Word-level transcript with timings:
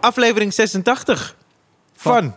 aflevering 0.00 0.54
86 0.54 1.36
van, 1.94 2.34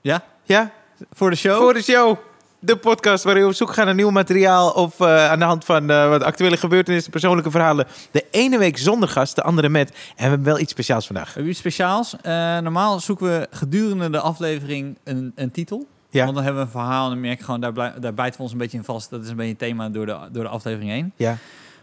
Ja? 0.00 0.24
ja, 0.42 0.70
Voor 1.12 1.30
de 1.30 1.36
show? 1.36 1.56
voor 1.56 1.74
de 1.74 1.82
show. 1.82 2.16
De 2.60 2.76
podcast 2.76 3.24
waarin 3.24 3.42
we 3.42 3.48
op 3.48 3.54
zoek 3.54 3.72
gaan 3.72 3.84
naar 3.86 3.94
nieuw 3.94 4.10
materiaal 4.10 4.70
of 4.70 5.00
eh, 5.00 5.30
aan 5.30 5.38
de 5.38 5.44
hand 5.44 5.64
van 5.64 5.90
eh, 5.90 6.08
wat 6.08 6.22
actuele 6.22 6.56
gebeurtenissen, 6.56 7.10
persoonlijke 7.10 7.50
verhalen. 7.50 7.86
De 8.10 8.24
ene 8.30 8.58
week 8.58 8.78
zonder 8.78 9.08
gast, 9.08 9.34
de 9.36 9.42
andere 9.42 9.68
met. 9.68 9.90
En 9.90 9.96
we 10.16 10.22
hebben 10.22 10.42
wel 10.44 10.58
iets 10.58 10.72
speciaals 10.72 11.06
vandaag. 11.06 11.24
Hebben 11.26 11.42
we 11.44 11.48
iets 11.50 11.58
speciaals? 11.58 12.16
Eh, 12.22 12.32
normaal 12.58 13.00
zoeken 13.00 13.26
we 13.26 13.46
gedurende 13.50 14.10
de 14.10 14.20
aflevering 14.20 14.98
een, 15.04 15.32
een 15.34 15.50
titel. 15.50 15.86
Ja. 16.10 16.22
Want 16.24 16.34
dan 16.34 16.44
hebben 16.44 16.62
we 16.62 16.66
een 16.68 16.80
verhaal 16.80 17.04
en 17.04 17.10
dan 17.10 17.20
merk 17.20 17.38
ik 17.38 17.44
gewoon, 17.44 17.60
daar, 17.60 17.72
blij- 17.72 17.94
daar 18.00 18.14
bijten 18.14 18.36
we 18.36 18.42
ons 18.42 18.52
een 18.52 18.58
beetje 18.58 18.78
in 18.78 18.84
vast. 18.84 19.10
Dat 19.10 19.22
is 19.22 19.28
een 19.28 19.36
beetje 19.36 19.50
een 19.50 19.56
thema 19.56 19.88
door 19.88 20.06
de, 20.06 20.16
door 20.32 20.42
de 20.42 20.50
aflevering 20.50 20.90
heen. 20.90 21.12
Ja, 21.16 21.36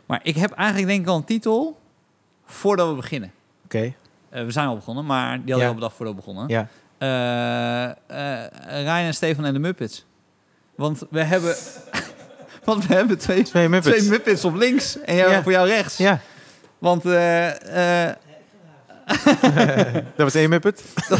Maar 0.06 0.20
ik 0.24 0.36
heb 0.36 0.52
eigenlijk 0.52 0.88
denk 0.88 1.02
ik 1.02 1.08
al 1.08 1.16
een 1.16 1.24
titel 1.24 1.78
voordat 2.46 2.88
we 2.90 2.94
beginnen. 2.96 3.32
oké. 3.66 3.94
We 4.44 4.52
zijn 4.52 4.68
al 4.68 4.76
begonnen, 4.76 5.06
maar 5.06 5.42
die 5.44 5.52
hadden 5.54 5.70
we 5.70 5.76
de 5.76 5.82
dag 5.82 5.94
voordat 5.94 6.16
we 6.16 6.22
begonnen. 6.22 6.48
Ja. 6.48 6.68
Eh, 6.98 7.84
eh, 8.44 8.50
Ryan 8.84 9.06
en 9.06 9.14
Stefan 9.14 9.46
en 9.46 9.54
de 9.54 9.60
Muppets. 9.60 10.06
Want 10.76 11.04
we 11.10 11.24
hebben, 11.24 11.56
want 12.64 12.88
we 12.88 12.94
hebben 12.94 13.18
twee, 13.18 13.44
Twee 13.44 13.70
Muppets. 13.70 13.98
twee 13.98 14.10
Muppets 14.10 14.46
op 14.46 14.56
links 14.56 15.00
en 15.02 15.16
jou, 15.16 15.32
Ja. 15.32 15.44
voor 15.44 15.52
jou 15.52 15.68
rechts. 15.68 15.98
Ja, 15.98 16.20
Want 16.78 17.06
eh, 17.06 18.08
eh, 18.08 18.16
dat 19.94 20.04
was 20.16 20.36
één 20.36 20.50
Muppet. 20.50 20.84
dat 21.10 21.20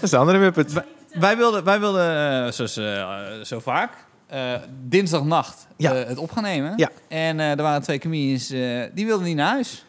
is 0.00 0.10
de 0.10 0.16
andere 0.16 0.38
Muppet. 0.38 0.72
wij 1.12 1.36
wilden, 1.36 1.64
wij 1.64 1.80
wilden 1.80 2.44
eh, 2.46 2.52
zoals 2.52 2.76
eh, 2.76 3.18
zo 3.42 3.60
vaak, 3.60 3.92
eh, 4.26 4.54
dinsdagnacht 4.82 5.66
Ja. 5.76 5.94
eh, 5.94 6.08
het 6.08 6.18
op 6.18 6.30
gaan 6.30 6.42
nemen. 6.42 6.72
Ja. 6.76 6.90
En 7.08 7.40
eh, 7.40 7.50
er 7.50 7.62
waren 7.62 7.82
twee 7.82 7.98
comedians, 7.98 8.50
eh, 8.50 8.82
die 8.94 9.06
wilden 9.06 9.26
niet 9.26 9.36
naar 9.36 9.48
huis. 9.50 9.84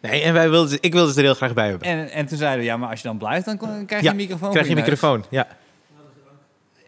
Nee, 0.00 0.22
en 0.22 0.32
wij 0.32 0.50
wilden, 0.50 0.78
ik 0.80 0.92
wilde 0.92 1.12
ze 1.12 1.18
er 1.18 1.24
heel 1.24 1.34
graag 1.34 1.54
bij 1.54 1.68
hebben. 1.68 1.88
En, 1.88 2.10
en 2.10 2.26
toen 2.26 2.38
zeiden 2.38 2.58
we, 2.58 2.64
ja, 2.64 2.76
maar 2.76 2.88
als 2.90 3.00
je 3.00 3.08
dan 3.08 3.18
blijft, 3.18 3.44
dan 3.44 3.56
kon- 3.56 3.86
krijg 3.86 4.00
je 4.02 4.06
Ja, 4.06 4.10
een 4.12 4.16
microfoon. 4.16 4.50
Krijg 4.50 4.66
je 4.66 4.72
voor 4.72 4.82
een 4.82 4.90
neus. 4.90 5.00
microfoon. 5.00 5.24
Ja, 5.30 5.46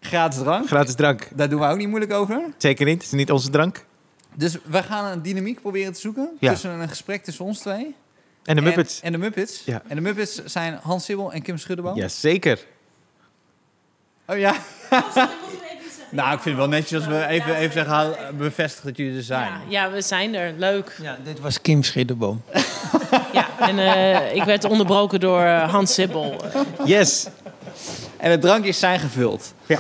Gratis 0.01 0.39
drank. 0.39 0.67
gratis 0.67 0.95
drank. 0.95 1.29
Daar 1.35 1.49
doen 1.49 1.61
we 1.61 1.67
ook 1.67 1.77
niet 1.77 1.89
moeilijk 1.89 2.13
over. 2.13 2.43
Zeker 2.59 2.87
niet, 2.87 2.95
het 2.95 3.05
is 3.05 3.11
niet 3.11 3.31
onze 3.31 3.51
drank. 3.51 3.85
Dus 4.35 4.57
we 4.65 4.83
gaan 4.83 5.13
een 5.13 5.23
dynamiek 5.23 5.61
proberen 5.61 5.93
te 5.93 6.01
zoeken 6.01 6.31
Ja. 6.41 6.51
tussen 6.53 6.71
een 6.71 6.89
gesprek 6.89 7.25
tussen 7.25 7.45
ons 7.45 7.59
twee. 7.59 7.95
En 8.45 8.57
de 8.57 8.63
Muppets. 8.63 9.01
En, 9.01 9.07
en 9.07 9.13
de 9.13 9.19
Muppets. 9.19 9.63
Ja. 9.65 9.83
En 9.89 9.97
de 9.97 10.03
Muppets 10.03 10.45
zijn 10.45 10.79
Hans 10.83 11.05
Sibbel 11.05 11.33
en 11.33 11.43
Kim 11.43 11.59
Schuddenboom. 11.59 11.97
Jazeker. 11.97 12.59
Oh 14.27 14.39
ja. 14.39 14.55
nou, 16.11 16.35
ik 16.35 16.41
vind 16.41 16.45
het 16.45 16.57
wel 16.57 16.69
netjes 16.69 16.93
als 16.99 17.07
we 17.07 17.27
even, 17.27 17.55
even 17.57 17.73
zeggen, 17.73 17.93
haal- 17.93 18.17
bevestigen 18.39 18.89
dat 18.89 18.97
jullie 18.97 19.17
er 19.17 19.23
zijn. 19.23 19.53
Ja, 19.53 19.61
ja, 19.87 19.91
we 19.91 20.01
zijn 20.03 20.35
er. 20.35 20.55
Leuk. 20.59 20.97
Ja, 21.03 21.19
dit 21.25 21.41
was 21.41 21.61
Kim 21.61 21.83
Schidderboom. 21.83 22.43
Ja, 23.33 23.47
en 23.59 23.79
eh, 23.79 24.35
ik 24.35 24.45
werd 24.45 24.65
onderbroken 24.65 25.21
door 25.21 25.41
eh, 25.43 25.71
Hans 25.71 25.95
Sibbel. 25.95 26.37
Yes. 26.85 27.27
En 28.17 28.31
de 28.31 28.39
drankjes 28.39 28.79
zijn 28.79 28.99
gevuld. 29.01 29.55
Ja. 29.67 29.79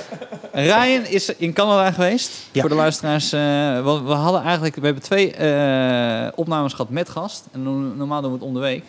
Ryan 0.53 1.05
is 1.06 1.34
in 1.36 1.53
Canada 1.53 1.91
geweest. 1.92 2.30
Ja. 2.53 2.61
Voor 2.61 2.70
de 2.70 2.77
luisteraars. 2.77 3.33
eh, 3.33 3.41
we, 3.84 4.00
we 4.05 4.12
hadden 4.12 4.42
eigenlijk, 4.42 4.75
we 4.77 4.84
hebben 4.84 5.03
twee 5.03 5.33
eh, 5.34 6.28
opnames 6.34 6.73
gehad 6.73 6.91
met 6.91 7.08
gast. 7.08 7.45
En 7.53 7.62
no- 7.62 7.70
normaal 7.97 8.20
doen 8.23 8.30
we 8.30 8.36
het 8.36 8.47
om 8.47 8.55
de 8.55 8.61
week. 8.61 8.83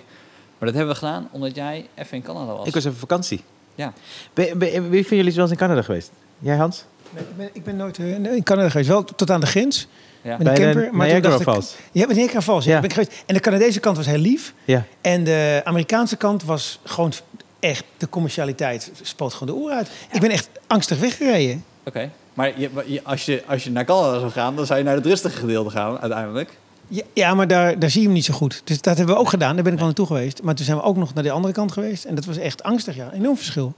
Maar 0.57 0.71
dat 0.71 0.73
hebben 0.77 0.93
we 0.93 0.99
gedaan 0.99 1.27
omdat 1.31 1.55
jij 1.55 1.87
even 1.95 2.17
in 2.17 2.23
Canada 2.23 2.45
was. 2.55 2.67
Ik 2.67 2.73
was 2.73 2.85
even 2.85 2.97
vakantie. 2.99 3.43
Ja. 3.75 3.93
Ben, 4.33 4.57
ben- 4.57 4.89
wie 4.89 5.07
van 5.07 5.17
jullie 5.17 5.31
is 5.31 5.35
wel 5.37 5.43
eens 5.45 5.53
in 5.53 5.59
Canada 5.59 5.81
geweest? 5.81 6.11
Jij, 6.39 6.55
Hans? 6.55 6.85
Nee, 7.09 7.23
ik, 7.23 7.35
ben, 7.37 7.49
ik 7.53 7.63
ben 7.63 7.75
nooit 7.75 7.97
in 7.97 8.43
Canada 8.43 8.69
geweest. 8.69 8.89
Wel 8.89 9.03
tot 9.03 9.29
aan 9.31 9.39
de 9.39 9.45
grens. 9.45 9.87
Ja. 10.23 10.37
Met 10.37 10.47
een 10.47 10.53
camper. 10.53 10.81
de 10.81 10.89
Maar 10.91 11.07
Niagara 11.07 11.39
Falls. 11.39 11.75
Ja, 11.91 12.07
met 12.07 12.15
Niagara 12.15 12.41
Falls. 12.41 12.65
Ja. 12.65 12.71
Ja. 12.71 12.79
Ben 12.79 12.89
ik 12.89 12.95
geweest. 12.95 13.23
En 13.25 13.33
de 13.33 13.39
Canadese 13.39 13.79
kant 13.79 13.97
was 13.97 14.05
heel 14.05 14.17
lief. 14.17 14.53
Ja. 14.65 14.85
En 15.01 15.23
de 15.23 15.61
Amerikaanse 15.63 16.15
kant 16.15 16.43
was 16.43 16.79
gewoon 16.83 17.11
echt... 17.59 17.83
De 17.97 18.09
commercialiteit 18.09 18.91
spoot 19.01 19.33
gewoon 19.33 19.55
de 19.55 19.61
oren 19.61 19.75
uit. 19.77 19.89
Ik 20.11 20.21
ben 20.21 20.29
echt 20.29 20.49
angstig 20.67 20.99
weggereden. 20.99 21.63
Oké. 21.83 22.09
Maar 22.33 22.59
je, 22.59 22.69
maar 22.73 22.83
je- 22.89 23.03
als, 23.03 23.25
je, 23.25 23.43
als 23.47 23.63
je 23.63 23.71
naar 23.71 23.85
Canada 23.85 24.19
zou 24.19 24.31
gaan, 24.31 24.55
dan 24.55 24.65
zou 24.65 24.79
je 24.79 24.85
naar 24.85 24.95
het 24.95 25.05
rustige 25.05 25.37
gedeelte 25.37 25.69
gaan 25.69 25.99
uiteindelijk. 25.99 26.49
Ja, 26.87 27.03
ja 27.13 27.33
maar 27.33 27.47
daar, 27.47 27.79
daar 27.79 27.89
zie 27.89 27.99
je 28.01 28.05
hem 28.07 28.15
niet 28.15 28.25
zo 28.25 28.33
goed. 28.33 28.61
Dus 28.63 28.81
dat 28.81 28.97
hebben 28.97 29.15
we 29.15 29.21
ook 29.21 29.29
gedaan. 29.29 29.53
Daar 29.53 29.63
ben 29.63 29.71
ik 29.71 29.77
wel 29.77 29.87
naartoe 29.87 30.05
geweest. 30.07 30.41
Maar 30.43 30.55
toen 30.55 30.65
zijn 30.65 30.77
we 30.77 30.83
ook 30.83 30.97
nog 30.97 31.13
naar 31.13 31.23
de 31.23 31.31
andere 31.31 31.53
kant 31.53 31.71
geweest. 31.71 32.03
En 32.05 32.15
dat 32.15 32.25
was 32.25 32.37
echt 32.37 32.63
angstig, 32.63 32.95
ja. 32.95 33.11
Enorm 33.13 33.37
verschil. 33.37 33.73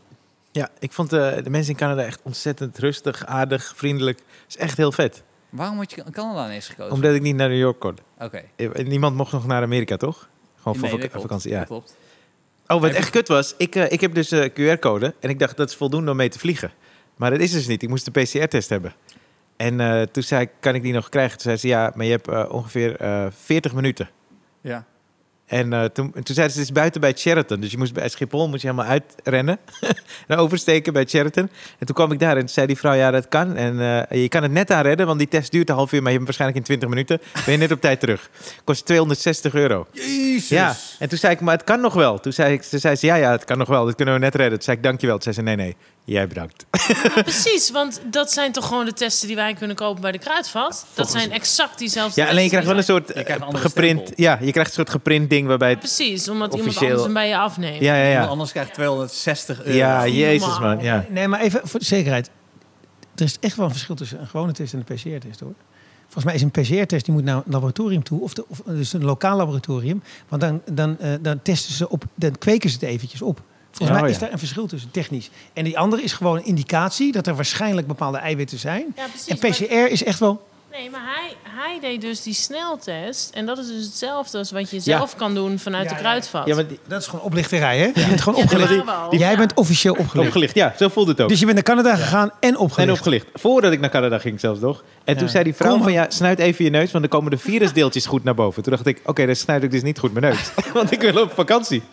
Ja, 0.52 0.70
ik 0.80 0.92
vond 0.94 1.14
eh, 1.14 1.32
de 1.44 1.50
mensen 1.50 1.72
in 1.72 1.78
Canada 1.78 2.02
echt 2.04 2.20
ontzettend 2.24 2.78
rustig, 2.78 3.26
aardig, 3.26 3.74
vriendelijk. 3.76 4.20
is 4.48 4.58
echt 4.58 4.78
heel 4.78 4.92
vet. 4.92 5.22
Waarom 5.56 5.78
had 5.78 5.92
je 5.92 6.04
Canada 6.12 6.46
ineens 6.46 6.68
gekozen? 6.68 6.94
Omdat 6.94 7.14
ik 7.16 7.22
niet 7.22 7.36
naar 7.36 7.50
New 7.50 7.58
York 7.60 7.80
kon. 7.80 7.98
Oké. 8.20 8.42
Eh, 8.56 8.70
Niemand 8.86 9.16
mocht 9.16 9.32
nog 9.32 9.48
naar 9.48 9.62
Amerika, 9.62 9.98
toch? 9.98 10.30
Gewoon 10.58 10.76
voor 10.90 11.00
Nee, 11.00 11.10
vak- 11.10 11.22
vakantie, 11.22 11.52
ja. 11.52 11.58
Dat 11.60 11.68
klopt. 11.68 11.98
Oh, 12.68 12.82
wat 12.82 12.92
echt 12.92 13.10
kut 13.10 13.28
was, 13.28 13.54
ik, 13.58 13.76
eh, 13.76 13.92
ik 13.92 14.02
heb 14.02 14.14
dus 14.14 14.32
een 14.32 14.52
QR-code 14.54 15.14
en 15.20 15.30
ik 15.30 15.40
dacht 15.40 15.58
dat 15.58 15.70
is 15.70 15.76
voldoende 15.76 16.12
om 16.12 16.18
mee 16.18 16.30
te 16.30 16.40
vliegen. 16.40 16.72
Maar 17.16 17.30
dat 17.32 17.40
is 17.40 17.52
dus 17.52 17.68
niet. 17.68 17.84
Ik 17.84 17.90
moest 17.90 18.08
een 18.08 18.24
PCR-test 18.24 18.70
hebben. 18.70 18.94
En 19.58 19.80
eh, 19.80 20.02
toen 20.02 20.24
zei 20.24 20.42
ik, 20.42 20.50
kan 20.60 20.76
ik 20.76 20.82
die 20.82 20.94
nog 20.94 21.10
krijgen? 21.10 21.32
Toen 21.34 21.42
zei 21.42 21.58
ze, 21.58 21.68
ja, 21.68 21.92
maar 21.96 22.06
je 22.06 22.12
hebt 22.12 22.28
eh, 22.28 22.46
ongeveer 22.50 22.96
eh 22.96 23.26
40 23.30 23.74
minuten. 23.74 24.10
Ja. 24.62 24.86
En 25.46 25.74
eh, 25.74 25.84
toen, 25.84 26.12
toen 26.12 26.36
zeiden 26.36 26.56
ze, 26.56 26.60
het 26.60 26.68
is 26.68 26.72
buiten 26.72 27.02
bij 27.02 27.14
Sheraton. 27.18 27.60
Dus 27.60 27.72
je 27.72 27.78
moest 27.78 27.94
bij 27.94 28.10
Schiphol 28.10 28.50
moest 28.50 28.62
je 28.62 28.68
helemaal 28.68 28.92
uitrennen. 28.92 29.58
en 30.28 30.38
oversteken 30.38 30.94
bij 30.94 31.06
Sheraton. 31.08 31.50
En 31.80 31.86
toen 31.86 31.96
kwam 31.96 32.12
ik 32.12 32.20
daar 32.20 32.38
en 32.38 32.50
zei 32.50 32.68
die 32.68 32.78
vrouw, 32.78 32.94
ja, 32.94 33.12
dat 33.12 33.28
kan. 33.28 33.56
En 33.56 34.08
eh, 34.10 34.22
je 34.22 34.28
kan 34.30 34.44
het 34.44 34.52
net 34.52 34.72
aanredden, 34.72 35.06
want 35.06 35.20
die 35.20 35.28
test 35.28 35.52
duurt 35.52 35.70
een 35.70 35.76
half 35.76 35.92
uur. 35.92 36.02
Maar 36.02 36.12
je 36.12 36.18
hebt 36.18 36.26
waarschijnlijk 36.26 36.60
in 36.60 36.66
20 36.66 36.90
minuten. 36.90 37.22
Ben 37.46 37.54
je 37.54 37.60
net 37.60 37.72
op 37.72 37.82
tijd 37.82 38.00
terug. 38.00 38.30
Kost 38.64 38.86
260 38.86 39.54
euro. 39.54 39.88
Jezus. 39.92 40.50
Ja, 40.50 40.76
en 41.00 41.10
toen 41.10 41.18
zei 41.18 41.34
ik, 41.34 41.40
maar 41.42 41.56
het 41.56 41.64
kan 41.64 41.82
nog 41.82 41.94
wel. 41.94 42.20
Toen 42.20 42.34
zei, 42.34 42.54
ik, 42.54 42.62
toen 42.62 42.80
zei 42.80 42.96
ze, 42.96 43.06
ja, 43.06 43.16
ja, 43.16 43.32
het 43.32 43.44
kan 43.44 43.58
nog 43.58 43.68
wel. 43.68 43.86
Dat 43.86 43.96
kunnen 43.96 44.14
we 44.14 44.20
net 44.20 44.36
redden. 44.36 44.54
Toen 44.54 44.64
zei 44.64 44.78
ik, 44.78 44.84
dankjewel. 44.84 45.18
Toen 45.18 45.34
zei 45.34 45.48
ze, 45.48 45.56
nee, 45.56 45.66
nee, 45.66 45.76
jij 46.04 46.28
bedankt. 46.28 46.66
Ja, 46.88 47.22
precies, 47.22 47.72
want 47.72 48.02
dat 48.12 48.32
zijn 48.32 48.52
toch 48.52 48.68
gewoon 48.68 48.86
de 48.86 48.94
testen 48.94 49.28
die 49.28 49.36
wij 49.36 49.54
kunnen 49.54 49.76
kopen 49.76 50.02
bij 50.02 50.12
de 50.12 50.18
kruidvat? 50.18 50.86
Dat 50.94 51.12
zijn 51.12 51.32
exact 51.32 51.78
diezelfde 51.78 52.22
Ja, 52.22 52.28
alleen 52.30 52.44
je 52.44 52.50
krijgt 52.50 52.68
wel 52.68 52.78
een 52.78 52.84
soort 52.84 53.08
Je 53.08 53.30
een 53.30 53.42
eh, 53.42 53.60
geprint... 53.62 54.00
stempel. 54.00 54.24
Ja, 54.24 54.38
je 54.42 54.52
krijgt 54.52 54.70
een 54.70 54.76
soort 54.76 54.90
geprint 54.90 55.30
ding 55.30 55.48
waarbij 55.48 55.70
het... 55.70 55.80
Precies, 55.80 56.30
omdat 56.30 56.54
iemand 56.54 56.68
Officieel- 56.68 56.90
anders 56.90 57.04
hem 57.04 57.14
bij 57.14 57.28
je 57.28 57.38
afneemt. 57.38 57.80
Ja, 57.82 57.96
ja, 57.96 58.08
Iemand 58.08 58.26
ja. 58.26 58.32
anders 58.32 58.52
krijgt 58.52 58.74
260 58.74 59.64
euro. 59.64 59.78
Ja, 59.78 60.08
jezus 60.08 60.60
man, 60.60 60.82
ja. 60.82 61.06
Nee, 61.10 61.28
maar 61.28 61.40
even 61.40 61.62
voor 61.64 61.80
de 61.80 61.86
zekerheid. 61.86 62.30
Er 63.16 63.24
is 63.24 63.38
echt 63.40 63.56
wel 63.56 63.66
een 63.66 63.72
verschil 63.72 63.96
tussen 63.96 64.20
een 64.20 64.28
gewone 64.28 64.52
test 64.52 64.74
en 64.74 64.84
een 64.88 64.96
PCR-test, 64.96 65.40
hoor. 65.40 65.54
Volgens 66.08 66.26
mij 66.26 66.34
is 66.34 66.42
een 66.42 66.52
PCR-test, 66.52 67.06
die 67.06 67.14
moet 67.14 67.24
naar 67.24 67.36
een 67.36 67.44
laboratorium 67.46 68.04
toe. 68.04 68.22
Of, 68.22 68.34
de, 68.34 68.46
of 68.48 68.62
dus 68.66 68.94
een 68.94 69.04
lokaal 69.04 69.38
laboratorium. 69.38 70.04
Want 70.30 70.42
dan, 70.42 70.62
dan, 70.72 71.00
eh, 71.00 71.14
dan 71.22 71.42
testen 71.42 71.74
ze 71.74 71.90
op, 71.90 72.04
dan 72.16 72.38
kweken 72.38 72.70
ze 72.70 72.76
het 72.80 72.86
eventjes 72.90 73.22
op. 73.22 73.42
Volgens 73.72 73.88
Ja, 73.90 73.94
mij 73.94 74.02
oh 74.04 74.08
is 74.10 74.14
ja. 74.16 74.22
daar 74.22 74.32
een 74.34 74.40
verschil 74.40 74.68
tussen, 74.68 74.92
technisch. 74.92 75.30
En 75.54 75.64
die 75.64 75.80
andere 75.80 76.02
is 76.04 76.14
gewoon 76.14 76.38
een 76.38 76.46
indicatie 76.46 77.12
dat 77.12 77.28
er 77.28 77.36
waarschijnlijk 77.36 77.88
bepaalde 77.88 78.18
eiwitten 78.18 78.60
zijn. 78.60 78.86
Ja, 78.96 79.06
precies. 79.08 79.28
En 79.28 79.38
maar- 79.42 79.52
PCR 79.52 79.92
is 79.92 80.04
echt 80.04 80.20
wel... 80.20 80.48
nee, 80.78 80.90
maar 80.90 81.02
hij, 81.16 81.34
hij 81.62 81.80
deed 81.80 82.02
dus 82.02 82.22
die 82.24 82.34
sneltest. 82.34 83.30
En 83.34 83.46
dat 83.46 83.58
is 83.58 83.68
dus 83.68 83.86
hetzelfde 83.86 84.38
als 84.38 84.52
wat 84.52 84.70
je 84.70 84.80
zelf 84.80 85.16
kan 85.16 85.34
doen 85.36 85.60
vanuit 85.60 85.84
Ja, 85.84 85.90
de 85.90 85.96
ja. 85.96 86.02
kruidvat. 86.02 86.46
Ja, 86.48 86.56
maar 86.56 86.68
die, 86.68 86.80
Dat 86.88 87.02
is 87.02 87.08
gewoon 87.08 87.26
oplichterij, 87.26 87.78
hè? 87.78 87.86
Je 87.86 88.08
bent 88.08 88.22
gewoon 88.22 88.38
Ja, 88.38 88.44
opgelicht. 88.44 88.84
Jij 89.10 89.32
Ja. 89.32 89.38
bent 89.38 89.54
officieel 89.54 89.94
opgelicht. 89.94 90.28
opgelicht, 90.28 90.56
ja, 90.56 90.74
zo 90.78 90.88
voelde 90.88 91.12
het 91.12 91.22
ook. 91.22 91.30
Dus 91.30 91.40
je 91.40 91.46
bent 91.46 91.58
naar 91.58 91.76
Canada 91.76 91.96
gegaan 91.96 92.32
en 92.40 92.58
opgelicht. 92.58 92.90
En 92.90 92.96
opgelicht. 92.96 93.28
Voordat 93.34 93.72
ik 93.72 93.80
naar 93.80 93.90
Canada 93.90 94.18
ging 94.20 94.40
zelfs 94.40 94.60
nog. 94.60 94.84
En 95.04 95.16
toen 95.18 95.26
Ja. 95.26 95.32
zei 95.32 95.44
die 95.44 95.56
vrouw 95.56 95.72
Kom 95.72 95.84
van, 95.84 95.92
ja, 95.92 96.06
snuit 96.10 96.40
even 96.40 96.66
je 96.66 96.72
neus, 96.72 96.92
want 96.92 97.10
dan 97.10 97.20
komen 97.20 97.32
de 97.32 97.38
virusdeeltjes 97.38 98.06
goed 98.06 98.24
naar 98.24 98.36
boven. 98.36 98.64
Toen 98.64 98.72
dacht 98.74 98.86
ik, 98.86 99.02
oké, 99.06 99.26
dan 99.26 99.36
snuit 99.36 99.64
ik 99.64 99.72
dus 99.72 99.82
niet 99.82 100.00
goed 100.00 100.14
mijn 100.14 100.26
neus. 100.34 100.52
want 100.74 100.92
ik 100.92 101.02
wil 101.02 101.22
op 101.22 101.32
vakantie. 101.34 101.84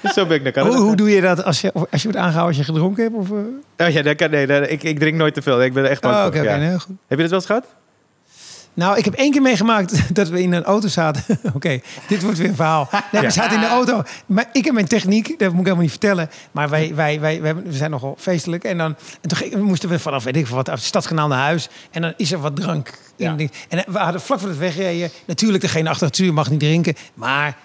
dus 0.00 0.12
zo 0.16 0.26
ben 0.26 0.36
ik 0.36 0.42
naar 0.42 0.52
Canada. 0.52 0.76
Hoe, 0.76 0.84
hoe 0.86 0.96
doe 0.96 1.10
je 1.10 1.20
dat 1.20 1.44
als 1.44 1.60
je, 1.60 1.72
als 1.72 2.02
je 2.02 2.08
wordt 2.10 2.16
aangehouden 2.16 2.46
als 2.46 2.56
je 2.66 2.72
gedronken 2.72 3.02
hebt? 3.02 3.14
Of, 3.14 3.30
eh? 3.30 3.86
Oh 3.86 3.92
ja, 3.92 4.02
dat 4.02 4.16
kan, 4.16 4.30
nee, 4.30 4.46
dat- 4.46 4.70
ik, 4.70 4.82
ik 4.82 4.98
drink 4.98 5.16
nooit 5.16 5.34
te 5.34 5.42
veel. 5.42 5.62
Ik 5.62 5.72
ben 5.72 5.88
echt 5.88 6.00
bang 6.00 6.14
Oh, 6.14 6.20
voor. 6.20 6.30
oké, 6.30 6.38
oké, 6.40 6.50
ja. 6.50 6.56
nee, 6.56 6.78
goed. 6.78 6.95
Heb 7.06 7.18
je 7.18 7.28
dat 7.28 7.30
wel 7.30 7.38
eens 7.38 7.46
gehad? 7.46 7.66
Nou, 8.76 8.98
ik 8.98 9.04
heb 9.04 9.14
één 9.14 9.30
keer 9.30 9.42
meegemaakt 9.42 10.00
dat 10.14 10.28
we 10.28 10.42
in 10.42 10.52
een 10.52 10.64
auto 10.64 10.88
zaten. 10.88 11.38
Oké, 11.54 11.80
dit 12.08 12.22
wordt 12.22 12.38
weer 12.38 12.48
een 12.48 12.54
verhaal. 12.54 12.88
Nee, 13.12 13.22
we 13.22 13.30
zaten 13.30 13.54
in 13.54 13.60
de 13.60 13.68
auto. 13.68 14.02
Maar 14.26 14.48
ik 14.52 14.66
en 14.66 14.74
mijn 14.74 14.86
techniek, 14.86 15.26
dat 15.26 15.38
moet 15.38 15.50
ik 15.50 15.56
helemaal 15.56 15.82
niet 15.82 15.90
vertellen. 15.90 16.30
Maar 16.52 16.68
wij, 16.68 16.94
wij, 16.94 17.20
wij, 17.20 17.42
wij, 17.42 17.54
we 17.54 17.72
zijn 17.72 17.90
nogal 17.90 18.14
feestelijk. 18.18 18.64
En, 18.64 18.78
dan, 18.78 18.96
en 19.20 19.50
toen 19.50 19.62
moesten 19.62 19.88
we 19.88 19.98
vanaf, 19.98 20.24
weet 20.24 20.36
ik 20.36 20.46
wat, 20.46 20.66
het 20.66 20.82
stadskanaal 20.82 21.28
naar 21.28 21.42
huis. 21.42 21.68
En 21.90 22.02
dan 22.02 22.12
is 22.16 22.32
er 22.32 22.40
wat 22.40 22.56
drank. 22.56 22.90
Ja. 23.16 23.36
en 23.68 23.84
we 23.86 23.98
hadden 23.98 24.20
vlak 24.20 24.40
voor 24.40 24.48
het 24.48 24.58
wegreden... 24.58 25.10
Natuurlijk, 25.26 25.62
degene 25.62 25.88
achter 25.88 26.06
het 26.06 26.14
stuur 26.14 26.32
mag 26.32 26.50
niet 26.50 26.60
drinken. 26.60 26.94
Maar 27.14 27.56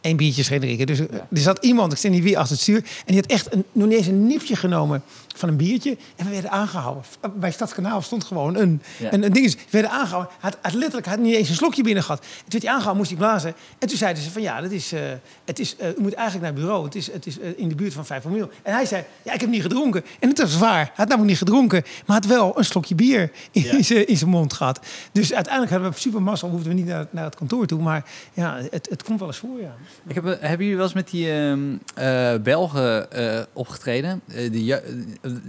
één 0.00 0.16
biertje 0.16 0.42
scheen 0.42 0.60
drinken. 0.60 0.86
Dus 0.86 0.98
eh, 0.98 1.06
er 1.30 1.38
zat 1.38 1.64
iemand, 1.64 1.92
ik 1.92 1.98
zeg 1.98 2.10
niet 2.10 2.22
wie, 2.22 2.38
achter 2.38 2.52
het 2.52 2.62
stuur. 2.62 2.76
En 2.78 3.04
die 3.06 3.16
had 3.16 3.26
echt 3.26 3.54
een, 3.54 3.64
nog 3.72 3.88
niet 3.88 3.96
eens 3.98 4.06
een 4.06 4.26
nipje 4.26 4.56
genomen 4.56 5.02
van 5.40 5.48
een 5.48 5.56
biertje. 5.56 5.96
En 6.16 6.24
we 6.26 6.30
werden 6.32 6.50
aangehouden. 6.50 7.02
Eh, 7.20 7.30
Bij 7.34 7.50
Stadskanaal 7.50 8.02
stond 8.02 8.24
gewoon 8.24 8.56
een, 8.56 8.82
Ja. 8.98 9.12
een, 9.12 9.22
een 9.24 9.32
ding. 9.32 9.54
We 9.54 9.60
werden 9.70 9.90
aangehouden. 9.90 10.32
Hij 10.40 10.50
had, 10.50 10.58
had 10.62 10.72
letterlijk 10.72 11.06
had 11.06 11.18
niet 11.18 11.34
eens 11.34 11.48
een 11.48 11.54
slokje 11.54 11.82
binnen 11.82 12.02
gehad. 12.02 12.20
En 12.20 12.26
toen 12.26 12.42
werd 12.48 12.62
hij 12.62 12.72
aangehouden, 12.72 12.96
moest 12.96 13.10
hij 13.10 13.18
blazen. 13.28 13.54
En 13.78 13.88
toen 13.88 13.96
zeiden 13.98 14.22
ze 14.22 14.30
van 14.30 14.42
ja, 14.42 14.60
dat 14.60 14.70
is, 14.70 14.92
eh, 14.92 15.00
het 15.44 15.58
is, 15.58 15.76
eh, 15.76 15.88
u 15.88 16.00
moet 16.00 16.12
eigenlijk 16.14 16.46
naar 16.46 16.52
het 16.56 16.60
bureau. 16.64 16.84
Het 16.84 16.94
is, 16.94 17.12
het 17.12 17.26
is 17.26 17.38
eh, 17.40 17.48
in 17.56 17.68
de 17.68 17.74
buurt 17.74 17.92
van 17.92 18.06
5 18.06 18.24
mil. 18.24 18.50
En 18.62 18.72
hij 18.74 18.84
zei, 18.86 19.04
ja, 19.22 19.32
ik 19.32 19.40
heb 19.40 19.50
niet 19.50 19.62
gedronken. 19.62 20.04
En 20.20 20.28
het 20.28 20.38
was 20.40 20.56
waar. 20.58 20.78
Hij 20.78 20.90
had 20.94 21.08
namelijk 21.08 21.28
niet 21.30 21.38
gedronken. 21.38 21.82
Maar 22.06 22.16
had 22.16 22.26
wel 22.26 22.58
een 22.58 22.64
slokje 22.64 22.94
bier 22.94 23.30
in, 23.50 23.62
Ja. 23.62 23.82
zijn, 23.82 24.06
in 24.06 24.16
zijn 24.16 24.30
mond 24.30 24.52
gehad. 24.52 24.80
Dus 25.12 25.32
uiteindelijk 25.34 25.72
hadden 25.72 25.90
we 25.92 25.98
super 25.98 26.22
massa. 26.22 26.48
Hoefden 26.48 26.68
we 26.68 26.74
niet 26.74 26.86
naar, 26.86 27.06
naar 27.10 27.24
het 27.24 27.34
kantoor 27.34 27.66
toe. 27.66 27.82
Maar 27.82 28.04
ja, 28.32 28.58
het, 28.70 28.86
het 28.90 29.02
komt 29.02 29.18
wel 29.18 29.28
eens 29.28 29.36
voor, 29.38 29.60
ja. 29.60 29.74
Ik 30.06 30.14
heb, 30.14 30.24
hebben 30.24 30.58
jullie 30.58 30.74
wel 30.76 30.84
eens 30.84 30.94
met 30.94 31.10
die 31.10 31.32
ehm, 31.32 31.60
eh, 31.94 32.34
Belgen 32.42 33.12
eh, 33.12 33.42
opgetreden? 33.52 34.20
Eh, 34.28 34.72
eh, 34.74 34.78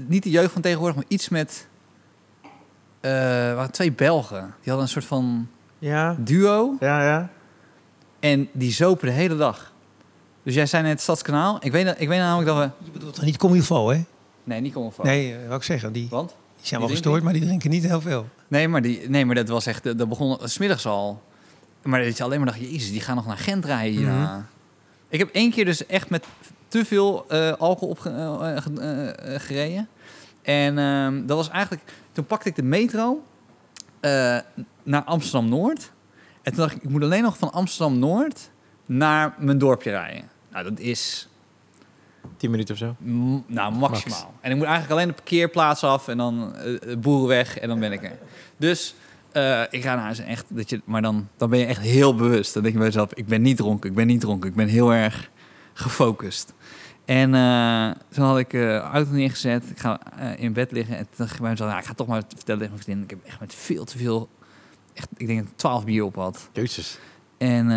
niet 0.07 0.23
de 0.23 0.29
jeugd 0.29 0.51
van 0.53 0.61
tegenwoordig, 0.61 0.95
maar 0.95 1.05
iets 1.07 1.29
met... 1.29 1.67
eh 2.99 3.11
waren 3.55 3.71
twee 3.71 3.91
Belgen. 3.91 4.39
Die 4.39 4.47
hadden 4.63 4.81
een 4.81 4.87
soort 4.87 5.05
van 5.05 5.47
Ja, 5.79 6.15
duo. 6.19 6.75
ja, 6.79 7.03
ja. 7.03 7.29
En 8.19 8.49
die 8.51 8.71
zopen 8.71 9.07
de 9.07 9.13
hele 9.13 9.35
dag. 9.37 9.73
Dus 10.43 10.53
jij 10.53 10.65
zei 10.65 10.83
net 10.83 11.01
Stadskanaal. 11.01 11.57
Ik 11.61 11.71
weet, 11.71 11.95
ik 11.97 12.07
weet 12.07 12.19
namelijk 12.19 12.47
dat 12.47 12.57
we... 12.57 12.85
Je 12.85 12.91
bedoelt 12.91 13.13
toch 13.13 13.23
niet 13.23 13.37
Comilfo, 13.37 13.89
hè? 13.89 14.03
Nee, 14.43 14.61
niet 14.61 14.73
komen 14.73 14.91
van. 14.91 15.05
Nee, 15.05 15.31
uh, 15.31 15.37
wou 15.43 15.55
ik 15.55 15.63
zeggen. 15.63 15.93
Die, 15.93 16.07
Want? 16.09 16.27
die 16.29 16.37
zijn 16.67 16.79
Die 16.79 16.79
wel 16.79 16.89
gestoord, 16.89 17.15
niet? 17.15 17.23
maar 17.23 17.33
die 17.33 17.41
drinken 17.41 17.69
niet 17.69 17.83
heel 17.83 18.01
veel. 18.01 18.27
Nee, 18.47 18.67
maar, 18.67 18.81
die, 18.81 19.09
nee, 19.09 19.25
maar 19.25 19.35
dat 19.35 19.47
was 19.47 19.65
echt... 19.65 19.83
Dat 19.83 20.09
begon 20.09 20.37
smiddags 20.43 20.85
al. 20.85 21.21
Maar 21.83 22.03
dat 22.03 22.17
je 22.17 22.23
alleen 22.23 22.37
maar 22.39 22.47
dacht... 22.47 22.59
Jezus, 22.59 22.91
die 22.91 23.01
gaan 23.01 23.15
nog 23.15 23.25
naar 23.25 23.37
Gent 23.37 23.65
rijden 23.65 23.97
hierna. 23.97 24.45
Ik 25.09 25.19
heb 25.19 25.29
één 25.29 25.51
keer 25.51 25.65
dus 25.65 25.85
echt 25.85 26.09
met 26.09 26.25
te 26.71 26.85
veel 26.85 27.25
eh, 27.27 27.51
alcohol 27.51 27.89
op 27.89 27.99
gereden. 29.37 29.87
En 30.41 30.77
ehm, 30.77 31.25
dat 31.25 31.37
was 31.37 31.49
eigenlijk... 31.49 31.83
Toen 32.11 32.25
pakte 32.25 32.49
ik 32.49 32.55
de 32.55 32.63
metro 32.63 33.23
eh, 33.99 34.37
naar 34.83 35.03
Amsterdam-Noord. 35.03 35.91
En 36.41 36.53
toen 36.53 36.61
dacht 36.61 36.75
ik, 36.75 36.83
ik 36.83 36.89
moet 36.89 37.03
alleen 37.03 37.23
nog 37.23 37.37
van 37.37 37.51
Amsterdam-Noord 37.51 38.49
naar 38.85 39.35
mijn 39.37 39.57
dorpje 39.57 39.89
rijden. 39.89 40.29
Nou, 40.51 40.63
dat 40.63 40.79
is... 40.79 41.29
Tien 42.37 42.51
minuten 42.51 42.73
of 42.73 42.79
zo. 42.79 42.95
M- 42.99 43.43
nou, 43.45 43.73
maximaal. 43.73 44.33
En 44.41 44.51
ik 44.51 44.57
moet 44.57 44.65
eigenlijk 44.65 44.93
alleen 44.93 45.07
de 45.07 45.13
parkeerplaats 45.13 45.83
af 45.83 46.07
en 46.07 46.17
dan 46.17 46.55
eh 46.55 46.97
boerenweg 46.97 47.57
en 47.57 47.67
dan 47.67 47.79
ben 47.79 47.91
ik 47.91 48.03
er. 48.03 48.17
Dus 48.57 48.95
eh, 49.31 49.61
ik 49.69 49.83
ga 49.83 49.95
naar 49.95 50.03
huis 50.03 50.19
en 50.19 50.25
echt, 50.25 50.45
dat 50.49 50.69
je, 50.69 50.81
maar 50.85 51.01
dan, 51.01 51.27
dan 51.37 51.49
ben 51.49 51.59
je 51.59 51.65
echt 51.65 51.81
heel 51.81 52.15
bewust. 52.15 52.53
Dan 52.53 52.61
denk 52.63 52.73
je 52.73 52.79
bij 52.81 52.89
jezelf, 52.89 53.13
ik 53.13 53.27
ben 53.27 53.41
niet 53.41 53.57
dronken, 53.57 53.89
ik 53.89 53.95
ben 53.95 54.07
niet 54.07 54.21
dronken. 54.21 54.49
Ik 54.49 54.55
ben 54.55 54.67
heel 54.67 54.93
erg 54.93 55.29
gefocust. 55.73 56.53
En 57.11 57.35
eh, 57.35 57.91
toen 58.09 58.25
had 58.25 58.37
ik 58.37 58.53
eh 58.53 58.77
auto 58.77 59.11
neergezet, 59.11 59.69
ik 59.69 59.79
ga 59.79 59.99
eh, 60.17 60.43
in 60.43 60.53
bed 60.53 60.71
liggen 60.71 60.97
en 60.97 61.03
toen 61.03 61.17
dacht 61.17 61.33
ik 61.33 61.39
bij 61.41 61.49
mezelf, 61.49 61.69
nou, 61.69 61.81
ik 61.81 61.87
ga 61.87 61.93
toch 61.93 62.07
maar 62.07 62.23
vertellen 62.27 62.59
tegen 62.59 62.73
mijn 62.73 62.83
vriendin. 62.83 63.03
Ik 63.03 63.09
heb 63.09 63.25
echt 63.25 63.39
met 63.39 63.55
veel 63.55 63.85
te 63.85 63.97
veel, 63.97 64.29
echt, 64.93 65.07
ik 65.17 65.27
denk 65.27 65.39
dat 65.39 65.49
ik 65.51 65.57
12 65.57 65.85
bier 65.85 66.03
op 66.03 66.15
had. 66.15 66.49
Jezus. 66.53 66.99
En 67.37 67.69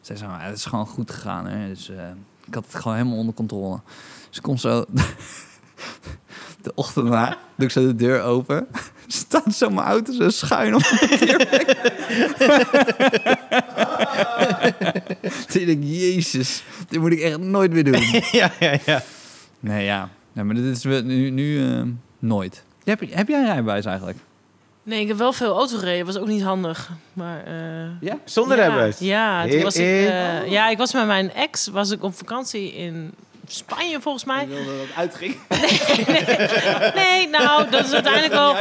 zij 0.00 0.16
zei, 0.16 0.30
maar 0.30 0.44
het 0.44 0.56
is 0.56 0.64
gewoon 0.64 0.86
goed 0.86 1.10
gegaan. 1.10 1.46
Hè? 1.46 1.68
Dus 1.68 1.88
ik 2.44 2.54
had 2.54 2.64
het 2.64 2.74
gewoon 2.74 2.96
helemaal 2.96 3.18
onder 3.18 3.34
controle. 3.34 3.80
Dus 4.28 4.36
ik 4.36 4.42
kom 4.42 4.56
zo 4.56 4.84
de 6.62 6.72
ochtend 6.74 7.08
na, 7.08 7.28
doe 7.56 7.66
ik 7.66 7.70
zo 7.72 7.86
de 7.86 7.94
deur 7.94 8.22
open. 8.22 8.66
Staat 9.06 9.54
zo 9.54 9.70
mijn 9.70 9.86
auto 9.86 10.12
zo 10.12 10.28
schuin 10.30 10.74
op 10.74 10.80
de 10.82 11.06
parkeerplek. 11.08 11.76
Toen 15.50 15.64
denk 15.66 15.82
ik, 15.82 15.88
jezus, 15.88 16.62
dit 16.88 17.00
moet 17.00 17.12
ik 17.12 17.20
echt 17.20 17.38
nooit 17.38 17.72
meer 17.72 17.84
doen. 17.84 18.00
ja, 18.32 18.50
ja, 18.60 18.78
ja. 18.86 19.02
Nee, 19.60 19.84
ja. 19.84 20.08
Nee, 20.32 20.44
maar 20.44 20.54
dit 20.54 20.64
is 20.76 20.82
nu, 21.02 21.30
nu 21.30 21.66
eh, 21.76 21.82
nooit. 22.18 22.62
Heb, 22.84 23.00
je- 23.00 23.14
heb 23.14 23.28
jij 23.28 23.38
een 23.40 23.46
rijbewijs 23.46 23.84
eigenlijk? 23.84 24.18
Nee, 24.82 25.00
ik 25.00 25.08
heb 25.08 25.16
wel 25.16 25.32
veel 25.32 25.56
auto 25.56 25.76
gereden. 25.78 26.06
Was 26.06 26.16
ook 26.18 26.26
niet 26.26 26.42
handig. 26.42 26.90
Maar, 27.12 27.44
eh, 27.44 28.00
Ja? 28.00 28.18
Zonder 28.24 28.56
ja, 28.56 28.62
rijbewijs. 28.64 28.98
Ja, 28.98 29.46
toen 29.48 29.62
was 29.62 29.76
ik, 29.76 29.82
eh, 29.84 30.50
ja, 30.50 30.68
ik 30.68 30.78
was 30.78 30.92
met 30.92 31.06
mijn 31.06 31.32
ex 31.32 31.66
was 31.68 31.90
ik 31.90 32.02
op 32.02 32.14
vakantie 32.16 32.74
in 32.74 33.12
Spanje 33.48 34.00
volgens 34.00 34.24
mij. 34.24 34.46
wilde 34.48 34.64
dat 34.64 34.86
het 34.86 34.96
uitging. 34.96 35.36
Nee, 36.94 37.28
nou, 37.28 37.70
dat 37.70 37.84
is 37.86 37.92
uiteindelijk 37.92 38.32
wel. 38.32 38.56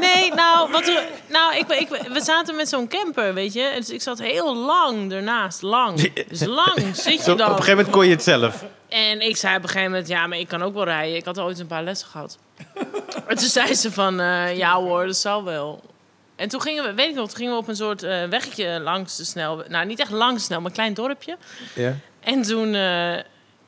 Nee, 0.00 0.34
nou, 0.34 0.70
wat 0.70 0.86
er, 0.88 1.02
nou 1.28 1.56
ik, 1.56 1.68
ik, 1.68 1.88
we 1.88 2.20
zaten 2.20 2.56
met 2.56 2.68
zo'n 2.68 2.88
camper, 2.88 3.34
weet 3.34 3.52
je. 3.52 3.72
Dus 3.76 3.90
ik 3.90 4.02
zat 4.02 4.18
heel 4.18 4.56
lang 4.56 5.12
ernaast. 5.12 5.62
Lang. 5.62 6.12
Dus 6.28 6.44
lang 6.44 6.78
zit 6.96 7.02
Zo, 7.02 7.10
je 7.10 7.20
op 7.20 7.28
een 7.28 7.36
dan. 7.36 7.48
gegeven 7.48 7.70
moment 7.76 7.90
kon 7.90 8.04
je 8.04 8.10
het 8.10 8.22
zelf. 8.22 8.64
En 8.88 9.20
ik 9.20 9.36
zei 9.36 9.56
op 9.56 9.62
een 9.62 9.68
gegeven 9.68 9.90
moment, 9.90 10.08
ja, 10.08 10.26
maar 10.26 10.38
ik 10.38 10.48
kan 10.48 10.62
ook 10.62 10.74
wel 10.74 10.84
rijden. 10.84 11.16
Ik 11.16 11.24
had 11.24 11.38
ooit 11.38 11.58
een 11.58 11.66
paar 11.66 11.82
lessen 11.82 12.08
gehad. 12.08 12.38
En 13.26 13.36
toen 13.36 13.48
zei 13.48 13.74
ze 13.74 13.92
van, 13.92 14.20
eh, 14.20 14.56
ja 14.56 14.74
hoor, 14.74 15.06
dat 15.06 15.16
zal 15.16 15.44
wel. 15.44 15.80
En 16.36 16.48
toen 16.48 16.62
gingen 16.62 16.84
we, 16.84 16.94
weet 16.94 17.08
ik 17.08 17.14
nog, 17.14 17.28
toen 17.28 17.36
gingen 17.36 17.52
we 17.52 17.58
op 17.58 17.68
een 17.68 17.76
soort 17.76 18.02
eh, 18.02 18.24
weggetje 18.24 18.80
langs 18.80 19.16
de 19.16 19.24
snel. 19.24 19.62
Nou, 19.68 19.86
niet 19.86 19.98
echt 20.00 20.10
langs 20.10 20.34
de 20.34 20.40
snel, 20.44 20.58
maar 20.60 20.68
een 20.68 20.76
klein 20.76 20.94
dorpje. 20.94 21.36
Ja. 21.74 21.94
En 22.20 22.42
toen 22.42 22.74
eh, 22.74 23.12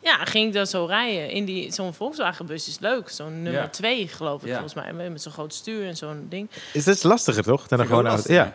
ja, 0.02 0.24
ging 0.24 0.46
ik 0.46 0.52
daar 0.52 0.66
zo 0.66 0.84
rijden 0.84 1.30
in 1.30 1.44
die 1.44 1.72
zo'n 1.72 1.94
Volkswagenbus. 1.94 2.68
Is 2.68 2.78
leuk, 2.78 3.08
zo'n 3.10 3.42
nummer 3.42 3.62
Ja. 3.62 3.68
2 3.68 4.08
geloof 4.08 4.40
ik 4.42 4.48
Ja. 4.48 4.52
volgens 4.58 4.74
mij, 4.74 4.92
met 5.10 5.22
zo'n 5.22 5.32
groot 5.32 5.54
stuur 5.54 5.86
en 5.86 5.96
zo'n 5.96 6.26
ding. 6.28 6.50
Is 6.72 6.84
dat 6.84 7.02
lastiger 7.04 7.42
toch? 7.42 7.68
Dan 7.68 7.86
gewoon 7.86 8.20
Ja. 8.26 8.54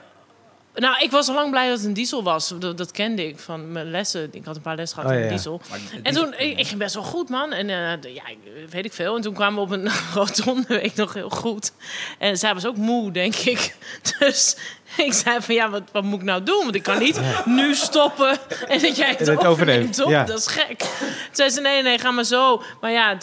Nou, 0.75 0.97
ik 1.03 1.11
was 1.11 1.27
al 1.27 1.33
lang 1.35 1.49
blij 1.49 1.67
dat 1.69 1.77
het 1.77 1.87
een 1.87 1.93
diesel 1.93 2.23
was. 2.23 2.53
Dat, 2.59 2.77
dat 2.77 2.91
kende 2.91 3.27
ik 3.27 3.39
van 3.39 3.71
mijn 3.71 3.91
lessen. 3.91 4.29
Ik 4.31 4.45
had 4.45 4.55
een 4.55 4.61
paar 4.61 4.75
lessen 4.75 4.97
gehad 4.97 5.11
Oh, 5.13 5.17
in 5.17 5.23
ja, 5.25 5.31
diesel. 5.31 5.61
En 6.03 6.13
toen, 6.13 6.33
ik, 6.37 6.59
ik 6.59 6.67
ging 6.67 6.79
best 6.79 6.93
wel 6.93 7.03
goed, 7.03 7.29
man. 7.29 7.51
En 7.53 7.69
eh, 7.69 8.01
de- 8.01 8.13
ja, 8.13 8.23
weet 8.69 8.85
ik 8.85 8.93
veel. 8.93 9.15
En 9.15 9.21
toen 9.21 9.33
kwamen 9.33 9.55
we 9.55 9.61
op 9.61 9.71
een 9.71 9.89
rotonde, 10.13 10.63
weet 10.67 10.83
ik 10.85 10.95
nog 10.95 11.13
heel 11.13 11.29
goed. 11.29 11.71
En 12.19 12.37
zij 12.37 12.53
was 12.53 12.65
ook 12.65 12.75
moe, 12.77 13.11
denk 13.11 13.35
ik. 13.35 13.75
Dus 14.19 14.57
ik 15.07 15.13
zei 15.13 15.41
van, 15.41 15.55
ja, 15.55 15.69
wat, 15.69 15.81
wat 15.91 16.03
moet 16.03 16.19
ik 16.19 16.25
nou 16.25 16.43
doen? 16.43 16.63
Want 16.63 16.75
ik 16.75 16.83
kan 16.83 16.99
niet 16.99 17.19
nu 17.45 17.75
stoppen 17.75 18.37
en 18.67 18.79
dat 18.81 18.95
jij 18.97 19.15
het, 19.17 19.45
overneemt, 19.45 19.95
toch? 19.95 20.09
ja. 20.09 20.23
Dat 20.23 20.37
is 20.39 20.47
gek. 20.47 20.77
Toen 20.77 21.07
zei 21.31 21.49
ze, 21.49 21.61
nee, 21.61 21.81
nee, 21.81 21.97
ga 21.99 22.11
maar 22.11 22.23
zo. 22.23 22.61
Maar 22.81 22.91
ja, 22.91 23.17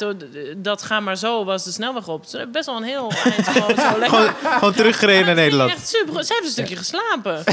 dat 0.57 0.83
ga 0.83 1.01
maar 1.01 1.17
zo 1.17 1.45
was 1.45 1.65
de 1.65 1.73
snelweg 1.73 2.09
op. 2.09 2.25
Ik 2.27 2.53
best 2.53 2.67
wel 2.67 2.77
een 2.77 2.83
heel 2.83 3.13
eind 3.25 3.49
gewoon 3.49 3.77
zo 3.77 3.99
lekker... 3.99 4.09
Gewoon, 4.19 4.53
gewoon 4.59 4.73
teruggereden 4.75 5.27
naar 5.27 5.35
Nederland. 5.35 5.71
Echt 5.71 5.89
super. 5.89 6.25
Ze 6.25 6.33
heeft 6.33 6.45
een 6.45 6.51
stukje 6.51 6.77
geslapen. 6.77 7.45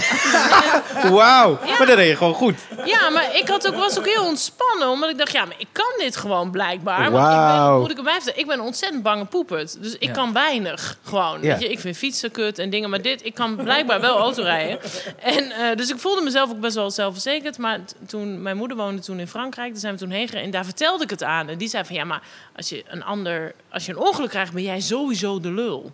Wauw. 1.16 1.60
Maar 1.78 1.88
dan 1.88 1.96
reed 1.96 2.10
je 2.10 2.16
gewoon 2.16 2.34
goed. 2.34 2.56
Ja, 2.86 3.10
maar 3.10 3.36
ik 3.36 3.48
had 3.48 3.68
ook, 3.68 3.76
was 3.76 3.98
ook 3.98 4.06
heel 4.08 4.26
ontspannen. 4.26 4.88
Omdat 4.90 5.10
ik 5.10 5.18
dacht, 5.18 5.32
ja, 5.32 5.46
maar 5.46 5.56
ik 5.58 5.68
kan 5.72 5.94
dit 5.98 6.16
gewoon 6.18 6.52
blijkbaar. 6.52 7.12
Want 7.12 7.28
ik 7.34 7.40
ben, 7.66 7.80
moet 7.80 7.92
ik 7.92 7.98
erbij 7.98 8.14
vertellen, 8.14 8.40
ik 8.40 8.48
ben 8.48 8.60
een 8.60 8.66
ontzettend 8.66 9.04
bange 9.04 9.26
poepert. 9.26 9.82
Dus 9.82 9.94
ik 9.94 10.04
Ja. 10.08 10.12
kan 10.12 10.34
weinig 10.34 10.98
gewoon. 11.04 11.38
Ja. 11.42 11.48
Weet 11.52 11.62
je, 11.62 11.70
ik 11.70 11.80
vind 11.80 11.98
fietsen 11.98 12.32
kut 12.32 12.60
en 12.60 12.70
dingen. 12.70 12.90
Maar 12.90 13.02
dit, 13.02 13.26
ik 13.26 13.34
kan 13.34 13.56
blijkbaar 13.56 14.01
wel 14.02 14.18
autorijden. 14.18 14.80
En, 15.20 15.52
eh, 15.52 15.76
dus 15.76 15.90
ik 15.90 15.98
voelde 15.98 16.22
mezelf 16.22 16.50
ook 16.50 16.60
best 16.60 16.76
wel 16.76 16.92
zelfverzekerd. 16.92 17.58
Maar 17.58 17.80
toen, 18.08 18.42
mijn 18.42 18.58
moeder 18.58 18.78
woonde 18.78 19.02
toen 19.02 19.20
in 19.20 19.28
Frankrijk. 19.28 19.72
Daar 19.72 19.80
zijn 19.80 19.94
we 19.94 20.00
toen 20.00 20.10
heen 20.10 20.28
gereden. 20.28 20.46
En 20.46 20.52
daar 20.52 20.66
vertelde 20.66 21.04
ik 21.04 21.10
het 21.10 21.24
aan. 21.24 21.50
En 21.50 21.58
die 21.58 21.68
zei 21.68 21.86
van, 21.86 21.96
ja, 21.96 22.04
maar 22.04 22.22
als 22.56 22.70
je 22.70 22.84
een 22.88 23.04
ander... 23.04 23.54
Als 23.70 23.86
je 23.86 23.92
een 23.92 23.98
ongeluk 23.98 24.30
krijgt, 24.30 24.54
ben 24.54 24.64
jij 24.64 24.80
sowieso 24.80 25.40
de 25.40 25.52
lul. 25.52 25.92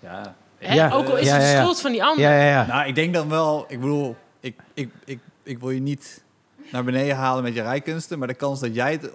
Ja. 0.00 0.34
Ja. 0.58 0.90
Ook 0.90 1.08
al 1.08 1.16
is 1.16 1.26
Ja, 1.26 1.32
het 1.32 1.40
de 1.42 1.46
ja, 1.46 1.52
ja. 1.52 1.60
schuld 1.60 1.80
van 1.80 1.92
die 1.92 2.04
ander. 2.04 2.24
Ja, 2.24 2.40
ja, 2.40 2.48
ja. 2.48 2.66
Nou, 2.66 2.88
ik 2.88 2.94
denk 2.94 3.14
dan 3.14 3.28
wel, 3.28 3.64
ik 3.68 3.80
bedoel, 3.80 4.16
ik, 4.40 4.54
ik, 4.74 4.90
ik, 5.04 5.18
ik 5.42 5.58
wil 5.58 5.70
je 5.70 5.80
niet 5.80 6.24
naar 6.70 6.84
beneden 6.84 7.16
halen 7.16 7.42
met 7.42 7.54
je 7.54 7.62
rijkunsten, 7.62 8.18
maar 8.18 8.28
de 8.28 8.34
kans 8.34 8.60
dat 8.60 8.74
jij 8.74 8.92
het... 8.92 9.10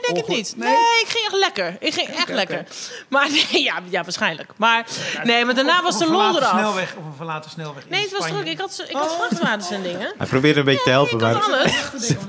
Nee, 0.00 0.14
denk 0.14 0.26
het 0.26 0.36
Ongeluk- 0.36 0.36
niet. 0.36 0.54
Nee? 0.56 0.68
Nee? 0.68 1.00
ik 1.02 1.08
ging 1.08 1.24
echt 1.24 1.34
lekker. 1.36 1.76
Ik 1.80 1.94
ging 1.94 2.08
echt 2.08 2.28
lekker. 2.28 2.64
Maar 3.08 3.28
nee, 3.52 3.62
ja, 3.62 3.78
ja, 3.88 4.02
waarschijnlijk. 4.04 4.50
Maar 4.56 4.86
nee, 5.24 5.44
maar 5.44 5.54
daarna 5.54 5.82
was 5.82 5.98
de 5.98 6.04
Op 6.04 6.10
lol 6.10 6.36
eraf. 6.36 6.50
snelweg, 6.50 6.94
op 6.96 7.04
een 7.04 7.12
verlaten 7.16 7.50
snelweg 7.50 7.88
Nee, 7.88 8.02
het 8.02 8.10
was 8.12 8.20
Spanje. 8.24 8.42
druk. 8.42 8.52
Ik 8.52 8.60
had, 8.60 8.84
ik 8.88 8.96
had 8.96 9.14
vrachtwagens 9.16 9.70
en 9.70 9.82
dingen. 9.82 10.12
Hij 10.18 10.26
probeerde 10.26 10.58
een 10.58 10.64
beetje 10.64 10.82
te 10.84 10.90
helpen, 10.90 11.14
Ik 11.18 11.24
had 11.24 11.48
maar 11.48 11.58
alles. 11.58 11.72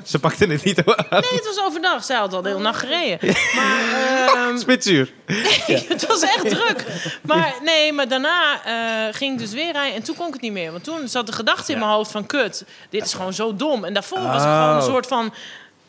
ze 0.11 0.19
pakte 0.19 0.45
het 0.45 0.63
niet 0.63 0.83
aan. 0.85 0.95
Nee, 1.09 1.21
het 1.31 1.45
was 1.55 1.59
overdag. 1.65 2.03
Zij 2.03 2.17
had 2.17 2.33
al 2.33 2.41
de 2.41 2.49
hele 2.49 2.61
nacht 2.61 2.79
gereden. 2.79 3.35
Maar 3.55 4.33
ehm, 4.35 4.57
Spitsuur. 4.67 5.11
het 5.87 6.07
was 6.07 6.21
echt 6.21 6.49
druk. 6.49 6.85
Maar 7.21 7.53
nee, 7.63 7.93
maar 7.93 8.07
daarna 8.07 8.63
eh, 8.65 9.15
ging 9.15 9.33
ik 9.33 9.39
dus 9.39 9.51
weer 9.51 9.71
rijden. 9.71 9.95
En 9.95 10.03
toen 10.03 10.15
kon 10.15 10.27
ik 10.27 10.33
het 10.33 10.41
niet 10.41 10.51
meer. 10.51 10.71
Want 10.71 10.83
toen 10.83 11.07
zat 11.07 11.25
de 11.25 11.31
gedachte 11.33 11.71
in 11.71 11.79
mijn 11.79 11.91
hoofd 11.91 12.11
van... 12.11 12.25
Kut, 12.25 12.63
dit 12.89 13.05
is 13.05 13.13
gewoon 13.13 13.33
zo 13.33 13.55
dom. 13.55 13.83
En 13.85 13.93
daarvoor 13.93 14.21
was 14.21 14.41
ik 14.41 14.47
Oh. 14.47 14.59
gewoon 14.61 14.75
een 14.75 14.81
soort 14.81 15.07
van... 15.07 15.33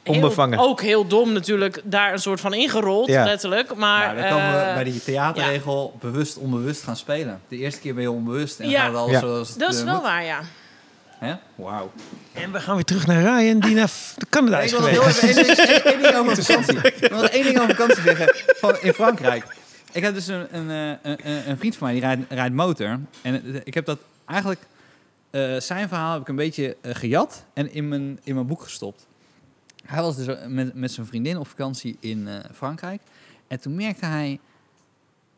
heel- 0.03 0.55
ook 0.59 0.81
heel 0.81 1.07
dom 1.07 1.33
natuurlijk. 1.33 1.81
Daar 1.85 2.13
een 2.13 2.19
soort 2.19 2.41
van 2.41 2.55
ingerold, 2.55 3.09
Ja. 3.09 3.25
letterlijk. 3.25 3.75
Maar, 3.75 4.07
Nou, 4.15 4.21
dan 4.21 4.31
komen 4.31 4.53
we 4.53 4.59
eh, 4.59 4.75
bij 4.75 4.85
die 4.85 5.03
theaterregel 5.03 5.97
bewust 6.01 6.37
onbewust 6.39 6.83
gaan 6.83 6.97
spelen. 6.97 7.41
De 7.49 7.57
eerste 7.57 7.81
keer 7.81 7.95
ben 7.95 8.03
je 8.03 8.11
onbewust 8.11 8.61
en 8.61 8.69
Ja. 8.69 8.79
gaat 8.81 8.89
het 8.89 8.97
alles 8.97 9.13
Ja. 9.13 9.21
zoals 9.21 9.49
het 9.49 9.59
Dat 9.59 9.73
is 9.73 9.79
eh, 9.79 9.85
wel 9.85 9.95
moet. 9.95 10.03
waar, 10.03 10.25
ja. 10.25 10.41
Hè? 11.19 11.35
Wauw. 11.55 11.91
En 12.33 12.53
we 12.53 12.61
gaan 12.61 12.75
weer 12.75 12.85
terug 12.85 13.07
naar 13.07 13.23
Ryan, 13.23 13.61
die 13.61 13.75
naar 13.75 13.91
Canada 14.31 14.61
is 14.61 14.73
Ik 14.73 14.79
wil 14.79 14.91
nog 14.91 14.99
geweest. 15.19 15.21
heel 15.21 15.45
even 15.45 15.85
één 15.85 16.03
ding- 16.03 16.15
over 16.17 16.37
vakantie. 16.45 16.77
Ik 16.77 17.09
wil 17.11 17.21
nog 17.21 17.29
één 17.31 17.45
ding 17.45 17.59
over 17.61 17.75
vakantie 17.77 18.03
zeggen. 18.03 18.35
Van, 18.57 18.77
in 18.81 18.93
Frankrijk. 18.93 19.57
Ik 19.93 20.03
heb 20.03 20.15
dus 20.15 20.27
een, 20.27 20.47
een, 20.57 20.71
eh, 21.03 21.13
een, 21.25 21.49
een- 21.49 21.59
vriend 21.59 21.77
van 21.77 21.87
mij 21.87 21.93
die 21.97 22.03
rijdt, 22.07 22.23
rijdt 22.29 22.55
motor. 22.55 22.99
En 23.23 23.61
ik 23.65 23.75
heb 23.75 23.87
dat 23.87 23.99
eigenlijk... 24.27 24.61
eh, 25.31 25.57
zijn 25.59 25.89
verhaal 25.89 26.13
heb 26.13 26.21
ik 26.21 26.29
een 26.29 26.37
beetje 26.37 26.77
gejat 26.83 27.45
en 27.55 27.73
in 27.75 27.89
mijn, 27.89 28.21
in 28.25 28.35
mijn 28.35 28.47
boek 28.47 28.63
gestopt. 28.63 29.07
Hij 29.91 30.03
was 30.03 30.17
dus 30.17 30.37
met, 30.47 30.75
met 30.75 30.93
zijn 30.93 31.07
vriendin 31.07 31.39
op 31.39 31.47
vakantie 31.47 31.97
in 32.01 32.29
eh, 32.29 32.39
Frankrijk. 32.55 33.03
En 33.49 33.61
toen 33.61 33.75
merkte 33.75 34.07
hij, 34.07 34.41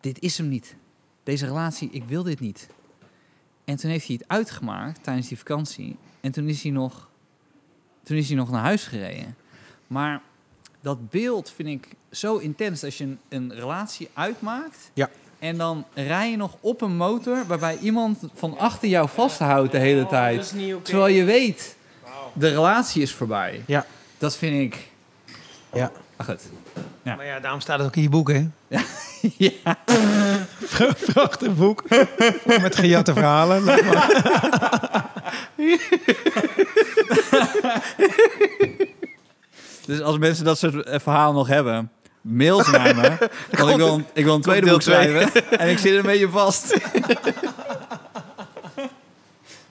dit 0.01 0.21
is 0.21 0.39
hem 0.39 0.49
niet. 0.49 0.75
Deze 1.23 1.47
relatie, 1.47 1.89
ik 1.91 2.05
wil 2.05 2.23
dit 2.23 2.41
niet. 2.41 2.69
En 3.65 3.77
toen 3.77 3.91
heeft 3.91 4.07
hij 4.07 4.17
het 4.21 4.29
uitgemaakt 4.29 5.03
tijdens 5.03 5.29
die 5.29 5.39
vakantie. 5.39 5.97
En 6.21 6.33
toen 6.33 6.49
is 6.49 6.63
hij 6.63 6.73
nog, 6.73 7.09
toen 8.03 8.17
is 8.17 8.29
hij 8.29 8.37
nog 8.37 8.51
naar 8.51 8.63
huis 8.63 8.85
gereden. 8.85 9.37
Maar 9.87 10.23
dat 10.81 11.11
beeld 11.11 11.51
vind 11.51 11.69
ik 11.69 11.89
zo 12.11 12.37
intens 12.37 12.85
als 12.85 12.99
je 12.99 13.05
een, 13.05 13.19
een 13.29 13.55
relatie 13.55 14.09
uitmaakt. 14.15 14.91
Ja. 14.95 15.11
En 15.39 15.57
dan 15.57 15.85
rij 15.95 16.31
je 16.31 16.37
nog 16.37 16.57
op 16.61 16.81
een 16.81 16.97
motor 16.97 17.47
waarbij 17.47 17.79
iemand 17.79 18.19
van 18.35 18.59
achter 18.59 18.89
jou 18.89 19.09
vasthoudt 19.09 19.73
de 19.73 19.79
hele 19.79 20.03
Oh, 20.03 20.09
tijd. 20.09 20.37
dat 20.37 20.45
is 20.45 20.53
niet 20.53 20.75
oké. 20.75 20.85
Terwijl 20.85 21.15
je 21.15 21.25
weet, 21.25 21.77
de 22.35 22.49
relatie 22.49 23.03
is 23.03 23.13
voorbij. 23.15 23.63
Ja. 23.67 23.87
Dat 24.23 24.37
vind 24.37 24.73
ik... 24.73 24.89
Ja. 25.73 25.91
Ach, 26.17 26.27
goed. 26.27 26.41
Ja. 27.03 27.15
Maar 27.15 27.27
ja, 27.27 27.41
daarom 27.41 27.61
staat 27.61 27.79
het 27.79 27.87
ook 27.87 27.97
in 27.97 28.03
je 28.03 28.09
boek, 28.09 28.31
hè? 28.33 28.49
ja. 29.37 29.51
Prachtig 31.13 31.57
boek. 31.57 31.83
Met 32.45 32.77
gejatte 32.77 33.13
verhalen. 33.13 33.63
Laat 33.63 33.83
maar. 33.91 35.11
Dus 39.87 40.01
als 40.01 40.19
mensen 40.19 40.45
dat 40.45 40.59
soort 40.59 40.83
eh, 40.83 41.01
verhalen 41.01 41.35
nog 41.35 41.47
hebben, 41.49 41.91
mail 42.21 42.65
ze 42.65 42.71
naar 42.71 42.95
me. 42.97 43.09
Want 43.59 43.71
ik 43.71 43.77
wil, 43.77 43.95
een- 43.95 44.07
ik 44.13 44.25
wil 44.25 44.35
een 44.35 44.41
tweede 44.43 44.65
deel 44.65 44.73
boek 44.73 44.83
schrijven. 44.83 45.31
En 45.59 45.69
ik 45.69 45.79
zit 45.79 45.93
er 45.93 45.99
een 45.99 46.03
beetje 46.07 46.29
vast. 46.29 46.77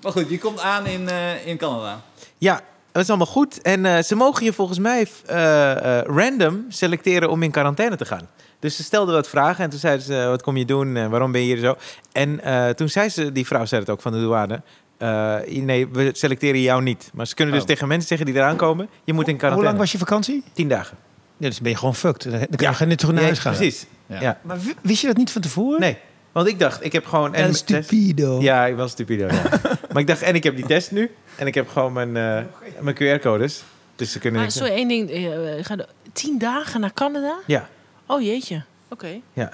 maar 0.01 0.11
goed, 0.11 0.29
je 0.29 0.37
komt 0.39 0.59
aan 0.59 0.85
in, 0.85 1.09
eh, 1.09 1.47
in 1.47 1.57
Canada. 1.57 2.01
Ja, 2.37 2.61
dat 2.91 3.01
is 3.03 3.09
allemaal 3.09 3.27
goed. 3.27 3.61
En 3.61 3.85
eh, 3.85 4.03
ze 4.03 4.15
mogen 4.15 4.45
je 4.45 4.53
volgens 4.53 4.79
mij 4.79 5.07
eh, 5.25 5.99
eh, 5.99 6.05
random 6.05 6.65
selecteren 6.69 7.29
om 7.29 7.43
in 7.43 7.51
quarantaine 7.51 7.95
te 7.95 8.05
gaan. 8.05 8.27
Dus 8.59 8.75
ze 8.75 8.83
stelden 8.83 9.13
wat 9.15 9.29
vragen 9.29 9.63
en 9.63 9.69
toen 9.69 9.79
zeiden 9.79 10.05
ze, 10.05 10.25
wat 10.29 10.41
kom 10.41 10.57
je 10.57 10.65
doen 10.65 10.95
en 10.95 11.09
waarom 11.09 11.31
ben 11.31 11.41
je 11.41 11.47
hier 11.55 11.63
zo? 11.63 11.75
En 12.11 12.39
toen 12.75 12.89
zei 12.89 13.09
ze, 13.09 13.31
die 13.31 13.45
vrouw 13.45 13.65
zei 13.65 13.81
het 13.81 13.89
ook 13.89 14.01
van 14.01 14.11
de 14.11 14.19
douane, 14.19 14.61
eh, 15.01 15.35
nee, 15.63 15.87
we 15.87 16.09
selecteren 16.13 16.61
jou 16.61 16.81
niet. 16.81 17.09
Maar 17.13 17.27
ze 17.27 17.35
kunnen 17.35 17.53
dus 17.53 17.63
Oh. 17.63 17.69
tegen 17.69 17.87
mensen 17.87 18.07
zeggen 18.07 18.25
die 18.25 18.35
eraan 18.35 18.55
komen, 18.55 18.89
je 19.03 19.13
moet 19.13 19.23
in 19.23 19.29
Hoe 19.29 19.39
quarantaine. 19.39 19.67
lang 19.69 19.77
was 19.77 19.91
je 19.91 19.97
vakantie? 19.97 20.43
Tien 20.53 20.67
dagen. 20.67 20.97
Ja, 21.37 21.47
dus 21.47 21.61
ben 21.61 21.71
je 21.71 21.77
gewoon 21.77 21.95
fucked. 21.95 22.23
Dan 22.23 22.31
dan 22.31 22.57
kan 22.57 22.75
je 22.79 22.85
niet 22.85 22.97
terug 22.97 23.13
naar 23.15 23.23
huis 23.23 23.39
gaan. 23.39 23.53
Precies. 23.55 23.85
Ja. 24.05 24.21
Ja. 24.21 24.39
Maar 24.41 24.57
wist 24.81 25.01
je 25.01 25.07
dat 25.07 25.17
niet 25.17 25.31
van 25.31 25.41
tevoren? 25.41 25.79
Nee, 25.79 25.97
want 26.31 26.47
ik 26.47 26.59
dacht, 26.59 26.85
ik 26.85 26.91
heb 26.91 27.05
gewoon... 27.05 27.35
Is 27.35 27.57
stupido. 27.57 28.41
Ja, 28.41 28.65
ik 28.65 28.75
was 28.75 28.91
stupido. 28.91 29.27
Ja. 29.27 29.41
maar 29.91 30.01
ik 30.01 30.07
dacht, 30.07 30.21
en 30.21 30.35
ik 30.35 30.43
heb 30.43 30.55
die 30.55 30.65
test 30.65 30.91
nu. 30.91 31.11
En 31.41 31.47
ik 31.47 31.53
heb 31.55 31.69
gewoon 31.69 31.93
mijn, 31.93 32.17
eh, 32.17 32.43
mijn 32.79 32.95
QR-codes. 32.95 33.63
Dus 33.95 34.11
ze 34.11 34.19
kunnen... 34.19 34.39
Maar 34.41 34.49
niks 34.49 34.59
sorry, 34.59 34.73
één 34.73 34.87
ding. 34.87 35.09
eh, 35.09 35.57
eh, 35.59 35.65
ga 35.65 35.75
de- 35.75 35.87
tien 36.13 36.37
dagen 36.37 36.79
naar 36.81 36.93
Canada? 36.93 37.37
Ja, 37.47 37.69
Oh 38.05 38.21
jeetje. 38.21 38.63
Oké. 38.89 39.19
ja. 39.33 39.51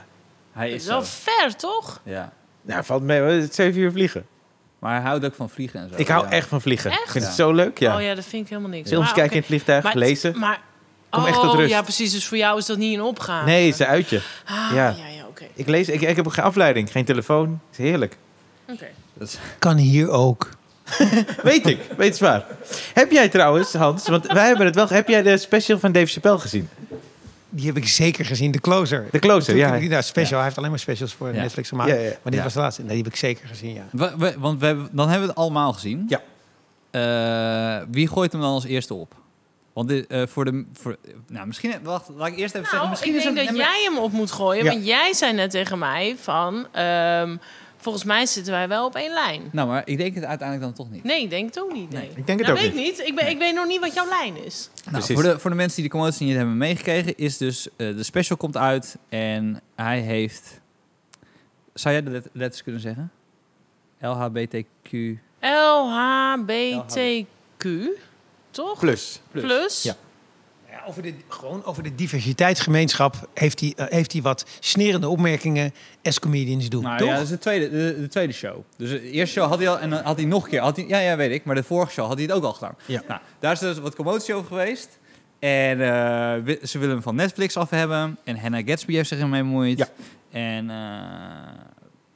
Hij 0.51 0.69
Dat 0.69 0.79
is 0.79 0.85
wel 0.85 1.01
zo. 1.01 1.07
ver, 1.23 1.55
toch? 1.55 1.99
Ja. 2.03 2.33
Nou, 2.61 2.83
valt 2.83 3.01
mee. 3.03 3.19
hoor. 3.19 3.29
Het 3.29 3.49
is 3.49 3.55
zeven 3.55 3.81
uur 3.81 3.91
vliegen. 3.91 4.25
Maar 4.79 4.93
hij 4.93 5.01
houdt 5.09 5.25
ook 5.25 5.35
van 5.35 5.49
vliegen 5.49 5.79
en 5.79 5.89
zo. 5.89 5.95
Ik 5.97 6.07
hou 6.07 6.23
Ja. 6.25 6.31
echt 6.31 6.47
van 6.47 6.61
vliegen. 6.61 6.91
Echt? 6.91 6.99
Ik 7.03 7.09
vind 7.11 7.23
het 7.25 7.35
Ja. 7.37 7.43
zo 7.43 7.51
leuk, 7.53 7.79
ja. 7.79 7.95
Oh 7.95 8.01
ja, 8.01 8.15
dat 8.15 8.25
vind 8.25 8.43
ik 8.43 8.49
helemaal 8.49 8.71
niks. 8.71 8.89
Films 8.89 9.05
Maar, 9.05 9.13
kijken 9.13 9.31
in 9.33 9.37
het 9.39 9.47
vliegtuig, 9.47 9.83
Maar- 9.83 9.97
lezen. 9.97 10.39
Maar, 10.39 10.59
Kom 11.09 11.21
oh, 11.21 11.27
echt 11.29 11.39
tot 11.41 11.53
rust. 11.53 11.69
Ja, 11.69 11.81
precies. 11.81 12.11
Dus 12.11 12.25
voor 12.27 12.37
jou 12.37 12.57
is 12.57 12.65
dat 12.65 12.77
niet 12.77 12.97
een 12.97 13.03
opgave. 13.03 13.45
Nee, 13.45 13.65
het 13.65 13.73
is 13.73 13.79
een 13.79 13.85
uitje. 13.85 14.21
Ah, 14.45 14.69
Ja. 14.73 14.89
ja, 14.89 15.07
ja, 15.07 15.25
oké. 15.27 15.45
Ik, 15.53 15.67
lees, 15.67 15.89
ik, 15.89 16.01
ik 16.01 16.15
heb 16.15 16.25
ook 16.27 16.33
geen 16.33 16.43
afleiding, 16.45 16.91
geen 16.91 17.05
telefoon. 17.05 17.49
Het 17.69 17.79
is 17.79 17.85
heerlijk. 17.85 18.17
Oké. 18.69 18.87
Dat 19.13 19.27
is- 19.27 19.37
Kan 19.59 19.75
hier 19.77 20.09
ook. 20.09 20.49
Weet 21.43 21.67
ik, 21.67 21.79
weet 21.97 22.09
het 22.09 22.19
waar. 22.19 22.45
Heb 22.93 23.11
jij 23.11 23.29
trouwens, 23.29 23.73
Hans, 23.73 24.07
want 24.07 24.25
wij 24.27 24.45
hebben 24.47 24.65
het 24.65 24.75
wel... 24.75 24.87
Heb 24.87 25.07
jij 25.07 25.21
de 25.21 25.37
special 25.37 25.79
van 25.79 25.91
Dave 25.91 26.05
Chappelle 26.05 26.39
gezien? 26.39 26.69
Die 27.49 27.65
heb 27.65 27.77
ik 27.77 27.87
zeker 27.87 28.25
gezien. 28.25 28.51
De 28.51 28.59
Closer. 28.59 29.05
De 29.11 29.19
Closer, 29.19 29.55
ja. 29.55 29.77
Nou, 29.79 30.03
special. 30.03 30.35
Hij 30.35 30.43
heeft 30.43 30.57
alleen 30.57 30.69
maar 30.69 30.79
specials 30.79 31.13
voor 31.13 31.27
Ja. 31.33 31.41
Netflix 31.41 31.69
gemaakt. 31.69 31.89
Ja, 31.89 31.95
ja. 31.95 32.01
Maar 32.09 32.17
dit 32.23 32.33
Ja. 32.33 32.43
was 32.43 32.53
de 32.53 32.59
laatste. 32.59 32.81
Nee, 32.81 32.89
die 32.95 33.03
heb 33.03 33.11
ik 33.13 33.17
zeker 33.19 33.47
gezien, 33.47 33.73
ja. 33.73 33.83
We- 33.91 34.13
we- 34.17 34.35
want 34.39 34.59
we 34.59 34.65
hebben, 34.65 34.89
dan 34.91 35.05
hebben 35.09 35.27
we 35.27 35.33
het 35.33 35.41
allemaal 35.41 35.73
gezien. 35.73 36.05
Ja. 36.07 36.21
Eh, 36.91 37.85
wie 37.91 38.07
gooit 38.07 38.31
hem 38.31 38.41
dan 38.41 38.51
als 38.51 38.65
eerste 38.65 38.93
op? 38.93 39.13
Want 39.73 39.87
dit, 39.89 40.07
eh, 40.07 40.21
voor 40.27 40.45
de... 40.45 40.65
Voor, 40.73 40.95
nou, 41.27 41.47
misschien... 41.47 41.73
Wacht, 41.83 42.09
laat 42.15 42.27
ik 42.27 42.37
eerst 42.37 42.53
even 42.55 42.59
zeggen. 42.69 42.77
Nou, 42.77 42.89
Misschien 42.89 43.11
ik 43.11 43.17
is 43.17 43.23
denk 43.23 43.37
het, 43.37 43.47
dat 43.47 43.57
jij 43.57 43.81
hem 43.89 43.97
op 43.97 44.11
moet 44.11 44.31
gooien. 44.31 44.63
Ja. 44.63 44.71
Want 44.71 44.85
jij 44.85 45.13
zei 45.13 45.33
net 45.33 45.51
tegen 45.51 45.79
mij 45.79 46.15
van... 46.21 46.67
ehm, 46.71 47.35
volgens 47.87 48.03
mij 48.07 48.25
zitten 48.25 48.53
wij 48.53 48.67
wel 48.67 48.85
op 48.85 48.95
één 48.95 49.13
lijn. 49.13 49.41
Nou, 49.51 49.67
maar 49.67 49.81
ik 49.85 49.97
denk 49.97 50.15
het 50.15 50.23
uiteindelijk 50.23 50.67
dan 50.67 50.85
toch 50.85 50.93
niet. 50.93 51.03
Nee, 51.03 51.21
ik 51.23 51.29
denk 51.29 51.45
het 51.45 51.59
ook 51.63 51.73
niet. 51.73 51.89
Nee. 51.91 52.09
Ik 52.15 52.25
denk 52.27 52.39
het 52.39 52.47
Nou, 52.47 52.51
ook 52.51 52.57
weet 52.65 52.73
niet. 52.73 52.89
ik 52.89 52.97
niet. 52.97 53.07
Ik, 53.07 53.15
ben, 53.15 53.29
ik 53.29 53.37
weet 53.37 53.53
nog 53.55 53.67
niet 53.67 53.79
wat 53.79 53.93
jouw 53.93 54.07
lijn 54.07 54.43
is. 54.45 54.69
Nou, 54.91 55.03
voor, 55.03 55.23
de, 55.23 55.39
voor 55.39 55.49
de 55.49 55.55
mensen 55.55 55.75
die 55.81 55.85
de 55.85 55.97
commotie 55.97 56.25
niet 56.25 56.35
hebben 56.35 56.57
meegekregen, 56.57 57.17
is 57.17 57.37
dus 57.37 57.67
eh, 57.75 57.95
de 57.95 58.03
special 58.03 58.37
komt 58.37 58.57
uit 58.57 58.97
en 59.09 59.61
hij 59.75 59.99
heeft. 59.99 60.59
Zou 61.73 61.93
jij 61.95 62.03
de 62.03 62.09
let- 62.09 62.29
letters 62.31 62.63
kunnen 62.63 62.81
zeggen? 62.81 63.11
LHBTQ. 64.01 64.91
LHBTQ, 66.77 67.67
toch? 68.51 68.79
Plus. 68.79 69.21
Plus. 69.31 69.83
Ja. 69.83 69.95
Ja, 70.77 70.83
over 70.87 71.01
de, 71.01 71.13
gewoon 71.27 71.65
over 71.65 71.83
de 71.83 71.95
diversiteitsgemeenschap 71.95 73.29
heeft 73.33 73.59
hij, 73.59 73.73
eh, 73.75 73.85
heeft 73.89 74.11
hij 74.11 74.21
wat 74.21 74.45
snerende 74.59 75.07
opmerkingen 75.07 75.73
als 76.03 76.19
comedians 76.19 76.69
doen. 76.69 76.83
Nou 76.83 76.97
toch? 76.97 77.07
ja, 77.07 77.13
dat 77.13 77.23
is 77.23 77.29
de 77.29 77.37
tweede, 77.37 77.69
de, 77.69 77.99
de 77.99 78.07
tweede 78.07 78.33
show. 78.33 78.63
Dus 78.77 78.89
de 78.89 79.11
eerste 79.11 79.39
show 79.39 79.49
had 79.49 79.57
hij 79.57 79.69
al 79.69 79.79
en 79.79 79.89
dan 79.89 80.03
had 80.03 80.17
hij 80.17 80.25
nog 80.25 80.43
een 80.43 80.49
keer. 80.49 80.61
Had 80.61 80.75
hij, 80.75 80.85
ja, 80.87 80.99
ja, 80.99 81.15
weet 81.15 81.31
ik. 81.31 81.43
Maar 81.43 81.55
de 81.55 81.63
vorige 81.63 81.91
show 81.91 82.07
had 82.07 82.15
hij 82.15 82.23
het 82.23 82.31
ook 82.31 82.43
al 82.43 82.53
gedaan. 82.53 82.75
Ja. 82.85 83.03
Nou, 83.07 83.19
daar 83.39 83.51
is 83.51 83.59
dus 83.59 83.79
wat 83.79 83.95
commotie 83.95 84.33
over 84.33 84.47
geweest. 84.47 84.99
En 85.39 85.81
eh, 85.81 86.57
ze 86.63 86.77
willen 86.79 86.93
hem 86.93 87.01
van 87.01 87.15
Netflix 87.15 87.57
af 87.57 87.69
hebben. 87.69 88.17
En 88.23 88.37
Hannah 88.37 88.67
Gatsby 88.67 88.93
heeft 88.93 89.09
zich 89.09 89.19
ermee 89.19 89.41
bemoeid. 89.41 89.77
Ja. 89.77 89.87
En 90.31 90.69
eh, 90.69 91.63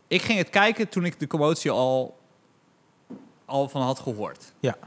ik 0.08 0.22
ging 0.22 0.38
het 0.38 0.50
kijken 0.50 0.90
toen 0.90 1.06
ik 1.06 1.20
de 1.20 1.28
commotie 1.28 1.72
al, 1.72 2.20
al 3.46 3.70
van 3.70 3.82
had 3.82 4.00
gehoord. 4.00 4.54
Ja. 4.60 4.78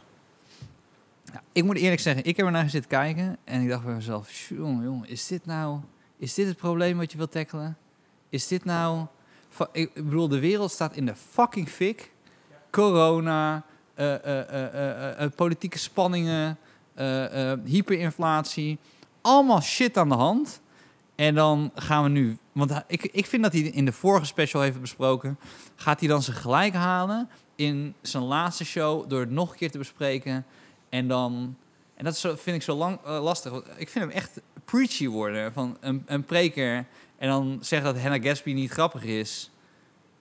Ja, 1.35 1.43
ik 1.53 1.65
moet 1.65 1.77
eerlijk 1.77 2.01
zeggen, 2.01 2.25
ik 2.25 2.37
heb 2.37 2.47
ernaar 2.47 2.71
zitten 2.71 2.91
kijken. 2.91 3.37
En 3.45 3.63
ik 3.63 3.69
dacht 3.69 3.85
bij 3.85 3.95
mezelf, 3.95 4.49
jongen, 4.49 4.85
jongen, 4.85 5.09
is 5.09 5.27
dit 5.27 5.47
nou... 5.47 5.81
Is 6.17 6.35
dit 6.35 6.47
het 6.47 6.57
probleem 6.57 6.97
wat 6.97 7.13
je 7.13 7.19
wilt 7.19 7.33
tackelen? 7.33 7.77
Is 8.29 8.47
dit 8.47 8.65
nou... 8.65 9.07
Ik 9.73 9.95
bedoel, 9.95 10.29
de 10.29 10.39
wereld 10.39 10.71
staat 10.71 10.97
in 10.97 11.07
de 11.07 11.15
fucking 11.31 11.69
fik. 11.69 12.13
Corona, 12.71 13.65
eh, 13.95 14.25
eh, 14.25 15.21
eh, 15.23 15.31
politieke 15.37 15.79
spanningen, 15.79 16.59
hyperinflatie. 17.65 18.79
Allemaal 19.21 19.61
shit 19.61 19.97
aan 19.97 20.09
de 20.09 20.15
hand. 20.15 20.61
En 21.15 21.35
dan 21.35 21.71
gaan 21.75 22.03
we 22.03 22.09
nu... 22.09 22.39
Want 22.53 22.83
ik, 22.87 23.03
ik 23.03 23.27
vind 23.27 23.43
dat 23.43 23.53
hij 23.53 23.61
in 23.61 23.85
de 23.85 23.93
vorige 23.93 24.27
special 24.27 24.63
heeft 24.63 24.81
besproken... 24.81 25.39
gaat 25.77 26.01
hij 26.01 26.09
dan 26.09 26.23
zijn 26.23 26.37
gelijk 26.37 26.75
halen 26.75 27.29
in 27.55 27.95
zijn 28.03 28.23
laatste 28.23 28.65
show... 28.65 29.09
door 29.09 29.21
het 29.21 29.31
nog 29.31 29.51
een 29.51 29.57
keer 29.57 29.71
te 29.71 29.79
bespreken. 29.79 30.45
En 30.95 31.09
dan... 31.09 31.57
En 31.95 32.05
dat 32.05 32.19
vind 32.19 32.57
ik 32.57 32.63
zo 32.63 32.75
lang, 32.75 32.99
eh, 33.05 33.23
lastig. 33.23 33.53
Ik 33.77 33.89
vind 33.89 34.05
hem 34.05 34.11
echt 34.11 34.41
preachy 34.65 35.09
worden. 35.09 35.53
Van 35.53 35.77
een, 35.81 36.03
een 36.07 36.25
preker. 36.25 36.87
En 37.19 37.29
dan 37.29 37.59
zeggen 37.61 37.95
dat 37.95 38.03
Hannah 38.03 38.25
Gatsby 38.25 38.53
niet 38.53 38.71
grappig 38.71 39.05
is. 39.05 39.51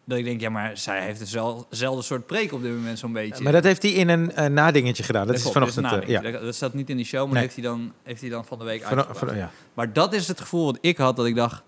Dat 0.04 0.18
ik 0.18 0.26
denk, 0.26 0.42
ja, 0.42 0.50
maar 0.50 0.78
zij 0.78 1.04
heeft 1.04 1.20
hetzelfde 1.20 2.02
soort 2.02 2.26
preek 2.26 2.54
op 2.54 2.62
dit 2.62 2.72
moment 2.72 3.00
zo'n 3.00 3.14
beetje. 3.14 3.44
Maar 3.44 3.52
dat 3.52 3.64
heeft 3.64 3.82
hij 3.82 3.92
in 3.92 4.10
een 4.10 4.54
nadingetje 4.54 5.04
gedaan. 5.04 5.28
Dat 5.28 5.36
is 5.36 5.52
vanochtend. 5.52 5.90
dat 5.90 6.02
eh, 6.02 6.08
is 6.08 6.22
ja. 6.22 6.32
Dat 6.32 6.56
staat 6.56 6.74
niet 6.74 6.90
in 6.90 6.98
die 6.98 7.06
show, 7.06 7.24
maar 7.24 7.34
Nee. 7.34 7.42
heeft, 7.42 7.56
hij 7.56 7.64
dan, 7.64 7.94
heeft 8.04 8.22
hij 8.22 8.30
dan 8.30 8.46
van 8.46 8.60
de 8.60 8.64
week 8.64 8.84
uitgebracht. 8.84 9.36
ja. 9.36 9.52
Maar 9.74 9.94
dat 9.94 10.14
is 10.14 10.28
het 10.28 10.42
gevoel 10.42 10.66
wat 10.66 10.78
ik 10.82 10.98
had, 10.98 11.16
dat 11.16 11.26
ik 11.26 11.36
dacht... 11.36 11.64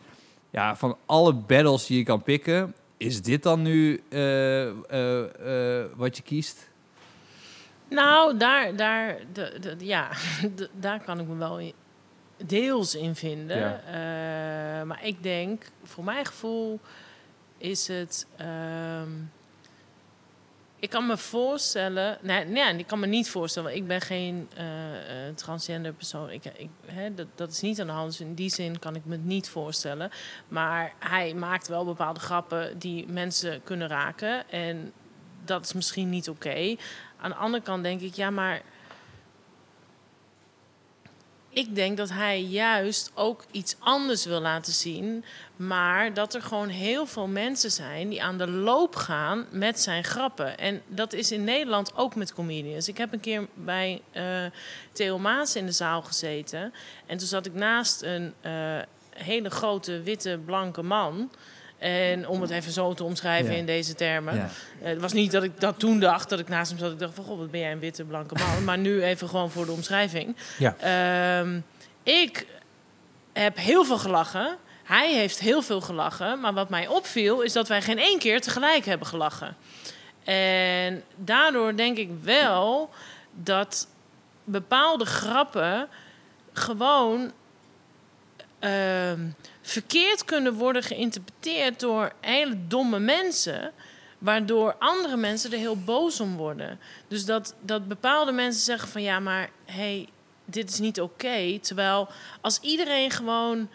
Ja, 0.50 0.76
van 0.76 0.98
alle 1.06 1.34
battles 1.34 1.86
die 1.86 1.98
je 1.98 2.04
kan 2.04 2.24
pikken... 2.24 2.76
is 2.98 3.22
dit 3.22 3.44
dan 3.44 3.62
nu 3.62 4.04
eh, 4.10 4.68
wat 5.96 6.18
je 6.18 6.24
kiest? 6.24 6.74
Nou, 7.90 8.38
daar, 8.38 8.76
daar, 8.76 9.18
de, 9.34 9.58
de- 9.60 9.86
ja, 9.86 10.10
de- 10.56 10.70
daar 10.74 11.04
kan 11.04 11.20
ik 11.20 11.28
me 11.28 11.36
wel 11.36 11.60
in- 11.60 11.74
deels 12.46 12.96
in 12.96 13.16
vinden. 13.16 13.58
Ja. 13.58 13.80
Eh, 14.80 14.86
maar 14.86 15.06
ik 15.06 15.24
denk, 15.24 15.64
voor 15.84 16.04
mijn 16.04 16.26
gevoel 16.26 16.80
is 17.58 17.88
het. 17.88 18.28
ehm, 18.38 19.10
ik 20.80 20.90
kan 20.92 21.06
me 21.08 21.18
voorstellen. 21.18 22.18
Nee, 22.22 22.46
nee, 22.46 22.78
ik 22.78 22.88
kan 22.88 23.00
me 23.00 23.08
niet 23.08 23.30
voorstellen. 23.30 23.70
want 23.70 23.82
Ik 23.82 23.88
ben 23.88 24.02
geen 24.02 24.50
eh, 24.56 25.28
eh, 25.28 25.36
transgender 25.36 25.94
persoon. 25.94 26.30
Ik, 26.30 26.46
ik, 26.46 26.70
hè, 26.86 27.14
dat, 27.14 27.28
dat 27.36 27.52
is 27.52 27.62
niet 27.62 27.80
aan 27.82 27.88
de 27.88 27.94
hand. 27.94 28.10
Dus 28.12 28.20
in 28.22 28.34
die 28.34 28.50
zin 28.50 28.80
kan 28.80 28.96
ik 28.96 29.06
me 29.06 29.12
het 29.16 29.26
niet 29.26 29.50
voorstellen. 29.50 30.12
Maar 30.48 30.94
hij 31.00 31.34
maakt 31.34 31.68
wel 31.68 31.86
bepaalde 31.86 32.20
grappen 32.20 32.80
die 32.80 33.08
mensen 33.08 33.64
kunnen 33.64 33.88
raken. 33.88 34.50
En 34.50 34.92
dat 35.46 35.64
is 35.66 35.74
misschien 35.74 36.10
niet 36.10 36.30
oké. 36.30 36.76
Aan 37.26 37.32
de 37.32 37.38
andere 37.38 37.64
kant 37.64 37.84
denk 37.84 38.02
ik, 38.02 38.14
ja, 38.14 38.30
maar. 38.30 38.62
ik 41.50 41.76
denk 41.76 41.98
dat 41.98 42.10
hij 42.10 42.42
juist 42.42 43.12
ook 43.14 43.46
iets 43.52 43.76
anders 43.80 44.26
wil 44.26 44.40
laten 44.40 44.74
zien. 44.74 45.26
Maar 45.56 46.14
dat 46.14 46.34
er 46.34 46.42
gewoon 46.42 46.68
heel 46.68 47.06
veel 47.06 47.28
mensen 47.28 47.72
zijn 47.72 48.10
die 48.10 48.24
aan 48.24 48.38
de 48.38 48.48
loop 48.48 48.96
gaan 48.96 49.46
met 49.52 49.80
zijn 49.80 50.04
grappen. 50.04 50.58
En 50.58 50.82
dat 50.88 51.14
is 51.14 51.32
in 51.32 51.44
Nederland 51.44 51.96
ook 51.96 52.16
met 52.16 52.34
comedians. 52.34 52.88
Ik 52.88 52.98
heb 52.98 53.14
een 53.14 53.20
keer 53.20 53.48
bij 53.54 54.02
eh 54.12 54.46
Theo 54.92 55.18
Maas 55.18 55.56
in 55.56 55.66
de 55.66 55.72
zaal 55.72 56.02
gezeten. 56.02 56.74
En 57.06 57.18
toen 57.18 57.28
zat 57.28 57.46
ik 57.46 57.54
naast 57.54 58.02
een 58.02 58.34
eh, 58.42 58.80
hele 59.10 59.50
grote, 59.50 60.02
witte, 60.02 60.40
blanke 60.46 60.82
man. 60.82 61.30
En 61.78 62.28
om 62.28 62.42
het 62.42 62.50
even 62.50 62.72
zo 62.72 62.94
te 62.94 63.04
omschrijven 63.04 63.52
Ja. 63.52 63.58
in 63.58 63.66
deze 63.66 63.96
termen. 63.96 64.36
Ja. 64.36 64.50
Eh, 64.82 64.88
Het 64.88 65.02
was 65.02 65.14
niet 65.14 65.32
dat 65.32 65.44
ik 65.44 65.60
dat 65.60 65.80
toen 65.80 66.00
dacht, 66.00 66.30
dat 66.30 66.40
ik 66.40 66.48
naast 66.48 66.70
hem 66.72 66.80
zat. 66.80 66.92
Ik 66.92 67.00
dacht 67.00 67.14
van, 67.16 67.24
god, 67.24 67.38
wat 67.38 67.52
ben 67.52 67.60
jij 67.60 67.72
een 67.72 67.80
witte, 67.80 68.04
blanke 68.04 68.36
man. 68.36 68.64
maar 68.64 68.78
nu 68.78 69.04
even 69.04 69.30
gewoon 69.30 69.52
voor 69.52 69.66
de 69.66 69.72
omschrijving. 69.72 70.36
Ja. 70.58 70.76
Ehm, 70.80 71.60
ik 72.04 72.46
heb 73.34 73.58
heel 73.58 73.84
veel 73.86 73.98
gelachen. 73.98 74.58
Hij 74.84 75.14
heeft 75.14 75.40
heel 75.40 75.62
veel 75.62 75.82
gelachen. 75.82 76.40
Maar 76.40 76.54
wat 76.54 76.70
mij 76.70 76.88
opviel, 76.88 77.42
is 77.42 77.54
dat 77.54 77.68
wij 77.68 77.82
geen 77.82 77.98
één 78.00 78.20
keer 78.20 78.42
tegelijk 78.42 78.86
hebben 78.86 79.08
gelachen. 79.08 79.56
En 80.24 81.04
daardoor 81.16 81.76
denk 81.76 81.98
ik 81.98 82.10
wel 82.22 82.90
dat 83.34 83.88
bepaalde 84.44 85.06
grappen 85.06 85.88
gewoon 86.54 87.32
ehm, 88.60 89.20
verkeerd 89.66 90.26
kunnen 90.26 90.54
worden 90.54 90.84
geïnterpreteerd 90.84 91.80
door 91.80 92.12
hele 92.22 92.68
domme 92.68 93.00
mensen. 93.00 93.72
Waardoor 94.18 94.76
andere 94.80 95.18
mensen 95.18 95.52
er 95.52 95.58
heel 95.58 95.78
boos 95.78 96.20
om 96.20 96.36
worden. 96.36 96.80
Dus 97.08 97.26
dat, 97.26 97.56
dat 97.62 97.88
bepaalde 97.88 98.32
mensen 98.32 98.62
zeggen 98.62 98.90
van 98.90 99.02
ja, 99.02 99.20
maar 99.20 99.50
hey, 99.66 100.08
dit 100.46 100.70
is 100.70 100.80
niet 100.80 101.02
oké. 101.02 101.60
Terwijl 101.60 102.08
als 102.42 102.60
iedereen 102.60 103.12
gewoon 103.12 103.70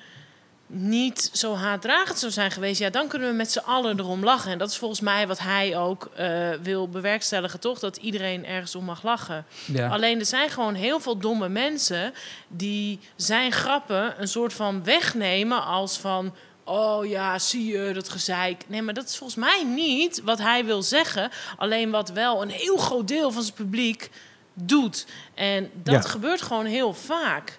niet 0.72 1.30
zo 1.32 1.54
haatdragend 1.54 2.18
zou 2.18 2.32
zijn 2.32 2.50
geweest, 2.50 2.80
ja, 2.80 2.90
dan 2.90 3.08
kunnen 3.08 3.28
we 3.28 3.34
met 3.34 3.52
z'n 3.52 3.58
allen 3.58 3.98
erom 3.98 4.24
lachen. 4.24 4.52
En 4.52 4.58
dat 4.58 4.70
is 4.70 4.76
volgens 4.76 5.00
mij 5.00 5.26
wat 5.26 5.38
hij 5.38 5.76
ook 5.78 6.10
eh, 6.14 6.50
wil 6.62 6.88
bewerkstelligen, 6.88 7.60
toch? 7.60 7.78
Dat 7.78 7.96
iedereen 7.96 8.46
ergens 8.46 8.74
om 8.74 8.84
mag 8.84 9.02
lachen. 9.02 9.44
Ja. 9.66 9.88
Alleen 9.88 10.18
er 10.18 10.26
zijn 10.26 10.50
gewoon 10.50 10.74
heel 10.74 11.00
veel 11.00 11.16
domme 11.18 11.48
mensen 11.48 12.14
die 12.48 12.98
zijn 13.16 13.52
grappen 13.52 14.14
een 14.20 14.28
soort 14.28 14.52
van 14.52 14.84
wegnemen 14.84 15.64
als 15.64 15.98
van. 15.98 16.34
Oh 16.64 17.06
ja, 17.06 17.38
zie 17.38 17.66
je 17.66 17.92
dat 17.92 18.08
gezeik. 18.08 18.62
Nee, 18.66 18.82
maar 18.82 18.94
dat 18.94 19.08
is 19.08 19.16
volgens 19.16 19.38
mij 19.38 19.64
niet 19.64 20.20
wat 20.24 20.38
hij 20.38 20.64
wil 20.64 20.82
zeggen. 20.82 21.30
Alleen 21.56 21.90
wat 21.90 22.08
wel 22.10 22.42
een 22.42 22.50
heel 22.50 22.76
groot 22.76 23.08
deel 23.08 23.30
van 23.30 23.42
zijn 23.42 23.54
publiek 23.54 24.10
doet. 24.54 25.06
En 25.34 25.70
dat 25.74 26.02
Ja. 26.02 26.08
gebeurt 26.10 26.42
gewoon 26.42 26.64
heel 26.66 26.94
vaak. 26.94 27.56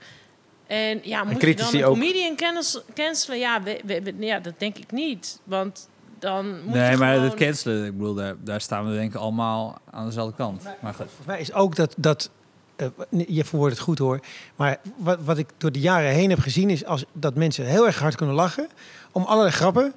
En 0.72 1.00
ja, 1.04 1.24
moet 1.24 1.42
je 1.42 1.56
dan 1.56 1.74
een 1.76 1.84
ook. 1.86 1.94
comedian 1.94 2.36
kennis- 2.36 2.82
cancelen? 2.94 3.40
Ja, 3.40 3.64
we- 3.64 3.82
we- 3.86 4.02
we- 4.04 4.14
ja, 4.26 4.40
dat 4.40 4.54
denk 4.58 4.78
ik 4.78 4.92
niet. 4.92 5.40
Want 5.44 5.90
dan 6.20 6.46
moet 6.64 6.74
Nee, 6.74 6.92
je 6.92 6.98
maar 6.98 7.14
gewoon... 7.14 7.30
het 7.30 7.40
cancelen, 7.40 7.86
ik 7.86 7.98
bedoel, 7.98 8.14
daar, 8.14 8.36
daar 8.44 8.62
staan 8.62 8.88
we 8.90 8.94
denk 8.96 9.14
ik 9.14 9.20
allemaal 9.20 9.78
aan 9.92 10.06
dezelfde 10.06 10.36
kant. 10.36 10.64
Maar 10.64 10.94
goed. 10.94 11.06
Volgens 11.06 11.28
mij 11.28 11.40
is 11.40 11.54
ook 11.54 11.76
dat, 11.76 11.94
dat 11.98 12.30
eh, 12.76 12.88
je 13.28 13.46
verwoordt 13.46 13.74
het 13.76 13.84
goed 13.84 13.98
hoor, 13.98 14.20
maar 14.56 14.78
wat, 14.96 15.18
wat 15.24 15.38
ik 15.38 15.50
door 15.58 15.72
de 15.72 15.80
jaren 15.80 16.12
heen 16.12 16.30
heb 16.30 16.40
gezien 16.40 16.70
is 16.70 16.86
als, 16.86 17.04
dat 17.14 17.36
mensen 17.36 17.66
heel 17.66 17.86
erg 17.86 18.00
hard 18.00 18.16
kunnen 18.16 18.36
lachen 18.36 18.68
om 19.12 19.24
allerlei 19.24 19.56
grappen, 19.56 19.94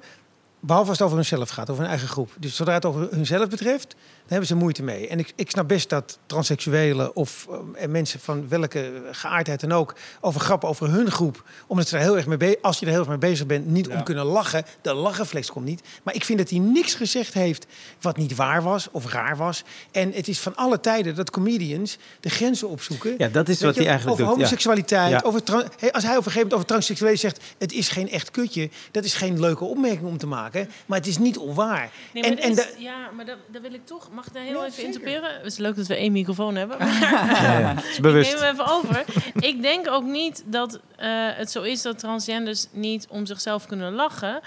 behalve 0.59 0.89
als 0.89 0.97
het 0.97 1.05
over 1.07 1.19
hunzelf 1.19 1.49
gaat, 1.49 1.69
over 1.69 1.81
hun 1.81 1.91
eigen 1.91 2.07
groep. 2.09 2.31
Dus 2.39 2.55
zodra 2.55 2.73
het 2.73 2.85
over 2.85 3.07
hunzelf 3.11 3.49
betreft, 3.49 3.95
hebben 4.27 4.47
ze 4.47 4.55
moeite 4.55 4.83
mee. 4.83 5.07
En 5.07 5.19
ik, 5.19 5.33
ik 5.35 5.49
snap 5.49 5.67
best 5.67 5.89
dat 5.89 6.19
transseksuelen 6.25 7.15
of 7.15 7.47
en 7.73 7.91
mensen 7.91 8.19
van 8.19 8.47
welke 8.49 9.01
geaardheid 9.11 9.59
dan 9.59 9.71
ook 9.71 9.95
over 10.21 10.41
grappen 10.41 10.69
over 10.69 10.89
hun 10.89 11.11
groep, 11.11 11.43
omdat 11.67 11.87
ze 11.87 11.95
er 11.95 12.01
heel 12.01 12.15
erg 12.17 12.25
mee 12.27 12.37
bezig, 12.37 12.61
als 12.61 12.79
je 12.79 12.85
er 12.85 12.91
heel 12.91 12.99
erg 12.99 13.09
mee 13.09 13.17
bezig 13.17 13.45
bent, 13.45 13.65
niet 13.65 13.89
om 13.89 14.03
kunnen 14.03 14.25
lachen. 14.25 14.65
De 14.81 14.93
lachenflex 14.93 15.51
komt 15.51 15.65
niet. 15.65 15.81
Maar 16.03 16.13
ik 16.15 16.23
vind 16.25 16.37
dat 16.39 16.49
hij 16.49 16.59
niks 16.59 16.93
gezegd 16.93 17.33
heeft 17.33 17.65
wat 18.01 18.17
niet 18.17 18.35
waar 18.35 18.61
was 18.63 18.87
of 18.91 19.11
raar 19.11 19.37
was. 19.37 19.63
En 19.91 20.11
het 20.13 20.27
is 20.27 20.39
van 20.39 20.55
alle 20.55 20.79
tijden 20.79 21.15
dat 21.15 21.29
comedians 21.29 21.97
de 22.19 22.29
grenzen 22.29 22.69
opzoeken. 22.69 23.15
Ja, 23.17 23.27
dat 23.27 23.49
is 23.49 23.61
wat 23.61 23.75
je, 23.75 23.79
hij 23.81 23.89
eigenlijk 23.89 24.19
over 24.19 24.25
doet. 24.25 24.33
Ja. 24.33 24.33
homoseksualiteit. 24.33 25.11
Ja. 25.11 25.21
Over 25.23 25.41
hey, 25.79 25.91
als 25.91 26.03
hij 26.03 26.11
op 26.17 26.25
een 26.25 26.31
gegeven 26.31 26.33
moment 26.33 26.53
over 26.53 26.65
transseksuelen 26.65 27.19
zegt... 27.19 27.39
het 27.57 27.71
is 27.73 27.89
geen 27.89 28.09
echt 28.09 28.31
kutje, 28.31 28.69
dat 28.91 29.03
is 29.03 29.13
geen 29.13 29.39
leuke 29.39 29.63
opmerking 29.63 30.07
om 30.07 30.17
te 30.17 30.27
maken. 30.27 30.69
Maar 30.85 30.97
het 30.97 31.07
is 31.07 31.17
niet 31.17 31.37
onwaar. 31.37 31.91
Nee, 32.13 32.23
maar 32.23 32.31
en, 32.43 32.51
is- 32.51 32.67
ja, 32.77 33.09
maar 33.15 33.25
dat, 33.25 33.37
dat 33.51 33.61
wil 33.61 33.73
ik 33.73 33.85
toch. 33.85 34.09
Mag 34.15 34.27
ik 34.27 34.33
daar 34.33 34.43
heel 34.43 34.59
Ja, 34.61 34.65
even 34.65 34.83
interperen? 34.83 35.33
Het 35.35 35.45
is 35.45 35.57
leuk 35.57 35.75
dat 35.75 35.87
we 35.87 35.95
één 35.95 36.11
microfoon 36.11 36.55
hebben. 36.55 36.77
Maar 36.77 36.99
Ja, 37.41 37.59
ja. 37.59 37.77
Is 37.77 37.95
ik 37.95 38.01
bewust. 38.01 38.33
neem 38.33 38.41
hem 38.43 38.53
even 38.53 38.67
over. 38.73 39.05
ik 39.39 39.61
denk 39.61 39.87
ook 39.89 40.03
niet 40.03 40.43
dat 40.45 40.79
eh, 40.95 41.07
het 41.33 41.51
zo 41.51 41.61
is 41.61 41.81
dat 41.81 41.99
transgenders 41.99 42.67
niet 42.71 43.07
om 43.09 43.25
zichzelf 43.25 43.65
kunnen 43.65 43.93
lachen. 43.93 44.39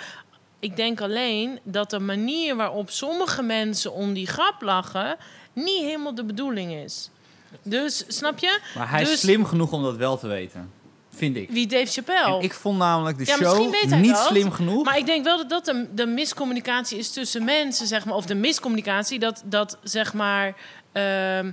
Ik 0.61 0.77
denk 0.77 1.01
alleen 1.01 1.59
dat 1.63 1.91
de 1.91 1.99
manier 1.99 2.57
waarop 2.57 2.91
sommige 2.91 3.43
mensen 3.43 3.93
om 3.93 4.13
die 4.13 4.27
grap 4.27 4.63
lachen 4.63 5.17
niet 5.52 5.83
helemaal 5.83 6.15
de 6.15 6.25
bedoeling 6.25 6.73
is. 6.73 7.11
Dus 7.63 8.04
snap 8.09 8.39
je? 8.39 8.59
Maar 8.76 8.91
hij 8.91 9.00
Dus- 9.04 9.13
is 9.13 9.21
slim 9.21 9.45
genoeg 9.45 9.73
om 9.73 9.83
dat 9.83 9.97
wel 9.97 10.19
te 10.19 10.26
weten. 10.26 10.71
Vind 11.19 11.37
ik. 11.37 11.50
Wie 11.50 11.67
Dave 11.67 11.87
Chappelle. 11.87 12.37
En 12.39 12.43
ik 12.43 12.54
vond 12.54 12.78
namelijk 12.78 13.19
de 13.19 13.25
Ja, 13.26 13.37
show 13.37 13.75
niet 14.00 14.09
dat. 14.15 14.26
slim 14.26 14.50
genoeg. 14.50 14.85
Maar 14.85 14.99
ik 14.99 15.07
denk 15.07 15.25
wel 15.25 15.37
dat 15.37 15.49
dat 15.49 15.65
de, 15.65 15.89
de 15.95 16.07
miscommunicatie 16.07 16.99
is 16.99 17.11
tussen 17.13 17.45
mensen, 17.45 17.87
zeg 17.87 18.04
maar. 18.04 18.15
Of 18.15 18.26
de 18.26 18.35
miscommunicatie, 18.35 19.19
dat, 19.19 19.43
dat 19.45 19.78
zeg 19.83 20.13
maar... 20.15 20.54
ehm, 20.93 21.50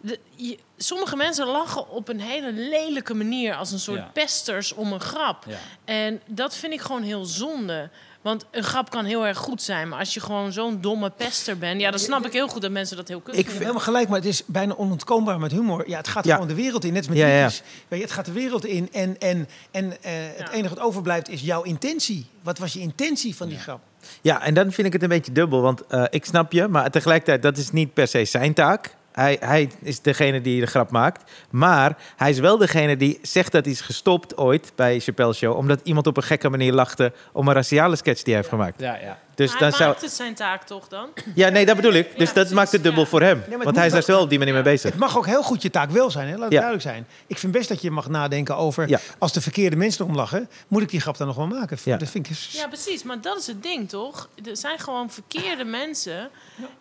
de, 0.00 0.18
je- 0.36 0.58
sommige 0.78 1.16
mensen 1.16 1.46
lachen 1.46 1.88
op 1.90 2.08
een 2.08 2.20
hele 2.20 2.52
lelijke 2.52 3.14
manier... 3.14 3.54
als 3.54 3.72
een 3.72 3.78
soort 3.78 3.98
Ja. 3.98 4.10
pesters 4.12 4.72
om 4.74 4.92
een 4.92 5.00
grap. 5.00 5.44
Ja. 5.48 5.56
En 5.84 6.20
dat 6.26 6.56
vind 6.56 6.72
ik 6.72 6.80
gewoon 6.80 7.02
heel 7.02 7.24
zonde. 7.24 7.90
Want 8.22 8.44
een 8.50 8.62
grap 8.62 8.90
kan 8.90 9.04
heel 9.04 9.26
erg 9.26 9.38
goed 9.38 9.62
zijn. 9.62 9.88
Maar 9.88 9.98
als 9.98 10.14
je 10.14 10.20
gewoon 10.20 10.52
zo'n 10.52 10.80
domme 10.80 11.10
pester 11.10 11.58
bent... 11.58 11.80
ja, 11.80 11.90
dan 11.90 11.98
snap 11.98 12.26
ik 12.26 12.32
heel 12.32 12.48
goed 12.48 12.62
dat 12.62 12.70
mensen 12.70 12.96
dat 12.96 13.08
heel 13.08 13.20
kut 13.20 13.36
Ik 13.38 13.46
hebt 13.46 13.58
helemaal 13.58 13.80
gelijk, 13.80 14.08
maar 14.08 14.18
het 14.18 14.26
is 14.28 14.42
bijna 14.46 14.74
onontkoombaar 14.74 15.38
met 15.40 15.50
humor. 15.52 15.88
Ja, 15.88 15.96
het 15.96 16.08
gaat 16.08 16.24
Ja. 16.24 16.32
gewoon 16.32 16.48
de 16.48 16.54
wereld 16.54 16.84
in, 16.84 16.92
net 16.92 16.98
als 16.98 17.08
met 17.08 17.18
Ja, 17.18 17.26
ja. 17.26 17.50
Weet 17.88 17.98
je, 17.98 18.04
het 18.04 18.10
gaat 18.14 18.24
de 18.24 18.32
wereld 18.32 18.64
in 18.64 18.88
en, 18.92 19.18
en, 19.18 19.48
en 19.70 20.02
eh, 20.02 20.12
het 20.12 20.48
Ja. 20.48 20.52
enige 20.52 20.74
wat 20.74 20.84
overblijft 20.84 21.28
is 21.28 21.40
jouw 21.40 21.62
intentie. 21.62 22.26
Wat 22.42 22.58
was 22.58 22.72
je 22.72 22.80
intentie 22.80 23.36
van 23.36 23.48
die 23.48 23.58
grap? 23.58 23.80
Ja, 24.20 24.42
en 24.42 24.54
dan 24.54 24.72
vind 24.72 24.86
ik 24.86 24.92
het 24.92 25.02
een 25.02 25.08
beetje 25.08 25.32
dubbel. 25.32 25.60
Want 25.60 25.86
eh, 25.86 26.04
ik 26.10 26.24
snap 26.24 26.52
je, 26.52 26.68
maar 26.68 26.90
tegelijkertijd, 26.90 27.42
dat 27.42 27.56
is 27.56 27.70
niet 27.70 27.94
per 27.94 28.08
se 28.08 28.24
zijn 28.24 28.54
taak. 28.54 28.96
Hij, 29.18 29.36
hij 29.40 29.70
is 29.82 30.00
degene 30.00 30.40
die 30.40 30.60
de 30.60 30.66
grap 30.66 30.90
maakt. 30.90 31.30
Maar 31.50 31.96
hij 32.16 32.30
is 32.30 32.38
wel 32.38 32.56
degene 32.58 32.96
die 32.96 33.18
zegt 33.22 33.52
dat 33.52 33.64
hij 33.64 33.72
is 33.74 33.80
gestopt 33.80 34.36
ooit 34.36 34.72
bij 34.74 35.00
Chappelle 35.00 35.32
Show. 35.32 35.56
Omdat 35.56 35.80
iemand 35.82 36.06
op 36.06 36.16
een 36.16 36.22
gekke 36.22 36.48
manier 36.48 36.72
lachte 36.72 37.12
om 37.32 37.48
een 37.48 37.54
raciale 37.54 37.96
sketch 37.96 38.16
die 38.22 38.32
hij 38.34 38.42
heeft 38.42 38.48
gemaakt. 38.48 38.80
Ja, 38.80 38.94
ja. 39.02 39.18
Dus 39.34 39.50
Maar 39.50 39.58
dan 39.58 39.68
hij 39.68 39.76
zou. 39.78 39.90
maakt 39.90 40.00
het 40.02 40.10
zijn 40.12 40.34
taak 40.34 40.62
toch 40.66 40.88
dan? 40.88 41.08
Ja, 41.34 41.48
nee, 41.48 41.66
dat 41.66 41.76
bedoel 41.76 41.92
ik. 41.92 42.04
Dus 42.04 42.18
Ja, 42.18 42.24
dat 42.24 42.34
precies, 42.34 42.52
maakt 42.52 42.72
het 42.72 42.82
dubbel 42.82 43.02
ja. 43.02 43.08
voor 43.08 43.22
hem. 43.22 43.42
Want 43.62 43.76
hij 43.76 43.86
is 43.86 43.92
daar 43.92 44.02
wel- 44.06 44.20
op 44.20 44.28
die 44.28 44.38
manier 44.38 44.54
mee 44.54 44.62
bezig. 44.62 44.90
Het 44.90 45.00
mag 45.00 45.16
ook 45.16 45.26
heel 45.26 45.42
goed 45.42 45.62
je 45.62 45.70
taak 45.70 45.90
wel 45.90 46.10
zijn, 46.10 46.26
hè? 46.28 46.32
laat 46.34 46.42
het 46.42 46.52
Ja. 46.52 46.58
duidelijk 46.60 46.88
zijn. 46.88 47.06
Ik 47.26 47.38
vind 47.38 47.52
best 47.52 47.68
dat 47.68 47.82
je 47.82 47.90
mag 47.90 48.08
nadenken 48.08 48.56
over... 48.56 48.88
Ja. 48.88 48.98
als 49.18 49.32
de 49.32 49.40
verkeerde 49.40 49.76
mensen 49.76 50.04
erom 50.04 50.16
lachen... 50.16 50.48
moet 50.68 50.82
ik 50.82 50.88
die 50.88 51.00
grap 51.00 51.16
dan 51.16 51.26
nog 51.26 51.36
wel 51.36 51.46
maken? 51.46 51.78
Ja. 51.84 51.96
Dat 51.96 52.08
vind 52.10 52.30
ik... 52.30 52.36
Ja, 52.36 52.66
precies. 52.68 53.02
Maar 53.02 53.20
dat 53.20 53.38
is 53.38 53.46
het 53.46 53.62
ding, 53.62 53.88
toch? 53.88 54.28
Er 54.44 54.56
zijn 54.56 54.78
gewoon 54.78 55.10
verkeerde 55.10 55.64
mensen 55.64 56.28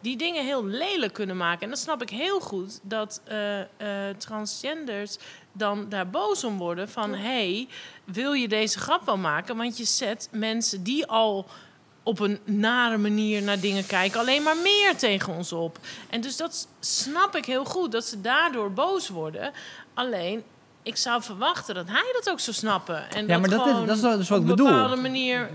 die 0.02 0.18
dingen 0.18 0.46
heel 0.46 0.66
lelijk 0.66 1.14
kunnen 1.14 1.38
maken. 1.38 1.62
En 1.62 1.68
dan 1.68 1.78
snap 1.78 2.02
ik 2.02 2.10
heel 2.10 2.27
goed 2.40 2.80
dat 2.84 3.22
eh, 3.24 3.60
eh, 3.62 4.16
transgenders 4.18 5.18
dan 5.52 5.90
daar 5.90 6.10
boos 6.10 6.44
om 6.44 6.58
worden. 6.58 6.90
Van, 6.90 7.14
hey, 7.14 7.68
wil 8.04 8.32
je 8.34 8.48
deze 8.48 8.80
grap 8.80 9.06
wel 9.06 9.18
maken? 9.18 9.58
Want 9.58 9.78
je 9.78 9.86
zet 9.86 10.30
mensen 10.32 10.84
die 10.84 11.06
al 11.08 11.46
op 12.04 12.20
een 12.20 12.40
nare 12.46 12.98
manier 12.98 13.42
naar 13.42 13.60
dingen 13.60 13.86
kijken... 13.86 14.20
alleen 14.20 14.44
maar 14.44 14.58
meer 14.58 14.96
tegen 14.98 15.34
ons 15.34 15.52
op. 15.54 15.80
En 16.10 16.22
dus 16.22 16.38
dat 16.38 16.68
snap 16.80 17.36
ik 17.36 17.46
heel 17.46 17.66
goed, 17.66 17.92
dat 17.92 18.06
ze 18.06 18.22
daardoor 18.22 18.72
boos 18.74 19.10
worden. 19.10 19.52
Alleen... 19.94 20.44
Ik 20.84 20.98
zou 20.98 21.22
verwachten 21.24 21.76
dat 21.76 21.88
hij 21.88 22.12
dat 22.14 22.30
ook 22.30 22.40
zou 22.40 22.56
snappen. 22.56 23.10
En 23.10 23.28
Ja, 23.28 23.38
maar 23.38 23.50
dat 23.50 23.66
is- 23.66 23.72
gewoon 23.72 23.86
dat 23.88 23.96
is 23.96 24.02
wel- 24.02 24.18
dus 24.18 24.30
wat 24.30 24.38
op 24.40 24.44
ik 24.44 24.50
een 24.50 24.56
bedoel. 24.56 24.72
bepaalde 24.72 25.02
manier 25.02 25.50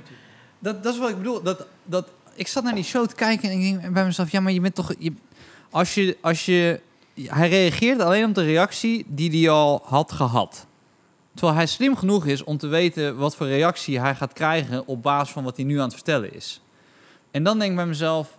Dat, 0.59 0.83
dat 0.83 0.93
is 0.95 0.99
wat 1.01 1.09
ik 1.11 1.17
bedoel. 1.17 1.43
Dat, 1.43 1.67
dat, 1.85 2.09
ik 2.35 2.49
zat 2.49 2.63
naar 2.65 2.75
die 2.75 2.85
show 2.85 3.07
te 3.07 3.15
kijken 3.15 3.51
en 3.51 3.61
ik 3.61 3.81
denk 3.81 3.93
bij 3.95 4.05
mezelf... 4.05 4.31
Ja, 4.31 4.41
maar 4.41 4.53
je 4.53 4.61
bent 4.61 4.75
toch... 4.75 4.93
Je, 4.99 5.13
als 5.73 5.95
je, 5.95 6.17
als 6.21 6.45
je, 6.47 6.81
hij 7.25 7.49
reageerde 7.49 8.05
alleen 8.05 8.25
op 8.29 8.35
de 8.35 8.45
reactie 8.45 9.05
die 9.09 9.41
hij 9.41 9.51
al 9.51 9.83
had 9.85 10.13
gehad. 10.13 10.67
Terwijl 11.35 11.57
hij 11.57 11.67
slim 11.67 11.97
genoeg 11.97 12.27
is 12.27 12.45
om 12.45 12.59
te 12.59 12.67
weten 12.67 13.17
wat 13.17 13.37
voor 13.37 13.47
reactie 13.47 14.01
hij 14.01 14.15
gaat 14.15 14.33
krijgen... 14.33 14.87
op 14.87 15.03
basis 15.03 15.33
van 15.33 15.45
wat 15.45 15.57
hij 15.57 15.65
nu 15.65 15.77
aan 15.79 15.85
het 15.85 15.95
vertellen 15.95 16.35
is. 16.35 16.61
En 17.31 17.43
dan 17.43 17.59
denk 17.59 17.71
ik 17.71 17.77
bij 17.77 17.87
mezelf... 17.87 18.39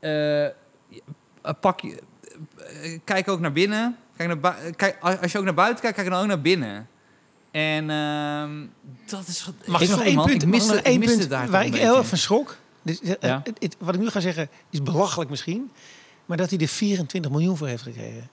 eh, 0.00 0.46
pak 1.60 1.80
je, 1.80 2.02
eh, 2.82 2.98
kijk 3.04 3.28
ook 3.28 3.40
naar 3.40 3.52
binnen. 3.52 3.96
Kijk 4.16 4.40
naar 4.40 4.54
kijk, 4.76 4.96
als 5.22 5.32
je 5.32 5.38
ook 5.38 5.44
naar 5.44 5.54
buiten 5.54 5.80
kijkt, 5.80 5.96
kijk 5.96 6.10
dan 6.10 6.20
ook 6.20 6.26
naar 6.26 6.40
binnen. 6.40 6.88
En 7.50 7.90
ehm, 7.90 8.50
dat 9.06 9.26
is... 9.26 9.50
Mag 9.66 9.80
ik 9.80 9.88
nog 9.88 10.02
één 10.02 10.22
punt? 10.24 10.42
Ik 10.42 10.48
miste, 10.48 10.74
nog 10.74 10.82
één 10.82 11.00
punt 11.00 11.28
daar 11.30 11.48
waar 11.50 11.64
ik 11.66 11.74
heel 11.74 11.96
erg 11.96 12.06
van 12.06 12.18
schrok? 12.18 12.56
Dus, 12.82 13.00
Ja. 13.20 13.40
het- 13.44 13.56
het- 13.58 13.76
wat 13.78 13.94
ik 13.94 14.00
nu 14.00 14.08
ga 14.10 14.20
zeggen 14.20 14.48
is 14.70 14.82
belachelijk 14.82 15.30
misschien. 15.30 15.70
Maar 16.28 16.36
dat 16.36 16.50
hij 16.50 16.58
er 16.58 16.68
24 16.68 17.30
miljoen 17.30 17.56
voor 17.56 17.66
heeft 17.66 17.82
gekregen. 17.82 18.28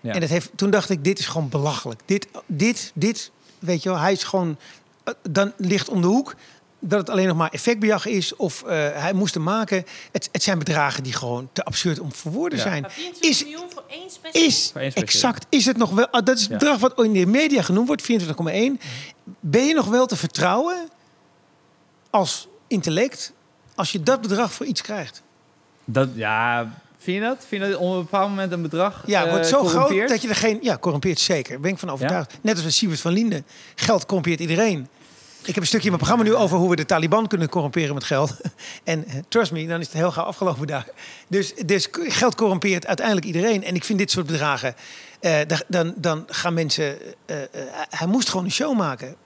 Ja. 0.00 0.12
En 0.12 0.20
dat 0.20 0.28
heeft, 0.28 0.50
toen 0.54 0.70
dacht 0.70 0.90
ik, 0.90 1.04
dit 1.04 1.18
is 1.18 1.26
gewoon 1.26 1.48
belachelijk. 1.48 2.00
Dit, 2.04 2.28
dit, 2.46 2.92
dit 2.94 3.30
weet 3.58 3.82
je 3.82 3.88
wel, 3.88 3.98
hij 3.98 4.12
is 4.12 4.24
gewoon 4.24 4.56
eh, 5.04 5.14
dan 5.30 5.52
ligt 5.56 5.88
om 5.88 6.00
de 6.00 6.06
hoek 6.06 6.34
dat 6.78 6.98
het 6.98 7.10
alleen 7.10 7.26
nog 7.26 7.36
maar 7.36 7.50
effectbejag 7.50 8.06
is 8.06 8.36
of 8.36 8.62
eh, 8.62 8.68
hij 8.92 9.12
moest 9.12 9.34
hem 9.34 9.42
maken. 9.42 9.84
Het, 10.12 10.28
het 10.32 10.42
zijn 10.42 10.58
bedragen 10.58 11.02
die 11.02 11.12
gewoon 11.12 11.48
te 11.52 11.64
absurd 11.64 11.98
om 12.00 12.12
voor 12.12 12.32
woorden 12.32 12.58
Ja. 12.58 12.64
zijn. 12.64 12.82
Maar 12.82 12.90
24 12.90 13.30
Is, 13.30 13.42
miljoen 13.44 13.70
voor 13.72 13.82
één 13.88 14.10
special? 14.10 14.42
is 14.46 14.70
Voor 14.72 14.80
één 14.80 14.90
special. 14.90 15.12
exact, 15.30 15.46
is 15.48 15.64
het 15.66 15.76
nog 15.76 15.90
wel, 15.90 16.08
ah, 16.08 16.24
dat 16.24 16.36
is 16.36 16.42
het 16.42 16.50
Ja. 16.50 16.56
bedrag 16.56 16.78
wat 16.78 17.04
in 17.04 17.12
de 17.12 17.26
media 17.26 17.62
genoemd 17.62 17.86
wordt, 17.86 18.02
24,1. 18.02 18.80
Ben 19.40 19.64
je 19.66 19.74
nog 19.74 19.86
wel 19.86 20.06
te 20.06 20.16
vertrouwen 20.16 20.88
als 22.10 22.48
intellect 22.66 23.32
als 23.74 23.92
je 23.92 24.02
dat 24.02 24.20
bedrag 24.20 24.52
voor 24.52 24.66
iets 24.66 24.80
krijgt? 24.80 25.22
Dat, 25.84 26.08
ja, 26.14 26.70
vind 27.04 27.16
je 27.16 27.22
dat? 27.22 27.44
Vind 27.48 27.62
je 27.64 27.70
dat 27.70 27.78
op 27.78 27.90
een 27.90 27.98
bepaald 27.98 28.28
moment 28.28 28.52
een 28.52 28.62
bedrag 28.62 29.02
Ja, 29.06 29.18
het 29.18 29.26
eh, 29.26 29.32
wordt 29.32 29.48
zo 29.48 29.64
groot 29.64 30.08
dat 30.08 30.22
je 30.22 30.28
er 30.28 30.34
geen... 30.34 30.58
Ja, 30.62 30.78
corrumpeert 30.78 31.20
zeker. 31.20 31.52
Daar 31.52 31.60
ben 31.60 31.70
ik 31.70 31.78
van 31.78 31.90
overtuigd. 31.90 32.32
Net 32.40 32.54
als 32.54 32.64
met 32.64 32.74
Siebert 32.74 33.00
van 33.00 33.12
Linden. 33.12 33.44
Geld 33.74 34.06
corrumpeert 34.06 34.40
iedereen. 34.40 34.88
Ik 35.40 35.54
heb 35.54 35.56
een 35.62 35.66
stukje 35.66 35.90
in 35.90 35.92
mijn 35.92 36.06
programma 36.06 36.30
nu 36.30 36.36
over 36.42 36.58
hoe 36.58 36.70
we 36.70 36.76
de 36.76 36.86
Taliban 36.86 37.26
kunnen 37.26 37.48
corrumperen 37.48 37.94
met 37.94 38.04
geld. 38.04 38.36
En 38.84 39.06
eh, 39.06 39.14
trust 39.28 39.52
me, 39.52 39.66
dan 39.66 39.80
is 39.80 39.86
het 39.86 39.96
heel 39.96 40.12
gauw 40.12 40.24
afgelopen 40.24 40.66
daar. 40.66 40.86
Dus, 41.28 41.54
dus 41.66 41.88
geld 41.92 42.34
corrumpeert 42.34 42.86
uiteindelijk 42.86 43.26
iedereen. 43.26 43.64
En 43.64 43.74
ik 43.74 43.84
vind 43.84 43.98
dit 43.98 44.10
soort 44.10 44.26
bedragen... 44.26 44.74
eh, 45.20 45.38
da- 45.46 45.62
dan, 45.68 45.94
dan 45.96 46.24
gaan 46.26 46.54
mensen... 46.54 46.96
hij 47.90 48.06
moest 48.06 48.28
gewoon 48.28 48.44
een 48.44 48.52
show 48.52 48.76
maken. 48.76 49.16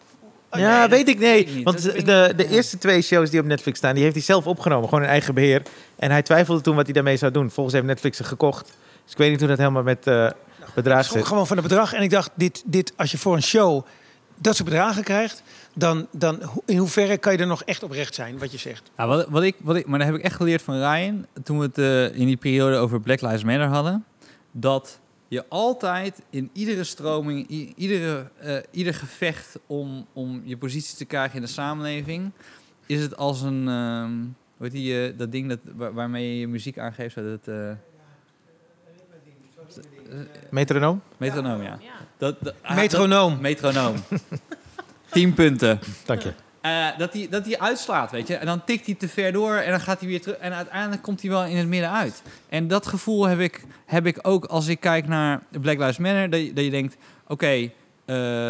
Ja, 0.53 0.89
weet 0.89 1.09
ik 1.09 1.19
weet 1.19 1.49
ik 1.49 1.55
nee. 1.55 1.65
Want 1.65 1.83
de, 1.83 1.93
de, 1.93 1.99
ik- 1.99 2.07
de 2.39 2.43
ja. 2.43 2.49
eerste 2.49 2.79
twee 2.79 3.03
shows 3.03 3.31
die 3.31 3.41
op 3.41 3.47
Netflix 3.47 3.79
staan, 3.79 3.95
die 3.95 4.03
heeft 4.03 4.15
hij 4.15 4.25
zelf 4.25 4.47
opgenomen. 4.47 4.89
Gewoon 4.89 5.05
in 5.05 5.11
eigen 5.11 5.35
beheer. 5.35 5.63
En 5.97 6.11
hij 6.11 6.23
twijfelde 6.23 6.61
toen 6.61 6.75
wat 6.77 6.85
hij 6.85 6.95
daarmee 6.95 7.17
zou 7.17 7.33
doen. 7.33 7.51
Volgens 7.51 7.75
heeft 7.75 7.87
Netflix 7.87 8.17
ze 8.17 8.25
gekocht. 8.25 8.67
Dus 9.05 9.13
ik 9.13 9.19
weet 9.19 9.31
niet 9.31 9.39
hoe 9.39 9.49
dat 9.49 9.59
helemaal 9.59 9.83
met 9.83 10.07
eh 10.07 10.31
bedrag 10.75 11.05
Schrok 11.05 11.19
zit. 11.19 11.27
gewoon 11.27 11.47
van 11.47 11.57
het 11.57 11.67
bedrag. 11.69 11.93
En 11.93 12.03
ik 12.03 12.11
dacht, 12.11 12.31
dit, 12.35 12.63
dit, 12.67 12.93
als 12.97 13.11
je 13.11 13.19
voor 13.19 13.35
een 13.35 13.43
show 13.43 13.85
dat 14.37 14.57
soort 14.57 14.69
bedragen 14.69 15.03
krijgt... 15.05 15.43
dan, 15.75 16.07
dan 16.13 16.41
in 16.67 16.77
hoeverre 16.77 17.19
kan 17.19 17.33
je 17.33 17.39
er 17.39 17.47
nog 17.47 17.63
echt 17.63 17.83
oprecht 17.83 18.15
zijn, 18.15 18.39
wat 18.39 18.53
je 18.53 18.59
zegt? 18.59 18.91
Ja, 18.97 19.07
wat, 19.07 19.27
wat 19.29 19.43
ik, 19.43 19.57
wat 19.63 19.77
ik, 19.77 19.87
maar 19.87 19.99
dat 19.99 20.09
heb 20.09 20.17
ik 20.17 20.23
echt 20.23 20.37
geleerd 20.37 20.63
van 20.63 20.75
Ryan 20.75 21.27
toen 21.43 21.59
we 21.59 21.65
het 21.65 21.79
eh, 21.79 22.21
in 22.21 22.27
die 22.27 22.37
periode 22.37 22.77
over 22.77 23.01
Black 23.01 23.21
Lives 23.21 23.45
Matter 23.45 23.67
hadden. 23.67 24.05
Dat 24.53 24.99
je 25.29 25.45
altijd 25.49 26.23
in 26.31 26.51
iedere 26.53 26.85
stroming, 26.85 27.51
i- 27.51 27.73
iedere, 27.77 28.31
eh, 28.39 28.57
ieder 28.71 28.95
gevecht 28.95 29.59
om, 29.67 30.07
om 30.13 30.43
je 30.45 30.57
positie 30.57 30.97
te 30.97 31.05
krijgen 31.05 31.35
in 31.37 31.43
de 31.43 31.47
samenleving, 31.49 32.31
is 32.87 33.01
het 33.01 33.17
als 33.17 33.43
een, 33.43 33.69
ehm 33.69 34.13
hoe 34.57 34.67
heet 34.67 34.71
die, 34.73 35.07
eh, 35.09 35.19
dat 35.19 35.33
ding 35.33 35.49
dat, 35.49 35.59
waar- 35.75 35.93
waarmee 35.93 36.29
je 36.33 36.39
je 36.39 36.49
muziek 36.49 36.79
aangeeft, 36.79 37.15
dat 37.15 37.25
het, 37.25 37.49
eh, 37.49 37.71
Metronoom? 40.51 41.03
metronoom, 41.17 41.63
ja. 41.63 41.79
Ja. 41.83 41.93
Dat, 42.19 42.37
dat, 42.41 42.55
ah, 42.63 42.77
Metronoom. 42.77 43.33
dat- 43.33 43.41
metronoom. 43.41 43.95
Tien 45.11 45.35
punten. 45.35 45.79
Dank 46.05 46.23
je. 46.23 46.33
Eh, 46.69 46.99
dat 46.99 47.13
hij 47.13 47.29
dat 47.31 47.45
hij 47.45 47.59
uitslaat, 47.59 48.11
weet 48.11 48.27
je. 48.27 48.37
En 48.37 48.47
dan 48.47 48.65
tikt 48.65 48.87
hij 48.87 48.95
te 48.95 49.09
ver 49.09 49.33
door 49.33 49.55
en 49.55 49.71
dan 49.71 49.81
gaat 49.81 50.01
hij 50.01 50.09
weer 50.09 50.21
terug. 50.21 50.37
En 50.37 50.53
uiteindelijk 50.53 51.03
komt 51.03 51.21
hij 51.21 51.31
wel 51.31 51.45
in 51.45 51.57
het 51.57 51.69
midden 51.69 51.91
uit. 51.91 52.23
En 52.49 52.69
dat 52.69 52.87
gevoel 52.87 53.27
heb 53.27 53.39
ik, 53.39 53.65
heb 53.87 54.07
ik 54.07 54.19
ook 54.23 54.45
als 54.45 54.67
ik 54.67 54.81
kijk 54.81 55.07
naar 55.07 55.43
Black 55.61 55.79
Lives 55.79 55.99
Matter. 55.99 56.31
Dat 56.31 56.41
je, 56.41 56.53
dat 56.53 56.65
je 56.65 56.71
denkt, 56.71 56.97
oké, 57.27 57.47
eh, 57.47 57.71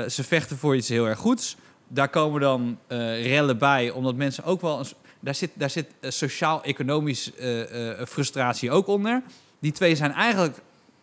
ze 0.08 0.24
vechten 0.24 0.58
voor 0.58 0.76
iets 0.76 0.88
heel 0.88 1.06
erg 1.06 1.18
goeds. 1.18 1.56
Daar 1.88 2.08
komen 2.08 2.40
dan 2.40 2.78
eh, 2.86 3.26
rellen 3.26 3.58
bij, 3.58 3.90
omdat 3.90 4.14
mensen 4.14 4.44
ook 4.44 4.60
wel... 4.60 4.84
Daar 5.20 5.34
zit, 5.34 5.50
daar 5.54 5.70
zit 5.70 5.86
sociaal-economisch 6.00 7.32
frustratie 8.06 8.70
ook 8.70 8.86
onder. 8.86 9.22
Die 9.60 9.72
twee 9.72 9.96
zijn 9.96 10.12
eigenlijk 10.12 10.58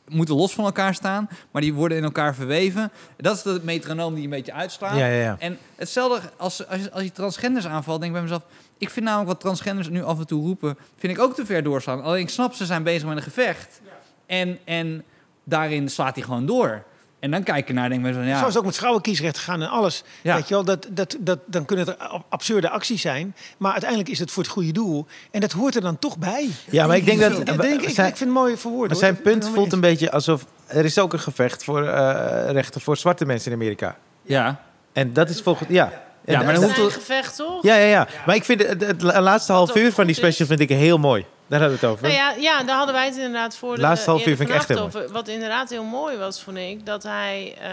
moeten 0.07 0.35
los 0.35 0.53
van 0.53 0.65
elkaar 0.65 0.93
staan, 0.93 1.29
maar 1.51 1.61
die 1.61 1.73
worden 1.73 1.97
in 1.97 2.03
elkaar 2.03 2.35
verweven. 2.35 2.91
Dat 3.17 3.35
is 3.35 3.41
de 3.41 3.59
metronoom 3.63 4.13
die 4.13 4.23
een 4.23 4.29
beetje 4.29 4.53
uitslaat. 4.53 4.97
Ja, 4.97 5.07
ja, 5.07 5.21
ja. 5.21 5.35
En 5.39 5.57
hetzelfde 5.75 6.29
als, 6.37 6.67
als, 6.67 6.81
je, 6.81 6.91
als 6.91 7.03
je 7.03 7.11
transgenders 7.11 7.67
aanvalt, 7.67 7.99
denk 7.99 8.11
ik 8.11 8.17
bij 8.21 8.29
mezelf... 8.29 8.43
Ik 8.77 8.89
vind 8.89 9.05
namelijk 9.05 9.29
wat 9.29 9.39
transgenders 9.39 9.89
nu 9.89 10.03
af 10.03 10.19
en 10.19 10.27
toe 10.27 10.45
roepen... 10.45 10.77
vind 10.97 11.13
ik 11.13 11.19
ook 11.19 11.35
te 11.35 11.45
ver 11.45 11.63
doorslaan. 11.63 12.03
Alleen 12.03 12.21
ik 12.21 12.29
snap, 12.29 12.53
ze 12.53 12.65
zijn 12.65 12.83
bezig 12.83 13.07
met 13.07 13.17
een 13.17 13.23
gevecht. 13.23 13.81
En, 14.25 14.59
en 14.63 15.03
daarin 15.43 15.89
slaat 15.89 16.15
hij 16.15 16.23
gewoon 16.23 16.45
door. 16.45 16.83
En 17.25 17.31
dan 17.31 17.43
kijk 17.43 17.67
je 17.67 17.73
naar 17.73 17.91
en 17.91 18.01
denk 18.01 18.05
ik. 18.05 18.13
Zo 18.13 18.19
Ja, 18.21 18.39
is 18.39 18.45
het 18.45 18.57
ook 18.57 18.65
met 18.65 18.77
vrouwenkiesrecht 18.77 19.37
gegaan 19.37 19.61
en 19.61 19.69
alles. 19.69 20.03
Ja. 20.21 20.35
Weet 20.35 20.47
je 20.47 20.53
wel, 20.53 20.63
dat, 20.63 20.87
dat, 20.91 21.15
dat, 21.19 21.39
dan 21.45 21.65
kunnen 21.65 21.87
er 21.87 21.95
ab- 21.97 22.25
absurde 22.29 22.69
acties 22.69 23.01
zijn. 23.01 23.35
Maar 23.57 23.71
uiteindelijk 23.71 24.09
is 24.09 24.19
het 24.19 24.31
voor 24.31 24.43
het 24.43 24.51
goede 24.51 24.71
doel. 24.71 25.05
En 25.31 25.39
dat 25.39 25.51
hoort 25.51 25.75
er 25.75 25.81
dan 25.81 25.99
toch 25.99 26.17
bij. 26.17 26.49
Ja, 26.69 26.87
maar 26.87 26.95
ik 26.95 27.05
denk 27.05 27.19
dat... 27.19 27.31
Ik, 27.39 27.45
denk, 27.45 27.61
ik, 27.61 27.81
ik 27.81 27.89
zijn, 27.89 28.07
vind 28.07 28.19
het 28.19 28.29
mooi 28.29 28.57
verwoord. 28.57 28.87
maar 28.89 28.97
zijn 28.97 29.21
punt 29.21 29.49
voelt 29.53 29.73
een 29.73 29.79
beetje 29.79 30.11
alsof... 30.11 30.45
Er 30.67 30.85
is 30.85 30.99
ook 30.99 31.13
een 31.13 31.19
gevecht 31.19 31.63
voor 31.63 31.87
eh, 31.87 32.51
rechten 32.51 32.81
voor 32.81 32.97
zwarte 32.97 33.25
mensen 33.25 33.51
in 33.51 33.57
Amerika. 33.57 33.95
ja. 34.23 34.59
En 34.93 35.13
dat 35.13 35.29
is 35.29 35.41
volgens... 35.41 35.69
Ja. 35.69 36.03
Ja, 36.25 36.37
maar 36.43 36.53
dat- 36.53 36.61
dan 36.61 36.61
Dat 36.61 36.63
hoeft 36.63 36.77
is 36.77 36.77
een 36.77 36.83
het- 36.83 36.93
gevecht, 36.93 37.35
toch? 37.35 37.63
Ja, 37.63 37.75
ja, 37.75 37.85
ja. 37.85 38.07
Maar 38.25 38.35
ik 38.35 38.43
vind 38.43 38.67
het, 38.67 38.81
het 38.81 39.01
laatste 39.01 39.51
half 39.51 39.75
uur 39.75 39.91
van 39.91 40.05
die 40.05 40.15
special 40.15 40.47
vind 40.47 40.59
ik 40.59 40.69
heel 40.69 40.97
mooi. 40.97 41.25
Daar 41.47 41.59
hadden 41.59 41.79
we 41.79 41.85
het 41.85 41.93
over. 41.95 42.03
Nou 42.07 42.15
ja, 42.15 42.33
ja, 42.37 42.63
daar 42.63 42.75
hadden 42.77 42.95
wij 42.95 43.05
het 43.05 43.15
inderdaad 43.15 43.57
voor 43.57 43.75
de 43.75 43.81
Laatste 43.81 44.09
half 44.09 44.25
uur 44.25 44.35
vind 44.35 44.49
ik 44.49 44.55
echt 44.55 44.67
heel 44.67 44.79
over. 44.79 45.11
Wat 45.11 45.27
inderdaad 45.27 45.69
heel 45.69 45.83
mooi 45.83 46.17
was, 46.17 46.41
vond 46.43 46.57
ik, 46.57 46.85
dat 46.85 47.03
hij, 47.03 47.55
eh, 47.61 47.69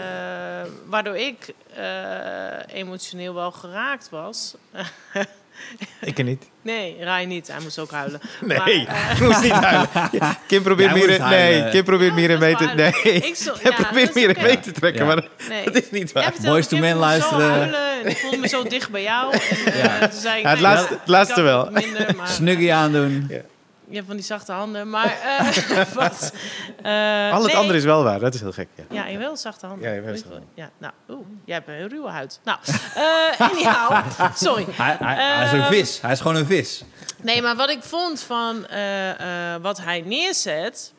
waardoor 0.85 1.17
ik 1.17 1.53
eh, 1.75 1.83
emotioneel 2.79 3.33
wel 3.33 3.51
geraakt 3.51 4.07
was. 4.11 4.53
Ik 6.01 6.17
er 6.17 6.23
niet. 6.23 6.49
nee, 6.61 6.97
Rai 6.99 7.25
niet. 7.25 7.47
Hij 7.47 7.59
moest 7.61 7.79
ook 7.79 7.91
huilen. 7.91 8.19
Nee, 8.41 8.57
Maar, 8.57 8.67
eh, 8.87 9.11
ik 9.15 9.19
moest 9.19 9.41
niet 9.41 9.51
huilen. 9.51 9.87
Ja, 10.11 10.37
Kim 10.47 10.63
probeert 10.63 10.93
meer... 10.93 11.07
Nee, 11.07 11.19
huilen. 11.19 11.69
Kim 11.69 11.83
probeert 11.83 12.13
meer 12.13 12.29
in 12.29 12.39
mee 12.39 12.55
te... 12.55 12.65
Nee. 12.65 12.91
Ik 13.03 13.35
zo- 13.35 13.53
ja, 13.63 13.71
probeert 13.71 14.13
meer 14.15 14.37
in 14.37 14.43
mee 14.43 14.59
te 14.59 14.71
trekken, 14.71 15.05
Ja. 15.05 15.13
maar 15.15 15.27
Nee. 15.49 15.63
dat 15.65 15.75
is 15.75 15.91
niet 15.91 16.11
waar. 16.11 16.33
Boys 16.41 16.67
to 16.67 16.77
Men 16.77 16.95
luisteren. 16.97 17.49
huilen 17.49 17.79
en 18.03 18.09
ik 18.09 18.17
voelde 18.17 18.37
me 18.37 18.47
zo 18.47 18.63
dicht 18.63 18.89
bij 18.89 19.03
jou. 19.03 19.33
En, 19.33 19.39
eh, 19.73 19.83
Ja. 19.83 20.07
toen 20.07 20.19
zei 20.19 20.37
ik, 20.37 20.43
Ja, 20.43 20.49
het 20.49 20.59
nee, 20.59 20.69
laatste- 20.71 20.93
het 20.93 21.07
laatste 21.07 21.41
wel. 21.41 21.69
Minder, 21.71 22.15
maar 22.15 22.27
Snuggie 22.27 22.73
aandoen. 22.73 23.31
Je 23.93 23.99
hebt 23.99 24.07
van 24.07 24.15
die 24.15 24.25
zachte 24.25 24.51
handen. 24.51 24.89
Maar 24.89 25.17
eh, 25.21 25.85
wat? 26.01 26.33
eh, 26.83 27.31
Al 27.31 27.37
het 27.41 27.47
nee, 27.47 27.55
andere 27.55 27.77
is 27.77 27.83
wel 27.83 28.03
waar. 28.03 28.19
Dat 28.19 28.33
is 28.33 28.39
heel 28.41 28.51
gek. 28.51 28.67
Ja. 28.75 28.83
Ja, 28.89 29.05
je 29.07 29.17
wel 29.17 29.37
zachte 29.37 29.65
handen. 29.65 29.89
Ja, 29.89 29.95
je 29.95 30.01
hebt 30.01 30.19
zachte 30.19 30.41
Ja, 30.53 30.69
nou, 30.77 30.93
oeh, 31.09 31.25
jij 31.45 31.55
hebt 31.55 31.67
een 31.67 31.89
ruwe 31.89 32.09
huid. 32.09 32.39
Nou, 32.43 32.57
eh 32.95 33.41
anyhow, 33.49 34.05
sorry. 34.35 34.65
Hij, 34.71 34.95
hij, 34.99 35.35
hij 35.35 35.45
is 35.45 35.51
een 35.51 35.61
Ehm, 35.61 35.71
vis. 35.71 36.01
Hij 36.01 36.11
is 36.11 36.19
gewoon 36.19 36.35
een 36.37 36.45
vis. 36.45 36.83
Nee, 37.21 37.41
maar 37.41 37.55
wat 37.55 37.69
ik 37.69 37.83
vond 37.83 38.21
van 38.21 38.67
eh, 38.67 39.53
eh, 39.53 39.61
wat 39.61 39.81
hij 39.81 40.01
neerzet... 40.01 40.93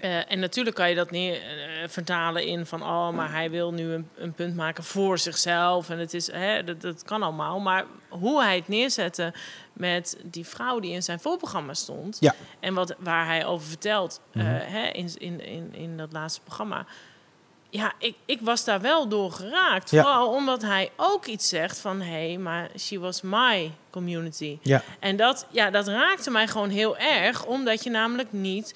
eh, 0.00 0.32
en 0.32 0.38
natuurlijk 0.38 0.76
kan 0.76 0.88
je 0.88 0.94
dat 0.94 1.10
neer, 1.10 1.34
eh, 1.34 1.88
vertalen 1.88 2.46
in 2.46 2.66
van... 2.66 2.82
oh, 2.82 3.10
maar 3.10 3.32
hij 3.32 3.50
wil 3.50 3.72
nu 3.72 3.92
een, 3.92 4.08
een 4.16 4.32
punt 4.32 4.56
maken 4.56 4.84
voor 4.84 5.18
zichzelf. 5.18 5.90
En 5.90 5.98
het 5.98 6.14
is, 6.14 6.32
hè, 6.32 6.64
dat, 6.64 6.80
dat 6.80 7.02
kan 7.02 7.22
allemaal. 7.22 7.60
Maar 7.60 7.84
hoe 8.08 8.42
hij 8.42 8.56
het 8.56 8.68
neerzette 8.68 9.32
met 9.72 10.16
die 10.22 10.46
vrouw 10.46 10.80
die 10.80 10.92
in 10.92 11.02
zijn 11.02 11.20
voorprogramma 11.20 11.74
stond... 11.74 12.16
Ja. 12.20 12.34
en 12.60 12.74
wat, 12.74 12.94
waar 12.98 13.26
hij 13.26 13.46
over 13.46 13.66
vertelt 13.66 14.20
eh, 14.32 14.42
hè, 14.44 14.86
in, 14.86 15.10
in, 15.18 15.44
in, 15.44 15.74
in 15.74 15.96
dat 15.96 16.12
laatste 16.12 16.40
programma... 16.40 16.86
Ja, 17.72 17.92
ik, 17.98 18.14
ik 18.24 18.40
was 18.40 18.64
daar 18.64 18.80
wel 18.80 19.08
door 19.08 19.32
geraakt. 19.32 19.90
Ja. 19.90 20.02
Vooral 20.02 20.34
omdat 20.34 20.62
hij 20.62 20.90
ook 20.96 21.26
iets 21.26 21.48
zegt 21.48 21.78
van... 21.78 22.00
hé, 22.00 22.26
hey, 22.28 22.38
maar 22.38 22.68
she 22.78 22.98
was 22.98 23.20
my 23.22 23.72
community. 23.90 24.58
Ja. 24.62 24.82
En 24.98 25.16
dat, 25.16 25.46
ja, 25.50 25.70
dat 25.70 25.88
raakte 25.88 26.30
mij 26.30 26.46
gewoon 26.48 26.68
heel 26.68 26.96
erg, 26.98 27.44
omdat 27.44 27.84
je 27.84 27.90
namelijk 27.90 28.32
niet 28.32 28.74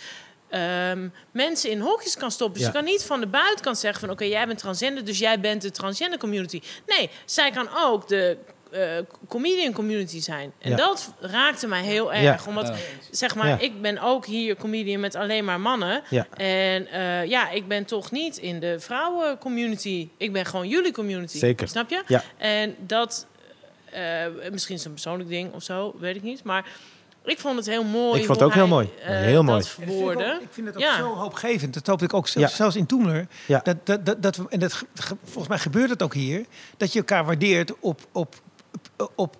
ehm, 0.61 1.09
mensen 1.31 1.71
in 1.71 1.81
hokjes 1.81 2.17
kan 2.17 2.31
stoppen. 2.31 2.59
Dus 2.59 2.67
Ja. 2.67 2.73
je 2.73 2.79
kan 2.79 2.93
niet 2.93 3.03
van 3.05 3.21
de 3.21 3.27
buitenkant 3.27 3.79
zeggen 3.79 4.01
van... 4.01 4.11
oké, 4.11 4.25
jij 4.25 4.47
bent 4.47 4.59
transgender, 4.59 5.05
dus 5.05 5.19
jij 5.19 5.41
bent 5.41 5.63
de 5.63 5.71
transgender 5.71 6.19
community. 6.19 6.61
Nee, 6.87 7.11
zij 7.25 7.51
kan 7.51 7.69
ook 7.77 8.09
de 8.09 8.37
eh, 8.71 8.81
comedian 9.29 9.73
community 9.73 10.21
zijn. 10.21 10.53
En 10.59 10.71
Ja. 10.71 10.77
dat 10.77 11.13
raakte 11.21 11.67
mij 11.67 11.83
heel 11.83 12.13
erg. 12.13 12.23
Ja. 12.23 12.49
Omdat, 12.49 12.67
Ja. 12.69 12.75
zeg 13.11 13.35
maar, 13.35 13.49
Ja. 13.49 13.59
ik 13.59 13.81
ben 13.83 13.99
ook 13.99 14.27
hier 14.27 14.57
comedian 14.57 15.01
met 15.01 15.15
alleen 15.15 15.45
maar 15.45 15.61
mannen. 15.61 16.03
Ja. 16.11 16.27
En 16.37 16.87
eh, 16.87 17.25
ja, 17.25 17.51
ik 17.51 17.69
ben 17.69 17.85
toch 17.85 18.11
niet 18.11 18.37
in 18.37 18.61
de 18.61 18.81
vrouwen 18.81 19.39
community. 19.39 20.09
Ik 20.17 20.33
ben 20.33 20.45
gewoon 20.47 20.69
jullie 20.69 20.93
community. 20.93 21.39
Zeker. 21.39 21.69
Snap 21.69 21.91
je? 21.91 22.03
Ja. 22.07 22.23
En 22.37 22.77
dat, 22.79 23.27
eh, 23.91 24.03
misschien 24.51 24.75
is 24.75 24.81
het 24.81 24.85
een 24.89 24.93
persoonlijk 24.93 25.29
ding 25.29 25.53
of 25.53 25.63
zo, 25.63 25.95
weet 25.99 26.17
ik 26.17 26.23
niet. 26.23 26.45
Maar 26.45 26.65
ik 27.25 27.39
vond 27.39 27.57
het 27.57 27.67
heel 27.67 27.85
mooi. 27.85 28.21
Ik 28.21 28.27
vond 28.27 28.39
het 28.39 28.49
ook 28.49 28.55
heel 28.55 28.67
mooi. 28.67 28.91
eh, 29.03 29.09
Heel 29.09 29.43
mooi. 29.43 29.59
Dat 29.59 29.67
Ik 29.67 29.73
vind, 29.73 29.87
het 29.87 29.95
ook- 29.97 29.97
verwoordde. 30.07 30.39
ik 30.43 30.49
vind 30.51 30.67
het 30.67 30.77
ook 30.77 30.83
Ja. 30.83 30.97
zo 30.97 31.15
hoopgevend. 31.15 31.75
Dat 31.75 31.87
hoop 31.87 32.03
ik 32.03 32.15
ook 32.15 32.29
zelfs, 32.29 32.51
Ja. 32.51 32.57
zelfs 32.57 32.77
in 32.77 32.87
Toemler. 32.87 33.27
Ja. 33.47 33.61
Dat, 33.65 33.77
dat, 33.87 34.07
dat, 34.07 34.23
dat 34.23 34.41
en 34.49 34.61
dat, 34.61 34.73
ge- 34.73 34.87
ge- 34.95 35.17
volgens 35.25 35.49
mij 35.49 35.59
gebeurt 35.59 35.91
het 35.91 36.03
ook 36.03 36.15
hier. 36.15 36.45
Dat 36.77 36.93
je 36.93 36.99
elkaar 36.99 37.25
waardeert 37.25 37.73
op, 37.81 38.01
op, 38.13 38.35
op, 38.97 39.11
op 39.15 39.37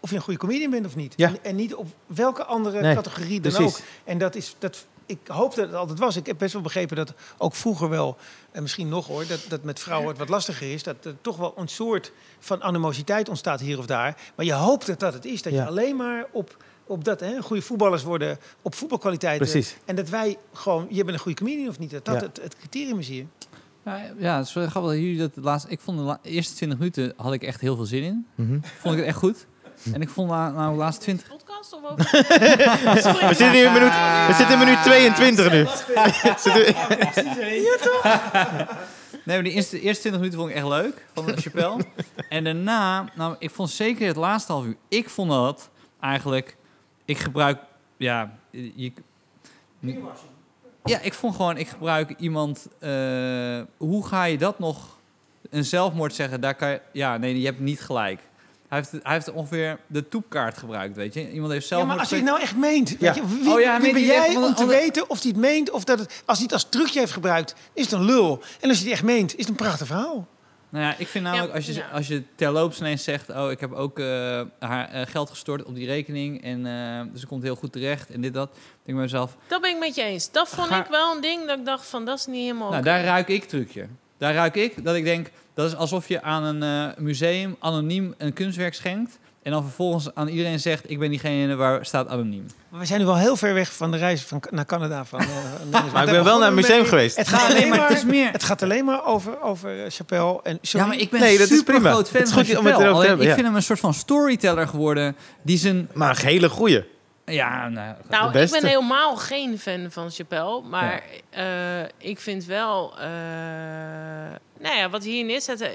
of 0.00 0.10
je 0.10 0.16
een 0.16 0.22
goede 0.22 0.38
comedian 0.38 0.70
bent 0.70 0.86
of 0.86 0.96
niet. 0.96 1.14
Ja. 1.16 1.28
En, 1.28 1.38
en 1.42 1.56
niet 1.56 1.74
op 1.74 1.86
welke 2.06 2.44
andere 2.44 2.80
Nee, 2.80 2.94
categorie 2.94 3.40
dan 3.40 3.52
precies. 3.52 3.76
ook. 3.76 3.82
En 4.04 4.18
dat 4.18 4.34
is... 4.34 4.54
Dat, 4.58 4.86
ik 5.06 5.18
hoop 5.26 5.54
dat 5.54 5.66
het 5.66 5.74
altijd 5.74 5.98
was. 5.98 6.16
Ik 6.16 6.26
heb 6.26 6.38
best 6.38 6.52
wel 6.52 6.62
begrepen 6.62 6.96
dat 6.96 7.12
ook 7.38 7.54
vroeger 7.54 7.88
wel, 7.88 8.16
en 8.52 8.62
misschien 8.62 8.88
nog 8.88 9.06
hoor, 9.06 9.26
dat, 9.26 9.44
dat 9.48 9.62
met 9.62 9.80
vrouwen 9.80 10.08
het 10.08 10.18
wat 10.18 10.28
lastiger 10.28 10.72
is. 10.72 10.82
Dat 10.82 11.04
er 11.04 11.14
toch 11.20 11.36
wel 11.36 11.54
een 11.56 11.68
soort 11.68 12.12
van 12.38 12.62
animositeit 12.62 13.28
ontstaat 13.28 13.60
hier 13.60 13.78
of 13.78 13.86
daar. 13.86 14.16
Maar 14.34 14.46
je 14.46 14.52
hoopt 14.52 14.86
dat 14.86 15.00
dat 15.00 15.12
het 15.12 15.24
is. 15.24 15.42
Dat 15.42 15.52
Ja. 15.52 15.62
je 15.62 15.68
alleen 15.68 15.96
maar 15.96 16.26
op, 16.32 16.56
op 16.86 17.04
dat, 17.04 17.20
hè, 17.20 17.40
goede 17.42 17.62
voetballers 17.62 18.02
worden, 18.02 18.38
op 18.62 18.74
voetbalkwaliteit. 18.74 19.38
Precies. 19.38 19.76
En 19.84 19.96
dat 19.96 20.08
wij 20.08 20.36
gewoon, 20.52 20.86
je 20.90 21.04
bent 21.04 21.16
een 21.16 21.22
goede 21.22 21.38
comedian 21.38 21.68
of 21.68 21.78
niet, 21.78 21.90
dat 21.90 22.04
dat 22.04 22.14
Ja. 22.20 22.26
het, 22.26 22.40
het 22.42 22.56
criterium 22.56 22.98
is 22.98 23.08
hier. 23.08 23.26
Ja, 23.84 24.00
ja, 24.18 24.36
het 24.36 24.46
is 24.46 24.52
wel 24.52 24.66
grappig 24.68 24.90
dat 24.92 25.00
jullie 25.00 25.18
dat 25.18 25.34
de 25.34 25.40
laatste... 25.40 25.70
Ik 25.70 25.80
vond 25.80 25.98
de 25.98 26.04
la- 26.04 26.18
eerste 26.22 26.54
20 26.54 26.78
minuten 26.78 27.12
had 27.16 27.32
ik 27.32 27.42
echt 27.42 27.60
heel 27.60 27.76
veel 27.76 27.84
zin 27.84 28.02
in. 28.02 28.26
Mhm. 28.34 28.58
Vond 28.80 28.94
ik 28.94 29.00
het 29.00 29.08
echt 29.08 29.18
goed. 29.18 29.46
En 29.92 30.00
ik 30.02 30.08
vond 30.08 30.30
na, 30.30 30.50
na 30.50 30.70
de 30.70 30.76
laatste 30.76 31.02
20... 31.02 31.28
Podcast 31.28 31.72
of 31.72 31.84
over... 31.84 31.96
We 33.28 33.34
zitten, 33.34 33.52
nu 33.52 33.58
in 33.58 33.72
minuut, 33.72 33.92
we 34.26 34.32
zitten 34.36 34.60
in 34.60 34.64
minuut 34.64 34.82
22 34.82 35.52
nu. 35.52 35.66
Nee, 39.24 39.36
maar 39.36 39.44
die 39.44 39.52
eerste, 39.52 39.80
eerste 39.80 40.00
20 40.00 40.12
minuten 40.20 40.38
vond 40.38 40.50
ik 40.50 40.56
echt 40.56 40.66
leuk 40.66 41.06
van 41.14 41.26
de 41.26 41.36
Chappelle. 41.36 41.84
en 42.28 42.44
daarna, 42.44 43.04
nou, 43.14 43.36
ik 43.38 43.50
vond 43.50 43.70
zeker 43.70 44.06
het 44.06 44.16
laatste 44.16 44.52
half 44.52 44.64
uur. 44.64 44.76
Ik 44.88 45.08
vond 45.10 45.30
dat 45.30 45.70
eigenlijk, 46.00 46.56
ik 47.04 47.18
gebruik, 47.18 47.58
ja, 47.96 48.32
je, 48.50 48.92
ja, 50.84 51.00
ik 51.00 51.14
vond 51.14 51.34
gewoon, 51.36 51.56
ik 51.56 51.68
gebruik 51.68 52.14
iemand. 52.18 52.66
eh, 52.78 53.60
hoe 53.76 54.06
ga 54.06 54.24
je 54.24 54.38
dat 54.38 54.58
nog 54.58 54.98
een 55.50 55.64
zelfmoord 55.64 56.14
zeggen? 56.14 56.40
Daar 56.40 56.54
kan 56.54 56.68
je, 56.68 56.80
ja, 56.92 57.16
nee, 57.16 57.40
je 57.40 57.46
hebt 57.46 57.60
niet 57.60 57.80
gelijk. 57.80 58.20
Hij 58.68 58.78
heeft, 58.78 59.04
hij 59.04 59.12
heeft 59.12 59.32
ongeveer 59.32 59.78
de 59.86 60.08
toepkaart 60.08 60.58
gebruikt, 60.58 60.96
weet 60.96 61.14
je. 61.14 61.32
Iemand 61.32 61.52
heeft 61.52 61.68
Ja, 61.68 61.68
zelfmoord. 61.68 61.92
maar 61.92 62.00
als 62.00 62.10
hij 62.10 62.18
het 62.18 62.28
nou 62.28 62.40
echt 62.40 62.56
meent, 62.56 62.88
Ja. 62.90 62.96
weet 62.98 63.14
je, 63.14 63.26
wie, 63.26 63.52
Oh 63.52 63.60
ja, 63.60 63.80
wie 63.80 63.92
ben 63.92 64.02
jij 64.02 64.36
om 64.36 64.54
te 64.54 64.66
weten 64.66 65.10
of 65.10 65.20
hij 65.22 65.30
het 65.30 65.40
meent 65.40 65.70
of 65.70 65.84
dat 65.84 65.98
het, 65.98 66.22
als 66.26 66.36
hij 66.36 66.44
het 66.46 66.52
als 66.52 66.68
trucje 66.68 66.98
heeft 66.98 67.12
gebruikt, 67.12 67.54
is 67.72 67.82
het 67.84 67.92
een 67.92 68.04
lul. 68.04 68.42
En 68.60 68.68
als 68.68 68.78
hij 68.78 68.86
het 68.86 68.94
echt 68.94 69.02
meent, 69.02 69.32
is 69.32 69.38
het 69.38 69.48
een 69.48 69.54
prachtig 69.54 69.86
verhaal. 69.86 70.26
Nou 70.74 70.86
ja, 70.86 70.94
ik 70.98 71.08
vind 71.08 71.24
namelijk 71.24 71.48
Ja, 71.48 71.56
als, 71.56 71.66
je, 71.66 71.74
ja. 71.74 71.88
als 71.92 72.06
je 72.06 72.22
terloops 72.34 72.80
ineens 72.80 73.04
zegt... 73.04 73.30
oh, 73.30 73.50
ik 73.50 73.60
heb 73.60 73.72
ook 73.72 73.98
eh, 73.98 74.40
haar 74.58 74.88
eh, 74.88 75.06
geld 75.06 75.30
gestort 75.30 75.64
op 75.64 75.74
die 75.74 75.86
rekening... 75.86 76.42
en 76.44 76.62
dus 77.12 77.20
het 77.20 77.28
komt 77.28 77.42
heel 77.42 77.56
goed 77.56 77.72
terecht 77.72 78.10
en 78.10 78.20
dit, 78.20 78.34
dat. 78.34 78.52
denk 78.52 78.62
ik 78.84 78.94
bij 78.94 79.02
mezelf, 79.02 79.36
Dat 79.46 79.60
ben 79.60 79.70
ik 79.70 79.78
met 79.78 79.94
je 79.94 80.02
eens. 80.02 80.30
Dat 80.30 80.48
vond 80.48 80.68
Ga- 80.68 80.84
ik 80.84 80.90
wel 80.90 81.14
een 81.14 81.20
ding 81.20 81.46
dat 81.46 81.58
ik 81.58 81.64
dacht 81.64 81.86
van, 81.86 82.04
dat 82.04 82.18
is 82.18 82.26
niet 82.26 82.42
helemaal 82.42 82.70
nou, 82.70 82.82
daar 82.82 83.04
ruik 83.04 83.28
ik 83.28 83.44
trucje. 83.44 83.86
Daar 84.18 84.34
ruik 84.34 84.54
ik 84.54 84.84
dat 84.84 84.94
ik 84.94 85.04
denk... 85.04 85.30
dat 85.54 85.66
is 85.66 85.76
alsof 85.76 86.08
je 86.08 86.22
aan 86.22 86.44
een 86.62 86.94
museum 86.98 87.56
anoniem 87.58 88.14
een 88.18 88.32
kunstwerk 88.32 88.74
schenkt... 88.74 89.18
en 89.44 89.50
dan 89.52 89.62
vervolgens 89.62 90.14
aan 90.14 90.28
iedereen 90.28 90.60
zegt... 90.60 90.90
ik 90.90 90.98
ben 90.98 91.10
diegene 91.10 91.54
waar 91.54 91.86
staat 91.86 92.08
anoniem. 92.08 92.46
Maar 92.68 92.80
we 92.80 92.86
zijn 92.86 93.00
nu 93.00 93.06
wel 93.06 93.16
heel 93.16 93.36
ver 93.36 93.54
weg 93.54 93.72
van 93.72 93.90
de 93.90 93.96
reis 93.96 94.22
van, 94.22 94.42
naar 94.50 94.66
Canada. 94.66 95.04
Van, 95.04 95.20
eh, 95.20 95.26
Dennis. 95.70 95.92
Maar 95.92 96.04
ik 96.04 96.10
ben 96.10 96.24
wel 96.24 96.38
naar 96.38 96.48
een 96.48 96.54
museum 96.54 96.78
mee. 96.80 96.88
geweest. 96.88 97.16
Het 97.16 97.28
gaat 97.28 97.50
alleen 97.50 97.68
maar 97.68 97.78
maar, 97.78 97.88
het 97.88 97.96
is 97.96 98.04
meer- 98.04 98.32
het 98.32 98.42
gaat 98.42 98.62
alleen 98.62 98.84
maar 98.84 99.04
over, 99.06 99.42
over 99.42 99.84
eh, 99.84 99.90
Chappelle. 99.90 100.40
En, 100.42 100.58
sorry. 100.62 100.86
Ja, 100.86 100.92
maar 100.92 101.00
ik 101.02 101.10
ben 101.10 101.20
Nee, 101.20 101.38
dat 101.38 101.50
is 101.50 101.56
super 101.58 101.74
prima. 101.74 101.90
groot 101.90 102.08
fan 102.08 102.20
Het 102.20 102.28
is 102.28 102.34
van 102.34 102.58
om 102.58 102.66
het 102.66 102.78
erover 102.78 103.00
te 103.02 103.06
hebben, 103.08 103.22
Ik 103.24 103.28
ja. 103.28 103.34
vind 103.34 103.46
hem 103.46 103.56
een 103.56 103.62
soort 103.62 103.80
van 103.80 103.94
storyteller 103.94 104.68
geworden... 104.68 105.16
die 105.42 105.58
zijn... 105.58 105.88
Maar 105.94 106.10
een 106.10 106.26
hele 106.26 106.48
goeie. 106.48 106.84
Ja, 107.26 107.68
nou, 107.68 107.94
Nou, 108.08 108.38
ik 108.38 108.50
ben 108.50 108.66
helemaal 108.66 109.16
geen 109.16 109.58
fan 109.58 109.86
van 109.90 110.10
Chappelle. 110.10 110.62
Maar 110.62 111.02
eh, 111.30 111.44
ik 111.98 112.20
vind 112.20 112.44
wel... 112.44 112.94
eh, 112.98 113.06
nou 114.60 114.76
ja, 114.76 114.90
wat 114.90 115.04
hier 115.04 115.24
neerzet, 115.24 115.60
eh 115.60 115.70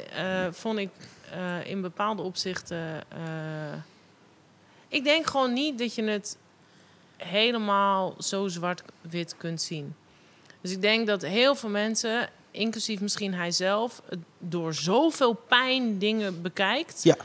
vond 0.52 0.78
ik 0.80 0.90
eh, 1.32 1.70
in 1.70 1.82
bepaalde 1.82 2.22
opzichten... 2.22 3.04
eh, 3.10 3.74
ik 4.88 5.04
denk 5.04 5.26
gewoon 5.28 5.54
niet 5.54 5.78
dat 5.78 5.96
je 5.96 6.04
het 6.04 6.38
helemaal 7.18 8.16
zo 8.20 8.48
zwart-wit 8.48 9.38
kunt 9.38 9.62
zien. 9.62 9.96
Dus 10.62 10.72
ik 10.72 10.82
denk 10.82 11.08
dat 11.08 11.22
heel 11.22 11.56
veel 11.56 11.70
mensen, 11.70 12.30
inclusief 12.52 13.02
misschien 13.02 13.34
hij 13.34 13.52
zelf... 13.52 14.02
het 14.10 14.20
door 14.38 14.74
zoveel 14.74 15.34
pijn 15.34 15.98
dingen 16.00 16.42
bekijkt... 16.42 17.04
Ja. 17.04 17.16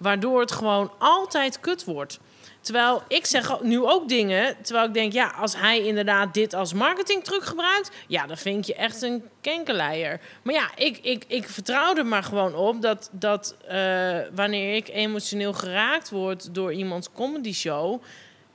waardoor 0.00 0.40
het 0.40 0.52
gewoon 0.52 0.92
altijd 0.98 1.60
kut 1.60 1.84
wordt. 1.84 2.20
Terwijl 2.60 3.02
ik 3.08 3.26
zeg 3.26 3.60
nu 3.60 3.84
ook 3.84 4.08
dingen, 4.08 4.56
terwijl 4.62 4.86
ik 4.86 4.94
denk, 4.94 5.12
ja, 5.12 5.34
als 5.38 5.56
hij 5.56 5.80
inderdaad 5.80 6.34
dit 6.34 6.54
als 6.54 6.72
marketingtruc 6.72 7.44
gebruikt, 7.44 7.90
ja, 8.06 8.26
dan 8.26 8.36
vind 8.36 8.66
je 8.66 8.74
echt 8.74 9.02
een 9.02 9.24
kenkeleier. 9.40 10.20
Maar 10.42 10.54
ja, 10.54 10.70
ik, 10.76 10.98
ik, 11.02 11.24
ik 11.26 11.48
vertrouw 11.48 11.96
er 11.96 12.06
maar 12.06 12.22
gewoon 12.22 12.54
op 12.54 12.82
dat, 12.82 13.10
dat 13.12 13.56
eh, 13.68 14.18
wanneer 14.34 14.74
ik 14.74 14.88
emotioneel 14.88 15.52
geraakt 15.52 16.10
word 16.10 16.54
door 16.54 16.72
iemands 16.72 17.08
comedy 17.12 17.52
show, 17.52 18.02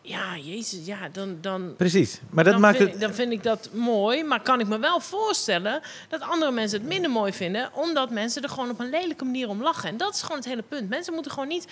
ja, 0.07 0.37
jezus, 0.37 0.85
ja, 0.85 0.97
dan, 1.11 1.37
dan, 1.41 1.73
Precies. 1.77 2.21
Maar 2.29 2.43
dat 2.43 2.53
dan, 2.53 2.61
maakt 2.61 2.77
vind, 2.77 2.91
het... 2.91 3.01
dan 3.01 3.13
vind 3.13 3.31
ik 3.31 3.43
dat 3.43 3.69
mooi. 3.73 4.23
Maar 4.23 4.41
kan 4.41 4.59
ik 4.59 4.67
me 4.67 4.79
wel 4.79 4.99
voorstellen 4.99 5.81
dat 6.09 6.21
andere 6.21 6.51
mensen 6.51 6.79
het 6.79 6.87
minder 6.87 7.11
mooi 7.11 7.33
vinden. 7.33 7.69
Omdat 7.73 8.09
mensen 8.09 8.43
er 8.43 8.49
gewoon 8.49 8.69
op 8.69 8.79
een 8.79 8.89
lelijke 8.89 9.25
manier 9.25 9.49
om 9.49 9.61
lachen. 9.61 9.89
En 9.89 9.97
dat 9.97 10.13
is 10.13 10.21
gewoon 10.21 10.37
het 10.37 10.45
hele 10.45 10.63
punt. 10.69 10.89
Mensen 10.89 11.13
moeten 11.13 11.31
gewoon 11.31 11.47
niet 11.47 11.67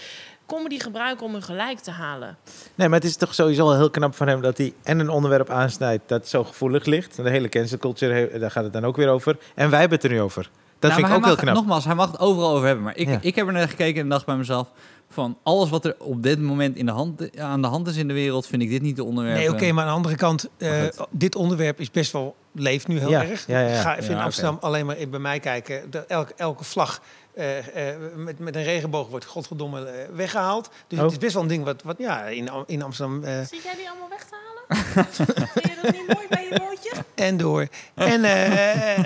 comedy 0.45 0.79
gebruiken 0.79 1.25
om 1.25 1.31
hun 1.31 1.43
gelijk 1.43 1.79
te 1.79 1.91
halen. 1.91 2.37
Nee, 2.75 2.87
maar 2.89 2.99
het 2.99 3.07
is 3.07 3.15
toch 3.15 3.33
sowieso 3.33 3.65
wel 3.65 3.75
heel 3.75 3.89
knap 3.89 4.15
van 4.15 4.27
hem 4.27 4.41
dat 4.41 4.57
hij 4.57 4.73
en 4.83 4.99
een 4.99 5.09
onderwerp 5.09 5.49
aansnijdt 5.49 6.03
dat 6.07 6.27
zo 6.27 6.43
gevoelig 6.43 6.85
ligt. 6.85 7.15
De 7.15 7.29
hele 7.29 7.49
cancel 7.49 7.77
culture, 7.77 8.39
daar 8.39 8.51
gaat 8.51 8.63
het 8.63 8.73
dan 8.73 8.85
ook 8.85 8.95
weer 8.95 9.09
over. 9.09 9.37
En 9.55 9.69
wij 9.69 9.79
hebben 9.79 9.97
het 9.97 10.07
er 10.07 10.13
nu 10.13 10.21
over. 10.21 10.49
Dat 10.79 10.91
Nou, 10.91 11.03
vind 11.03 11.13
ik 11.13 11.17
ook 11.19 11.25
heel 11.25 11.35
knap. 11.35 11.55
Nogmaals, 11.55 11.85
hij 11.85 11.95
mag 11.95 12.11
het 12.11 12.19
overal 12.19 12.49
over 12.55 12.65
hebben. 12.65 12.83
Maar 12.83 12.97
ik, 12.97 13.07
Ja. 13.07 13.17
ik 13.21 13.35
heb 13.35 13.47
er 13.47 13.53
naar 13.53 13.69
gekeken 13.69 14.01
en 14.01 14.09
dacht 14.09 14.25
bij 14.25 14.35
mezelf... 14.35 14.71
van 15.15 15.37
alles 15.43 15.69
wat 15.69 15.85
er 15.85 15.95
op 15.99 16.23
dit 16.23 16.39
moment 16.39 16.75
in 16.75 16.85
de 16.85 16.91
hand, 16.91 17.37
aan 17.39 17.61
de 17.61 17.67
hand 17.67 17.87
is 17.87 17.95
in 17.97 18.07
de 18.07 18.13
wereld... 18.13 18.47
vind 18.47 18.61
ik 18.61 18.69
dit 18.69 18.81
niet 18.81 18.95
de 18.95 19.03
onderwerp. 19.03 19.37
Nee, 19.37 19.51
oké, 19.51 19.71
maar 19.71 19.83
aan 19.83 19.89
de 19.89 19.95
andere 19.95 20.15
kant, 20.15 20.49
eh, 20.57 20.83
dit 21.09 21.35
onderwerp 21.35 21.79
is 21.79 21.91
best 21.91 22.11
wel, 22.11 22.35
leeft 22.51 22.87
nu 22.87 22.99
heel 22.99 23.09
Ja, 23.09 23.23
erg. 23.25 23.47
ja, 23.47 23.59
ja, 23.59 23.67
ja. 23.67 23.81
Ga 23.81 23.97
even 23.97 24.11
Ja, 24.11 24.17
in. 24.19 24.23
Amsterdam 24.23 24.57
alleen 24.61 24.85
maar 24.85 24.95
bij 25.09 25.19
mij 25.19 25.39
kijken. 25.39 25.91
De, 25.91 25.99
elke, 26.07 26.33
elke 26.37 26.63
vlag 26.63 27.01
eh, 27.33 27.89
eh, 27.89 27.95
met, 28.15 28.39
met 28.39 28.55
een 28.55 28.63
regenboog 28.63 29.07
wordt 29.09 29.25
godverdomme 29.25 29.85
eh, 29.85 30.09
weggehaald. 30.15 30.69
Dus 30.87 30.97
Oh. 30.99 31.03
het 31.03 31.13
is 31.13 31.19
best 31.19 31.33
wel 31.33 31.41
een 31.43 31.47
ding 31.49 31.63
wat, 31.63 31.81
wat 31.83 31.95
ja, 31.97 32.23
in, 32.23 32.49
in 32.65 32.81
Amsterdam 32.81 33.23
eh, 33.23 33.33
Zit 33.39 33.63
jij 33.63 33.75
die 33.75 33.89
allemaal 33.89 34.09
weg 34.09 34.23
te 34.23 34.35
halen? 34.35 35.05
Vind 35.53 35.65
je 35.75 35.79
dat 35.81 35.91
niet 35.91 36.07
mooi 36.13 36.27
bij 36.29 36.43
je 36.51 36.59
bootje? 36.59 36.91
en 37.15 37.37
door. 37.37 37.67
En, 37.93 38.23
eh, 38.23 38.97
en, 38.97 39.05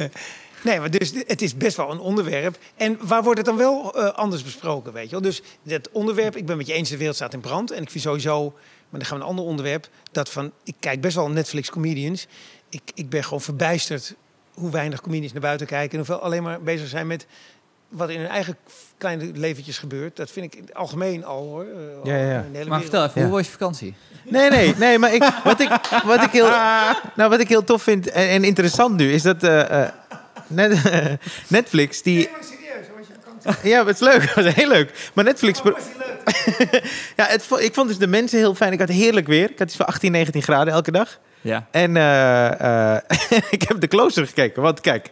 eh, 0.00 0.08
nee, 0.66 0.80
maar 0.80 0.90
dus 0.90 1.12
het 1.26 1.42
is 1.42 1.56
best 1.56 1.76
wel 1.76 1.90
een 1.90 1.98
onderwerp. 1.98 2.58
En 2.76 2.98
waar 3.00 3.22
wordt 3.22 3.38
het 3.38 3.46
dan 3.46 3.56
wel 3.56 3.94
eh, 3.94 4.08
anders 4.14 4.42
besproken, 4.42 4.92
weet 4.92 5.04
je 5.04 5.10
wel? 5.10 5.20
Dus 5.20 5.42
dat 5.62 5.88
onderwerp, 5.92 6.36
ik 6.36 6.46
ben 6.46 6.56
met 6.56 6.66
je 6.66 6.72
eens, 6.72 6.88
de 6.88 6.96
wereld 6.96 7.16
staat 7.16 7.32
in 7.34 7.40
brand. 7.40 7.70
En 7.70 7.82
ik 7.82 7.90
vind 7.90 8.04
sowieso, 8.04 8.42
maar 8.88 9.00
dan 9.00 9.04
gaan 9.08 9.18
we 9.18 9.22
een 9.22 9.28
ander 9.30 9.44
onderwerp, 9.44 9.88
dat 10.12 10.28
van, 10.30 10.52
ik 10.64 10.74
kijk 10.80 11.00
best 11.00 11.16
wel 11.16 11.28
Netflix 11.30 11.70
comedians. 11.70 12.26
Ik, 12.68 12.82
ik 12.94 13.08
ben 13.08 13.24
gewoon 13.24 13.40
verbijsterd 13.40 14.14
hoe 14.54 14.70
weinig 14.70 15.00
comedians 15.00 15.32
naar 15.32 15.42
buiten 15.42 15.66
kijken. 15.66 15.90
En 15.90 15.96
hoeveel 16.06 16.18
alleen 16.24 16.42
maar 16.42 16.60
bezig 16.62 16.88
zijn 16.88 17.06
met 17.06 17.26
wat 17.88 18.08
in 18.10 18.18
hun 18.18 18.28
eigen 18.28 18.56
kleine 18.98 19.30
leventjes 19.34 19.78
gebeurt. 19.78 20.16
Dat 20.16 20.30
vind 20.30 20.46
ik 20.46 20.54
in 20.54 20.64
het 20.64 20.74
algemeen 20.74 21.24
al 21.24 21.42
hoor. 21.42 21.62
eh, 21.64 21.68
al 22.02 22.08
Ja, 22.10 22.16
ja, 22.52 22.66
Maar 22.68 22.80
vertel 22.80 23.04
even, 23.04 23.20
Ja. 23.20 23.26
hoe 23.26 23.36
was 23.36 23.46
je 23.46 23.52
vakantie? 23.52 23.94
Nee, 24.24 24.50
nee, 24.50 24.74
nee, 24.76 24.98
maar 24.98 25.14
ik, 25.14 25.40
wat, 25.44 25.60
ik, 25.60 25.68
wat, 26.04 26.22
ik 26.22 26.30
heel, 26.30 26.48
nou, 27.16 27.30
wat 27.30 27.40
ik 27.40 27.48
heel 27.48 27.64
tof 27.64 27.82
vind 27.82 28.10
en, 28.10 28.28
en 28.28 28.44
interessant 28.44 28.96
nu 28.96 29.12
is 29.12 29.22
dat 29.22 29.42
eh, 29.42 29.82
eh, 29.82 29.88
net, 30.46 30.82
Netflix 31.48 32.02
die. 32.02 32.30
serieus, 32.40 32.86
hoe 32.86 32.98
was 32.98 33.06
je 33.06 33.12
vakantie? 33.22 33.70
Ja, 33.70 33.86
het 33.86 33.94
is 33.94 34.00
leuk, 34.00 34.22
het 34.26 34.44
was 34.44 34.54
heel 34.54 34.68
leuk. 34.68 35.10
Maar 35.14 35.24
Netflix. 35.24 35.62
Leuk? 35.62 35.78
ja, 37.16 37.26
het, 37.26 37.46
ik 37.58 37.74
vond 37.74 37.88
dus 37.88 37.98
de 37.98 38.06
mensen 38.06 38.38
heel 38.38 38.54
fijn. 38.54 38.72
Ik 38.72 38.78
had 38.78 38.88
heerlijk 38.88 39.26
weer. 39.26 39.50
Ik 39.50 39.58
had 39.58 39.68
iets 39.68 39.76
van 39.76 39.86
18, 39.86 40.12
19 40.12 40.42
graden 40.42 40.72
elke 40.72 40.90
dag. 40.90 41.18
Ja. 41.46 41.66
En 41.70 41.96
eh, 41.96 42.94
eh, 42.94 43.02
ik 43.50 43.62
heb 43.62 43.80
de 43.80 43.88
closer 43.88 44.26
gekeken. 44.26 44.62
Want 44.62 44.80
kijk. 44.80 45.10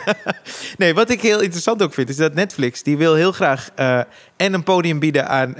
nee, 0.78 0.94
wat 0.94 1.10
ik 1.10 1.20
heel 1.20 1.40
interessant 1.40 1.82
ook 1.82 1.94
vind, 1.94 2.08
is 2.08 2.16
dat 2.16 2.34
Netflix 2.34 2.82
die 2.82 2.96
wil 2.96 3.14
heel 3.14 3.32
graag 3.32 3.70
eh, 3.74 4.00
en 4.36 4.54
een 4.54 4.62
podium 4.62 4.98
bieden 4.98 5.28
aan 5.28 5.52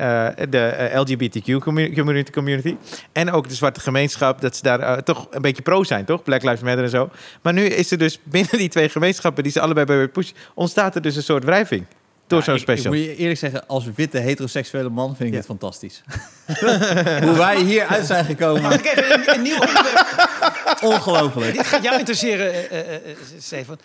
de 0.50 0.90
LGBTQ 0.94 1.58
commu- 1.60 1.92
community, 1.94 2.30
community. 2.30 2.76
En 3.12 3.30
ook 3.30 3.48
de 3.48 3.54
zwarte 3.54 3.80
gemeenschap. 3.80 4.40
Dat 4.40 4.56
ze 4.56 4.62
daar 4.62 5.02
toch 5.02 5.26
een 5.30 5.42
beetje 5.42 5.62
pro 5.62 5.84
zijn, 5.84 6.04
toch? 6.04 6.22
Black 6.22 6.42
Lives 6.42 6.62
Matter 6.62 6.84
en 6.84 6.90
zo. 6.90 7.10
Maar 7.42 7.52
nu 7.52 7.64
is 7.64 7.90
er 7.90 7.98
dus 7.98 8.18
binnen 8.36 8.58
die 8.58 8.68
twee 8.68 8.88
gemeenschappen 8.88 9.42
die 9.42 9.52
ze 9.52 9.60
allebei 9.60 9.86
bij 9.86 10.08
push, 10.08 10.30
ontstaat 10.54 10.94
er 10.94 11.02
dus 11.02 11.16
een 11.16 11.22
soort 11.22 11.44
wrijving. 11.44 11.86
Door 12.32 12.40
Ja, 12.40 12.44
zo'n 12.46 12.54
ik- 12.54 12.60
special. 12.60 12.92
Ik 12.92 12.98
moet 13.00 13.08
je 13.08 13.16
eerlijk 13.16 13.38
zeggen, 13.38 13.66
als 13.68 13.84
witte 13.94 14.18
heteroseksuele 14.18 14.88
man 14.88 15.06
vind 15.16 15.20
ik 15.20 15.26
Ja. 15.26 15.32
dit 15.36 15.44
fantastisch. 15.46 16.02
Hoe 17.26 17.34
wij 17.36 17.60
hieruit 17.62 18.06
zijn 18.06 18.18
Mag 18.26 18.36
gekomen, 18.36 18.72
ik 18.72 18.84
even 18.84 19.12
een, 19.12 19.34
een 19.34 19.42
nieuw 19.42 19.58
onderwerp? 19.58 20.78
ongelooflijk. 20.94 21.52
Dit 21.56 21.66
gaat 21.66 21.82
jou 21.82 21.98
interesseren, 21.98 22.52
eh, 22.70 22.80
eh, 22.80 22.94
eh, 22.94 23.16
Stefan. 23.38 23.78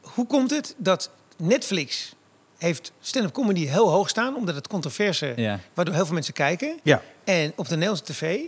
Hoe 0.00 0.26
komt 0.26 0.50
het 0.50 0.74
dat 0.76 1.10
Netflix 1.36 2.14
heeft 2.58 2.92
stand-up 3.00 3.32
comedy 3.32 3.66
heel 3.66 3.90
hoog 3.90 4.08
staan, 4.08 4.36
omdat 4.36 4.54
het 4.54 4.68
controverse, 4.68 5.32
Ja. 5.36 5.60
waardoor 5.74 5.94
heel 5.94 6.04
veel 6.04 6.14
mensen 6.14 6.34
kijken. 6.34 6.78
Ja. 6.82 7.02
En 7.24 7.52
op 7.56 7.68
de 7.68 7.74
Nederlandse 7.76 8.12
tv 8.12 8.38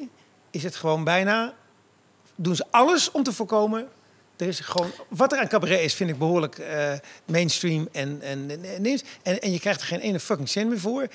is 0.51 0.63
het 0.63 0.77
gewoon 0.77 1.05
bijna, 1.05 1.53
doen 2.37 2.57
ze 2.57 2.65
alles 2.71 3.11
om 3.11 3.23
te 3.23 3.33
voorkomen. 3.33 3.89
Er 4.43 4.49
is 4.49 4.61
gewoon, 4.61 4.91
wat 5.09 5.33
er 5.33 5.39
aan 5.39 5.49
cabaret 5.49 5.81
is, 5.81 5.95
vind 5.95 6.11
ik 6.11 6.19
behoorlijk 6.19 6.59
eh, 6.59 6.93
mainstream 7.27 7.89
en, 7.93 8.19
en, 8.23 8.45
en, 8.49 8.65
en, 8.85 9.01
en, 9.23 9.41
en 9.41 9.53
je 9.53 9.61
krijgt 9.61 9.81
er 9.81 9.87
geen 9.87 10.01
ene 10.01 10.21
fucking 10.21 10.49
cent 10.49 10.69
meer 10.69 10.79
voor. 10.81 11.07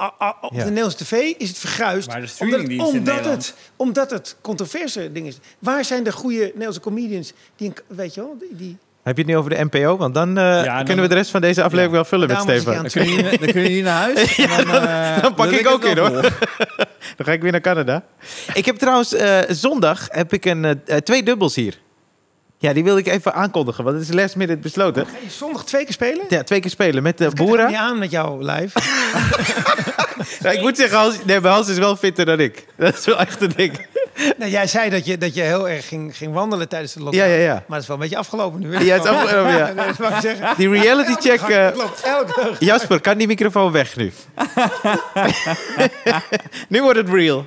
A- 0.00 0.14
a- 0.22 0.36
op 0.40 0.52
Ja. 0.52 0.58
de 0.58 0.64
Nederlandse 0.64 1.04
tv 1.04 1.12
is 1.38 1.48
het 1.48 1.58
verguisd. 1.58 2.08
Maar 2.08 2.20
de 2.20 2.28
omdat, 2.38 2.94
omdat, 2.94 3.24
het, 3.24 3.54
omdat 3.76 4.10
het 4.10 4.36
controverse 4.40 5.12
ding 5.12 5.26
is. 5.26 5.36
Waar 5.58 5.84
zijn 5.84 6.04
de 6.04 6.12
goede 6.12 6.38
Nederlandse 6.44 6.80
comedians 6.80 7.32
die, 7.56 7.72
weet 7.86 8.14
je 8.14 8.20
wel, 8.20 8.36
die, 8.38 8.48
die 8.56 8.76
Heb 9.02 9.16
je 9.16 9.22
het 9.22 9.30
nu 9.30 9.36
over 9.36 9.50
de 9.50 9.64
NPO? 9.70 9.96
Want 9.96 10.14
dan, 10.14 10.38
eh, 10.38 10.64
dan- 10.64 10.84
kunnen 10.84 11.02
we 11.04 11.08
de 11.10 11.14
rest 11.14 11.30
van 11.30 11.40
deze 11.40 11.62
aflevering 11.62 11.90
Ja. 11.90 11.96
wel 12.00 12.04
vullen 12.04 12.26
met 12.28 12.36
Daarom 12.36 12.54
Stefan. 12.54 12.74
aan 12.76 12.82
Dan 12.82 12.90
kun 12.92 13.04
je, 13.04 13.28
hier- 13.28 13.38
dan 13.40 13.52
kun 13.52 13.62
je 13.62 13.68
hier 13.68 13.82
naar 13.82 14.00
huis. 14.02 14.36
dan, 14.66 14.70
eh, 14.88 15.22
dan 15.22 15.34
pak 15.34 15.50
ik 15.50 15.66
ook 15.68 15.84
in, 15.84 15.98
hoor. 15.98 16.10
Dan 17.16 17.26
ga 17.26 17.32
ik 17.32 17.42
weer 17.42 17.52
naar 17.52 17.60
Canada. 17.60 18.04
Ik 18.54 18.64
heb 18.64 18.76
trouwens 18.76 19.14
zondag 19.48 20.06
heb 20.10 20.32
ik 20.32 20.44
een, 20.44 20.80
twee 21.02 21.22
dubbels 21.22 21.54
hier. 21.54 21.78
Ja, 22.64 22.72
die 22.72 22.84
wilde 22.84 23.00
ik 23.00 23.06
even 23.06 23.34
aankondigen, 23.34 23.84
want 23.84 23.96
het 23.96 24.08
is 24.08 24.14
last 24.14 24.36
minute 24.36 24.58
besloten. 24.58 25.06
Ga 25.06 25.12
je 25.24 25.30
zondag 25.30 25.64
twee 25.64 25.84
keer 25.84 25.92
spelen? 25.92 26.24
Ja, 26.28 26.42
twee 26.42 26.60
keer 26.60 26.70
spelen 26.70 27.02
met 27.02 27.18
de 27.18 27.24
Ik 27.24 27.30
ga 27.38 27.44
Boera. 27.44 27.66
niet 27.66 27.76
aan 27.76 27.98
met 27.98 28.10
jou 28.10 28.44
live. 28.44 28.78
Nou, 30.40 30.54
ik 30.56 30.60
moet 30.62 30.76
zeggen, 30.76 30.98
Hans, 30.98 31.16
nee, 31.24 31.40
Hans 31.40 31.68
is 31.68 31.78
wel 31.78 31.96
fitter 31.96 32.24
dan 32.24 32.40
ik. 32.40 32.66
Dat 32.76 32.98
is 32.98 33.04
wel 33.04 33.18
echt 33.18 33.40
een 33.40 33.52
ding. 33.56 33.86
nou, 34.38 34.50
jij 34.50 34.66
zei 34.66 34.90
dat 34.90 35.06
je, 35.06 35.18
dat 35.18 35.34
je 35.34 35.42
heel 35.42 35.68
erg 35.68 35.88
ging, 35.88 36.16
ging 36.16 36.32
wandelen 36.32 36.68
tijdens 36.68 36.92
de 36.92 37.02
lockdown. 37.02 37.28
Ja, 37.28 37.34
ja, 37.34 37.40
ja. 37.42 37.52
Maar 37.52 37.64
dat 37.68 37.80
is 37.80 37.86
wel 37.86 37.96
een 37.96 38.02
beetje 38.02 38.16
afgelopen 38.16 38.60
nu. 38.60 38.74
hè? 38.76 38.82
Ja, 38.82 38.94
het 38.94 39.04
is 39.04 39.10
afgelopen, 39.10 39.56
ja. 39.56 39.66
Nee, 39.72 39.86
dat 39.86 39.96
wou 39.96 40.14
ik 40.14 40.20
zeggen. 40.20 40.54
Die 40.56 40.68
reality 40.68 41.12
check... 41.14 41.40
eh, 41.40 41.68
Klopt, 41.72 42.00
elke 42.02 42.40
dag. 42.42 42.60
Jasper, 42.60 43.00
kan 43.00 43.18
die 43.18 43.26
microfoon 43.26 43.72
weg 43.72 43.96
nu? 43.96 44.12
nu 46.68 46.82
wordt 46.82 46.98
het 46.98 47.08
real. 47.08 47.46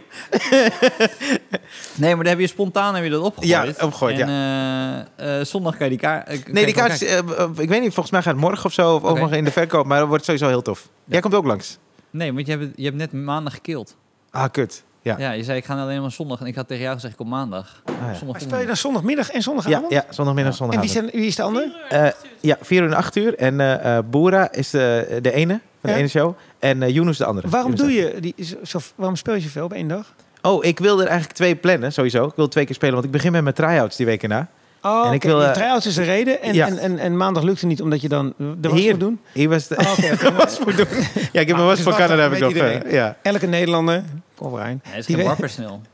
Nee, 1.96 2.16
maar 2.16 2.24
dan 2.24 2.34
heb 2.34 2.40
je 2.40 2.48
spontaan 2.48 2.96
heb 2.96 3.04
je 3.04 3.10
dat 3.10 3.22
opgegooid. 3.22 3.78
Ja, 3.78 3.86
opgegooid, 3.86 4.20
en, 4.20 4.28
eh, 4.30 5.40
eh, 5.40 5.46
zondag 5.46 5.78
kan 5.78 5.86
je 5.86 5.92
die 5.92 6.00
kaart... 6.02 6.52
Nee, 6.54 6.66
die 6.66 6.74
kaart, 6.74 7.02
is, 7.02 7.12
ik 7.58 7.70
weet 7.70 7.82
niet, 7.82 7.94
volgens 7.94 8.12
mij 8.12 8.22
gaat 8.22 8.34
het 8.34 8.42
morgen 8.42 8.66
of 8.66 8.74
zo, 8.74 8.96
of 8.96 9.04
ook 9.04 9.10
Oké. 9.10 9.20
nog 9.20 9.32
in 9.34 9.44
de 9.44 9.52
verkoop, 9.52 9.86
maar 9.86 10.00
dat 10.00 10.08
wordt 10.08 10.26
sowieso 10.26 10.48
heel 10.48 10.62
tof. 10.62 10.88
Jij 11.06 11.22
komt 11.22 11.34
ook 11.34 11.46
langs. 11.46 11.78
Nee, 12.10 12.34
want 12.34 12.48
je 12.48 12.58
hebt, 12.58 12.66
je 12.76 12.84
hebt 12.84 12.96
net 12.98 13.14
maandag 13.14 13.54
gekild. 13.54 13.96
Ah, 14.32 14.46
kut. 14.52 14.84
Ja. 15.08 15.16
Ja, 15.18 15.32
je 15.32 15.44
zei 15.44 15.58
ik 15.58 15.66
ga 15.66 15.82
alleen 15.82 16.02
maar 16.02 16.12
zondag. 16.12 16.40
En 16.40 16.46
ik 16.46 16.56
had 16.56 16.68
tegen 16.68 16.84
jou 16.84 16.94
gezegd, 16.96 17.14
ik 17.14 17.20
kom 17.20 17.30
maandag. 17.30 17.82
Ah, 17.86 17.94
ja. 17.96 18.02
Zondag 18.14 18.28
Maar 18.28 18.42
speel 18.42 18.60
je 18.60 18.66
dan 18.66 18.78
zondagmiddag 18.78 19.30
en 19.32 19.42
zondagavond? 19.42 19.92
ja, 19.92 20.06
zondagmiddag, 20.10 20.58
Ja. 20.58 20.66
En 20.66 20.70
wie 20.80 20.90
zondagavond. 20.90 21.06
is, 21.08 21.14
er- 21.14 21.20
wie 21.20 21.28
is 21.28 21.36
de 21.36 21.42
ander? 21.44 21.72
Eh, 21.90 22.08
ja, 22.42 22.58
4 22.62 22.82
uur 22.84 22.88
en 22.88 22.94
8 22.98 23.16
uur. 23.16 23.36
En 23.36 23.60
eh 23.60 23.98
eh 23.98 24.04
Boera 24.10 24.52
is 24.52 24.70
de, 24.70 25.20
de 25.22 25.32
ene 25.32 25.54
van 25.54 25.60
de 25.82 25.90
Ja. 25.90 25.96
ene 25.96 26.08
show. 26.08 26.36
En 26.60 26.84
eh 26.84 26.90
Yunus 26.90 27.18
de 27.18 27.26
andere. 27.26 27.50
Waarom 27.50 27.76
doe 27.76 27.92
je 27.94 28.16
die, 28.20 28.36
zo- 28.46 28.56
zo, 28.64 28.80
waarom 28.96 29.16
speel 29.16 29.34
je 29.34 29.40
zoveel 29.42 29.64
op 29.66 29.74
één 29.74 29.88
dag? 29.88 30.14
Oh, 30.42 30.66
ik 30.66 30.80
wil 30.80 31.00
er 31.00 31.06
eigenlijk 31.08 31.36
twee 31.38 31.56
plannen, 31.56 31.94
sowieso. 31.94 32.26
Ik 32.26 32.36
wil 32.36 32.48
twee 32.48 32.66
keer 32.66 32.76
spelen, 32.76 32.94
want 32.94 33.06
ik 33.06 33.12
begin 33.12 33.32
met 33.32 33.44
mijn 33.44 33.56
try-outs 33.56 33.96
die 33.98 34.06
weken 34.06 34.30
na. 34.30 34.48
Oh, 34.82 35.06
En 35.08 35.14
ik 35.14 35.24
oké. 35.24 35.28
wil, 35.28 35.40
Je 35.42 35.46
eh, 35.48 35.52
try-outs 35.54 35.86
is 35.86 35.96
de 35.96 36.04
reden. 36.04 36.42
En, 36.42 36.54
ja. 36.54 36.68
en, 36.68 36.78
en, 36.80 37.00
en 37.00 37.18
maandag 37.18 37.44
lukte 37.44 37.66
niet 37.66 37.82
omdat 37.82 38.02
je 38.02 38.08
dan 38.08 38.34
de 38.38 38.70
was 38.70 38.80
Hier. 38.80 38.92
moet 38.92 39.00
doen. 39.00 39.20
Hier 39.32 39.50
was 39.50 39.68
de... 39.68 39.76
Oh, 39.78 39.92
oké, 39.92 40.14
oké. 40.14 40.32
was 40.46 40.60
moet 40.60 40.78
doen. 40.78 40.88
Ja, 40.90 40.96
ik 40.96 41.32
heb 41.32 41.34
mijn 41.34 41.48
Nou, 41.56 41.64
was 41.66 41.76
dus 41.76 41.84
van 41.84 41.94
wacht, 41.94 42.04
Canada 42.06 42.22
heb 42.24 42.32
ik 42.34 42.40
nog. 42.40 42.52
eh, 42.52 42.56
iedereen. 42.56 42.92
ja. 42.94 43.16
Elke 43.22 43.46
Nederlander, 43.48 44.04
kom 44.36 44.56
Rijn. 44.56 44.68
Nee, 44.84 44.94
het 44.94 45.00
is 45.00 45.06
Die 45.06 45.16
geen 45.16 45.26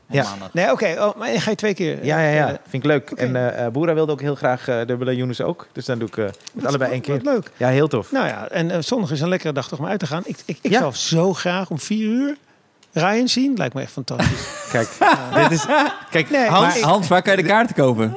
Ja. 0.08 0.22
maandag. 0.22 0.48
Nee, 0.52 0.72
oké. 0.72 0.94
Oh, 0.98 1.16
maar 1.16 1.28
ga 1.28 1.50
je 1.50 1.56
twee 1.56 1.74
keer? 1.74 2.04
Ja, 2.04 2.20
ja, 2.20 2.28
ja. 2.30 2.48
eh, 2.48 2.54
Vind 2.68 2.84
ik 2.84 2.90
leuk. 2.90 3.10
En 3.10 3.36
eh 3.36 3.64
eh, 3.66 3.72
Boera 3.72 3.94
wilde 3.94 4.12
ook 4.12 4.20
heel 4.20 4.34
graag 4.34 4.68
eh 4.68 4.76
dubbele 4.86 5.16
Yunus 5.16 5.40
ook. 5.40 5.66
Dus 5.72 5.84
dan 5.84 5.98
doe 5.98 6.08
ik 6.08 6.16
eh, 6.16 6.24
met 6.52 6.66
allebei 6.66 6.92
één 6.92 7.00
keer. 7.00 7.14
Wat 7.14 7.24
leuk. 7.34 7.50
Ja, 7.56 7.68
heel 7.68 7.88
tof. 7.88 8.12
Nou 8.12 8.26
ja, 8.26 8.48
en 8.48 8.70
eh, 8.70 8.78
zondag 8.80 9.10
is 9.10 9.20
een 9.20 9.28
lekkere 9.28 9.52
dag 9.52 9.68
toch 9.68 9.78
om 9.78 9.86
uit 9.86 9.98
te 9.98 10.06
gaan. 10.06 10.22
Ik, 10.24 10.36
ik, 10.46 10.58
ik 10.62 10.70
Ja. 10.70 10.78
zou 10.78 10.92
zo 10.94 11.32
graag 11.34 11.70
om 11.70 11.78
vier 11.78 12.06
uur 12.08 12.36
Ryan 12.92 13.28
zien. 13.28 13.54
Lijkt 13.56 13.74
me 13.74 13.80
echt 13.80 13.92
fantastisch. 13.92 14.46
Kijk, 14.72 14.88
dit 15.34 15.50
is... 15.50 15.64
Kijk, 16.10 16.30
Nee, 16.30 16.46
Hans... 16.48 16.80
Maar 16.80 16.88
Hans, 16.90 17.08
waar 17.08 17.22
kan 17.22 17.36
je 17.36 17.42
de 17.42 17.48
kaarten 17.48 17.74
kopen? 17.74 18.16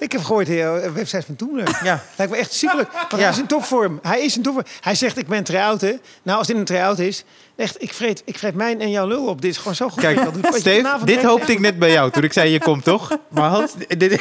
Ik 0.00 0.12
heb 0.12 0.20
gehoord 0.24 0.46
de 0.46 0.82
uh, 0.86 0.92
website 0.92 1.22
van 1.26 1.36
Toemler. 1.36 1.80
Ja. 1.82 2.02
Lijkt 2.16 2.32
me 2.32 2.38
echt 2.38 2.52
superleuk. 2.52 2.92
Want 2.92 3.10
Ja. 3.10 3.18
hij 3.18 3.28
is 3.30 3.38
in 3.38 3.46
topvorm. 3.46 3.98
Hij 4.02 4.20
is 4.24 4.36
in 4.36 4.42
topvorm. 4.42 4.66
Hij 4.80 4.94
zegt, 4.94 5.16
ik 5.18 5.26
ben 5.26 5.44
try-out, 5.44 5.80
hè. 5.80 5.94
Nou, 6.22 6.38
als 6.38 6.46
dit 6.46 6.56
een 6.56 6.64
try-out 6.64 6.98
is... 6.98 7.24
Echt, 7.56 7.82
ik 7.82 7.92
vreet, 7.92 8.22
ik 8.24 8.38
vreet 8.38 8.54
mijn 8.54 8.80
en 8.80 8.90
jouw 8.90 9.06
lul 9.06 9.26
op. 9.26 9.40
Dit 9.40 9.50
is 9.50 9.56
gewoon 9.56 9.74
zo 9.74 9.88
goed. 9.88 10.00
Kijk, 10.02 10.16
dat 10.24 10.34
doet. 10.34 10.46
Steve, 10.54 10.98
dit 11.04 11.16
echt- 11.16 11.24
hoopte 11.26 11.52
ik 11.52 11.60
net 11.60 11.78
bij 11.78 11.90
jou 11.92 12.10
toen 12.10 12.22
ik 12.24 12.32
zei 12.32 12.50
je 12.50 12.60
komt 12.60 12.84
toch? 12.84 13.16
Maar 13.28 13.50
Hans, 13.50 13.72
dit... 13.88 14.12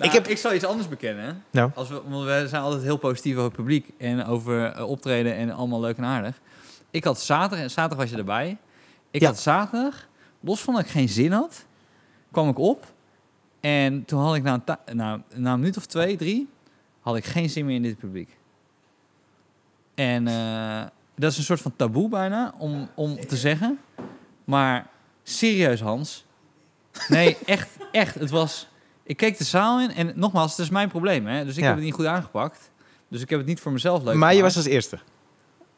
ik, 0.00 0.12
heb, 0.12 0.26
ik 0.28 0.38
zal 0.38 0.54
iets 0.54 0.64
anders 0.64 0.88
bekennen. 0.88 1.44
Nou. 1.50 1.70
Als 1.74 1.88
we, 1.88 2.00
want 2.08 2.24
we 2.24 2.44
zijn 2.48 2.62
altijd 2.62 2.82
heel 2.82 2.96
positief 2.96 3.32
over 3.32 3.44
het 3.44 3.54
publiek 3.56 3.88
en 3.98 4.26
over 4.26 4.64
eh, 4.72 4.88
optreden 4.88 5.34
en 5.36 5.50
allemaal 5.50 5.80
leuk 5.80 5.96
en 5.96 6.04
aardig. 6.04 6.40
Ik 6.90 7.04
had 7.04 7.20
zaterdag, 7.20 7.70
zaterdag 7.70 7.98
was 7.98 8.10
je 8.10 8.16
erbij. 8.16 8.56
Ik 9.10 9.20
Ja. 9.20 9.26
had 9.26 9.38
zaterdag, 9.40 10.06
los 10.40 10.60
van 10.60 10.74
dat 10.74 10.82
ik 10.82 10.90
geen 10.90 11.08
zin 11.08 11.32
had, 11.32 11.64
kwam 12.34 12.48
ik 12.48 12.58
op. 12.58 12.92
En 13.60 14.04
toen 14.04 14.20
had 14.20 14.34
ik 14.34 14.42
na 14.42 14.62
een, 14.84 14.96
na, 14.96 15.22
na 15.34 15.52
een 15.52 15.58
minuut 15.60 15.76
of 15.76 15.86
twee, 15.86 16.16
drie, 16.16 16.48
had 17.00 17.16
ik 17.16 17.24
geen 17.24 17.50
zin 17.50 17.66
meer 17.66 17.74
in 17.76 17.82
dit 17.82 17.98
publiek. 17.98 18.36
En 19.94 20.28
eh, 20.28 20.82
dat 21.16 21.30
is 21.32 21.38
een 21.38 21.44
soort 21.44 21.60
van 21.60 21.76
taboe 21.76 22.08
bijna 22.08 22.54
om, 22.58 22.88
om 22.94 23.26
te 23.26 23.36
zeggen. 23.36 23.78
Maar 24.44 24.86
serieus, 25.22 25.80
Hans. 25.80 26.24
Nee, 27.08 27.36
echt, 27.46 27.68
echt. 27.92 28.14
Het 28.14 28.30
was. 28.30 28.68
Ik 29.02 29.16
keek 29.16 29.38
de 29.38 29.44
zaal 29.44 29.80
in 29.80 29.90
en 29.90 30.12
nogmaals, 30.14 30.50
het 30.50 30.60
is 30.60 30.70
mijn 30.70 30.88
probleem. 30.88 31.26
Hè? 31.26 31.44
Dus 31.44 31.54
ik 31.56 31.60
Ja. 31.62 31.66
heb 31.66 31.74
het 31.76 31.84
niet 31.84 31.94
goed 31.94 32.06
aangepakt. 32.06 32.70
Dus 33.08 33.20
ik 33.22 33.30
heb 33.30 33.38
het 33.38 33.48
niet 33.48 33.60
voor 33.60 33.72
mezelf 33.72 34.02
leuk 34.02 34.14
Maar 34.14 34.34
je 34.34 34.42
was 34.42 34.56
als 34.56 34.64
eerste. 34.64 34.98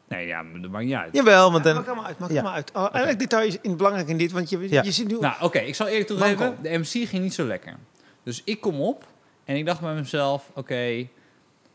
Nee, 0.07 0.27
ja, 0.27 0.41
maar 0.41 0.61
dat 0.61 0.71
maakt 0.71 0.85
niet 0.85 0.93
uit. 0.93 1.15
Jawel, 1.15 1.51
want 1.51 1.63
Ja, 1.65 1.73
dan... 1.73 1.79
maak 1.79 1.87
allemaal 1.87 2.05
uit, 2.05 2.19
maak 2.19 2.29
Ja. 2.29 2.35
allemaal 2.35 2.53
uit. 2.55 2.71
Oh, 2.73 2.81
Eigenlijk 2.81 3.19
detail 3.19 3.47
is 3.47 3.57
in 3.61 3.77
belangrijk 3.77 4.07
in 4.07 4.17
dit, 4.17 4.31
want 4.31 4.49
je, 4.49 4.69
Ja. 4.69 4.83
je 4.83 4.91
zit 4.91 5.07
nu... 5.07 5.19
Nou, 5.19 5.35
oké, 5.43 5.59
ik 5.59 5.75
zal 5.75 5.87
eerlijk 5.87 6.07
toegeven. 6.07 6.55
De 6.61 6.77
MC 6.77 6.85
ging 7.07 7.23
niet 7.23 7.33
zo 7.33 7.45
lekker. 7.45 7.75
Dus 8.23 8.41
ik 8.45 8.61
kom 8.61 8.81
op 8.81 9.05
en 9.43 9.55
ik 9.55 9.65
dacht 9.65 9.81
bij 9.81 9.93
mezelf: 9.93 10.51
oké, 10.53 11.07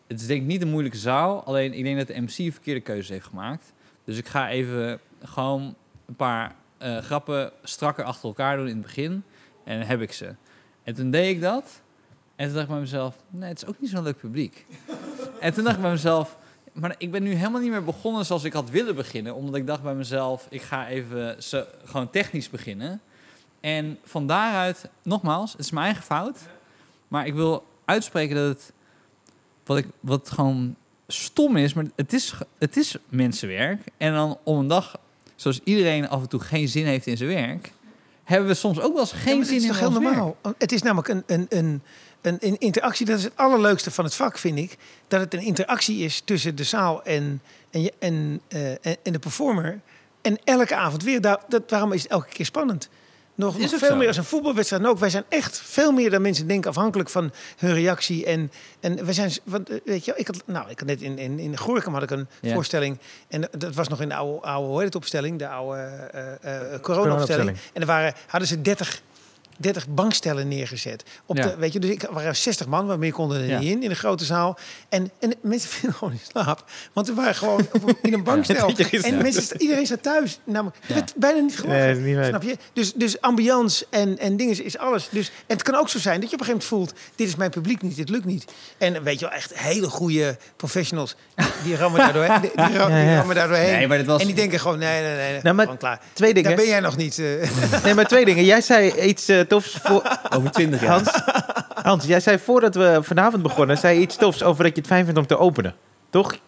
het 0.06 0.20
is 0.20 0.26
denk 0.26 0.40
ik 0.40 0.46
niet 0.46 0.62
een 0.62 0.68
moeilijke 0.70 0.98
zaal. 0.98 1.44
Alleen 1.44 1.72
ik 1.74 1.84
denk 1.84 1.98
dat 1.98 2.06
de 2.06 2.20
MC 2.20 2.38
een 2.38 2.52
verkeerde 2.52 2.80
keuze 2.80 3.12
heeft 3.12 3.26
gemaakt. 3.26 3.72
Dus 4.04 4.18
ik 4.18 4.28
ga 4.28 4.48
even 4.48 5.00
gewoon 5.22 5.74
een 6.06 6.16
paar 6.16 6.54
eh, 6.78 6.96
grappen 6.98 7.52
strakker 7.62 8.04
achter 8.04 8.28
elkaar 8.28 8.56
doen 8.56 8.66
in 8.68 8.72
het 8.76 8.82
begin. 8.82 9.24
En 9.64 9.78
dan 9.78 9.88
heb 9.88 10.00
ik 10.00 10.12
ze. 10.12 10.34
En 10.82 10.94
toen 10.94 11.10
deed 11.10 11.34
ik 11.34 11.40
dat. 11.40 11.80
En 12.36 12.44
toen 12.46 12.54
dacht 12.54 12.66
ik 12.66 12.72
bij 12.72 12.80
mezelf: 12.80 13.14
nee, 13.30 13.48
het 13.48 13.62
is 13.62 13.68
ook 13.68 13.80
niet 13.80 13.90
zo'n 13.90 14.02
leuk 14.02 14.18
publiek. 14.18 14.66
en 15.40 15.52
toen 15.54 15.64
dacht 15.64 15.76
ik 15.76 15.82
bij 15.82 15.90
mezelf. 15.90 16.36
Maar 16.72 16.94
ik 16.98 17.10
ben 17.10 17.22
nu 17.22 17.34
helemaal 17.34 17.60
niet 17.60 17.70
meer 17.70 17.84
begonnen 17.84 18.26
zoals 18.26 18.44
ik 18.44 18.52
had 18.52 18.70
willen 18.70 18.94
beginnen. 18.94 19.34
Omdat 19.34 19.54
ik 19.54 19.66
dacht 19.66 19.82
bij 19.82 19.94
mezelf, 19.94 20.46
ik 20.50 20.62
ga 20.62 20.88
even 20.88 21.42
zo, 21.42 21.64
gewoon 21.84 22.10
technisch 22.10 22.50
beginnen. 22.50 23.00
En 23.60 23.98
van 24.04 24.26
daaruit, 24.26 24.88
nogmaals, 25.02 25.52
het 25.52 25.60
is 25.60 25.70
mijn 25.70 25.86
eigen 25.86 26.04
fout. 26.04 26.38
Maar 27.08 27.26
ik 27.26 27.34
wil 27.34 27.64
uitspreken 27.84 28.36
dat 28.36 28.48
het, 28.48 28.72
wat, 29.64 29.78
ik, 29.78 29.86
wat 30.00 30.30
gewoon 30.30 30.76
stom 31.06 31.56
is, 31.56 31.74
maar 31.74 31.84
het 31.96 32.12
is, 32.12 32.34
het 32.58 32.76
is 32.76 32.96
mensenwerk. 33.08 33.80
En 33.96 34.12
dan 34.12 34.38
om 34.42 34.58
een 34.58 34.66
dag, 34.66 34.98
zoals 35.36 35.60
iedereen 35.64 36.08
af 36.08 36.22
en 36.22 36.28
toe 36.28 36.40
geen 36.40 36.68
zin 36.68 36.86
heeft 36.86 37.06
in 37.06 37.16
zijn 37.16 37.28
werk, 37.28 37.72
hebben 38.24 38.48
we 38.48 38.54
soms 38.54 38.80
ook 38.80 38.92
wel 38.92 39.00
eens 39.00 39.12
geen 39.12 39.44
zin 39.44 39.62
in 39.62 39.68
ons 39.68 39.78
werk. 39.78 39.92
normaal? 39.92 40.36
Het 40.58 40.72
is 40.72 40.82
namelijk 40.82 41.08
een, 41.08 41.22
een, 41.26 41.46
een, 41.48 41.82
een, 42.22 42.36
een 42.40 42.58
interactie. 42.58 43.06
Dat 43.06 43.18
is 43.18 43.24
het 43.24 43.36
allerleukste 43.36 43.90
van 43.90 44.04
het 44.04 44.14
vak, 44.14 44.38
vind 44.38 44.58
ik. 44.58 44.76
Dat 45.08 45.20
het 45.20 45.34
een 45.34 45.40
interactie 45.42 46.04
is 46.04 46.20
tussen 46.24 46.54
de 46.56 46.64
zaal 46.64 47.02
en, 47.04 47.42
en, 47.70 47.82
je, 47.82 47.92
en, 47.98 48.40
eh, 48.48 48.70
en, 48.70 48.96
en 49.02 49.12
de 49.12 49.18
performer. 49.18 49.80
En 50.22 50.38
elke 50.44 50.74
avond 50.76 51.02
weer. 51.02 51.20
Daar, 51.20 51.38
dat, 51.48 51.62
waarom 51.68 51.92
is 51.92 52.02
het 52.02 52.10
elke 52.10 52.28
keer 52.28 52.46
spannend? 52.46 52.88
Nog, 53.34 53.56
Is 53.56 53.70
nog 53.70 53.80
veel 53.80 53.88
zo. 53.88 53.96
meer 53.96 54.06
als 54.06 54.16
een 54.16 54.24
voetbalwedstrijd. 54.24 54.82
En 54.82 54.88
ook 54.88 54.98
wij 54.98 55.10
zijn 55.10 55.24
echt 55.28 55.58
veel 55.64 55.92
meer 55.92 56.10
dan 56.10 56.22
mensen 56.22 56.46
denken 56.46 56.70
afhankelijk 56.70 57.08
van 57.10 57.32
hun 57.56 57.74
reactie. 57.74 58.24
En, 58.26 58.52
en 58.80 59.04
we 59.04 59.12
zijn, 59.12 59.32
want, 59.44 59.68
eh, 59.70 59.76
weet 59.84 60.04
je, 60.04 60.12
ik 60.16 60.26
had, 60.26 60.42
nou, 60.46 60.70
ik 60.70 60.78
had 60.78 60.88
net 60.88 61.00
in, 61.00 61.18
in, 61.18 61.38
in 61.38 61.56
Gorinchem 61.58 61.92
had 61.92 62.02
ik 62.02 62.10
een 62.10 62.28
Ja. 62.40 62.52
voorstelling. 62.54 62.98
En 63.28 63.48
dat 63.58 63.74
was 63.74 63.88
nog 63.88 64.00
in 64.00 64.08
de 64.08 64.14
oude, 64.14 64.46
oude 64.46 64.66
hoe 64.68 64.76
heet 64.76 64.84
het, 64.86 64.94
opstelling, 64.94 65.38
de 65.38 65.48
oude 65.48 65.78
eh, 65.80 65.90
corona-opstelling. 66.12 66.82
Corona-opstelling. 66.82 67.56
En 67.72 67.80
er 67.80 67.86
waren, 67.86 68.14
hadden 68.26 68.48
ze 68.48 68.60
30, 68.62 69.02
30 69.58 69.88
bankstellen 69.88 70.48
neergezet. 70.48 71.02
Op 71.26 71.36
Ja. 71.36 71.42
de, 71.46 71.56
weet 71.56 71.72
je, 71.72 71.78
dus 71.78 71.90
ik 71.90 72.06
waren 72.10 72.36
60 72.36 72.66
man, 72.66 72.86
waar 72.86 72.98
meer 72.98 73.12
konden 73.12 73.40
er 73.40 73.46
Ja. 73.46 73.58
niet 73.58 73.70
in, 73.70 73.82
in 73.82 73.88
de 73.88 73.94
grote 73.94 74.24
zaal. 74.24 74.58
En, 74.88 75.10
en 75.20 75.34
mensen 75.40 75.70
vielen 75.78 75.94
gewoon 75.96 76.12
in 76.12 76.20
slaap. 76.30 76.64
Want 76.92 77.06
we 77.06 77.14
waren 77.14 77.34
gewoon 77.34 77.66
op 77.82 77.98
in 78.02 78.12
een 78.12 78.22
bankstel. 78.32 78.72
En 79.02 79.16
mensen, 79.22 79.62
iedereen 79.62 79.86
staat 79.86 80.02
thuis. 80.02 80.38
Namelijk, 80.44 80.76
Ja. 80.86 80.94
werd 80.94 81.12
bijna 81.16 81.40
niet. 81.40 81.64
Nee, 81.66 82.16
waar. 82.16 82.24
Snap 82.24 82.42
je? 82.42 82.56
Dus, 82.72 82.92
dus 82.92 83.20
ambiance 83.20 83.86
en, 83.90 84.18
en 84.18 84.36
dingen 84.36 84.64
is- 84.64 84.78
alles. 84.78 85.08
Dus, 85.10 85.26
en 85.28 85.32
het 85.56 85.62
kan 85.62 85.74
ook 85.74 85.88
zo 85.88 85.98
zijn 85.98 86.20
dat 86.20 86.30
je 86.30 86.34
op 86.36 86.40
een 86.40 86.46
gegeven 86.46 86.68
moment 86.70 86.88
voelt... 86.94 87.10
dit 87.16 87.28
is 87.28 87.36
mijn 87.36 87.50
publiek 87.50 87.82
niet, 87.82 87.96
dit 87.96 88.08
lukt 88.08 88.24
niet. 88.24 88.44
En 88.78 89.02
weet 89.02 89.18
je 89.18 89.24
wel, 89.26 89.34
echt 89.34 89.58
hele 89.58 89.88
goede 89.88 90.36
professionals... 90.56 91.16
die 91.64 91.76
rammen 91.76 92.00
daar 92.00 92.12
doorheen. 92.12 92.40
Die, 92.40 92.50
die 92.54 92.76
ra- 92.76 92.88
Ja, 92.88 92.96
die 93.00 93.04
ja. 93.10 93.16
rammen 93.16 93.34
daar 93.34 93.48
doorheen. 93.48 93.72
Nee, 93.72 93.86
maar 93.88 93.98
dit 93.98 94.06
was- 94.06 94.20
En 94.20 94.26
die 94.26 94.34
denken 94.36 94.60
gewoon, 94.60 94.78
nee, 94.78 95.02
nee, 95.02 95.16
nee, 95.16 95.40
Nou, 95.42 95.54
maar 95.54 95.64
gewoon 95.64 95.78
klaar. 95.80 96.00
Twee 96.12 96.34
Daar 96.34 96.42
dingen. 96.42 96.58
ben 96.58 96.66
jij 96.66 96.80
nog 96.80 96.96
niet... 96.96 97.18
eh, 97.18 97.24
Nee, 97.84 97.94
maar 97.94 98.06
twee 98.06 98.24
dingen. 98.24 98.44
Jij 98.44 98.60
zei 98.60 99.00
iets 99.00 99.28
eh, 99.28 99.40
tofs 99.52 99.78
voor... 99.82 100.02
Over 100.36 100.50
20 100.50 100.80
jaar. 100.80 100.90
Hans, 100.90 101.10
Hans, 101.82 102.04
jij 102.04 102.20
zei 102.20 102.38
voordat 102.38 102.74
we 102.74 102.98
vanavond 103.02 103.42
begonnen... 103.42 103.78
zei 103.78 104.00
iets 104.00 104.16
tofs 104.16 104.42
over 104.42 104.64
dat 104.64 104.74
je 104.74 104.78
het 104.80 104.90
fijn 104.90 105.04
vindt 105.04 105.18
om 105.20 105.26
te 105.26 105.38
openen. 105.38 105.74
Toch? 106.10 106.38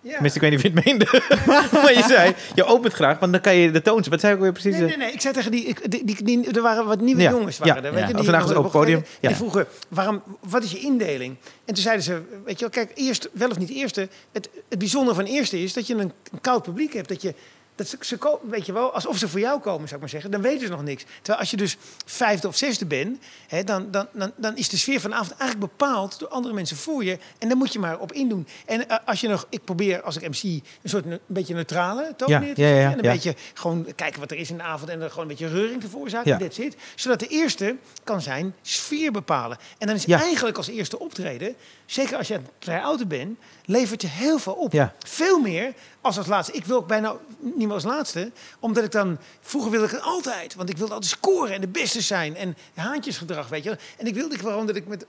ja. 0.00 0.12
Tenminste, 0.12 0.38
ik 0.40 0.50
weet 0.50 0.50
niet 0.50 0.74
of 0.74 0.74
je 0.74 0.80
het 0.80 0.84
meende. 0.84 1.06
maar 1.82 1.94
je 1.94 2.04
zei, 2.08 2.34
je 2.54 2.64
opent 2.64 2.92
graag, 2.92 3.18
want 3.18 3.32
dan 3.32 3.40
kan 3.40 3.54
je 3.54 3.70
de 3.70 3.82
toon... 3.82 4.04
Wat 4.10 4.20
zei 4.20 4.34
ik 4.34 4.40
weer 4.40 4.52
precies? 4.52 4.72
Nee, 4.76 4.86
nee, 4.86 4.96
nee. 4.96 5.12
Ik 5.12 5.20
zei 5.20 5.34
tegen 5.34 5.50
die, 5.50 5.64
ik, 5.64 5.90
die, 5.90 6.04
die, 6.04 6.22
die- 6.24 6.52
er 6.52 6.62
waren 6.62 6.86
wat 6.86 7.00
nieuwe 7.00 7.22
Ja, 7.22 7.30
jongens. 7.30 7.56
ja, 7.56 7.64
Waren 7.64 7.84
er, 7.84 7.90
weet 7.92 8.00
ja. 8.00 8.06
je, 8.06 8.12
Of 8.14 8.20
die 8.20 8.30
vandaag 8.30 8.56
op 8.56 8.62
het 8.62 8.72
podium, 8.72 9.04
ja. 9.20 9.28
Die 9.28 9.36
vroegen, 9.36 9.66
waarom, 9.88 10.22
wat 10.48 10.62
is 10.62 10.70
je 10.70 10.78
indeling? 10.78 11.36
En 11.64 11.74
toen 11.74 11.82
zeiden 11.82 12.04
ze, 12.04 12.22
weet 12.44 12.58
je 12.58 12.68
wel, 12.70 12.84
kijk, 12.84 12.92
eerst, 12.98 13.28
wel 13.32 13.48
of 13.50 13.58
niet 13.58 13.70
eerste. 13.70 14.08
Het, 14.32 14.48
het 14.68 14.78
bijzondere 14.78 15.16
van 15.16 15.24
eerste 15.24 15.62
is 15.62 15.72
dat 15.72 15.86
je 15.86 15.94
een, 15.94 16.12
een 16.32 16.40
koud 16.40 16.62
publiek 16.62 16.92
hebt. 16.92 17.08
Dat 17.08 17.22
je, 17.22 17.34
dat 17.80 17.88
ze, 17.88 17.96
ze 18.00 18.16
ko- 18.16 18.40
weet 18.42 18.66
je 18.66 18.72
wel, 18.72 18.92
alsof 18.94 19.16
ze 19.18 19.28
voor 19.28 19.40
jou 19.40 19.60
komen, 19.60 19.82
zou 19.82 19.94
ik 19.94 20.00
maar 20.00 20.08
zeggen. 20.08 20.30
Dan 20.30 20.42
weten 20.42 20.60
ze 20.66 20.72
nog 20.72 20.82
niks. 20.82 21.04
Terwijl 21.16 21.38
als 21.38 21.50
je 21.50 21.56
dus 21.56 21.76
vijfde 22.06 22.48
of 22.48 22.56
zesde 22.56 22.86
bent, 22.86 23.18
hè, 23.46 23.64
dan, 23.64 23.90
dan, 23.90 24.06
dan, 24.12 24.32
dan 24.36 24.56
is 24.56 24.68
de 24.68 24.76
sfeer 24.76 25.00
van 25.00 25.10
de 25.10 25.16
avond 25.16 25.30
eigenlijk 25.38 25.60
bepaald 25.76 26.18
door 26.18 26.28
andere 26.28 26.54
mensen 26.54 26.76
voor 26.76 27.04
je. 27.04 27.18
En 27.38 27.48
daar 27.48 27.56
moet 27.56 27.72
je 27.72 27.78
maar 27.78 27.98
op 27.98 28.12
indoen. 28.12 28.46
En 28.66 28.88
eh, 28.88 28.96
als 29.04 29.20
je 29.20 29.28
nog, 29.28 29.46
ik 29.48 29.64
probeer 29.64 30.02
als 30.02 30.16
ik 30.16 30.28
MC 30.28 30.42
een 30.42 30.62
soort 30.84 31.04
ne- 31.04 31.12
een 31.12 31.20
beetje 31.26 31.54
neutrale 31.54 32.12
toon 32.16 32.28
Ja, 32.28 32.38
neer 32.38 32.54
te 32.54 32.60
ja, 32.60 32.68
ja. 32.68 32.90
En 32.92 32.98
een 32.98 33.04
ja. 33.04 33.12
beetje 33.12 33.34
gewoon 33.54 33.86
kijken 33.96 34.20
wat 34.20 34.30
er 34.30 34.36
is 34.36 34.50
in 34.50 34.56
de 34.56 34.62
avond 34.62 34.90
en 34.90 35.00
er 35.00 35.08
gewoon 35.08 35.22
een 35.22 35.28
beetje 35.36 35.48
reuring 35.48 35.80
te 35.80 35.88
veroorzaken. 35.88 36.38
That's 36.38 36.58
it. 36.58 36.76
Zodat 36.94 37.18
de 37.20 37.26
eerste 37.26 37.76
kan 38.04 38.20
zijn 38.20 38.54
sfeer 38.62 39.12
bepalen. 39.12 39.58
En 39.78 39.86
dan 39.86 39.96
is 39.96 40.06
eigenlijk 40.06 40.56
als 40.56 40.68
eerste 40.68 40.98
optreden, 40.98 41.54
zeker 41.92 42.16
als 42.16 42.28
je 42.28 42.34
een 42.34 42.46
vrij 42.58 42.80
ouder 42.82 43.06
bent, 43.06 43.38
levert 43.64 44.02
je 44.02 44.08
heel 44.08 44.38
veel 44.38 44.52
op. 44.52 44.72
Ja. 44.72 44.94
Veel 44.98 45.38
meer 45.40 45.72
als 46.00 46.18
als 46.18 46.26
laatste. 46.26 46.52
Ik 46.52 46.64
wil 46.64 46.76
ook 46.76 46.86
bijna 46.86 47.16
niet 47.40 47.56
meer 47.66 47.72
als 47.72 47.84
laatste, 47.84 48.30
omdat 48.60 48.84
ik 48.84 48.90
dan... 48.92 49.18
Vroeger 49.40 49.70
wilde 49.70 49.86
ik 49.86 49.92
het 49.92 50.02
altijd, 50.02 50.54
want 50.54 50.68
ik 50.70 50.76
wilde 50.76 50.92
altijd 50.94 51.12
scoren 51.12 51.54
en 51.54 51.60
de 51.60 51.68
beste 51.68 52.00
zijn. 52.00 52.36
En 52.36 52.56
haantjesgedrag, 52.74 53.48
weet 53.48 53.64
je. 53.64 53.78
En 53.98 54.06
ik 54.06 54.14
wilde 54.14 54.38
gewoon 54.38 54.66
dat 54.66 54.76
ik 54.76 54.86
met... 54.86 55.06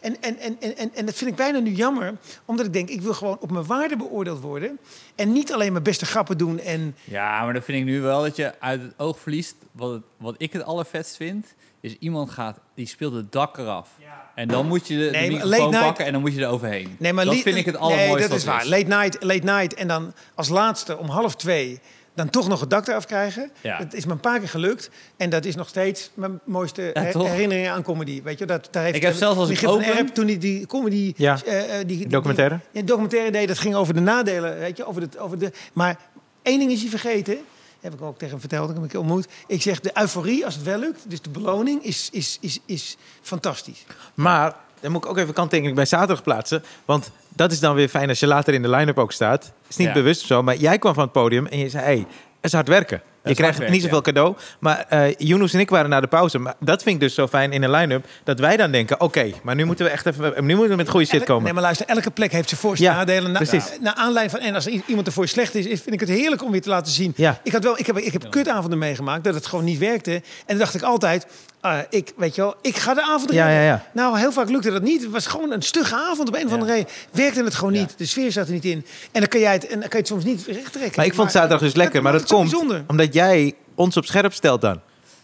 En, 0.00 0.16
en, 0.20 0.38
en, 0.38 0.56
en, 0.60 0.76
en, 0.76 0.90
en 0.94 1.06
dat 1.06 1.14
vind 1.14 1.30
ik 1.30 1.36
bijna 1.36 1.58
nu 1.58 1.70
jammer, 1.70 2.14
omdat 2.44 2.66
ik 2.66 2.72
denk, 2.72 2.88
ik 2.88 3.00
wil 3.02 3.14
gewoon 3.14 3.36
op 3.40 3.50
mijn 3.50 3.66
waarde 3.66 3.96
beoordeeld 3.96 4.40
worden. 4.40 4.78
En 5.14 5.32
niet 5.32 5.52
alleen 5.52 5.72
mijn 5.72 5.84
beste 5.84 6.06
grappen 6.06 6.38
doen 6.38 6.58
en... 6.60 6.96
Ja, 7.04 7.44
maar 7.44 7.52
dan 7.52 7.62
vind 7.62 7.78
ik 7.78 7.84
nu 7.84 8.00
wel 8.00 8.22
dat 8.22 8.36
je 8.36 8.60
uit 8.60 8.82
het 8.82 8.92
oog 8.96 9.18
verliest. 9.18 9.54
Wat, 9.72 9.90
het- 9.92 10.02
wat 10.16 10.34
ik 10.38 10.52
het 10.52 10.62
allervetst 10.64 11.16
vind, 11.16 11.46
is 11.80 11.96
iemand 11.98 12.30
gaat, 12.30 12.58
die 12.74 12.86
speelt 12.86 13.14
het 13.14 13.32
dak 13.32 13.58
eraf. 13.58 13.88
En 14.34 14.48
dan 14.48 14.66
moet 14.66 14.86
je 14.88 14.96
de, 14.98 15.04
de 15.04 15.10
Nee, 15.10 15.30
maar 15.30 15.46
microfoon 15.46 15.70
pakken 15.70 16.04
en 16.06 16.12
dan 16.12 16.20
moet 16.24 16.34
je 16.34 16.40
er 16.40 16.48
overheen. 16.48 16.96
Nee, 16.98 17.12
maar 17.12 17.24
dat 17.24 17.36
vind 17.36 17.56
ik 17.56 17.64
het 17.66 17.74
Nee, 17.74 17.82
allermooiste. 17.82 18.28
dat 18.28 18.38
is 18.38 18.44
waar. 18.44 18.66
Late 18.66 18.86
night, 18.86 19.22
late 19.22 19.44
night. 19.44 19.74
En 19.74 19.88
dan 19.88 20.12
als 20.34 20.48
laatste 20.48 20.98
om 20.98 21.08
half 21.08 21.36
twee 21.36 21.80
dan 22.14 22.30
toch 22.30 22.48
nog 22.48 22.60
het 22.60 22.70
dak 22.70 22.86
eraf 22.88 23.06
krijgen. 23.06 23.50
Ja. 23.60 23.78
Dat 23.78 23.94
is 23.94 24.04
me 24.06 24.12
een 24.12 24.20
paar 24.20 24.38
keer 24.38 24.48
gelukt. 24.48 24.90
En 25.16 25.30
dat 25.30 25.44
is 25.44 25.54
nog 25.54 25.68
steeds 25.68 26.10
mijn 26.14 26.40
mooiste 26.44 26.90
Ja, 26.94 27.02
her- 27.02 27.12
toch? 27.12 27.28
herinnering 27.28 27.68
aan 27.68 27.82
comedy. 27.82 28.22
Weet 28.22 28.38
je, 28.38 28.46
dat, 28.46 28.68
daar 28.70 28.82
heeft 28.82 28.96
Ik 28.96 29.02
heb 29.02 29.14
zelfs 29.14 29.38
als 29.38 29.48
ik 29.48 29.68
open- 29.68 29.84
Erp, 29.96 30.08
toen 30.08 30.26
hij 30.26 30.38
die 30.38 30.66
comedy... 30.66 31.12
Ja. 31.16 31.38
eh, 31.44 31.80
eh, 31.80 31.86
die, 31.86 31.96
die- 31.98 32.06
Documentaire? 32.06 32.58
Die, 32.72 32.80
ja, 32.80 32.86
documentaire 32.86 33.30
deed, 33.30 33.48
dat 33.48 33.58
ging 33.58 33.74
over 33.74 33.94
de 33.94 34.00
nadelen. 34.00 34.58
Weet 34.58 34.76
je, 34.76 34.84
over 34.86 35.10
de, 35.10 35.18
over 35.18 35.38
de, 35.38 35.50
maar 35.72 35.96
één 36.42 36.58
ding 36.58 36.70
is 36.70 36.80
hij 36.80 36.90
vergeten. 36.90 37.38
Heb 37.80 37.94
ik 37.94 38.02
ook 38.02 38.14
tegen 38.14 38.30
hem 38.30 38.40
verteld, 38.40 38.70
ik 38.70 38.76
heb 38.76 38.90
hem 38.90 39.00
ontmoet. 39.00 39.26
Ik 39.46 39.62
zeg, 39.62 39.80
de 39.80 39.90
euforie, 39.94 40.44
als 40.44 40.54
het 40.54 40.64
wel 40.64 40.78
lukt, 40.78 41.00
dus 41.10 41.20
de 41.22 41.30
beloning, 41.30 41.82
is, 41.84 42.08
is, 42.12 42.38
is, 42.40 42.58
is 42.66 42.96
fantastisch. 43.22 43.84
Maar 44.14 44.54
dan 44.84 44.92
moet 44.92 45.04
ik 45.04 45.10
ook 45.10 45.18
even 45.18 45.34
kanttekening 45.34 45.76
bij 45.76 45.84
zaterdag 45.84 46.22
plaatsen. 46.22 46.62
Want 46.84 47.10
dat 47.28 47.52
is 47.52 47.60
dan 47.60 47.74
weer 47.74 47.88
fijn 47.88 48.08
als 48.08 48.20
je 48.20 48.26
later 48.26 48.54
in 48.54 48.62
de 48.62 48.68
line-up 48.68 48.98
ook 48.98 49.12
staat. 49.12 49.52
Is 49.68 49.76
niet 49.76 49.86
Ja. 49.86 49.92
bewust 49.92 50.20
of 50.20 50.26
zo, 50.26 50.42
maar 50.42 50.56
jij 50.56 50.78
kwam 50.78 50.94
van 50.94 51.02
het 51.02 51.12
podium 51.12 51.46
en 51.46 51.58
je 51.58 51.68
zei... 51.68 51.84
Hey, 51.84 51.96
het 51.96 52.06
is 52.40 52.52
hard 52.52 52.68
werken. 52.68 53.02
Je 53.24 53.34
krijgt 53.34 53.68
niet 53.68 53.82
zoveel 53.82 54.00
cadeau. 54.02 54.34
Maar 54.58 54.84
eh 54.88 55.14
Yunus 55.18 55.52
en 55.54 55.60
ik 55.60 55.70
waren 55.70 55.90
naar 55.90 56.00
de 56.00 56.06
pauze. 56.06 56.38
Maar 56.38 56.54
dat 56.60 56.82
vind 56.82 56.94
ik 56.94 57.00
dus 57.00 57.14
zo 57.14 57.26
fijn 57.26 57.52
in 57.52 57.62
een 57.62 57.70
line-up. 57.70 58.04
Dat 58.24 58.38
wij 58.38 58.56
dan 58.56 58.70
denken, 58.70 59.00
oké, 59.00 59.30
maar 59.42 59.54
nu 59.54 59.64
moeten 59.64 59.84
we 59.84 59.90
echt 59.90 60.06
even... 60.06 60.32
Nu 60.44 60.52
moeten 60.54 60.70
we 60.70 60.76
met 60.76 60.88
goede 60.88 61.06
shit 61.06 61.24
komen. 61.24 61.42
Nee, 61.44 61.52
maar 61.52 61.62
luister, 61.62 61.86
elke 61.86 62.10
plek 62.10 62.32
heeft 62.32 62.48
zijn 62.48 62.60
voor- 62.60 62.74
en 62.74 62.82
Ja, 62.82 62.94
nadelen. 62.96 63.32
Na, 63.32 63.38
precies. 63.38 63.64
Naar 63.80 63.94
aanleiding 63.94 64.30
van, 64.38 64.48
en 64.48 64.54
als 64.54 64.66
iemand 64.66 65.06
ervoor 65.06 65.28
slecht 65.28 65.54
is, 65.54 65.64
vind 65.66 65.92
ik 65.92 66.00
het 66.00 66.08
heerlijk 66.08 66.42
om 66.44 66.50
weer 66.50 66.62
te 66.62 66.68
laten 66.68 66.92
zien. 66.92 67.12
Ja. 67.16 67.40
Ik, 67.42 67.52
had 67.52 67.62
wel, 67.64 67.78
ik 67.78 67.86
heb, 67.86 67.98
ik 67.98 68.12
heb 68.12 68.30
kutavonden 68.30 68.78
meegemaakt 68.78 69.24
dat 69.24 69.34
het 69.34 69.46
gewoon 69.46 69.64
niet 69.64 69.78
werkte. 69.78 70.12
En 70.12 70.22
dan 70.46 70.58
dacht 70.58 70.74
ik 70.74 70.82
altijd, 70.82 71.26
ah, 71.60 71.78
ik, 71.90 72.12
weet 72.16 72.34
je 72.34 72.40
wel, 72.40 72.54
ik 72.62 72.76
ga 72.76 72.94
de 72.94 73.02
avond 73.02 73.32
Ja, 73.32 73.48
ja, 73.48 73.60
ja. 73.62 73.84
Nou, 73.92 74.18
heel 74.18 74.32
vaak 74.32 74.48
lukte 74.50 74.70
dat 74.70 74.82
niet. 74.82 75.02
Het 75.02 75.10
was 75.10 75.26
gewoon 75.26 75.52
een 75.52 75.62
stugge 75.62 75.94
avond 75.94 76.28
op 76.28 76.34
een 76.34 76.46
of 76.46 76.52
andere 76.52 76.72
reden. 76.72 76.88
Werkte 77.10 77.44
het 77.44 77.54
gewoon 77.54 77.74
Ja. 77.74 77.80
niet. 77.80 77.94
De 77.98 78.06
sfeer 78.06 78.32
zat 78.32 78.46
er 78.46 78.52
niet 78.52 78.64
in. 78.64 78.86
En 79.12 79.20
dan 79.20 79.28
kan, 79.28 79.40
jij 79.40 79.52
het, 79.52 79.66
en 79.66 79.80
dan 79.80 79.88
kan 79.88 79.90
je 79.90 79.96
het 79.96 80.06
soms 80.06 80.24
niet 80.24 80.46
recht 80.46 80.72
trekken. 80.72 80.92
Maar 80.96 81.06
ik 81.06 81.14
vond 81.14 81.30
zaterdag 81.30 81.60
dus 81.60 81.74
lekker. 81.74 82.02
Maar 82.02 82.12
dat 82.12 82.26
komt 82.26 82.50
bijzonder. 82.50 82.84
omdat 82.86 83.13
jij 83.14 83.54
ons 83.74 83.96
op 83.96 84.04
scherp 84.04 84.32
stelt 84.32 84.60
dan. 84.60 84.80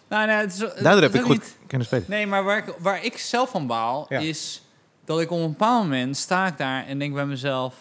Nou, 0.09 0.27
nee, 0.27 0.37
het 0.37 0.53
is, 0.53 0.59
het 0.61 0.79
Daardoor 0.83 1.03
heb 1.03 1.15
ik 1.15 1.21
goed 1.21 1.31
niet- 1.39 1.57
kunnen 1.67 1.87
spelen. 1.87 2.05
Nee, 2.09 2.27
maar 2.27 2.45
waar 2.45 2.57
ik, 2.59 2.75
waar 2.79 3.05
ik 3.05 3.19
zelf 3.19 3.51
van 3.51 3.67
baal, 3.67 4.07
Ja. 4.09 4.19
is 4.19 4.63
dat 5.05 5.21
ik 5.21 5.31
op 5.31 5.39
een 5.39 5.49
bepaald 5.51 5.83
moment 5.83 6.17
sta 6.17 6.47
ik 6.47 6.59
daar 6.59 6.87
en 6.87 6.99
denk 6.99 7.15
bij 7.15 7.27
mezelf, 7.27 7.75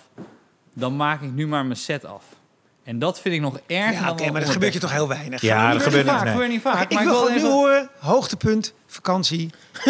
dan 0.74 0.96
maak 0.96 1.22
ik 1.22 1.32
nu 1.32 1.48
maar 1.48 1.66
mijn 1.66 1.78
set 1.80 2.06
af. 2.06 2.24
En 2.84 3.00
dat 3.00 3.20
vind 3.22 3.36
ik 3.36 3.42
nog 3.42 3.60
erger 3.68 3.94
Ja, 3.94 4.00
dan 4.02 4.10
oké, 4.12 4.32
maar 4.32 4.42
dat 4.42 4.50
gebeurt 4.50 4.74
je 4.74 4.80
toch 4.80 4.92
heel 4.92 5.08
weinig. 5.08 5.42
Ja, 5.42 5.72
dat 5.74 5.82
gebeurt 5.82 6.04
niet, 6.04 6.14
vaak, 6.14 6.24
nee. 6.24 6.32
gebeurt 6.32 6.50
niet 6.52 6.62
vaak. 6.62 6.82
Ik 6.84 6.94
maar 6.94 7.04
wil 7.04 7.14
ik 7.14 7.20
wil 7.20 7.28
gewoon 7.28 7.42
nu 7.44 7.50
horen, 7.56 7.90
hoogtepunt, 8.00 8.74
vakantie. 8.88 9.50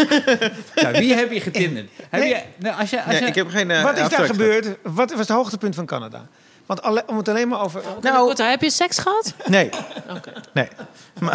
Ja, 0.75 0.91
wie 0.91 1.13
heb 1.13 1.31
je 1.31 1.41
getinderd? 1.41 1.89
Heb 2.09 2.21
Nee. 2.21 2.29
je, 2.29 2.41
nou, 2.57 2.79
als 2.79 2.89
je, 2.89 2.97
als 3.03 3.11
Nee, 3.11 3.21
je, 3.21 3.27
ik 3.27 3.35
heb 3.35 3.49
geen 3.49 3.71
eh, 3.71 3.83
Wat 3.83 3.97
is 3.97 4.09
daar 4.09 4.25
gebeurd? 4.25 4.77
Wat 4.83 5.09
was 5.11 5.19
het 5.19 5.29
hoogtepunt 5.29 5.75
van 5.75 5.85
Canada? 5.85 6.27
Want 6.69 6.81
alle, 6.81 7.03
om 7.05 7.17
het 7.17 7.27
alleen 7.29 7.47
maar 7.47 7.61
over... 7.61 7.81
Nou, 8.01 8.27
Goed, 8.29 8.37
heb 8.37 8.61
je 8.61 8.69
seks 8.71 8.97
gehad? 8.97 9.33
Nee, 9.47 9.69
Oké. 10.09 10.31
nee. 10.53 10.67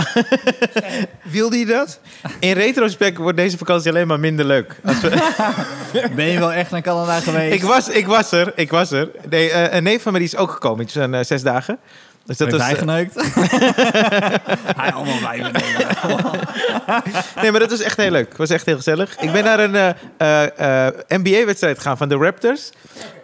Wilde 1.23 1.59
je 1.59 1.67
dat? 1.67 2.01
In 2.39 2.53
retrospect 2.53 3.17
wordt 3.17 3.37
deze 3.37 3.59
vakantie 3.59 3.91
alleen 3.91 4.07
maar 4.07 4.21
minder 4.21 4.45
leuk. 4.45 4.81
Als 4.85 5.01
we- 5.01 6.09
ben 6.17 6.25
je 6.27 6.39
wel 6.39 6.53
echt 6.53 6.71
naar 6.71 6.81
Canada 6.83 7.21
geweest? 7.21 7.55
ik, 7.55 7.63
was, 7.63 7.89
ik 7.89 8.07
was 8.07 8.33
er, 8.33 8.53
ik 8.57 8.71
was 8.71 8.91
er. 8.91 9.09
Nee, 9.29 9.51
eh, 9.51 9.77
een 9.77 9.83
neef 9.83 10.03
van 10.03 10.13
me 10.13 10.19
die 10.19 10.29
is 10.29 10.37
ook 10.37 10.51
gekomen. 10.51 10.81
Het 10.85 10.91
zijn 10.93 11.15
eh, 11.15 11.25
zes 11.25 11.43
dagen. 11.43 11.79
Dus 12.27 12.37
dat 12.37 12.51
hij 12.51 12.73
eh, 12.73 12.79
geneukt? 12.79 13.15
Hij 14.81 14.93
allemaal 14.93 15.21
wijven. 15.21 15.53
nee, 17.43 17.51
maar 17.51 17.61
dat 17.61 17.71
was 17.71 17.81
echt 17.81 17.97
heel 17.97 18.11
leuk. 18.11 18.29
Het 18.29 18.37
was 18.39 18.51
echt 18.51 18.67
heel 18.67 18.77
gezellig. 18.77 19.17
Ik 19.21 19.33
ben 19.33 19.45
naar 19.45 19.61
een 19.61 19.75
eh, 20.17 20.87
eh, 20.87 20.95
NBA-wedstrijd 21.09 21.77
gegaan 21.77 21.97
van 21.97 22.09
de 22.09 22.15
Raptors. 22.17 22.71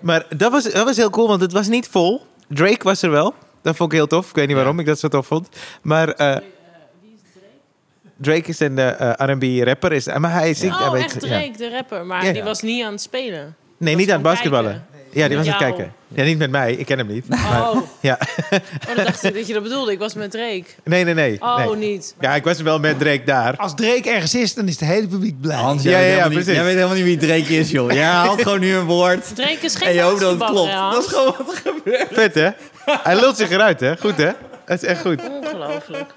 Maar 0.00 0.24
dat 0.36 0.52
was, 0.52 0.64
dat 0.64 0.84
was 0.84 0.96
heel 0.96 1.10
cool, 1.10 1.28
want 1.28 1.40
het 1.40 1.52
was 1.52 1.68
niet 1.68 1.88
vol. 1.88 2.26
Drake 2.48 2.84
was 2.84 3.02
er 3.02 3.10
wel. 3.10 3.34
Dat 3.62 3.76
vond 3.76 3.92
ik 3.92 3.98
heel 3.98 4.06
tof. 4.06 4.28
Ik 4.28 4.34
weet 4.34 4.46
niet 4.46 4.56
waarom 4.56 4.78
ik 4.78 4.86
dat 4.86 4.98
zo 4.98 5.08
tof 5.08 5.26
vond. 5.26 5.48
Maar 5.82 6.08
eh, 6.08 6.36
Drake 8.16 8.48
is 8.48 8.60
een 8.60 8.78
eh, 8.78 9.12
R&B-rapper. 9.16 9.92
Is, 9.92 10.06
maar 10.06 10.32
hij 10.32 10.54
zingt... 10.54 10.80
Oh, 10.80 10.98
echt 10.98 11.12
ja. 11.12 11.18
Drake, 11.18 11.52
de 11.56 11.70
rapper. 11.70 12.06
Maar 12.06 12.24
Ja. 12.24 12.32
die 12.32 12.42
was 12.42 12.62
niet 12.62 12.84
aan 12.84 12.92
het 12.92 13.00
spelen. 13.00 13.56
Nee, 13.76 13.94
niet 13.96 14.08
aan 14.08 14.14
het 14.14 14.22
basketballen. 14.22 14.86
kijken. 14.92 15.20
Ja, 15.20 15.28
die 15.28 15.36
was 15.36 15.46
aan 15.46 15.52
het 15.52 15.62
kijken. 15.62 15.92
Ja, 16.14 16.24
niet 16.24 16.38
met 16.38 16.50
mij. 16.50 16.72
Ik 16.74 16.86
ken 16.86 16.98
hem 16.98 17.06
niet. 17.06 17.28
Maar, 17.28 17.38
Oh, 17.70 17.76
ja. 18.00 18.18
oh 18.50 18.94
dan 18.94 19.04
dacht 19.04 19.24
ik 19.24 19.34
dat 19.34 19.46
je 19.46 19.52
dat 19.52 19.62
bedoelde. 19.62 19.92
Ik 19.92 19.98
was 19.98 20.14
met 20.14 20.30
Drake. 20.30 20.64
Nee, 20.84 21.04
nee, 21.04 21.14
nee. 21.14 21.36
Oh, 21.40 21.56
nee. 21.56 21.76
niet. 21.76 22.14
Ja, 22.20 22.34
ik 22.34 22.44
was 22.44 22.60
wel 22.60 22.78
met 22.78 22.98
Drake 22.98 23.22
daar. 23.24 23.56
Als 23.56 23.74
Drake 23.74 24.10
ergens 24.10 24.34
is, 24.34 24.54
dan 24.54 24.68
is 24.68 24.80
het 24.80 24.88
hele 24.88 25.06
publiek 25.06 25.40
blij. 25.40 25.56
Hans, 25.56 25.82
Ja, 25.82 25.90
jij, 25.90 26.00
ja, 26.00 26.06
weet 26.06 26.08
ja, 26.08 26.14
helemaal 26.16 26.28
niet, 26.36 26.38
precies. 26.44 26.54
jij 26.54 26.64
weet 26.64 26.74
helemaal 26.74 26.96
niet 26.96 27.04
wie 27.04 27.16
Drake 27.28 27.56
is, 27.58 27.70
joh. 27.70 27.90
Jij 27.92 28.02
haalt 28.04 28.42
gewoon 28.42 28.60
nu 28.60 28.74
een 28.74 28.84
woord. 28.86 29.34
Drake 29.36 29.58
is 29.60 29.74
geen 29.74 29.88
En 29.88 29.94
je 29.94 30.00
hoopt 30.00 30.20
dat 30.20 30.30
het 30.40 30.44
klopt. 30.50 30.72
Dat 30.72 31.04
is 31.04 31.10
gewoon 31.10 31.34
wat 31.38 31.52
er 31.52 31.60
gebeurt. 31.74 32.06
Vet, 32.12 32.34
hè? 32.34 32.48
Hij 32.84 33.20
lult 33.20 33.36
zich 33.36 33.50
eruit, 33.50 33.80
hè? 33.80 33.96
Goed, 33.96 34.16
hè? 34.16 34.30
Dat 34.70 34.82
is 34.82 34.88
echt 34.88 35.00
goed. 35.00 35.28
Ongelooflijk. 35.28 36.14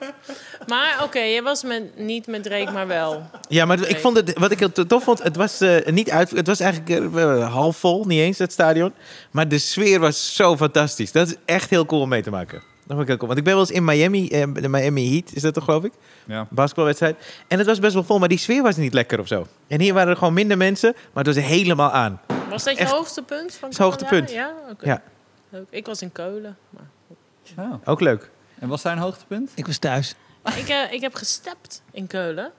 Maar 0.67 0.99
oké, 1.03 1.19
je 1.19 1.41
was 1.41 1.63
met, 1.63 1.97
niet 1.97 2.27
met 2.27 2.43
Drake, 2.43 2.71
maar 2.71 2.87
wel. 2.87 3.29
Ja, 3.47 3.65
maar 3.65 3.87
ik 3.87 3.99
vond 3.99 4.15
het, 4.17 4.39
wat 4.39 4.51
ik 4.51 4.59
heel 4.59 4.71
tof 4.87 5.03
vond, 5.03 5.23
het 5.23 5.35
was 5.35 5.61
eh, 5.61 5.85
niet 5.85 6.09
uit, 6.09 6.31
het 6.31 6.47
was 6.47 6.59
eigenlijk 6.59 7.15
eh, 7.15 7.53
half 7.53 7.77
vol, 7.77 8.05
niet 8.05 8.19
eens 8.19 8.37
het 8.37 8.51
stadion, 8.51 8.93
maar 9.31 9.47
de 9.47 9.57
sfeer 9.57 9.99
was 9.99 10.35
zo 10.35 10.57
fantastisch. 10.57 11.11
Dat 11.11 11.27
is 11.27 11.35
echt 11.45 11.69
heel 11.69 11.85
cool 11.85 12.01
om 12.01 12.09
mee 12.09 12.21
te 12.21 12.29
maken. 12.29 12.57
Dat 12.59 12.87
vond 12.87 13.01
ik 13.01 13.07
heel 13.07 13.17
cool. 13.17 13.27
Want 13.27 13.39
ik 13.39 13.45
ben 13.45 13.53
wel 13.53 13.63
eens 13.63 13.71
in 13.71 13.85
Miami, 13.85 14.29
eh, 14.29 14.43
de 14.53 14.69
Miami 14.69 15.09
Heat, 15.11 15.31
is 15.33 15.41
dat 15.41 15.53
toch 15.53 15.63
geloof 15.63 15.83
ik? 15.83 15.93
Ja. 16.25 16.47
Basketbalwedstrijd. 16.49 17.15
En 17.47 17.57
het 17.57 17.67
was 17.67 17.79
best 17.79 17.93
wel 17.93 18.03
vol, 18.03 18.19
maar 18.19 18.29
die 18.29 18.37
sfeer 18.37 18.61
was 18.61 18.75
niet 18.75 18.93
lekker 18.93 19.19
of 19.19 19.27
zo. 19.27 19.47
En 19.67 19.79
hier 19.81 19.93
waren 19.93 20.09
er 20.09 20.17
gewoon 20.17 20.33
minder 20.33 20.57
mensen, 20.57 20.93
maar 21.13 21.23
het 21.23 21.35
was 21.35 21.45
helemaal 21.45 21.91
aan. 21.91 22.21
Was 22.49 22.63
dat 22.63 22.73
je 22.73 22.79
Echt. 22.79 22.91
hoogste 22.91 23.21
punt 23.21 23.55
van 23.55 23.69
Het 23.69 23.77
hoogste 23.77 24.03
Canada? 24.03 24.25
punt. 24.25 24.37
Ja, 24.37 24.53
oké. 24.69 24.85
Ja. 24.85 25.01
Leuk. 25.49 25.67
Ik 25.69 25.85
was 25.85 26.01
in 26.01 26.11
Keulen. 26.11 26.57
Maar... 26.69 26.91
Oh. 27.57 27.73
Ook 27.83 27.99
leuk. 28.01 28.31
En 28.59 28.67
was 28.67 28.81
daar 28.81 28.93
een 28.93 28.99
hoogtepunt? 28.99 29.51
Ik 29.55 29.65
was 29.65 29.77
thuis. 29.77 30.15
Ik, 30.55 30.67
eh, 30.67 30.91
ik 30.91 31.01
heb 31.01 31.15
gestept 31.15 31.81
in 31.91 32.07
Keulen. 32.07 32.51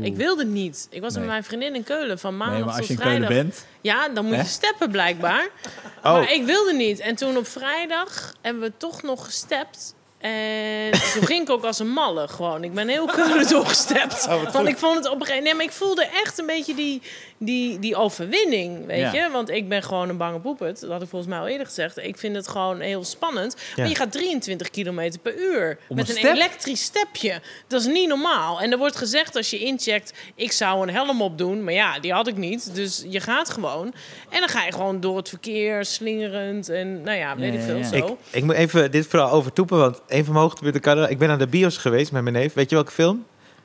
Ik 0.00 0.16
wilde 0.16 0.44
niet. 0.44 0.86
Ik 0.90 1.00
was 1.00 1.12
Nee. 1.12 1.20
met 1.20 1.30
mijn 1.30 1.44
vriendin 1.44 1.74
in 1.74 1.82
Keulen 1.82 2.18
van 2.18 2.36
maandag 2.36 2.56
Nee, 2.56 2.64
maar 2.64 2.76
als 2.76 2.86
tot 2.86 2.86
je 2.88 2.92
in 2.94 3.00
Keulen 3.00 3.26
vrijdag. 3.26 3.44
bent... 3.44 3.66
Ja, 3.80 4.08
dan 4.08 4.24
moet 4.24 4.36
je 4.36 4.44
steppen 4.44 4.90
blijkbaar. 4.90 5.48
Oh, 5.96 6.02
Maar 6.02 6.32
ik 6.32 6.44
wilde 6.44 6.72
niet. 6.72 6.98
En 6.98 7.14
toen 7.14 7.36
op 7.36 7.46
vrijdag 7.46 8.32
hebben 8.42 8.62
we 8.62 8.72
toch 8.76 9.02
nog 9.02 9.24
gestept. 9.24 9.94
En 10.18 10.90
toen 11.12 11.26
ging 11.26 11.42
ik 11.42 11.50
ook 11.50 11.64
als 11.64 11.78
een 11.78 11.88
malle 11.90 12.28
gewoon. 12.28 12.64
Ik 12.64 12.72
ben 12.74 12.88
heel 12.88 13.06
keurig 13.16 13.48
doorgestept. 13.48 14.26
Oh, 14.28 14.52
Want 14.52 14.68
ik 14.68 14.78
vond 14.78 14.96
het 14.96 15.06
op 15.08 15.14
een 15.14 15.20
gegeven 15.20 15.44
Nee, 15.44 15.54
maar 15.54 15.64
ik 15.64 15.72
voelde 15.72 16.04
echt 16.22 16.38
een 16.38 16.46
beetje 16.46 16.74
die, 16.74 17.02
die, 17.38 17.78
die 17.78 17.96
overwinning, 17.96 18.86
weet 18.86 18.98
Ja. 19.00 19.12
je. 19.12 19.30
Want 19.32 19.50
ik 19.50 19.68
ben 19.68 19.82
gewoon 19.82 20.08
een 20.08 20.16
bange 20.16 20.38
poepet. 20.40 20.80
Dat 20.80 20.90
had 20.90 21.02
ik 21.02 21.08
volgens 21.08 21.30
mij 21.30 21.40
al 21.40 21.46
eerder 21.46 21.66
gezegd. 21.66 21.98
Ik 21.98 22.18
vind 22.18 22.36
het 22.36 22.48
gewoon 22.48 22.80
heel 22.80 23.04
spannend. 23.04 23.56
Ja. 23.58 23.64
Maar 23.76 23.88
je 23.88 23.94
gaat 23.94 24.12
23 24.12 24.70
kilometer 24.70 25.20
per 25.20 25.36
uur. 25.38 25.78
Om 25.88 25.96
met 25.96 26.08
een 26.08 26.16
step? 26.16 26.34
elektrisch 26.34 26.82
stepje. 26.82 27.40
Dat 27.66 27.80
is 27.80 27.86
niet 27.86 28.08
normaal. 28.08 28.60
En 28.60 28.72
er 28.72 28.78
wordt 28.78 28.96
gezegd 28.96 29.36
als 29.36 29.50
je 29.50 29.58
incheckt... 29.58 30.12
ik 30.34 30.52
zou 30.52 30.82
een 30.88 30.94
helm 30.94 31.22
op 31.22 31.38
doen. 31.38 31.64
Maar 31.64 31.72
ja, 31.72 31.98
die 32.00 32.12
had 32.12 32.26
ik 32.26 32.36
niet. 32.36 32.74
Dus 32.74 33.04
je 33.08 33.20
gaat 33.20 33.50
gewoon. 33.50 33.92
En 34.28 34.40
dan 34.40 34.48
ga 34.48 34.64
je 34.64 34.72
gewoon 34.72 35.00
door 35.00 35.16
het 35.16 35.28
verkeer, 35.28 35.84
slingerend. 35.84 36.68
En 36.68 37.02
nou 37.02 37.18
ja, 37.18 37.36
weet 37.36 37.52
Ja, 37.52 37.58
ik 37.58 37.64
veel 37.64 37.76
ja. 37.76 37.88
zo. 37.88 37.94
ik, 37.96 38.04
ik 38.30 38.44
moet 38.44 38.54
even 38.54 38.90
dit 38.90 39.06
verhaal 39.06 39.30
overtoepen, 39.30 39.78
want 39.78 40.00
een 40.08 40.24
van 40.24 40.32
mijn 40.32 40.44
hoogtepunten 40.44 40.80
in 40.80 40.86
Canada, 40.86 41.08
ik 41.08 41.18
ben 41.18 41.28
naar 41.28 41.38
de 41.38 41.46
bios 41.46 41.76
geweest 41.76 42.12
met 42.12 42.22
mijn 42.22 42.34
neef. 42.34 42.54
Weet 42.54 42.68
je 42.68 42.74
welke 42.74 42.92
film? 42.92 43.24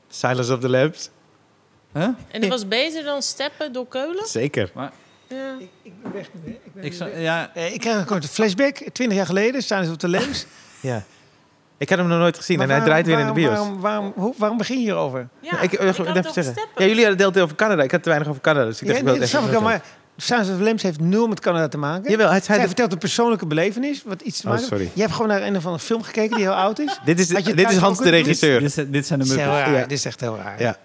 Silence 0.10 0.54
of 0.54 0.60
the 0.60 0.70
Lambs. 0.70 1.10
Huh? 1.94 2.04
En 2.32 2.42
dat 2.42 2.50
was 2.50 2.68
beter 2.68 3.04
dan 3.04 3.22
steppen 3.22 3.74
door 3.74 3.88
Keulen? 3.88 4.26
Zeker. 4.28 4.72
Ja. 4.76 4.92
Ik, 5.60 5.70
ik 5.82 5.94
ben 6.04 6.12
weg. 6.14 6.26
Ik, 6.26 6.34
ben 6.74 6.84
Ik, 6.84 6.92
nu 6.92 6.98
zou- 6.98 7.12
weg. 7.12 7.20
ja, 7.22 7.52
Eh, 7.54 7.74
ik 7.74 7.80
krijg 7.80 7.98
een 7.98 8.06
korte 8.06 8.28
flashback. 8.28 8.76
Twintig 8.76 9.18
jaar 9.18 9.26
geleden 9.26 9.64
ze 9.64 9.90
op 9.92 10.00
de 10.00 10.08
Lems. 10.08 10.46
Ja. 10.80 11.04
Ik 11.78 11.90
had 11.90 11.98
hem 11.98 12.08
nog 12.08 12.18
nooit 12.20 12.38
gezien 12.38 12.58
Maar 12.58 12.70
en 12.70 12.74
hij 12.76 12.86
waarom- 12.88 13.04
draait 13.04 13.18
weer 13.18 13.28
in 13.28 13.34
de 13.34 13.40
bios. 13.48 13.58
Waarom, 13.60 13.80
waarom, 13.82 14.14
hoe- 14.16 14.34
waarom 14.38 14.58
begin 14.58 14.78
je 14.78 14.84
hierover? 14.84 15.28
Ja, 15.40 15.60
ik, 15.62 15.72
ik 15.72 15.80
eh, 15.80 15.88
even 15.88 16.34
zeggen. 16.34 16.54
Ja, 16.56 16.86
jullie 16.86 17.06
hadden 17.06 17.08
het 17.10 17.18
deelt 17.18 17.40
over 17.40 17.56
Canada. 17.56 17.84
Ik 17.84 17.92
had 17.92 18.04
te 18.04 18.10
weinig 18.10 18.30
over 18.30 18.42
Canada, 18.42 18.66
dus 18.66 18.82
ik 18.82 18.88
dacht, 18.88 19.00
Ja, 19.00 19.12
ik 19.14 19.22
even 19.22 19.52
wel, 19.52 19.62
maar 19.62 19.82
Silence 20.18 20.52
of 20.52 20.58
the 20.58 20.64
Lambs 20.64 20.84
heeft 20.84 21.00
nul 21.00 21.28
met 21.28 21.40
Canada 21.40 21.68
te 21.68 21.78
maken. 21.78 22.12
Jawel, 22.12 22.30
hij. 22.30 22.42
Hij 22.46 22.58
de- 22.60 22.66
vertelt 22.66 22.92
een 22.92 22.98
persoonlijke 22.98 23.46
belevenis, 23.46 24.04
wat 24.06 24.22
iets 24.22 24.42
te 24.42 24.50
Oh, 24.50 24.58
sorry. 24.58 24.90
Je 24.94 25.02
hebt 25.02 25.14
gewoon 25.14 25.28
naar 25.28 25.42
een 25.42 25.56
of 25.56 25.66
andere 25.66 25.84
film 25.84 26.04
gekeken 26.04 26.36
die 26.38 26.46
heel 26.46 26.54
oud 26.56 26.80
is. 26.80 27.00
Dit 27.06 27.20
is, 27.20 27.28
dit 27.28 27.72
is 27.72 27.78
Hans 27.78 27.98
de 27.98 28.10
regisseur. 28.10 28.60
Dit, 28.60 28.78
is- 28.78 28.86
dit 28.88 29.08
zijn 29.08 29.20
de 29.20 29.26
muppets. 29.26 29.48
raar. 29.48 29.72
Ja. 29.72 29.82
Dit 29.82 29.92
is 29.92 30.06
echt 30.06 30.20
heel 30.20 30.38
raar. 30.38 30.62
Ja. 30.62 30.78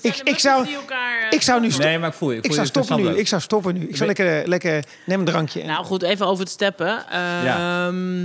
Ik- 0.00 0.20
ik 0.24 0.38
zou- 0.38 0.72
elkaar, 0.74 1.20
eh, 1.22 1.26
Ik 1.30 1.42
zou 1.42 1.60
nu 1.60 1.66
stoppen. 1.68 1.88
Nee, 1.90 1.98
maar 1.98 2.08
ik 2.08 2.14
voel 2.14 2.30
je. 2.32 2.40
Ik 2.40 2.52
zou 2.52 2.66
stoppen 2.66 2.96
nu. 2.96 3.08
Ik 3.18 3.28
zou 3.28 3.40
stoppen 3.40 3.74
nu. 3.74 3.88
Ik 3.88 3.96
zou 3.96 4.06
lekker, 4.06 4.48
lekker 4.48 4.84
neem 5.06 5.18
een 5.18 5.24
drankje. 5.24 5.64
Nou 5.64 5.84
goed, 5.84 6.02
even 6.02 6.26
over 6.26 6.40
het 6.42 6.52
steppen. 6.52 7.06
Ehm, 7.10 8.24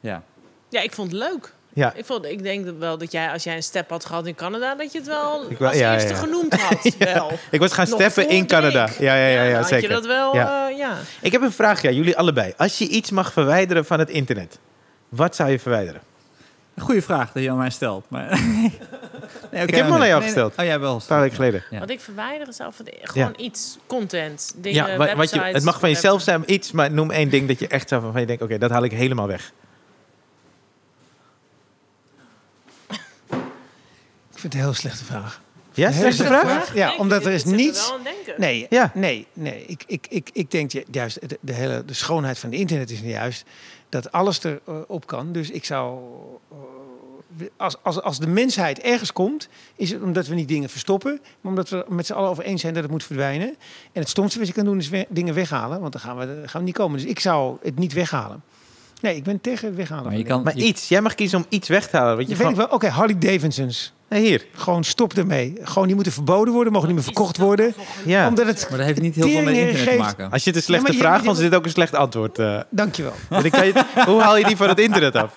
Ja. 0.00 0.22
ja, 0.68 0.80
ik 0.80 0.92
vond 0.92 1.10
het 1.12 1.20
leuk. 1.20 1.52
Ja. 1.74 1.92
Ik, 1.96 2.04
vond, 2.04 2.24
ik 2.24 2.42
denk 2.42 2.64
dat 2.64 2.74
wel 2.78 2.98
dat 2.98 3.12
jij, 3.12 3.30
als 3.30 3.44
jij 3.44 3.56
een 3.56 3.62
step 3.62 3.90
had 3.90 4.04
gehad 4.04 4.26
in 4.26 4.34
Canada, 4.34 4.74
dat 4.74 4.92
je 4.92 4.98
het 4.98 5.06
wel 5.06 5.50
Ik 5.50 5.58
wel- 5.58 5.68
als 5.68 5.78
ja, 5.78 5.92
eerste 5.92 6.08
ja. 6.12 6.14
genoemd 6.18 6.60
had. 6.62 6.94
wel. 6.98 7.30
Ik 7.50 7.60
was 7.60 7.72
gaan 7.72 7.88
Nog 7.88 8.00
steppen 8.00 8.28
in 8.28 8.46
Canada. 8.46 8.88
Ja, 8.98 9.14
ja, 9.14 9.26
ja, 9.26 9.42
ja, 9.42 9.62
zeker. 9.62 9.88
je 9.88 9.94
dat 9.94 10.06
wel, 10.06 10.36
Ja. 10.36 10.96
Ik 11.20 11.32
heb 11.32 11.42
een 11.42 11.52
vraag, 11.52 11.82
ja, 11.82 11.90
jullie 11.90 12.16
allebei. 12.16 12.52
Als 12.56 12.78
je 12.78 12.88
iets 12.88 13.10
mag 13.10 13.32
verwijderen 13.32 13.84
van 13.84 13.98
het 13.98 14.10
internet, 14.10 14.58
wat 15.08 15.36
zou 15.36 15.50
je 15.50 15.58
verwijderen? 15.58 16.00
Goeie 16.78 17.02
vraag 17.02 17.32
dat 17.32 17.42
je 17.42 17.50
aan 17.50 17.56
mij 17.56 17.70
stelt. 17.70 18.04
Maar... 18.08 18.28
nee, 18.40 18.72
oké, 19.52 19.62
Ik 19.62 19.74
heb 19.74 19.84
hem 19.84 19.84
al 19.84 19.90
nee, 19.92 20.00
aan 20.00 20.06
jou 20.08 20.22
gesteld. 20.22 20.56
nee. 20.56 20.66
Oh, 20.66 20.72
jij 20.72 20.80
wel. 20.80 20.94
Een 20.94 21.00
paar 21.06 21.20
weken 21.20 21.34
geleden. 21.36 21.64
Ja. 21.70 21.78
Wat 21.78 21.90
ik 21.90 22.00
verwijderen 22.00 22.54
zou 22.54 22.72
gewoon 23.02 23.34
iets, 23.36 23.78
content, 23.86 24.52
dingen, 24.56 24.86
Ja, 24.86 24.96
wa- 24.96 24.96
wat 24.96 25.08
je, 25.08 25.16
websites, 25.16 25.52
het 25.52 25.64
mag 25.64 25.80
van 25.80 25.90
jezelf 25.90 26.22
zijn, 26.22 26.42
iets, 26.46 26.72
maar 26.72 26.90
noem 26.90 27.10
één 27.10 27.28
ding 27.30 27.48
dat 27.48 27.58
je 27.58 27.66
echt 27.68 27.88
zou 27.88 28.02
van 28.12 28.20
je 28.20 28.26
denkt, 28.26 28.42
oké, 28.42 28.58
dat 28.58 28.70
haal 28.70 28.84
ik 28.84 28.92
helemaal 28.92 29.26
weg. 29.26 29.52
Vind 34.50 34.52
het 34.52 34.62
een 34.62 34.68
heel 34.68 34.74
slechte 34.74 35.04
vraag. 35.04 35.40
Ja, 35.72 35.92
slechte 35.92 36.22
slechte 36.24 36.46
vraag? 36.46 36.74
Ja, 36.74 36.96
omdat 36.96 37.26
er 37.26 37.32
is 37.32 37.44
niets... 37.44 37.88
wel 37.88 37.98
aan 37.98 38.04
denken. 38.04 38.34
Nee, 38.36 38.66
Ja. 38.70 38.90
nee, 38.94 39.26
nee. 39.32 39.64
Ik, 39.66 39.84
ik, 39.86 40.06
ik, 40.10 40.30
ik 40.32 40.50
denk 40.50 40.70
ju- 40.72 40.84
juist, 40.90 41.28
de, 41.28 41.38
de 41.40 41.52
hele 41.52 41.84
de 41.84 41.94
schoonheid 41.94 42.38
van 42.38 42.50
het 42.50 42.58
internet 42.58 42.90
is 42.90 43.00
nu 43.02 43.08
juist 43.08 43.44
dat 43.88 44.12
alles 44.12 44.44
erop 44.44 44.84
op 44.88 45.06
kan. 45.06 45.32
Dus 45.32 45.50
ik 45.50 45.64
zou, 45.64 45.98
eh, 47.38 47.46
als, 47.56 47.76
als, 47.82 48.00
als 48.02 48.18
de 48.18 48.26
mensheid 48.26 48.78
ergens 48.80 49.12
komt, 49.12 49.48
is 49.76 49.90
het 49.90 50.02
omdat 50.02 50.26
we 50.26 50.34
niet 50.34 50.48
dingen 50.48 50.70
verstoppen, 50.70 51.20
maar 51.40 51.50
omdat 51.52 51.68
we 51.68 51.84
met 51.88 52.06
z'n 52.06 52.12
allen 52.12 52.30
over 52.30 52.44
eens 52.44 52.60
zijn 52.60 52.74
dat 52.74 52.82
het 52.82 52.92
moet 52.92 53.04
verdwijnen. 53.04 53.48
En 53.92 54.00
het 54.00 54.08
stomste 54.08 54.38
wat 54.38 54.48
je 54.48 54.54
kan 54.54 54.64
doen 54.64 54.78
is 54.78 54.88
we- 54.88 55.06
dingen 55.08 55.34
weghalen, 55.34 55.80
want 55.80 55.92
dan 55.92 56.00
gaan 56.00 56.16
we, 56.18 56.42
gaan 56.46 56.60
we 56.60 56.66
niet 56.66 56.76
komen. 56.76 56.98
Dus 57.00 57.08
ik 57.08 57.20
zou 57.20 57.56
het 57.62 57.78
niet 57.78 57.92
weghalen. 57.92 58.42
Nee, 59.00 59.16
ik 59.16 59.22
ben 59.24 59.40
tegen 59.40 59.66
het 59.68 59.76
weghalen. 59.76 60.04
Maar 60.04 60.16
je 60.16 60.24
kan... 60.24 60.42
Maar 60.42 60.56
je- 60.56 60.62
iets, 60.64 60.88
jij 60.88 61.00
mag 61.00 61.14
kiezen 61.14 61.38
om 61.38 61.46
iets 61.48 61.68
weg 61.68 61.88
te 61.88 61.96
halen. 61.96 62.28
Je, 62.28 62.34
ik 62.48 62.56
wel. 62.56 62.66
Oké, 62.66 62.88
Harley 62.88 63.18
Davidsons. 63.18 63.92
Nee, 64.14 64.26
hier. 64.26 64.46
Gewoon 64.54 64.84
stop 64.84 65.12
ermee. 65.12 65.54
Gewoon, 65.62 65.86
die 65.86 65.94
moeten 65.94 66.12
verboden 66.12 66.54
worden, 66.54 66.72
mogen 66.72 66.86
niet 66.88 66.96
meer 66.96 67.04
verkocht 67.04 67.36
worden. 67.38 67.74
Ja. 68.04 68.28
Omdat 68.28 68.46
het... 68.46 68.66
Maar 68.68 68.78
dat 68.78 68.86
heeft 68.86 69.00
niet 69.00 69.14
heel 69.14 69.28
veel 69.28 69.42
met 69.42 69.54
internet 69.54 69.88
te 69.88 69.96
maken. 69.96 70.30
Als 70.30 70.44
je 70.44 70.48
het 70.50 70.58
een 70.58 70.64
slechte 70.64 70.86
Ja, 70.86 70.92
je- 70.92 70.98
vraag 70.98 71.22
vond, 71.24 71.36
is 71.36 71.42
dit 71.42 71.54
ook 71.54 71.64
een 71.64 71.70
slecht 71.70 71.94
antwoord. 71.94 72.38
eh. 72.38 72.60
Dankjewel. 72.70 73.12
Want 73.28 73.44
ik 73.44 73.52
kan 73.52 73.66
je- 73.66 73.84
hoe 74.06 74.20
haal 74.20 74.36
je 74.36 74.44
die 74.44 74.56
van 74.56 74.68
het 74.68 74.78
internet 74.80 75.14
af? 75.16 75.34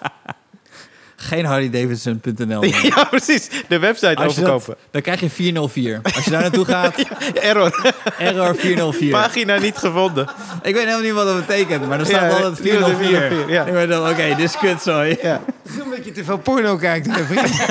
Geen 1.20 1.46
harleydavidson.nl. 1.46 2.64
ja, 2.96 3.04
precies. 3.04 3.50
De 3.68 3.80
website 3.80 4.16
Als 4.16 4.36
je 4.36 4.42
dat- 4.42 4.50
overkopen. 4.50 4.84
dan 4.92 5.02
krijg 5.02 5.20
je 5.20 5.30
404. 5.30 6.00
Als 6.16 6.24
je 6.24 6.30
daar 6.32 6.42
naartoe 6.42 6.66
gaat, 6.76 6.96
Error. 7.34 7.94
error 8.20 8.56
404. 8.56 9.12
Pagina 9.12 9.58
niet 9.58 9.78
gevonden. 9.78 10.28
Ik 10.62 10.74
weet 10.74 10.84
helemaal 10.84 11.02
niet 11.02 11.12
wat 11.12 11.26
dat 11.26 11.46
betekent, 11.48 11.88
maar 11.88 12.00
er 12.00 12.06
staat 12.06 12.32
Ja, 12.32 12.42
was 12.42 12.50
er 12.50 12.56
404. 12.64 13.08
404, 13.08 13.50
ja. 13.54 13.66
Ik 13.66 13.90
dan, 13.90 14.10
oké, 14.10 14.28
dit 14.36 14.40
is 14.40 14.58
kutzooi. 14.58 15.18
Ja. 15.22 15.42
Omdat 15.84 16.06
je 16.06 16.12
te 16.12 16.24
veel 16.24 16.38
porno 16.38 16.78
kijkt. 16.78 17.08
hè, 17.16 17.24
vriend. 17.26 17.52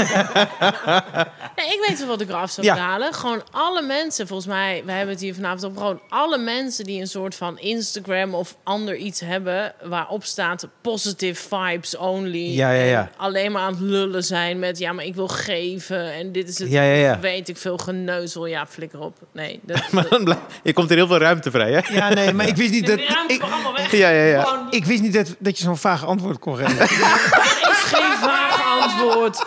Nee, 1.56 1.66
ik 1.66 1.84
weet 1.88 1.98
wel 1.98 2.06
wat 2.08 2.20
ik 2.20 2.28
eraf 2.28 2.50
zou 2.50 2.66
Ja. 2.66 2.76
halen. 2.76 3.14
Gewoon 3.14 3.42
alle 3.50 3.82
mensen, 3.82 4.26
volgens 4.26 4.48
mij, 4.48 4.82
we 4.84 4.92
hebben 4.92 5.14
het 5.14 5.20
hier 5.22 5.34
vanavond 5.34 5.64
over, 5.64 5.78
gewoon 5.78 6.00
alle 6.08 6.38
mensen 6.38 6.84
die 6.84 7.00
een 7.00 7.06
soort 7.06 7.34
van 7.34 7.58
Instagram 7.58 8.34
of 8.34 8.56
ander 8.64 8.96
iets 8.96 9.20
hebben 9.20 9.74
waarop 9.82 10.24
staat 10.24 10.66
positive 10.80 11.48
vibes 11.48 11.96
only. 11.96 12.38
Ja, 12.54 12.70
ja, 12.70 12.82
ja. 12.84 13.00
En 13.00 13.10
alleen 13.36 13.52
maar 13.52 13.62
aan 13.62 13.72
het 13.72 13.80
lullen 13.80 14.24
zijn 14.24 14.58
met, 14.58 14.78
ja, 14.78 14.92
maar 14.92 15.04
ik 15.04 15.14
wil 15.14 15.28
geven 15.28 16.12
en 16.12 16.32
dit 16.32 16.48
is 16.48 16.58
het, 16.58 16.70
Ja, 16.70 16.82
ja, 16.82 16.94
ja. 16.94 17.18
weet 17.20 17.48
ik 17.48 17.56
veel, 17.56 17.76
geneuzel. 17.76 18.46
Ja, 18.46 18.66
flikker 18.66 19.00
op. 19.00 19.16
Nee, 19.32 19.60
dat, 19.66 19.90
Maar 19.90 20.08
dan 20.08 20.24
blijft, 20.24 20.42
je 20.62 20.72
komt 20.72 20.90
er 20.90 20.96
heel 20.96 21.06
veel 21.06 21.18
ruimte 21.18 21.50
vrij, 21.50 21.72
hè? 21.72 21.94
Ja, 21.94 22.08
nee, 22.08 22.32
maar 22.32 22.48
ik 22.48 22.56
wist 22.56 22.70
niet 22.70 22.86
dat... 22.86 22.98
Ik, 22.98 23.44
weg. 23.76 23.92
Ja, 23.92 24.08
ja, 24.08 24.22
ja. 24.22 24.42
Gewoon, 24.42 24.66
ik 24.70 24.84
wist 24.84 25.02
niet 25.02 25.12
dat, 25.12 25.36
dat 25.38 25.58
je 25.58 25.64
zo'n 25.64 25.76
vaag 25.76 26.06
antwoord 26.06 26.38
kon 26.38 26.56
geven. 26.56 26.78
er 26.80 27.70
is 27.70 27.82
geen 27.82 28.16
vaag 28.20 28.80
antwoord. 28.80 29.46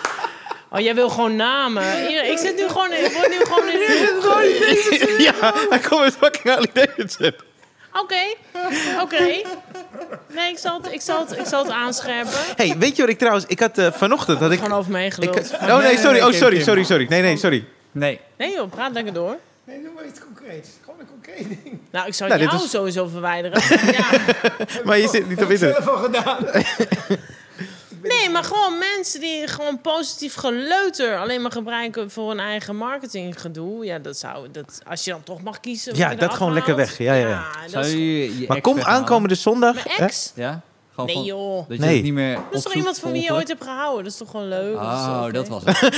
Oh, 0.72 0.80
jij 0.80 0.96
wil 0.96 1.10
gewoon 1.10 1.36
namen. 1.36 2.08
Hier, 2.08 2.32
ik 2.32 2.38
zit 2.38 2.56
nu 2.56 2.68
gewoon, 2.68 2.92
ik 2.92 3.12
word 3.14 3.30
nu 3.30 3.46
gewoon 3.46 4.44
in... 4.44 5.24
ja, 5.30 5.54
hij 5.70 5.80
komt 5.80 6.02
met 6.02 6.16
fucking 6.16 6.44
Harley 6.44 6.70
Davidson. 6.74 7.32
Oké, 8.02 8.24
oké. 9.02 9.42
Nee, 10.34 10.50
ik 10.52 10.58
zal, 10.58 10.82
het, 10.82 10.92
ik, 10.92 11.02
zal 11.02 11.20
het, 11.28 11.38
ik 11.40 11.46
zal 11.46 11.64
het 11.64 11.72
aanscherpen. 11.74 12.32
hey, 12.56 12.76
weet 12.78 12.96
je 12.96 13.02
wat 13.02 13.12
ik 13.12 13.18
trouwens... 13.18 13.46
Ik 13.48 13.60
had 13.60 13.78
eh, 13.78 13.92
vanochtend... 13.92 14.40
Dat 14.40 14.52
ik, 14.52 14.60
Gewoon 14.60 14.78
over 14.78 14.92
me 14.92 14.98
heen 14.98 15.06
ik, 15.08 15.14
geluld. 15.14 15.52
oh 15.62 15.78
nee, 15.78 15.98
sorry. 15.98 16.22
Oh, 16.22 16.32
sorry, 16.32 16.62
sorry, 16.64 16.84
sorry. 16.84 17.06
Nee, 17.10 17.22
nee, 17.22 17.38
sorry. 17.38 17.66
Nee. 17.92 18.20
Nee 18.38 18.52
joh, 18.54 18.70
praat 18.70 18.92
lekker 18.92 19.14
door. 19.14 19.36
Nee, 19.64 19.82
doe 19.82 19.92
maar 19.96 20.06
iets 20.06 20.20
concreets. 20.20 20.70
Gewoon 20.84 21.00
een 21.00 21.08
concreet 21.08 21.48
ding. 21.64 21.80
Nou, 21.92 22.08
ik 22.08 22.14
zou 22.14 22.30
Nou, 22.30 22.42
dit 22.42 22.52
jou 22.52 22.64
is- 22.64 22.70
sowieso 22.70 23.08
verwijderen. 23.08 23.62
ja. 23.98 24.06
Maar 24.86 24.98
je 24.98 25.08
zit 25.08 25.30
niet 25.30 25.44
op 25.44 25.50
internet. 25.50 25.84
zelf 25.84 25.88
al 25.88 26.04
gedaan. 26.04 26.38
Nee, 28.20 28.30
maar 28.30 28.44
gewoon 28.44 28.78
mensen 28.78 29.20
die 29.20 29.48
gewoon 29.48 29.82
positief 29.82 30.36
geleuter 30.36 31.18
alleen 31.20 31.42
maar 31.42 31.52
gebruiken 31.52 32.12
voor 32.12 32.30
hun 32.30 32.40
eigen 32.40 32.76
marketinggedoe. 32.76 33.86
Ja, 33.86 34.00
dat 34.00 34.18
zou... 34.18 34.48
Dat, 34.52 34.80
als 34.88 35.04
je 35.04 35.12
dan 35.12 35.24
toch 35.24 35.42
mag 35.42 35.60
kiezen... 35.60 35.96
Ja, 35.96 36.16
dat 36.16 36.34
gewoon 36.34 36.54
lekker 36.54 36.76
weg. 36.76 36.98
Ja, 36.98 37.14
ja, 37.14 37.28
ja. 37.28 37.44
Zou 37.68 37.86
je 37.86 38.40
je 38.40 38.46
Maar 38.48 38.62
kom 38.62 38.82
aankomende 38.82 39.36
zondag... 39.36 39.74
Mijn 39.74 39.88
hè? 39.90 40.04
ex? 40.06 40.32
Ja? 40.36 40.62
Gewoon 40.94 41.06
Nee 41.06 41.16
van- 41.16 41.26
joh. 41.26 41.68
Dat 41.70 41.78
je 41.78 41.84
Nee. 41.84 41.94
het 41.96 42.04
niet 42.04 42.14
meer 42.14 42.36
Dat 42.36 42.44
is 42.52 42.64
toch 42.64 42.74
iemand 42.74 43.00
van 43.00 43.12
wie 43.12 43.24
je 43.24 43.34
ooit 43.34 43.48
hebt 43.48 43.64
gehouden? 43.64 44.04
Dat 44.04 44.12
is 44.14 44.18
toch 44.18 44.30
gewoon 44.32 44.48
leuk? 44.48 44.76
Oh, 44.76 45.26
dat 45.32 45.48
was 45.48 45.62
het. 45.66 45.80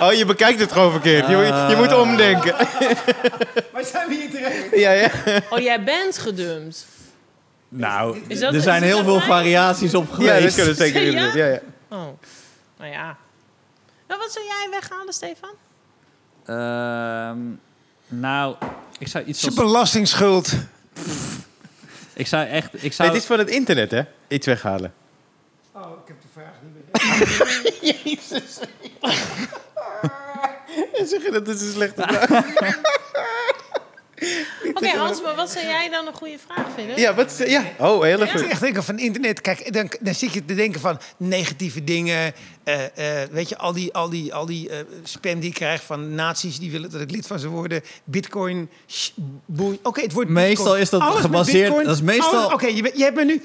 Oh, 0.00 0.12
je 0.12 0.24
bekijkt 0.26 0.60
het 0.60 0.72
gewoon 0.72 0.90
verkeerd. 0.90 1.26
Je, 1.28 1.36
moet- 1.36 1.70
je 1.70 1.76
moet 1.76 1.94
omdenken. 2.00 2.54
Maar 3.72 3.84
zijn 3.84 4.08
we 4.08 4.14
hier 4.14 4.30
terecht? 4.30 4.76
ja, 4.76 4.90
ja. 4.90 5.10
Oh, 5.50 5.58
jij 5.58 5.84
bent 5.84 6.18
gedumpt. 6.18 6.86
Nou, 7.74 8.18
Is 8.28 8.40
dat- 8.40 8.50
er 8.50 8.56
is 8.58 8.62
zijn 8.62 8.82
heel 8.82 9.04
veel 9.04 9.18
waar? 9.18 9.26
variaties 9.26 9.94
op 9.94 10.08
Ja, 10.08 10.14
geweest. 10.14 10.44
dat 10.44 10.54
kunnen 10.54 10.74
zeker 10.76 11.02
Ja? 11.02 11.22
doen. 11.30 11.36
Ja, 11.40 11.46
ja. 11.46 11.60
Oh, 11.88 12.06
nou 12.78 12.90
ja. 12.90 13.16
Nou, 14.08 14.20
wat 14.20 14.32
zou 14.32 14.44
jij 14.46 14.66
weghalen, 14.70 15.12
Stefan? 15.12 15.50
Ehm, 16.46 17.38
nou, 18.20 18.56
ik 18.98 19.08
zou 19.08 19.24
iets 19.24 19.44
als... 19.46 19.54
belastingsschuld. 19.54 20.52
Ik 22.14 22.26
zou 22.26 22.46
echt... 22.46 22.74
Ik 22.74 22.80
Nee, 22.82 22.90
zou, 22.92 23.08
het 23.08 23.18
is 23.18 23.24
van 23.24 23.38
het 23.38 23.48
internet, 23.48 23.90
hè? 23.90 24.02
Iets 24.28 24.46
weghalen. 24.46 24.92
Oh, 25.72 25.80
ik 26.02 26.08
heb 26.08 26.16
de 26.22 26.28
vraag 26.32 26.52
niet 26.62 26.74
meer. 26.74 27.94
Jezus. 28.04 28.58
En 30.98 31.06
zeg 31.06 31.22
je 31.22 31.30
dat 31.30 31.48
is 31.48 31.60
een 31.60 31.72
slechte 31.72 32.02
vraag? 32.08 32.80
Oké, 34.74 34.88
Hans, 34.88 35.22
maar 35.22 35.34
wat 35.34 35.50
zou 35.50 35.64
jij 35.66 35.88
dan 35.90 36.06
een 36.06 36.12
goede 36.14 36.36
vraag 36.46 36.66
vinden? 36.76 36.98
Ja, 36.98 37.14
wat. 37.14 37.42
Ja. 37.46 37.64
Oh, 37.78 38.02
heel 38.02 38.22
Ik 38.22 38.30
goed. 38.30 38.46
echt 38.46 38.60
denken 38.60 38.84
van 38.84 38.98
internet. 38.98 39.40
Kijk, 39.40 39.72
dan, 39.72 39.90
dan 40.00 40.14
zit 40.14 40.32
je 40.32 40.44
te 40.44 40.54
denken 40.54 40.80
van 40.80 40.98
negatieve 41.16 41.84
dingen. 41.84 42.32
eh, 42.64 43.20
eh, 43.22 43.28
weet 43.30 43.48
je, 43.48 43.58
al 43.58 43.72
die, 43.72 43.92
al 43.94 44.08
die, 44.10 44.34
al 44.34 44.46
die 44.46 44.68
eh, 44.68 44.78
spam 45.02 45.40
die 45.40 45.48
ik 45.48 45.54
krijg 45.54 45.82
van 45.82 46.14
nazi's 46.14 46.58
die 46.58 46.70
willen 46.70 46.90
dat 46.90 47.00
ik 47.00 47.10
lid 47.10 47.26
van 47.26 47.38
ze 47.38 47.48
worden. 47.48 47.82
Bitcoin, 48.04 48.70
boei. 49.46 49.78
Oké, 49.82 50.00
het 50.00 50.12
wordt 50.12 50.30
Meestal 50.30 50.54
Bitcoin. 50.64 50.82
is 50.82 50.90
dat 50.90 51.00
Alles 51.00 51.20
gebaseerd- 51.20 51.64
Bitcoin, 51.66 51.86
dat 51.86 51.94
is 51.94 52.02
meestal- 52.02 52.52
Oké, 52.52 52.66
je, 52.66 52.92
je 52.94 53.02
hebt 53.04 53.16
me 53.16 53.24
nu... 53.24 53.42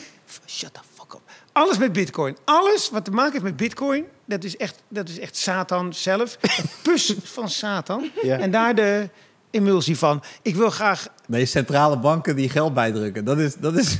Shut 0.47 0.73
the 0.73 0.79
fuck 0.95 1.13
up. 1.13 1.21
Alles 1.51 1.77
met 1.77 1.93
bitcoin. 1.93 2.37
Alles 2.45 2.89
wat 2.89 3.05
te 3.05 3.11
maken 3.11 3.31
heeft 3.31 3.43
met 3.43 3.57
bitcoin, 3.57 4.05
dat 4.25 4.43
is 4.43 4.57
echt, 4.57 4.75
dat 4.87 5.09
is 5.09 5.19
echt 5.19 5.37
Satan 5.37 5.93
zelf. 5.93 6.37
Een 6.41 6.63
pus 6.83 7.15
van 7.23 7.49
Satan. 7.49 8.11
Ja. 8.23 8.37
En 8.39 8.51
daar 8.51 8.75
de 8.75 9.09
emulsie 9.57 9.97
van. 9.97 10.23
Ik 10.41 10.55
wil 10.55 10.69
graag 10.69 11.07
Nee, 11.27 11.45
centrale 11.45 11.97
banken 11.97 12.35
die 12.35 12.49
geld 12.49 12.73
bijdrukken. 12.73 13.25
Dat 13.25 13.37
is... 13.37 13.55
Dat 13.55 13.77
is 13.77 13.97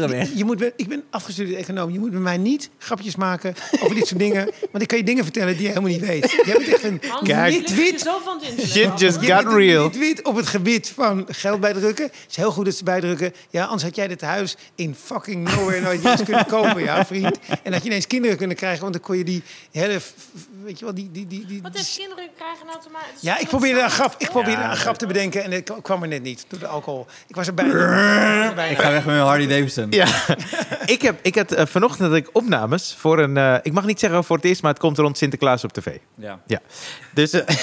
terecht. 0.00 0.38
Je 0.38 0.44
moet, 0.44 0.62
ik 0.76 0.88
ben 0.88 1.04
afgestudeerd 1.10 1.58
econoom. 1.58 1.90
Je 1.90 1.98
moet 1.98 2.12
met 2.12 2.20
mij 2.22 2.36
niet 2.36 2.70
grapjes 2.78 3.16
maken 3.16 3.54
over 3.80 3.94
dit 3.94 4.06
soort 4.06 4.20
dingen. 4.20 4.50
Want 4.70 4.82
ik 4.82 4.88
kan 4.88 4.98
je 4.98 5.04
dingen 5.04 5.24
vertellen 5.24 5.52
die 5.52 5.62
je 5.62 5.68
helemaal 5.68 5.90
niet 5.90 6.00
weet. 6.00 6.30
Je 6.30 6.52
bent 6.52 6.68
echt 6.68 6.82
een 6.84 7.00
je 7.22 7.34
je 7.52 7.74
Wit. 7.74 8.08
Shit 8.66 9.00
just 9.00 9.20
Je 9.20 9.32
got 9.32 9.52
real. 9.52 9.90
wit 9.90 10.22
op 10.22 10.36
het 10.36 10.46
gebied 10.46 10.92
van 10.94 11.26
geld 11.28 11.60
bijdrukken. 11.60 12.04
Het 12.04 12.14
is 12.30 12.36
heel 12.36 12.50
goed 12.52 12.64
dat 12.64 12.74
ze 12.74 12.84
bijdrukken. 12.84 13.32
Ja, 13.50 13.64
anders 13.64 13.82
had 13.82 13.96
jij 13.96 14.08
dit 14.08 14.20
huis 14.20 14.56
in 14.74 14.94
fucking 15.04 15.48
nowhere 15.54 15.80
nooit 15.80 16.04
eens 16.04 16.22
kunnen 16.22 16.46
kopen, 16.56 16.82
ja, 16.82 17.06
vriend. 17.06 17.38
En 17.62 17.72
had 17.72 17.82
je 17.82 17.88
ineens 17.88 18.06
kinderen 18.06 18.36
kunnen 18.36 18.56
krijgen, 18.56 18.80
want 18.80 18.92
dan 18.92 19.02
kon 19.02 19.16
je 19.16 19.24
die 19.24 19.42
hele, 19.70 20.00
weet 20.64 20.78
je 20.78 20.84
wel, 20.84 20.94
die... 20.94 21.10
die, 21.12 21.26
die, 21.26 21.46
die 21.46 21.62
Wat 21.62 21.76
heeft 21.76 21.96
kinderen 21.96 22.24
krijgen 22.36 22.66
nou 22.66 22.78
te 22.82 22.88
maken? 22.92 23.08
ja, 23.20 23.38
ik 23.38 23.48
probeerde 23.48 23.80
een 23.80 23.90
grap, 23.90 24.14
ik 24.18 24.28
probeerde 24.28 24.60
Ja, 24.62 24.70
een 24.70 24.76
grap 24.76 24.96
te 24.96 25.06
bedenken 25.06 25.44
en 25.44 25.52
het 25.52 25.72
kwam 25.82 26.02
er 26.02 26.08
net 26.08 26.22
niet 26.22 26.44
door 26.48 26.58
de 26.58 26.66
alcohol. 26.66 27.06
Ik 27.26 27.34
was 27.36 27.46
erbij. 27.46 27.66
Ik 28.70 28.78
ga 28.78 28.90
weg 28.90 29.04
met 29.04 29.14
mijn 29.14 29.18
Harley 29.26 29.46
Davidson. 29.46 29.85
Ja, 29.90 30.06
ik, 30.84 31.02
heb, 31.02 31.18
ik 31.22 31.34
had 31.34 31.52
eh, 31.52 31.66
vanochtend 31.66 32.08
had 32.08 32.16
ik 32.16 32.28
opnames 32.32 32.94
voor 32.98 33.18
een... 33.18 33.36
eh, 33.36 33.54
ik 33.62 33.72
mag 33.72 33.84
niet 33.86 34.00
zeggen 34.00 34.24
voor 34.24 34.36
het 34.36 34.44
eerst, 34.44 34.62
maar 34.62 34.70
het 34.70 34.80
komt 34.80 34.98
rond 34.98 35.18
Sinterklaas 35.18 35.64
op 35.64 35.72
tv. 35.72 35.96
Ja. 36.14 36.60
Dus, 37.14 37.32
eh, 37.32 37.40
eh, 37.48 37.56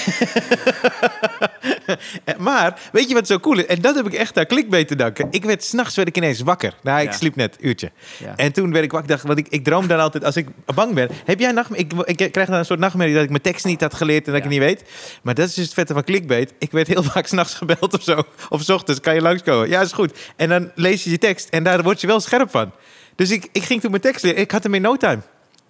maar, 2.38 2.80
weet 2.92 3.08
je 3.08 3.14
wat 3.14 3.26
zo 3.26 3.38
cool 3.38 3.58
is? 3.58 3.66
En 3.66 3.80
dat 3.80 3.94
heb 3.94 4.06
ik 4.06 4.12
echt 4.12 4.38
aan 4.38 4.46
clickbait 4.46 4.88
te 4.88 4.96
danken. 4.96 5.26
Ik 5.30 5.44
werd 5.44 5.64
s'nachts 5.64 5.96
werd 5.96 6.08
ik 6.08 6.16
ineens 6.16 6.40
wakker. 6.40 6.74
Nou, 6.82 7.00
ik 7.00 7.06
Ja. 7.10 7.12
sliep 7.12 7.36
net 7.36 7.56
een 7.60 7.68
uurtje. 7.68 7.90
Ja. 8.18 8.32
En 8.36 8.52
toen 8.52 8.72
werd 8.72 8.84
ik 8.84 8.90
wakker, 8.92 9.10
dacht, 9.10 9.22
want 9.22 9.38
ik, 9.38 9.46
ik 9.48 9.64
droom 9.64 9.86
dan 9.86 10.00
altijd 10.00 10.24
als 10.24 10.36
ik 10.36 10.46
bang 10.74 10.94
ben. 10.94 11.08
Heb 11.24 11.40
jij 11.40 11.52
nachtmerrie? 11.52 11.86
Ik, 12.04 12.20
ik 12.20 12.32
krijg 12.32 12.48
dan 12.48 12.58
een 12.58 12.64
soort 12.64 12.78
nachtmerrie 12.78 13.14
dat 13.14 13.22
ik 13.22 13.30
mijn 13.30 13.42
tekst 13.42 13.64
niet 13.64 13.80
had 13.80 13.94
geleerd 13.94 14.26
en 14.26 14.32
dat 14.32 14.36
ik 14.36 14.42
het 14.42 14.52
niet 14.52 14.60
weet. 14.62 14.82
Maar 15.22 15.34
dat 15.34 15.48
is 15.48 15.54
dus 15.54 15.64
het 15.64 15.74
vette 15.74 15.92
van 15.92 16.04
clickbait. 16.04 16.52
Ik 16.58 16.70
werd 16.70 16.86
heel 16.86 17.02
vaak 17.12 17.26
s'nachts 17.26 17.54
gebeld 17.54 17.94
of 17.94 18.02
zo. 18.02 18.22
Of 18.48 18.62
's 18.62 18.68
ochtends, 18.68 19.00
kan 19.00 19.14
je 19.14 19.20
langskomen? 19.22 19.68
Ja, 19.68 19.80
is 19.80 19.92
goed. 19.92 20.12
En 20.36 20.48
dan 20.48 20.70
lees 20.74 21.04
je 21.04 21.10
je 21.10 21.18
tekst 21.18 21.48
en 21.48 21.62
daar 21.64 21.82
word 21.82 22.00
je 22.00 22.06
wel 22.06 22.20
scherp 22.20 22.50
van. 22.50 22.72
Dus 23.16 23.30
ik, 23.30 23.48
ik 23.52 23.62
ging 23.62 23.80
toen 23.80 23.90
mijn 23.90 24.02
tekst 24.02 24.22
leren. 24.24 24.40
Ik 24.40 24.50
had 24.50 24.62
hem 24.62 24.74
in 24.74 24.82
no 24.82 24.96
time. 24.96 25.18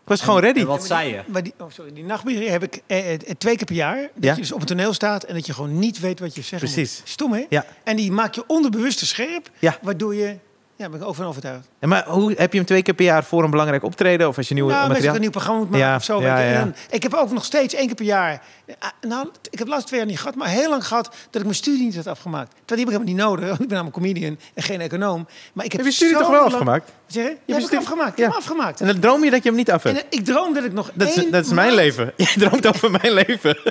Ik 0.05 0.11
was 0.11 0.20
gewoon 0.20 0.40
ready. 0.40 0.61
En 0.61 0.66
wat 0.66 0.84
zei 0.86 1.09
je? 1.09 1.22
Maar 1.26 1.42
die, 1.42 1.55
oh, 1.59 1.66
sorry, 1.70 1.92
die 1.92 2.05
nachtmerrie 2.05 2.48
heb 2.50 2.62
ik 2.62 2.82
eh, 2.86 3.12
eh, 3.12 3.20
twee 3.38 3.57
keer 3.57 3.66
per 3.66 3.74
jaar. 3.74 3.96
Dat 4.14 4.24
Ja. 4.24 4.34
je 4.34 4.40
dus 4.40 4.52
op 4.52 4.61
een 4.61 4.66
toneel 4.66 4.92
staat 4.92 5.24
en 5.24 5.34
dat 5.34 5.46
je 5.46 5.52
gewoon 5.55 5.78
niet 5.78 6.00
weet 6.00 6.20
wat 6.20 6.34
je 6.34 6.42
zegt. 6.42 6.62
Precies. 6.62 7.00
Stom, 7.05 7.32
hè? 7.32 7.46
Ja. 7.48 7.66
En 7.84 7.96
die 7.96 8.12
maak 8.12 8.34
je 8.34 8.44
onderbewust 8.46 9.07
scherp. 9.07 9.50
Ja. 9.59 9.78
Waardoor 9.82 10.14
je... 10.14 10.36
Ja, 10.77 10.89
ben 10.89 11.01
ik 11.01 11.07
over 11.07 11.22
en 11.22 11.29
overtuigd. 11.29 11.68
En 11.79 11.89
maar 11.89 12.05
hoe, 12.09 12.33
heb 12.37 12.51
je 12.53 12.59
hem 12.59 12.66
twee 12.66 12.83
keer 12.83 12.95
per 12.95 13.05
jaar 13.05 13.25
voor 13.25 13.45
een 13.45 13.51
belangrijk 13.51 13.83
optreden? 13.83 14.29
Of 14.29 14.37
als 14.37 14.49
je 14.49 14.55
nieuw 14.55 14.68
nou, 14.68 14.89
materiaal... 14.89 15.14
een 15.14 15.20
nieuw 15.20 15.31
programma 15.31 15.61
moet 15.61 15.70
maken 15.70 15.87
Ja, 15.87 15.97
of 15.97 16.05
zo. 16.05 16.20
ja, 16.22 16.39
ja. 16.41 16.61
En 16.61 16.77
ik 16.91 17.03
heb 17.03 17.14
ook 17.14 17.31
nog 17.33 17.45
steeds 17.45 17.75
één 17.75 17.87
keer 17.87 17.95
per 17.95 18.05
jaar... 18.05 18.43
ah, 18.79 18.89
Nou, 19.01 19.29
ik 19.51 19.59
heb 19.59 19.66
de 19.66 19.72
laatste 19.72 19.87
twee 19.87 19.99
jaar 20.01 20.09
niet 20.09 20.18
gehad, 20.18 20.35
maar 20.35 20.49
heel 20.49 20.70
lang 20.70 20.87
gehad... 20.87 21.05
dat 21.05 21.35
ik 21.35 21.43
mijn 21.43 21.55
studie 21.55 21.85
niet 21.85 21.97
had 21.97 22.07
afgemaakt. 22.07 22.51
Die 22.51 22.61
heb 22.64 22.79
ik 22.79 22.85
helemaal 22.85 23.07
niet 23.07 23.16
nodig. 23.16 23.45
want 23.49 23.61
Ik 23.61 23.68
ben 23.68 23.77
namelijk 23.77 23.97
comedian 23.97 24.39
en 24.55 24.62
geen 24.62 24.81
econoom. 24.81 25.27
Maar 25.53 25.64
ik 25.64 25.72
heb, 25.72 25.81
Heb 25.81 25.91
je 25.91 25.97
studie 25.97 26.16
toch 26.16 26.29
wel 26.29 26.41
lang- 26.41 26.53
afgemaakt? 26.53 26.93
Zeg 27.07 27.25
je? 27.25 27.31
Ja, 27.31 27.37
je 27.45 27.53
heb 27.53 27.61
ik 27.62 27.66
studie- 27.66 27.87
afgemaakt. 27.87 28.12
Ik 28.12 28.18
Ja. 28.18 28.25
heb 28.25 28.35
afgemaakt. 28.35 28.81
En 28.81 28.87
dan 28.87 28.99
droom 28.99 29.25
je 29.25 29.31
dat 29.31 29.43
je 29.43 29.49
hem 29.49 29.59
niet 29.59 29.70
af 29.70 29.85
En 29.85 29.95
hebt. 29.95 30.12
eh, 30.14 30.18
ik 30.18 30.25
droom 30.25 30.55
dat 30.55 30.64
ik 30.64 30.72
nog 30.72 30.91
Dat 30.95 31.09
is, 31.09 31.14
dat 31.31 31.45
is 31.45 31.53
mijn 31.53 31.75
leven. 31.75 32.12
Jij 32.16 32.35
droomt 32.39 32.66
over 32.66 32.91
mijn 32.91 33.12
leven. 33.12 33.59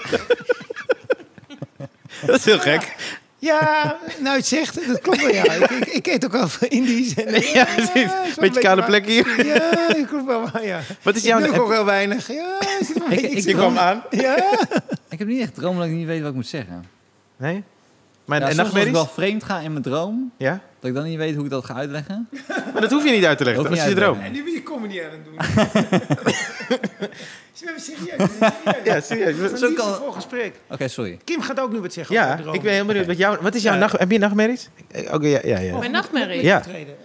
dat 2.25 2.35
is 2.37 2.45
heel 2.45 2.59
gek. 2.59 2.95
Ja, 3.43 3.97
nou 4.19 4.35
het 4.37 4.45
zegt, 4.45 4.87
dat 4.87 5.01
klopt 5.01 5.21
wel 5.21 5.33
ja. 5.33 5.43
Ik, 5.53 5.69
ik, 5.69 5.85
ik 5.87 6.07
eet 6.07 6.25
ook 6.25 6.31
wel 6.31 6.47
van 6.47 6.67
Indisch. 6.67 7.13
En, 7.13 7.33
Ja, 7.53 7.65
precies. 7.75 7.91
zo'n 8.11 8.33
Beetje 8.39 8.59
kale 8.61 8.75
waar. 8.81 8.89
plek 8.89 9.05
hier. 9.05 9.45
Ja, 9.45 9.95
ik 9.95 10.05
klopt 10.07 10.25
wel 10.25 10.61
ja. 10.61 10.79
Wat 11.01 11.15
is 11.15 11.21
Ik 11.21 11.27
jouw... 11.27 11.39
doe 11.41 11.61
ook 11.61 11.67
wel 11.67 11.85
weinig. 11.85 12.27
Ja, 12.27 12.59
Ik- 13.09 13.19
ik- 13.21 13.43
Je 13.43 13.53
kwam 13.53 13.77
aan. 13.77 14.03
Ja. 14.09 14.35
Ik 15.09 15.19
heb 15.19 15.27
niet 15.27 15.41
echt 15.41 15.55
droom 15.55 15.77
dat 15.77 15.85
ik 15.85 15.91
niet 15.91 16.05
weet 16.07 16.19
wat 16.21 16.29
ik 16.29 16.35
moet 16.35 16.47
zeggen. 16.47 16.85
Nee? 17.37 17.63
Maar 18.25 18.39
Ja, 18.39 18.45
en 18.47 18.49
soms 18.55 18.59
als 18.59 18.69
ik 18.69 18.73
nachtmerries? 18.75 18.91
wel 19.13 19.13
vreemd 19.25 19.43
ga 19.43 19.59
in 19.59 19.71
mijn 19.71 19.83
droom, 19.83 20.31
Ja? 20.37 20.59
dat 20.79 20.89
ik 20.89 20.95
dan 20.95 21.03
niet 21.05 21.17
weet 21.17 21.35
hoe 21.35 21.43
ik 21.43 21.49
dat 21.49 21.65
ga 21.65 21.73
uitleggen. 21.73 22.29
Maar 22.73 22.81
dat 22.81 22.91
hoef 22.91 23.03
je 23.05 23.11
niet 23.11 23.25
uit 23.25 23.37
te 23.37 23.43
leggen. 23.43 23.63
Dat 23.63 23.71
is 23.73 23.83
je 23.83 23.93
droom. 23.93 24.19
En 24.19 24.31
nu 24.31 24.43
ben 24.43 24.53
je 24.53 24.63
comedy 24.63 25.01
aan 25.01 25.09
het 25.11 25.25
doen. 25.25 25.35
Serieus? 27.53 27.85
serieus? 27.85 28.29
Ja, 28.83 29.01
serieus. 29.01 29.37
Dat 29.39 29.51
is 29.51 29.59
Zo 29.59 29.67
niet 29.67 29.77
kan- 29.77 29.87
zo'n 29.87 29.95
vol 29.95 30.11
gesprek. 30.11 30.55
Oké, 30.69 30.87
sorry. 30.87 31.19
Kim 31.23 31.41
gaat 31.41 31.59
ook 31.59 31.71
nu 31.71 31.79
wat 31.79 31.93
zeggen 31.93 32.15
Ja, 32.15 32.23
over 32.25 32.35
de 32.37 32.41
droom. 32.43 32.55
ik 32.55 32.61
ben 32.61 32.73
heel 32.73 32.85
benieuwd. 32.85 33.05
Wat 33.05 33.17
jouw, 33.17 33.37
wat 33.41 33.55
is 33.55 33.63
jouw 33.63 33.73
Ja. 33.73 33.79
nacht... 33.79 33.99
Heb 33.99 34.11
je 34.11 34.17
nachtmerries? 34.19 34.69
Eh, 34.91 35.13
Oké, 35.13 35.27
ja, 35.27 35.39
ja, 35.43 35.59
ja. 35.59 35.77
Mijn 35.77 35.91
nachtmerrie? 35.91 36.43
Ja. 36.43 36.57
Optreden. 36.57 36.95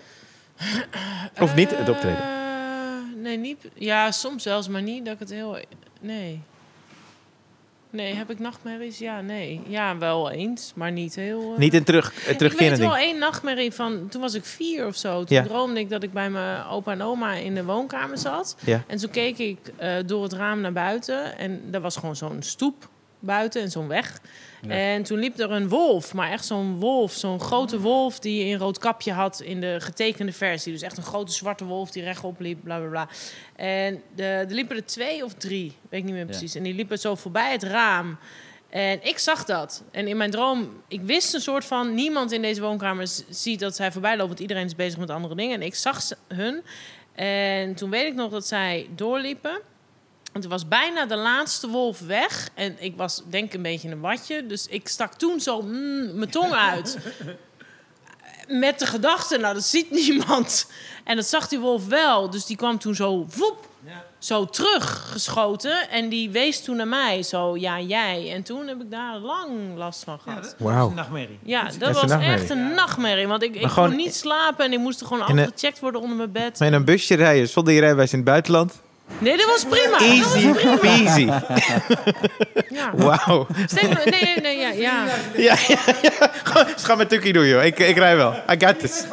Of 1.41 1.55
niet, 1.55 1.77
het 1.77 1.89
optreden. 1.89 2.19
Eh, 2.19 3.23
nee, 3.23 3.37
niet. 3.39 3.69
Ja, 3.75 4.11
soms 4.11 4.43
zelfs, 4.43 4.69
maar 4.69 4.83
niet 4.83 5.05
dat 5.05 5.15
ik 5.15 5.21
het 5.21 5.31
heel. 5.31 5.59
Nee. 6.01 6.41
Nee, 7.91 8.15
heb 8.15 8.31
ik 8.31 8.39
nachtmerries? 8.39 8.99
Ja, 8.99 9.21
nee. 9.21 9.61
Ja, 9.67 9.99
wel 9.99 10.31
eens, 10.31 10.73
maar 10.75 10.93
niet 10.93 11.15
heel. 11.15 11.53
eh. 11.53 11.59
Niet 11.59 11.75
een 11.75 11.85
terug, 11.85 12.29
een 12.29 12.33
Ik 12.47 12.59
weet 12.59 12.79
wel 12.79 12.97
één 12.97 13.19
nachtmerrie 13.19 13.73
van. 13.73 14.09
Toen 14.09 14.21
was 14.21 14.35
ik 14.35 14.45
vier 14.45 14.87
of 14.87 14.97
zo. 14.97 15.25
Toen 15.25 15.37
Ja. 15.37 15.43
droomde 15.43 15.81
ik 15.81 15.89
dat 15.91 16.03
ik 16.03 16.13
bij 16.13 16.31
mijn 16.31 16.65
opa 16.65 16.93
en 16.93 17.03
oma 17.03 17.33
in 17.33 17.55
de 17.55 17.65
woonkamer 17.65 18.19
zat. 18.19 18.57
Ja. 18.65 18.83
En 18.87 18.97
toen 18.99 19.11
keek 19.11 19.39
ik 19.39 19.59
eh, 19.77 19.95
door 20.07 20.23
het 20.23 20.33
raam 20.33 20.61
naar 20.61 20.73
buiten. 20.73 21.39
En 21.39 21.63
er 21.71 21.81
was 21.81 21.97
gewoon 21.97 22.17
zo'n 22.17 22.43
stoep 22.43 22.89
buiten 23.19 23.63
en 23.63 23.71
zo'n 23.71 23.89
weg. 23.89 24.21
Ja. 24.63 24.71
En 24.71 25.03
toen 25.03 25.19
liep 25.19 25.39
er 25.39 25.51
een 25.51 25.69
wolf, 25.69 26.15
maar 26.15 26.31
echt 26.31 26.45
zo'n 26.45 26.79
wolf. 26.79 27.13
Zo'n 27.13 27.41
grote 27.41 27.81
wolf 27.81 28.19
die 28.19 28.39
je 28.39 28.51
in 28.51 28.59
rood 28.59 28.79
kapje 28.79 29.13
had 29.13 29.41
in 29.41 29.61
de 29.61 29.77
getekende 29.81 30.33
versie. 30.33 30.73
Dus 30.73 30.83
echt 30.83 30.97
een 30.97 31.03
grote 31.03 31.33
zwarte 31.33 31.65
wolf 31.65 31.91
die 31.91 32.03
rechtop 32.03 32.41
liep, 32.41 32.59
bla 32.63 32.79
bla 32.79 32.89
bla. 32.89 33.09
En 33.57 34.03
de, 34.15 34.25
er 34.25 34.47
liepen 34.55 34.77
er 34.77 34.87
twee 34.87 35.25
of 35.25 35.35
drie, 35.35 35.73
weet 35.89 36.01
ik 36.01 36.05
niet 36.05 36.15
meer 36.15 36.25
Ja. 36.25 36.29
precies. 36.31 36.55
En 36.55 36.63
die 36.63 36.75
liepen 36.75 36.99
zo 36.99 37.15
voorbij 37.15 37.53
het 37.53 37.63
raam. 37.63 38.19
En 38.71 38.99
ik 39.03 39.19
zag 39.19 39.45
dat. 39.45 39.83
En 39.91 40.09
in 40.09 40.17
mijn 40.17 40.31
droom, 40.31 40.83
ik 40.89 41.01
wist 41.01 41.35
een 41.35 41.41
soort 41.41 41.65
van... 41.65 41.95
niemand 41.95 42.33
in 42.33 42.43
deze 42.43 42.61
woonkamer 42.61 43.07
ziet 43.29 43.61
dat 43.61 43.77
zij 43.77 43.93
voorbij 43.93 44.13
lopen... 44.13 44.29
want 44.29 44.41
iedereen 44.41 44.65
is 44.65 44.75
bezig 44.75 44.99
met 44.99 45.11
andere 45.11 45.35
dingen. 45.35 45.55
En 45.61 45.67
ik 45.67 45.75
zag 45.75 46.03
ze, 46.03 46.17
hun. 46.29 46.63
En 47.15 47.75
toen 47.75 47.91
weet 47.91 48.07
ik 48.07 48.15
nog 48.15 48.31
dat 48.31 48.47
zij 48.47 48.89
doorliepen. 48.95 49.61
En 50.33 50.41
toen 50.41 50.51
was 50.51 50.69
bijna 50.69 51.07
de 51.07 51.17
laatste 51.17 51.69
wolf 51.69 52.01
weg. 52.01 52.49
En 52.55 52.77
ik 52.79 52.97
was 52.97 53.23
denk 53.29 53.45
ik 53.45 53.55
een 53.55 53.63
beetje 53.63 53.91
een 53.91 54.01
watje. 54.01 54.47
Dus 54.47 54.67
ik 54.67 54.89
stak 54.89 55.15
toen 55.15 55.41
zo 55.41 55.63
mm, 55.63 56.15
mijn 56.19 56.31
tong 56.31 56.53
uit. 56.53 56.99
Met 58.49 58.79
de 58.79 58.87
gedachte, 58.87 59.39
nou 59.39 59.55
dat 59.55 59.65
ziet 59.65 59.91
niemand. 59.91 60.71
En 61.05 61.17
dat 61.17 61.27
zag 61.27 61.49
die 61.49 61.59
wolf 61.59 61.87
wel. 61.87 62.31
Dus 62.31 62.47
die 62.47 62.57
kwam 62.57 62.79
toen 62.79 62.95
zo 62.95 63.27
woep, 63.37 63.67
zo 64.19 64.45
teruggeschoten. 64.45 65.89
En 65.91 66.09
die 66.09 66.31
wees 66.31 66.63
toen 66.65 66.77
naar 66.77 66.89
mij. 66.89 67.23
Zo, 67.23 67.57
ja 67.57 67.81
jij. 67.81 68.33
En 68.35 68.43
toen 68.43 68.67
heb 68.67 68.81
ik 68.81 68.91
daar 68.91 69.19
lang 69.19 69.51
last 69.77 70.05
van 70.05 70.19
Ja, 70.25 70.33
gehad. 70.33 70.43
dat 70.43 70.55
Wauw. 70.59 70.85
is 70.85 70.91
een 70.91 70.97
nachtmerrie. 70.97 71.39
Ja, 71.43 71.63
dat 71.65 71.75
een 71.75 71.93
was 71.93 72.03
nachtmerrie. 72.03 72.41
echt 72.41 72.51
een 72.51 72.75
nachtmerrie. 72.75 73.27
Want 73.27 73.43
ik, 73.43 73.69
kon 73.75 73.97
niet 73.97 74.15
slapen 74.15 74.65
en 74.65 74.73
ik 74.73 74.79
moest 74.79 75.01
er 75.01 75.07
gewoon 75.07 75.23
afgecheckt 75.23 75.79
worden 75.79 76.01
onder 76.01 76.17
mijn 76.17 76.33
bed. 76.33 76.59
Maar 76.59 76.69
in 76.69 76.75
een 76.75 76.85
busje 76.85 77.15
rijden 77.15 77.49
zonder 77.49 77.75
je 77.75 77.81
rijbewijs 77.81 78.13
in 78.13 78.19
het 78.19 78.27
buitenland. 78.29 78.81
Nee, 79.19 79.37
dat 79.37 79.47
was 79.47 79.65
prima. 79.65 79.99
Dat 79.99 80.19
was 80.19 80.35
Easy 80.35 80.53
prima. 80.53 80.77
peasy. 80.77 81.29
Ja. 82.69 82.91
Wauw. 82.97 83.47
Me- 83.75 84.03
nee, 84.05 84.21
nee, 84.23 84.37
nee, 84.41 84.59
ja, 84.59 84.71
ja. 84.71 85.05
Ja, 85.37 85.57
ja, 85.69 85.79
ja. 86.03 86.31
Gewoon, 86.43 86.67
Ga 86.77 86.95
met 86.95 87.09
Tukkie 87.09 87.33
doen, 87.33 87.47
joh. 87.47 87.65
Ik, 87.65 87.79
ik 87.79 87.97
rij 87.97 88.17
wel. 88.17 88.35
I 88.51 88.67
got 88.67 88.79
this. 88.79 89.05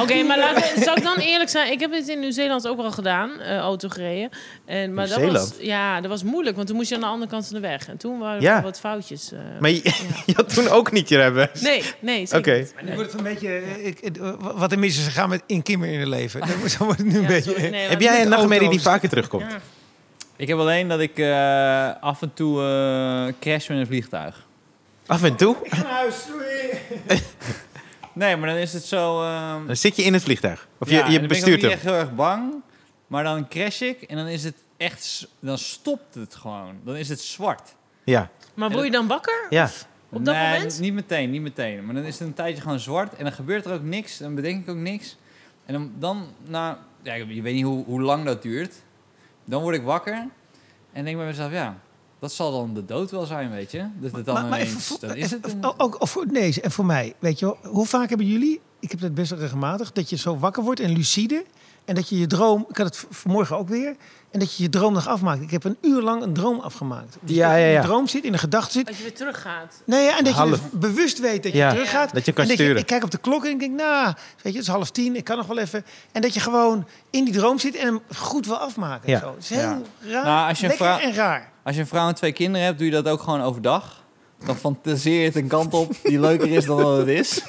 Oké, 0.00 0.22
maar 0.22 0.38
laten, 0.38 0.82
zal 0.82 0.96
ik 0.96 1.02
dan 1.02 1.16
eerlijk 1.16 1.50
zijn? 1.50 1.72
Ik 1.72 1.80
heb 1.80 1.90
dit 1.92 2.08
in 2.08 2.20
Nieuw-Zeeland 2.20 2.68
ook 2.68 2.78
al 2.78 2.90
gedaan, 2.90 3.40
eh 3.40 3.56
auto 3.58 3.88
gereden. 3.88 4.30
En, 4.66 4.94
maar 4.94 5.08
dat 5.08 5.20
was, 5.22 5.52
ja, 5.58 6.00
dat 6.00 6.10
was 6.10 6.22
moeilijk, 6.22 6.56
want 6.56 6.68
toen 6.68 6.76
moest 6.76 6.88
je 6.88 6.94
aan 6.94 7.00
de 7.00 7.06
andere 7.06 7.30
kant 7.30 7.46
van 7.46 7.54
de 7.54 7.60
weg. 7.68 7.88
En 7.88 7.96
toen 7.96 8.18
waren 8.18 8.36
er 8.36 8.42
Ja. 8.42 8.62
wat 8.62 8.80
foutjes. 8.80 9.32
eh. 9.32 9.38
Maar 9.60 9.70
je, 9.70 9.82
je 10.26 10.32
had 10.34 10.54
toen 10.54 10.68
ook 10.68 10.92
niet 10.92 11.08
je 11.08 11.16
rijbewijs. 11.16 11.60
Nee, 11.60 11.82
nee, 12.00 12.26
zeker 12.26 12.38
Oké. 12.56 12.68
Maar 12.74 12.84
nu 12.84 12.94
wordt 12.94 13.10
het 13.12 13.20
een 13.20 13.26
beetje... 13.26 13.48
eh, 13.48 13.86
ik, 13.86 13.98
wat 14.40 14.72
er 14.72 14.78
mis 14.78 14.98
is 14.98 15.04
gegaan 15.04 15.28
met 15.28 15.42
in 15.46 15.62
Kimmer 15.62 15.88
in 15.88 15.98
het 15.98 16.08
leven. 16.08 16.40
Dat- 16.40 16.76
wordt 16.76 16.98
het 16.98 17.06
nu 17.06 17.14
een 17.16 17.22
Ja, 17.22 17.28
beetje... 17.28 17.50
sorry, 17.50 17.68
nee, 17.70 17.88
Heb 17.88 18.00
jij 18.00 18.22
een 18.22 18.28
nachtmerrie 18.28 18.70
die 18.70 18.80
vaker 18.80 19.08
terugkomt? 19.08 19.50
Ja. 19.50 19.58
Ik 20.36 20.48
heb 20.48 20.58
alleen 20.58 20.88
dat 20.88 21.00
ik 21.00 21.18
eh, 21.18 21.88
af 22.00 22.22
en 22.22 22.32
toe 22.34 22.62
eh, 22.62 23.32
crash 23.40 23.68
met 23.68 23.78
een 23.78 23.86
vliegtuig. 23.86 24.46
Af 25.06 25.22
en 25.22 25.36
toe. 25.36 25.56
Ik 25.62 25.72
ga 25.74 25.82
naar 25.82 25.92
huis, 25.92 26.14
doei. 26.28 27.20
Nee, 28.12 28.36
maar 28.36 28.48
dan 28.48 28.58
is 28.58 28.72
het 28.72 28.84
zo... 28.84 29.22
ehm, 29.22 29.66
Dan 29.66 29.76
zit 29.76 29.96
je 29.96 30.02
in 30.02 30.12
het 30.12 30.22
vliegtuig. 30.22 30.68
Of 30.78 30.90
ja, 30.90 30.96
je, 30.96 31.02
en 31.02 31.12
je 31.12 31.18
dan 31.18 31.28
ben 31.28 31.36
ik 31.36 31.42
ook 31.42 31.48
bestuurt 31.50 31.56
niet 31.56 31.62
hem. 31.62 31.72
echt 31.72 31.82
heel 31.82 31.94
erg 32.06 32.14
bang. 32.14 32.52
Maar 33.06 33.24
dan 33.24 33.48
crash 33.48 33.80
ik 33.80 34.02
en 34.02 34.16
dan 34.16 34.26
is 34.26 34.44
het 34.44 34.54
echt... 34.76 35.04
s- 35.04 35.26
Dan 35.40 35.58
stopt 35.58 36.14
het 36.14 36.34
gewoon. 36.34 36.80
Dan 36.84 36.96
is 36.96 37.08
het 37.08 37.20
zwart. 37.20 37.74
Ja. 38.04 38.30
Maar 38.54 38.70
word 38.70 38.84
je 38.84 38.90
dan 38.90 39.06
wakker? 39.06 39.46
Ja. 39.50 39.70
Op 40.08 40.24
dat 40.24 40.34
nee, 40.34 40.52
moment? 40.52 40.80
niet 40.80 40.92
meteen, 40.94 41.30
niet 41.30 41.42
meteen. 41.42 41.84
Maar 41.84 41.94
dan 41.94 42.04
is 42.04 42.18
het 42.18 42.28
een 42.28 42.34
tijdje 42.34 42.62
gewoon 42.62 42.80
zwart 42.80 43.14
en 43.14 43.24
dan 43.24 43.32
gebeurt 43.32 43.64
er 43.66 43.72
ook 43.72 43.82
niks. 43.82 44.18
Dan 44.18 44.34
bedenk 44.34 44.62
ik 44.62 44.68
ook 44.70 44.76
niks. 44.76 45.16
En 45.66 45.72
dan, 45.72 45.92
dan 45.98 46.26
nou, 46.46 46.76
ja, 47.02 47.14
je 47.14 47.42
weet 47.42 47.54
niet 47.54 47.64
hoe, 47.64 47.84
hoe 47.84 48.00
lang 48.00 48.24
dat 48.24 48.42
duurt. 48.42 48.74
Dan 49.44 49.62
word 49.62 49.76
ik 49.76 49.82
wakker 49.82 50.26
en 50.92 51.04
denk 51.04 51.16
bij 51.16 51.26
mezelf, 51.26 51.52
ja, 51.52 51.78
dat 52.20 52.32
zal 52.32 52.52
dan 52.52 52.74
de 52.74 52.84
dood 52.84 53.10
wel 53.10 53.24
zijn, 53.26 53.50
weet 53.50 53.70
je. 53.70 53.86
Dat 54.00 54.12
het 54.12 54.24
dan 54.24 54.34
Maar- 54.34 54.44
maar 54.44 54.60
ineens, 54.60 54.98
dan 55.00 55.16
is 55.16 55.30
het 55.30 55.52
een... 55.52 55.64
Ook, 55.64 55.76
ook 55.78 56.08
voor, 56.08 56.26
nee, 56.26 56.60
en 56.60 56.70
voor 56.70 56.84
mij. 56.86 57.14
Weet 57.18 57.38
je 57.38 57.44
wel, 57.46 57.72
hoe 57.72 57.86
vaak 57.86 58.08
hebben 58.08 58.26
jullie, 58.26 58.60
ik 58.80 58.90
heb 58.90 59.00
dat 59.00 59.14
best 59.14 59.30
wel 59.30 59.38
regelmatig, 59.38 59.92
dat 59.92 60.10
je 60.10 60.16
zo 60.16 60.38
wakker 60.38 60.62
wordt 60.62 60.80
en 60.80 60.92
lucide. 60.92 61.44
En 61.84 61.94
dat 61.94 62.08
je 62.08 62.18
je 62.18 62.26
droom, 62.26 62.66
ik 62.68 62.76
had 62.76 62.86
het 62.86 63.06
vanmorgen 63.10 63.56
ook 63.58 63.68
weer, 63.68 63.96
en 64.30 64.38
dat 64.38 64.56
je 64.56 64.62
je 64.62 64.68
droom 64.68 64.92
nog 64.92 65.06
afmaakt. 65.08 65.42
Ik 65.42 65.50
heb 65.50 65.64
een 65.64 65.76
uur 65.80 66.02
lang 66.02 66.22
een 66.22 66.32
droom 66.32 66.60
afgemaakt. 66.60 67.16
Dus 67.20 67.36
Ja, 67.36 67.48
dat 67.48 67.56
je 67.58 67.62
ja, 67.64 67.70
in 67.70 67.76
een 67.76 67.82
droom 67.82 68.06
zit, 68.06 68.24
in 68.24 68.32
een 68.32 68.38
gedachte 68.38 68.72
zit. 68.72 68.88
Als 68.88 68.96
je 68.96 69.02
weer 69.02 69.14
teruggaat. 69.14 69.82
Nee, 69.86 70.04
ja, 70.04 70.18
en 70.18 70.24
dat 70.24 70.36
je 70.36 70.44
dus 70.50 70.58
bewust 70.72 71.20
weet 71.20 71.42
dat 71.42 71.52
je 71.52 71.58
Ja, 71.58 71.70
teruggaat. 71.70 72.14
dat 72.14 72.24
je 72.24 72.32
kan 72.32 72.44
en 72.44 72.50
sturen. 72.50 72.76
ik 72.76 72.86
kijk 72.86 73.04
op 73.04 73.10
de 73.10 73.18
klok 73.18 73.44
en 73.44 73.50
ik 73.50 73.58
denk, 73.58 73.76
nou, 73.76 74.04
weet 74.06 74.16
je, 74.42 74.48
het 74.58 74.58
is 74.58 74.66
half 74.68 74.90
tien, 74.90 75.16
ik 75.16 75.24
kan 75.24 75.36
nog 75.36 75.46
wel 75.46 75.58
even. 75.58 75.84
En 76.12 76.22
dat 76.22 76.34
je 76.34 76.40
gewoon 76.40 76.86
in 77.10 77.24
die 77.24 77.34
droom 77.34 77.58
zit 77.58 77.76
en 77.76 77.86
hem 77.86 78.00
goed 78.16 78.46
wil 78.46 78.56
afmaken. 78.58 79.06
en 79.06 79.12
Ja. 79.12 79.20
Zo. 79.20 79.34
Het 79.34 79.42
is 79.42 79.48
heel 79.50 79.58
Ja. 79.60 80.12
raar, 80.12 80.24
Nou, 80.24 80.48
als 80.48 80.58
je 80.58 80.64
een 80.64 80.68
lekker 80.70 80.86
vrouw- 80.86 81.08
en 81.10 81.14
raar. 81.14 81.50
Als 81.62 81.74
je 81.74 81.80
een 81.80 81.86
vrouw 81.86 82.08
en 82.08 82.14
twee 82.14 82.32
kinderen 82.32 82.66
hebt, 82.66 82.78
doe 82.78 82.86
je 82.86 82.92
dat 83.02 83.08
ook 83.08 83.20
gewoon 83.22 83.42
overdag. 83.42 83.98
Dan 84.46 84.56
fantaseer 84.56 85.18
je 85.20 85.24
het 85.24 85.36
een 85.36 85.46
kant 85.48 85.74
op 85.74 85.92
die 86.02 86.20
leuker 86.20 86.50
is 86.50 86.64
dan 86.64 86.78
dat 86.78 86.96
het 86.98 87.08
is. 87.08 87.40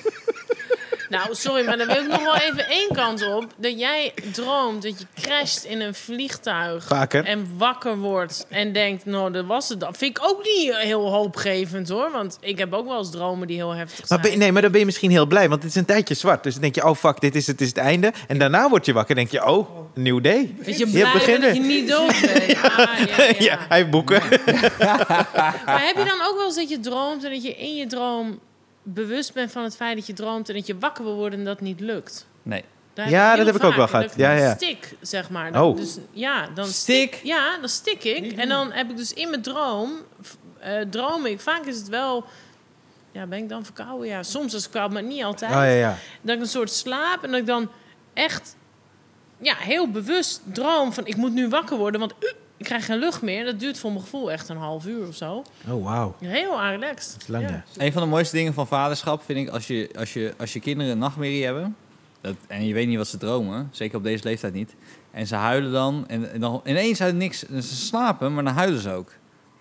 Nou, 1.12 1.36
sorry, 1.36 1.66
maar 1.66 1.78
dan 1.78 1.88
wil 1.88 1.95
ik 1.95 2.07
nog 2.07 2.24
wel 2.24 2.36
even 2.36 2.68
één 2.68 2.89
kant 2.93 3.28
op. 3.28 3.45
Dat 3.57 3.80
jij 3.80 4.14
droomt 4.32 4.82
dat 4.84 4.99
je 4.99 5.05
crasht 5.22 5.64
in 5.64 5.82
een 5.82 5.93
vliegtuig. 5.95 6.88
Vaker. 6.88 7.26
En 7.26 7.47
wakker 7.57 7.97
wordt 7.97 8.45
en 8.49 8.74
denkt, 8.74 9.05
nou, 9.05 9.32
dat 9.32 9.45
was 9.45 9.70
het 9.70 9.80
dan. 9.80 9.95
Vind 9.95 10.18
ik 10.18 10.24
ook 10.30 10.43
niet 10.43 10.76
heel 10.76 11.12
hoopgevend, 11.12 11.89
hoor. 11.89 12.12
Want 12.12 12.38
ik 12.41 12.57
heb 12.57 12.74
ook 12.74 12.88
wel 12.88 12.97
eens 12.97 13.12
dromen 13.12 13.47
die 13.47 13.55
heel 13.57 13.72
heftig 13.76 14.09
Maar 14.09 14.20
zijn. 14.20 14.22
ben, 14.22 14.39
nee, 14.39 14.51
maar 14.51 14.62
dan 14.62 14.72
ben 14.72 14.80
je 14.80 14.86
misschien 14.86 15.12
heel 15.12 15.26
blij, 15.26 15.49
want 15.49 15.62
het 15.62 15.72
is 15.72 15.78
een 15.78 15.86
tijdje 15.86 16.14
zwart. 16.14 16.43
Dus 16.43 16.53
dan 16.53 16.62
denk 16.62 16.76
je, 16.76 16.86
oh 16.86 16.95
fuck, 16.95 17.20
dit 17.22 17.36
is 17.36 17.47
het, 17.47 17.57
dit 17.57 17.68
is 17.68 17.74
het 17.74 17.84
einde. 17.86 18.14
En 18.28 18.38
daarna 18.38 18.70
word 18.70 18.86
je 18.86 18.93
wakker 18.93 19.18
en 19.18 19.22
denk 19.28 19.43
je, 19.43 19.51
oh, 19.51 19.70
een 19.95 20.01
nieuw 20.01 20.22
day. 20.22 20.55
Dat 20.57 20.78
je 20.78 20.86
Je 20.86 20.91
blij 20.91 21.26
bent 21.26 21.41
dat 21.41 21.55
je 21.55 21.62
niet 21.62 21.88
dood 21.88 22.22
bent. 22.22 22.39
Ah, 22.62 22.97
ja, 23.18 23.24
ja. 23.24 23.34
Ja, 23.51 23.57
hij 23.68 23.78
heeft 23.78 23.89
boeken. 23.89 24.22
Maar 25.66 25.82
heb 25.86 25.97
je 25.97 26.03
dan 26.05 26.28
ook 26.28 26.36
wel 26.36 26.45
eens 26.45 26.55
dat 26.55 26.70
je 26.70 26.80
droomt 26.80 27.24
en 27.24 27.32
dat 27.32 27.43
je 27.43 27.55
in 27.55 27.76
je 27.76 27.88
droom 27.88 28.39
bewust 28.84 29.34
bent 29.34 29.51
van 29.51 29.63
het 29.63 29.75
feit 29.75 29.95
dat 29.97 30.07
je 30.07 30.13
droomt 30.13 30.49
en 30.49 30.55
dat 30.55 30.67
je 30.67 30.77
wakker 30.77 31.03
wil 31.03 31.15
worden 31.15 31.39
en 31.39 31.45
dat 31.45 31.61
niet 31.61 31.79
lukt? 31.79 32.27
Nee. 32.43 32.63
Daar 32.93 33.09
Ja, 33.09 33.36
dat 33.36 33.45
heb 33.45 33.55
ik 33.55 33.63
ook 33.63 33.75
wel 33.75 33.88
gehad. 33.88 34.13
Ja, 34.15 34.34
dan 34.36 34.43
ja. 34.43 34.55
Stik, 34.55 34.95
zeg 35.01 35.29
maar. 35.29 35.61
Oh. 35.63 35.75
Dus, 35.77 35.97
ja, 36.11 36.47
dan 36.53 36.65
Stik? 36.67 37.19
Ja, 37.23 37.57
dan 37.59 37.69
stik 37.69 38.03
ik. 38.03 38.32
En 38.32 38.49
dan 38.49 38.71
heb 38.71 38.89
ik 38.89 38.97
dus 38.97 39.13
in 39.13 39.29
mijn 39.29 39.41
droom, 39.41 39.91
f- 40.25 40.38
eh, 40.59 40.79
droom 40.89 41.25
ik, 41.25 41.39
vaak 41.39 41.65
is 41.65 41.77
het 41.77 41.88
wel... 41.89 42.25
Ja, 43.11 43.25
ben 43.25 43.38
ik 43.39 43.49
dan 43.49 43.65
verkouden? 43.65 44.07
Ja, 44.07 44.23
soms 44.23 44.53
als 44.53 44.65
ik 44.65 44.71
koud, 44.71 44.91
maar 44.91 45.03
niet 45.03 45.23
altijd. 45.23 45.51
Oh 45.51 45.57
ja, 45.57 45.63
ja. 45.65 45.97
Dat 46.21 46.36
ik 46.36 46.41
een 46.41 46.47
soort 46.47 46.71
slaap 46.71 47.23
en 47.23 47.32
dat 47.32 47.39
ik 47.39 47.45
dan 47.45 47.69
echt 48.13 48.55
ja, 49.38 49.55
heel 49.55 49.89
bewust 49.91 50.41
droom 50.53 50.93
van... 50.93 51.05
ik 51.05 51.15
moet 51.15 51.34
nu 51.34 51.49
wakker 51.49 51.77
worden, 51.77 51.99
want 51.99 52.13
uh, 52.19 52.29
ik 52.62 52.68
krijg 52.68 52.86
geen 52.86 52.99
lucht 52.99 53.22
meer. 53.22 53.45
Dat 53.45 53.59
duurt 53.59 53.80
voor 53.80 53.89
mijn 53.91 54.03
gevoel 54.03 54.32
echt 54.32 54.49
een 54.49 54.57
half 54.57 54.86
uur 54.86 55.07
of 55.07 55.16
zo. 55.16 55.43
Oh, 55.68 55.84
wauw. 55.84 56.16
Heel 56.20 56.62
relaxed. 56.62 57.12
Dat 57.14 57.22
is 57.22 57.28
lang, 57.28 57.49
ja. 57.49 57.64
Een 57.78 57.91
van 57.91 58.01
de 58.01 58.07
mooiste 58.07 58.36
dingen 58.36 58.53
van 58.53 58.68
vaderschap 58.68 59.24
vind 59.24 59.39
ik 59.39 59.49
als 59.49 59.68
je, 59.68 59.89
als 59.97 60.14
je, 60.14 60.34
als 60.38 60.53
je 60.53 60.59
kinderen 60.59 60.91
een 60.91 60.97
nachtmerrie 60.97 61.45
hebben. 61.45 61.76
Dat, 62.22 62.36
en 62.47 62.66
je 62.66 62.74
weet 62.74 62.88
niet 62.88 62.97
wat 62.97 63.07
ze 63.07 63.18
dromen, 63.18 63.70
zeker 63.72 63.97
op 63.97 64.03
deze 64.03 64.24
leeftijd 64.24 64.53
niet. 64.53 64.76
En 65.12 65.28
ze 65.28 65.36
huilen 65.36 65.72
dan 65.72 66.03
en, 66.07 66.32
en 66.32 66.39
dan 66.39 66.62
ineens 66.66 67.01
uit 67.01 67.16
niks. 67.16 67.39
Ze 67.39 67.62
slapen, 67.62 68.34
maar 68.34 68.43
dan 68.43 68.53
huilen 68.53 68.82
ze 68.82 68.91
ook. 68.91 69.12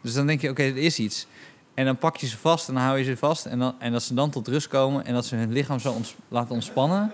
Dus 0.01 0.15
dan 0.15 0.27
denk 0.27 0.41
je, 0.41 0.51
oké, 0.51 0.63
er 0.63 0.77
is 0.77 0.99
iets. 0.99 1.27
En 1.75 1.85
dan 1.85 1.97
pak 1.97 2.17
je 2.17 2.27
ze 2.27 2.39
vast 2.39 2.69
en 2.69 2.75
dan 2.75 2.83
hou 2.83 2.99
je 2.99 3.05
ze 3.05 3.17
vast. 3.17 3.47
En, 3.47 3.59
dan, 3.59 3.75
en 3.79 3.93
dat 3.93 4.03
ze 4.03 4.15
dan 4.15 4.31
tot 4.31 4.49
rust 4.49 4.69
komen 4.69 5.05
en 5.05 5.15
dat 5.15 5.27
ze 5.27 5.37
hun 5.37 5.53
lichaam 5.53 5.79
zo 5.79 5.93
ons, 5.93 6.15
laten 6.29 6.55
ontspannen. 6.55 7.13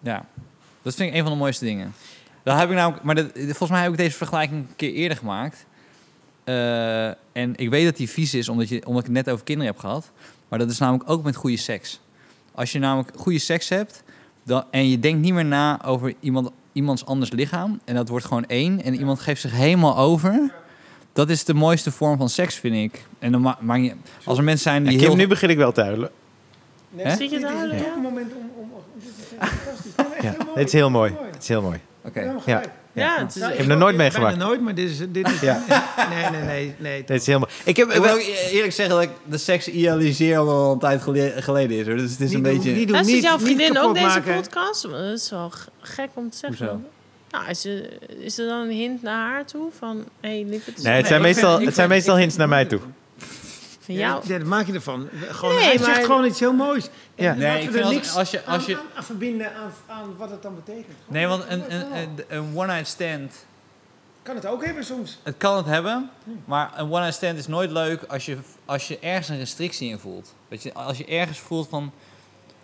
Ja, 0.00 0.26
dat 0.82 0.94
vind 0.94 1.08
ik 1.08 1.16
een 1.16 1.22
van 1.22 1.32
de 1.32 1.38
mooiste 1.38 1.64
dingen. 1.64 1.94
Dat 2.42 2.58
heb 2.58 2.68
ik 2.68 2.74
namelijk, 2.74 3.04
maar 3.04 3.14
dat, 3.14 3.30
volgens 3.34 3.70
mij 3.70 3.82
heb 3.82 3.90
ik 3.90 3.96
deze 3.96 4.16
vergelijking 4.16 4.60
een 4.60 4.76
keer 4.76 4.92
eerder 4.92 5.16
gemaakt. 5.16 5.66
Eh, 6.44 7.06
en 7.32 7.56
ik 7.56 7.70
weet 7.70 7.84
dat 7.84 7.96
die 7.96 8.10
vies 8.10 8.34
is, 8.34 8.48
omdat, 8.48 8.68
je, 8.68 8.86
omdat 8.86 9.00
ik 9.00 9.14
het 9.14 9.24
net 9.24 9.30
over 9.30 9.44
kinderen 9.44 9.72
heb 9.72 9.80
gehad. 9.80 10.10
Maar 10.48 10.58
dat 10.58 10.70
is 10.70 10.78
namelijk 10.78 11.10
ook 11.10 11.22
met 11.22 11.36
goede 11.36 11.56
seks. 11.56 12.00
Als 12.54 12.72
je 12.72 12.78
namelijk 12.78 13.10
goede 13.16 13.38
seks 13.38 13.68
hebt 13.68 14.02
dan, 14.42 14.64
en 14.70 14.88
je 14.88 14.98
denkt 14.98 15.20
niet 15.20 15.32
meer 15.32 15.44
na 15.44 15.84
over 15.84 16.14
iemand, 16.20 16.50
iemands 16.72 17.06
anders 17.06 17.30
lichaam. 17.30 17.80
En 17.84 17.94
dat 17.94 18.08
wordt 18.08 18.24
gewoon 18.24 18.46
één. 18.46 18.82
En 18.82 18.94
iemand 18.94 19.20
geeft 19.20 19.40
zich 19.40 19.52
helemaal 19.52 19.96
over. 19.96 20.52
Dat 21.12 21.30
is 21.30 21.44
de 21.44 21.54
mooiste 21.54 21.90
vorm 21.90 22.16
van 22.18 22.28
seks, 22.28 22.54
vind 22.54 22.74
ik. 22.74 23.04
En 23.18 23.32
dan 23.32 23.40
ma 23.40 23.58
maak 23.60 23.78
je, 23.78 23.94
als 24.24 24.38
er 24.38 24.44
mensen 24.44 24.70
zijn 24.70 24.84
die 24.84 24.92
Ja, 24.92 24.98
heel... 24.98 25.16
Nu 25.16 25.26
begin 25.26 25.50
ik 25.50 25.56
wel 25.56 25.72
te 25.72 25.80
huilen. 25.80 26.10
Nee? 26.88 27.16
Zit 27.16 27.18
je 27.18 27.28
te 27.28 27.34
is 27.36 27.42
een 27.42 27.78
ja? 27.78 27.94
om... 27.96 28.06
om, 28.06 28.18
om 28.56 28.70
Ja, 30.20 30.30
heel 30.30 30.44
mooi. 30.44 30.58
het 30.58 30.66
is 30.66 30.72
heel. 30.72 30.90
Mooi. 30.90 31.14
Het 31.32 31.42
is 31.42 31.48
heel 31.48 31.62
mooi. 31.62 31.80
Oké. 32.04 32.18
Helemaal 32.18 32.42
Ja. 32.46 32.56
gelijk. 32.56 32.70
Ja, 32.92 33.18
het 33.18 33.36
is 33.36 33.42
Ik 33.42 33.48
heb 33.48 33.58
het 33.58 33.66
nog 33.66 33.78
nooit 33.78 33.96
meegemaakt. 33.96 34.36
nooit, 34.36 34.60
maar 34.60 34.74
dit 34.74 34.90
is... 34.90 34.98
Dit 35.08 35.28
is 35.30 35.40
Ja. 35.40 35.62
Nee, 36.10 36.30
nee, 36.30 36.42
nee. 36.44 36.74
nee 36.78 37.00
Het 37.06 37.10
is 37.10 37.26
mooi. 37.26 37.44
Ik 37.64 37.76
heb 37.76 37.90
Ik 37.90 37.96
ook 38.06 38.18
e- 38.18 38.48
eerlijk 38.50 38.72
zeggen 38.72 38.94
dat 38.94 39.04
ik 39.04 39.10
de 39.24 39.38
seks 39.38 39.68
idealiseer 39.68 40.38
al 40.38 40.72
een 40.72 40.78
tijd 40.78 41.02
gele- 41.02 41.34
geleden 41.36 41.76
is. 41.78 41.86
Hoor. 41.86 41.96
Dus 41.96 42.10
het 42.10 42.20
is 42.20 42.32
een 42.32 42.42
doen, 42.42 42.52
beetje... 42.54 42.88
Luistert 42.90 43.06
niet- 43.16 43.24
jouw 43.24 43.36
niet 43.36 43.44
vriendin 43.46 43.78
ook 43.78 43.94
deze 43.94 44.06
maken. 44.06 44.34
podcast? 44.34 44.82
Dat 44.82 45.00
is 45.18 45.30
wel 45.30 45.52
gek 45.80 46.08
om 46.14 46.30
te 46.30 46.36
zeggen. 46.36 46.66
Hoezo? 46.68 46.80
Nou, 47.30 47.48
is 47.48 47.64
er, 47.64 47.88
is 48.18 48.38
er 48.38 48.46
dan 48.48 48.60
een 48.60 48.70
hint 48.70 49.02
naar 49.02 49.26
haar 49.30 49.44
toe? 49.44 49.70
Van, 49.78 50.04
hey, 50.20 50.42
Nee, 50.48 50.60
het 50.62 51.06
zijn 51.06 51.20
ik 51.20 51.26
meestal, 51.26 51.60
ik 51.60 51.66
het 51.66 51.74
zijn 51.74 51.88
meestal 51.88 52.14
ik 52.14 52.20
hints 52.20 52.36
naar 52.36 52.48
mij 52.48 52.64
toe. 52.64 52.80
Van 53.96 54.00
jou? 54.06 54.22
Ja, 54.28 54.38
dat 54.38 54.46
maak 54.46 54.66
je 54.66 54.72
ervan. 54.72 55.08
Gewoon, 55.28 55.54
Nee, 55.54 55.64
hij 55.64 55.74
maar- 55.78 55.84
zegt 55.94 56.04
gewoon 56.04 56.24
iets 56.24 56.40
heel 56.40 56.52
moois. 56.52 56.84
En 57.14 57.24
Ja. 57.24 57.34
Nee, 57.34 57.52
we 57.52 57.58
ik 57.58 57.66
er 57.66 57.72
vind 57.72 57.84
als- 57.84 57.94
niks 57.94 58.14
als 58.16 58.30
je- 58.30 58.44
als 58.44 58.66
je- 58.66 58.76
aan, 58.76 58.82
aan 58.94 59.04
verbinden 59.04 59.54
aan, 59.54 59.72
aan 59.86 60.16
wat 60.16 60.30
het 60.30 60.42
dan 60.42 60.54
betekent. 60.54 60.96
Nee, 61.08 61.26
want 61.26 61.44
een, 61.48 61.74
een, 61.74 62.24
een, 62.28 62.52
one-night 62.56 62.86
stand... 62.88 63.32
Kan 64.22 64.34
het 64.34 64.46
ook 64.46 64.64
hebben 64.64 64.84
soms. 64.84 65.18
Het 65.22 65.34
kan 65.36 65.56
het 65.56 65.66
hebben, 65.66 66.10
maar 66.44 66.70
een 66.76 66.84
one-night 66.90 67.14
stand 67.14 67.38
is 67.38 67.46
nooit 67.46 67.70
leuk 67.70 68.02
als 68.02 68.26
je, 68.26 68.36
als 68.64 68.88
je 68.88 68.98
ergens 68.98 69.28
een 69.28 69.38
restrictie 69.38 69.90
in 69.90 69.98
voelt. 69.98 70.34
Weet 70.48 70.62
je, 70.62 70.72
als 70.74 70.98
je 70.98 71.04
ergens 71.04 71.38
voelt 71.38 71.68
van... 71.68 71.92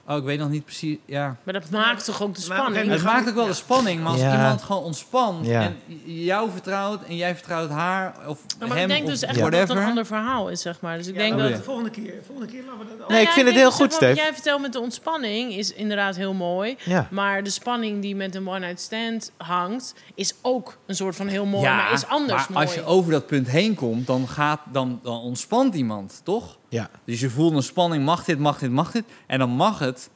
Oh, 0.08 0.16
ik 0.16 0.22
weet 0.22 0.38
nog 0.38 0.48
niet 0.48 0.64
precies... 0.64 0.96
Ja. 1.04 1.36
Maar 1.42 1.54
dat 1.54 1.70
maakt 1.70 2.04
toch 2.04 2.22
ook 2.22 2.34
de 2.34 2.40
spanning? 2.40 2.88
Het 2.90 3.02
maakt 3.02 3.28
ook 3.28 3.34
wel 3.34 3.46
de 3.46 3.52
spanning, 3.52 4.02
maar 4.02 4.12
als 4.12 4.20
Ja. 4.20 4.32
iemand 4.34 4.62
gewoon 4.62 4.82
ontspant... 4.82 5.46
Ja. 5.46 5.62
en 5.62 5.76
jou 6.04 6.50
vertrouwt 6.50 7.02
en 7.02 7.16
jij 7.16 7.34
vertrouwt 7.34 7.70
haar 7.70 8.14
of 8.28 8.38
Ja, 8.60 8.66
maar 8.66 8.76
hem 8.76 8.90
ik 8.90 8.96
denk 8.96 9.06
dus 9.06 9.22
echt 9.22 9.36
whatever... 9.36 9.66
dat 9.66 9.68
het 9.76 9.84
een 9.84 9.88
ander 9.88 10.06
verhaal 10.06 10.48
is, 10.48 10.60
zeg 10.62 10.80
maar. 10.80 10.96
Dus 10.96 11.06
ik 11.06 11.14
Ja, 11.14 11.20
denk 11.20 11.34
oh 11.34 11.40
dat... 11.40 11.48
de 11.56 11.62
volgende 11.62 11.90
keer, 11.90 12.14
volgende 12.26 12.52
keer 12.52 12.62
laten 12.66 12.78
we 12.78 12.96
dat. 12.98 13.08
Nee, 13.08 13.22
ik 13.22 13.28
vind 13.28 13.46
het 13.46 13.56
heel 13.56 13.70
goed, 13.70 13.92
zeg, 13.92 14.00
Wat 14.00 14.08
Steve. 14.10 14.24
jij 14.26 14.32
vertelt 14.34 14.60
met 14.60 14.72
de 14.72 14.80
ontspanning 14.80 15.52
is 15.52 15.72
inderdaad 15.72 16.16
heel 16.16 16.34
mooi. 16.34 16.76
Ja. 16.84 17.08
Maar 17.10 17.42
de 17.42 17.50
spanning 17.50 18.02
die 18.02 18.16
met 18.16 18.34
een 18.34 18.48
one-night 18.48 18.80
stand 18.80 19.32
hangt... 19.36 19.94
is 20.14 20.34
ook 20.42 20.76
een 20.86 20.96
soort 20.96 21.16
van 21.16 21.26
heel 21.26 21.44
mooi, 21.46 21.64
maar 21.68 21.92
is 21.92 22.06
anders 22.06 22.42
maar 22.42 22.52
mooi. 22.52 22.66
als 22.66 22.74
je 22.74 22.84
over 22.84 23.10
dat 23.12 23.26
punt 23.26 23.48
heen 23.48 23.74
komt, 23.74 24.06
dan, 24.06 24.28
gaat, 24.28 24.60
dan, 24.72 25.00
dan 25.02 25.20
ontspant 25.20 25.74
iemand, 25.74 26.20
toch? 26.24 26.56
Ja. 26.68 26.90
Dus 27.04 27.20
je 27.20 27.30
voelt 27.30 27.54
een 27.54 27.62
spanning, 27.62 28.04
mag 28.04 28.24
dit, 28.24 28.38
mag 28.38 28.58
dit, 28.58 28.70
mag 28.70 28.90
dit. 28.92 29.04
En 29.26 29.38
dan 29.38 29.50
mag 29.50 29.78
het. 29.78 30.10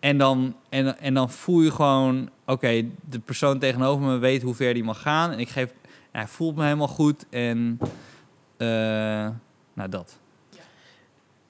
En 0.00 0.18
dan, 0.18 0.56
en, 0.68 0.98
en 0.98 1.14
dan 1.14 1.30
voel 1.30 1.60
je 1.60 1.70
gewoon, 1.70 2.30
oké, 2.46 2.84
de 3.08 3.18
persoon 3.18 3.58
tegenover 3.58 4.06
me 4.06 4.16
weet 4.18 4.42
hoe 4.42 4.54
ver 4.54 4.74
die 4.74 4.84
mag 4.84 5.00
gaan. 5.02 5.32
En 5.32 5.38
ik 5.38 5.48
geef, 5.48 5.72
hij 6.12 6.26
voelt 6.26 6.56
me 6.56 6.62
helemaal 6.64 6.88
goed. 6.88 7.24
En, 7.30 7.78
eh, 8.56 8.68
nou 9.74 9.88
dat. 9.90 10.18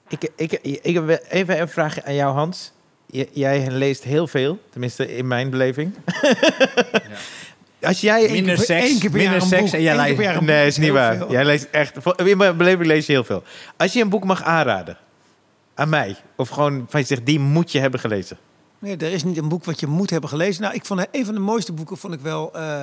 Ik, 0.07 0.31
ik, 0.35 0.51
ik 0.81 0.93
heb 0.93 1.21
even 1.29 1.59
een 1.61 1.69
vraag 1.69 2.01
aan 2.01 2.13
jou, 2.15 2.33
Hans. 2.33 2.71
J- 3.05 3.29
Jij 3.33 3.71
leest 3.71 4.03
heel 4.03 4.27
veel, 4.27 4.59
tenminste 4.69 5.15
in 5.15 5.27
mijn 5.27 5.49
beleving. 5.49 5.93
Als 7.81 8.01
jij... 8.01 8.31
Minder 8.31 8.55
per- 8.55 8.65
seks, 8.65 8.81
één 8.85 8.99
keer 8.99 9.09
per 9.09 9.19
minder 9.19 9.33
jaar 9.33 9.41
een 9.41 9.47
seks 9.47 9.61
boek. 9.63 9.71
en 9.73 9.81
jij 9.81 10.05
keer 10.05 10.15
per 10.15 10.23
jaar 10.23 10.35
een 10.35 10.45
Nee, 10.45 10.67
is 10.67 10.77
niet 10.77 10.91
waar. 10.91 11.17
veel. 11.17 11.31
Jij 11.31 11.45
leest 11.45 11.67
echt... 11.71 11.95
In 12.15 12.37
mijn 12.37 12.57
beleving 12.57 12.87
lees 12.87 13.05
je 13.05 13.11
heel 13.11 13.23
veel. 13.23 13.43
Als 13.77 13.93
je 13.93 14.01
een 14.01 14.09
boek 14.09 14.23
mag 14.23 14.43
aanraden 14.43 14.97
aan 15.75 15.89
mij, 15.89 16.15
of 16.35 16.49
gewoon 16.49 16.85
van 16.89 16.99
je 16.99 17.05
zegt, 17.05 17.25
die 17.25 17.39
moet 17.39 17.71
je 17.71 17.79
hebben 17.79 17.99
gelezen. 17.99 18.37
Nee, 18.79 18.97
er 18.97 19.11
is 19.11 19.23
niet 19.23 19.37
een 19.37 19.49
boek 19.49 19.63
wat 19.65 19.79
je 19.79 19.87
moet 19.87 20.09
hebben 20.09 20.29
gelezen. 20.29 20.61
Nou, 20.61 20.73
ik 20.75 20.85
vond 20.85 21.05
een 21.11 21.25
van 21.25 21.33
de 21.33 21.39
mooiste 21.39 21.73
boeken 21.73 21.97
vond 21.97 22.13
ik 22.13 22.19
wel, 22.19 22.53
eh, 22.55 22.81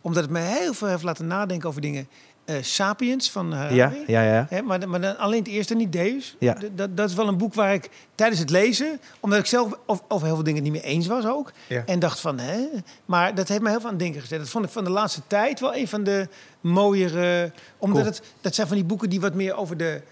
omdat 0.00 0.22
het 0.22 0.32
me 0.32 0.38
heel 0.40 0.74
veel 0.74 0.88
heeft 0.88 1.02
laten 1.02 1.26
nadenken 1.26 1.68
over 1.68 1.80
dingen. 1.80 2.08
Eh, 2.44 2.56
Sapiens 2.60 3.30
van 3.30 3.52
Harari. 3.52 3.74
Ja, 3.74 3.92
ja, 4.06 4.22
ja. 4.22 4.46
Hè, 4.48 4.62
maar, 4.62 4.88
maar 4.88 5.00
dan 5.00 5.18
alleen 5.18 5.38
het 5.38 5.48
eerste, 5.48 5.74
niet 5.74 5.92
Deus. 5.92 6.36
Ja. 6.38 6.56
Dat, 6.72 6.96
dat 6.96 7.08
is 7.08 7.14
wel 7.14 7.28
een 7.28 7.38
boek 7.38 7.54
waar 7.54 7.74
ik 7.74 7.90
tijdens 8.14 8.40
het 8.40 8.50
lezen, 8.50 9.00
omdat 9.20 9.38
ik 9.38 9.46
zelf 9.46 9.78
over, 9.86 10.04
over 10.08 10.26
heel 10.26 10.34
veel 10.34 10.44
dingen 10.44 10.62
niet 10.62 10.72
mee 10.72 10.82
eens 10.82 11.06
was 11.06 11.26
ook. 11.26 11.52
Ja. 11.66 11.82
En 11.86 11.98
dacht 11.98 12.20
van, 12.20 12.38
hè? 12.38 12.66
Maar 13.04 13.34
dat 13.34 13.48
heeft 13.48 13.60
me 13.60 13.68
heel 13.68 13.78
veel 13.80 13.88
aan 13.88 13.94
het 13.94 14.02
denken 14.02 14.20
gezet. 14.20 14.38
Dat 14.38 14.48
vond 14.48 14.64
ik 14.64 14.70
van 14.70 14.84
de 14.84 14.90
laatste 14.90 15.20
tijd 15.26 15.60
wel 15.60 15.74
een 15.74 15.88
van 15.88 16.04
de 16.04 16.28
mooiere. 16.60 17.52
Omdat 17.78 18.02
Cool. 18.02 18.12
het, 18.12 18.22
dat 18.40 18.54
zijn 18.54 18.66
van 18.66 18.76
die 18.76 18.84
boeken 18.84 19.10
die 19.10 19.20
wat 19.20 19.34
meer 19.34 19.56
over 19.56 19.76
de, 19.76 20.02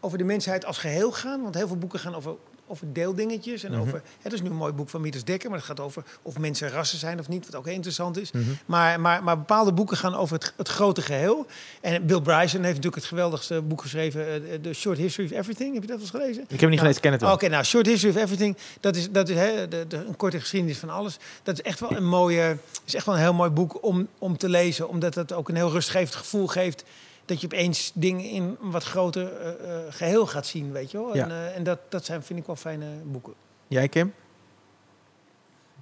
over 0.00 0.18
de 0.18 0.24
mensheid 0.24 0.64
als 0.64 0.78
geheel 0.78 1.12
gaan. 1.12 1.42
Want 1.42 1.54
heel 1.54 1.66
veel 1.66 1.78
boeken 1.78 1.98
gaan 1.98 2.14
over, 2.14 2.34
over 2.70 2.92
deeldingetjes. 2.92 3.64
En 3.64 3.72
Mhm. 3.72 3.80
over, 3.80 4.02
het 4.22 4.32
is 4.32 4.42
nu 4.42 4.48
een 4.48 4.54
mooi 4.56 4.72
boek 4.72 4.88
van 4.88 5.00
Mieters 5.00 5.24
Dekker, 5.24 5.48
maar 5.50 5.58
het 5.58 5.66
gaat 5.66 5.80
over 5.80 6.04
of 6.22 6.38
mensen 6.38 6.70
rassen 6.70 6.98
zijn 6.98 7.18
of 7.18 7.28
niet, 7.28 7.46
wat 7.46 7.54
ook 7.54 7.64
heel 7.64 7.74
interessant 7.74 8.18
is. 8.20 8.32
Mhm. 8.32 8.44
Maar, 8.66 9.00
maar, 9.00 9.22
maar 9.22 9.38
bepaalde 9.38 9.72
boeken 9.72 9.96
gaan 9.96 10.14
over 10.14 10.34
het, 10.36 10.52
het 10.56 10.68
grote 10.68 11.02
geheel. 11.02 11.46
En 11.80 12.06
Bill 12.06 12.20
Bryson 12.20 12.60
heeft 12.62 12.74
natuurlijk 12.74 12.94
het 12.94 13.04
geweldigste 13.04 13.62
boek 13.62 13.82
geschreven, 13.82 14.26
eh, 14.26 14.58
The 14.62 14.72
Short 14.72 14.98
History 14.98 15.26
of 15.32 15.38
Everything. 15.38 15.74
Heb 15.74 15.82
je 15.82 15.88
dat 15.88 15.96
wel 15.96 16.06
eens 16.06 16.10
gelezen? 16.10 16.42
Ik 16.42 16.50
heb 16.50 16.60
hem 16.60 16.68
niet 16.70 16.78
gelezen, 16.78 16.96
ik 16.96 17.02
ken 17.02 17.12
het 17.12 17.20
wel. 17.20 17.32
Oké, 17.32 17.48
nou, 17.48 17.64
Short 17.64 17.86
History 17.86 18.14
of 18.16 18.22
Everything, 18.22 18.56
dat 18.80 18.96
is, 18.96 19.10
dat 19.10 19.28
is 19.28 19.36
hè, 19.36 19.68
de, 19.68 19.84
de, 19.88 19.96
een 19.96 20.16
korte 20.16 20.40
geschiedenis 20.40 20.78
van 20.78 20.90
alles. 20.90 21.16
Dat 21.42 21.54
is 21.54 21.62
echt 21.62 21.80
wel 21.80 21.92
een 21.96 22.06
mooie, 22.06 22.56
is 22.84 22.94
echt 22.94 23.06
wel 23.06 23.14
een 23.14 23.20
heel 23.20 23.34
mooi 23.34 23.50
boek 23.50 23.84
om, 23.84 24.08
om 24.18 24.36
te 24.36 24.48
lezen, 24.48 24.88
omdat 24.88 25.14
het 25.14 25.32
ook 25.32 25.48
een 25.48 25.56
heel 25.56 25.70
rustgevend 25.70 26.14
gevoel 26.14 26.46
geeft 26.46 26.84
dat 27.30 27.40
je 27.40 27.46
opeens 27.46 27.92
dingen 27.94 28.24
in 28.24 28.42
een 28.60 28.70
wat 28.70 28.84
groter 28.84 29.36
eh, 29.36 29.86
eh, 29.86 29.92
geheel 29.92 30.26
gaat 30.26 30.46
zien, 30.46 30.72
weet 30.72 30.90
je 30.90 30.98
wel. 30.98 31.16
Ja. 31.16 31.24
En, 31.24 31.30
eh, 31.30 31.56
en 31.56 31.62
dat, 31.62 31.78
dat 31.88 32.04
zijn, 32.04 32.22
vind 32.22 32.38
ik 32.38 32.46
wel 32.46 32.56
fijne 32.56 32.86
boeken. 33.04 33.34
Jij, 33.68 33.88
Kim? 33.88 34.14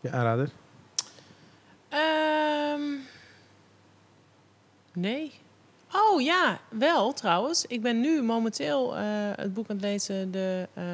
Je 0.01 0.11
aanrader? 0.11 0.51
Ehm, 1.89 2.83
nee. 4.93 5.33
Oh 5.93 6.21
ja, 6.21 6.61
wel 6.69 7.13
trouwens. 7.13 7.65
Ik 7.67 7.83
ben 7.83 8.01
nu 8.01 8.23
momenteel 8.23 8.97
eh, 8.97 9.05
het 9.35 9.55
boek 9.55 9.69
aan 9.69 9.77
het 9.77 9.85
lezen, 9.85 10.31
de, 10.31 10.69
eh, 10.75 10.85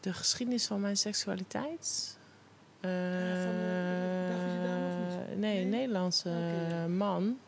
de 0.00 0.12
geschiedenis 0.12 0.66
van 0.66 0.80
mijn 0.80 0.96
seksualiteit. 0.96 2.16
Eh, 2.80 2.90
van, 3.42 3.52
eh, 3.52 4.28
David 4.28 4.52
de 4.52 4.68
Dame 4.68 4.86
of 4.86 5.28
niet? 5.28 5.38
nee, 5.38 5.62
een? 5.62 5.68
Nederlandse 5.68 6.28
ja. 6.28 6.86
man. 6.86 7.38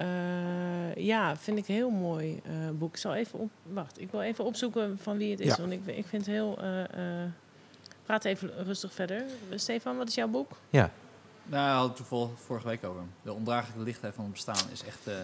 Eh, 0.00 0.94
ja, 1.04 1.36
vind 1.36 1.58
ik 1.58 1.68
een 1.68 1.74
heel 1.74 1.90
mooi 1.90 2.40
eh, 2.44 2.52
boek. 2.72 2.90
Ik 2.92 2.96
zal 3.00 3.14
even 3.14 3.38
op, 3.38 3.50
wacht, 3.62 4.00
ik 4.00 4.10
wil 4.10 4.20
even 4.22 4.44
opzoeken 4.44 4.98
van 5.02 5.16
wie 5.16 5.30
het 5.30 5.40
is. 5.40 5.46
Ja. 5.46 5.56
Want 5.56 5.72
ik, 5.72 5.86
ik 5.86 6.06
vind 6.06 6.26
het 6.26 6.34
heel. 6.34 6.58
eh, 6.60 6.82
eh, 7.22 7.28
praat 8.04 8.24
even 8.24 8.64
rustig 8.64 8.92
verder. 8.92 9.22
Stefan, 9.54 9.96
wat 9.96 10.08
is 10.08 10.14
jouw 10.14 10.28
boek? 10.28 10.52
Ja. 10.70 10.90
Daar 11.44 11.68
hadden 11.68 11.82
we 11.82 11.88
het 11.88 11.96
toevallig 11.96 12.40
vorige 12.40 12.66
week 12.66 12.84
over. 12.84 13.02
De 13.22 13.32
ondraaglijke 13.32 13.82
lichtheid 13.82 14.14
van 14.14 14.24
het 14.24 14.32
bestaan 14.32 14.70
is 14.72 14.84
echt... 14.84 15.06
eh, 15.06 15.14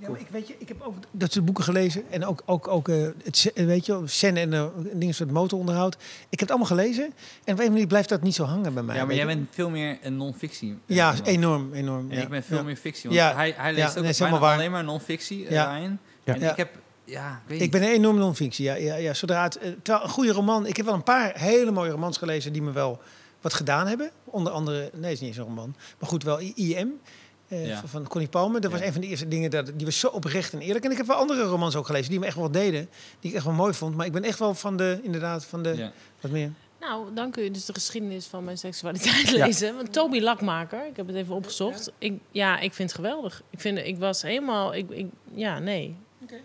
Ja, 0.00 0.08
maar 0.10 0.20
ik, 0.20 0.26
weet 0.30 0.48
je, 0.48 0.54
ik 0.58 0.68
heb 0.68 0.80
ook 0.82 0.94
dat 1.10 1.32
soort 1.32 1.44
boeken 1.44 1.64
gelezen. 1.64 2.02
En 2.10 2.24
ook, 2.26 2.42
ook, 2.46 2.68
ook 2.68 2.88
eh, 2.88 2.96
het, 3.24 3.36
ze- 3.36 3.52
weet 3.54 3.86
je, 3.86 4.02
Sen 4.04 4.36
en 4.36 4.52
eh, 4.52 4.64
dingen 4.94 5.14
soort 5.14 5.30
motoronderhoud. 5.30 5.94
Ik 5.94 6.00
heb 6.30 6.40
het 6.40 6.48
allemaal 6.50 6.66
gelezen. 6.68 7.04
En 7.44 7.52
op 7.54 7.58
een 7.60 7.64
of 7.66 7.72
manier 7.72 7.86
blijft 7.86 8.08
dat 8.08 8.22
niet 8.22 8.34
zo 8.34 8.44
hangen 8.44 8.74
bij 8.74 8.82
mij. 8.82 8.96
ja, 8.96 9.04
maar 9.04 9.14
jij 9.14 9.26
bent 9.26 9.48
veel 9.50 9.70
meer 9.70 9.98
een 10.02 10.16
non-fictie. 10.16 10.78
eh, 10.86 10.96
Ja, 10.96 11.10
iemand. 11.10 11.26
enorm, 11.28 11.72
enorm. 11.72 12.10
En 12.10 12.16
ja. 12.16 12.22
ik 12.22 12.28
ben 12.28 12.42
veel 12.42 12.56
Ja. 12.56 12.62
meer 12.62 12.76
fictie. 12.76 13.02
Want 13.10 13.14
Ja. 13.20 13.34
hij, 13.34 13.54
hij 13.56 13.72
leest 13.72 13.94
nee, 13.94 14.04
ook 14.04 14.10
is 14.10 14.18
bijna 14.18 14.38
waar. 14.38 14.54
alleen 14.54 14.70
maar 14.70 14.84
non-fictie, 14.84 15.44
eh, 15.46 15.50
Ja. 15.50 15.76
Ryan. 15.76 15.98
En 16.24 16.40
Ja. 16.40 16.50
ik 16.50 16.56
heb... 16.56 16.70
Ja, 17.04 17.42
ik 17.46 17.60
Ik 17.60 17.70
ben 17.70 17.82
een 17.82 17.88
enorme 17.88 18.18
non-fictie. 18.20 18.64
Ja, 18.64 18.74
ja, 18.74 18.94
ja. 18.94 19.14
Zodra 19.14 19.42
het, 19.42 19.56
eh, 19.58 19.70
terwijl 19.82 20.04
een 20.04 20.10
goede 20.10 20.32
roman. 20.32 20.66
Ik 20.66 20.76
heb 20.76 20.86
wel 20.86 20.94
een 20.94 21.02
paar 21.02 21.32
hele 21.38 21.70
mooie 21.70 21.90
romans 21.90 22.16
gelezen 22.18 22.52
die 22.52 22.62
me 22.62 22.72
wel 22.72 23.00
wat 23.40 23.54
gedaan 23.54 23.86
hebben. 23.86 24.10
Onder 24.24 24.52
andere, 24.52 24.78
nee, 24.92 25.02
het 25.02 25.12
is 25.12 25.20
niet 25.20 25.28
eens 25.28 25.38
een 25.38 25.44
roman. 25.44 25.74
Maar 25.98 26.08
goed, 26.08 26.22
wel 26.22 26.40
IM. 26.54 27.00
Eh, 27.48 27.66
Ja. 27.66 27.82
van- 27.86 28.08
Connie 28.08 28.28
Palmer. 28.28 28.60
Dat 28.60 28.70
was 28.70 28.80
een 28.80 28.92
van 28.92 29.00
de 29.00 29.06
eerste 29.06 29.28
dingen, 29.28 29.50
dat, 29.50 29.70
die 29.74 29.86
was 29.86 29.98
zo 29.98 30.06
oprecht 30.08 30.52
en 30.52 30.60
eerlijk. 30.60 30.84
En 30.84 30.90
ik 30.90 30.96
heb 30.96 31.06
wel 31.06 31.16
andere 31.16 31.42
romans 31.42 31.76
ook 31.76 31.86
gelezen 31.86 32.10
die 32.10 32.18
me 32.20 32.26
echt 32.26 32.36
wel 32.36 32.50
deden. 32.50 32.88
Die 33.20 33.30
ik 33.30 33.36
echt 33.36 33.44
wel 33.44 33.54
mooi 33.54 33.74
vond. 33.74 33.96
Maar 33.96 34.06
ik 34.06 34.12
ben 34.12 34.24
echt 34.24 34.38
wel 34.38 34.54
van 34.54 34.76
de, 34.76 35.00
inderdaad, 35.02 35.44
van 35.44 35.62
de, 35.62 35.76
Ja. 35.76 35.92
wat 36.20 36.30
meer. 36.30 36.52
Nou, 36.80 37.14
dan 37.14 37.30
kun 37.30 37.42
je 37.44 37.50
dus 37.50 37.64
de 37.64 37.74
geschiedenis 37.74 38.26
van 38.26 38.44
mijn 38.44 38.58
seksualiteit 38.58 39.30
lezen. 39.46 39.74
Want 39.76 39.92
Toby 39.92 40.20
Lakmaker, 40.20 40.86
ik 40.86 40.96
heb 40.96 41.06
het 41.06 41.16
even 41.16 41.34
opgezocht. 41.34 41.92
Ik, 41.98 42.12
ja, 42.30 42.58
ik 42.58 42.74
vind 42.74 42.88
het 42.90 43.00
geweldig. 43.00 43.42
Ik, 43.50 43.60
vind, 43.60 43.78
ik 43.78 43.98
was 43.98 44.22
helemaal... 44.22 44.74
Ik, 44.74 44.90
ik, 44.90 45.06
ja, 45.34 45.58
nee. 45.58 45.96
Ja, 46.28 46.36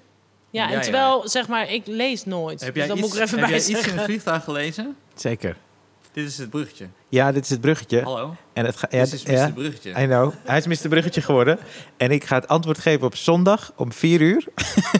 Ja, 0.49 0.65
en 0.67 0.71
ja. 0.73 0.79
terwijl, 0.79 1.29
zeg 1.29 1.47
maar, 1.47 1.71
ik 1.71 1.87
lees 1.87 2.25
nooit. 2.25 2.61
Heb 2.61 2.73
dus 2.73 2.77
jij, 2.85 2.87
dat 2.87 2.97
iets, 2.97 3.05
moet 3.07 3.15
ik 3.15 3.21
er 3.21 3.27
even 3.27 3.39
heb 3.39 3.47
bij 3.49 3.59
jij 3.59 3.69
iets 3.69 3.87
in 3.87 3.93
het 3.97 4.03
vliegtuig 4.05 4.43
gelezen? 4.43 4.95
Zeker. 5.15 5.57
Dit 6.13 6.25
is 6.27 6.37
het 6.37 6.49
bruggetje. 6.49 6.85
Ja, 7.09 7.31
dit 7.31 7.43
is 7.43 7.49
het 7.49 7.61
bruggetje. 7.61 8.01
Hallo? 8.03 8.35
En 8.53 8.65
het 8.65 8.75
ga, 8.77 8.87
ja, 8.91 9.03
Dit 9.03 9.13
is 9.13 9.23
Mr. 9.25 9.31
ja, 9.31 9.49
Bruggetje. 9.51 9.89
I 9.89 10.05
know. 10.05 10.33
Hij 10.43 10.57
is 10.57 10.67
Mr. 10.67 10.89
Bruggetje 10.89 11.21
geworden. 11.21 11.57
En 11.97 12.11
ik 12.11 12.23
ga 12.23 12.35
het 12.35 12.47
antwoord 12.47 12.79
geven 12.79 13.05
op 13.05 13.15
zondag 13.15 13.71
om 13.75 13.91
4 13.93 14.21
uur. 14.21 14.43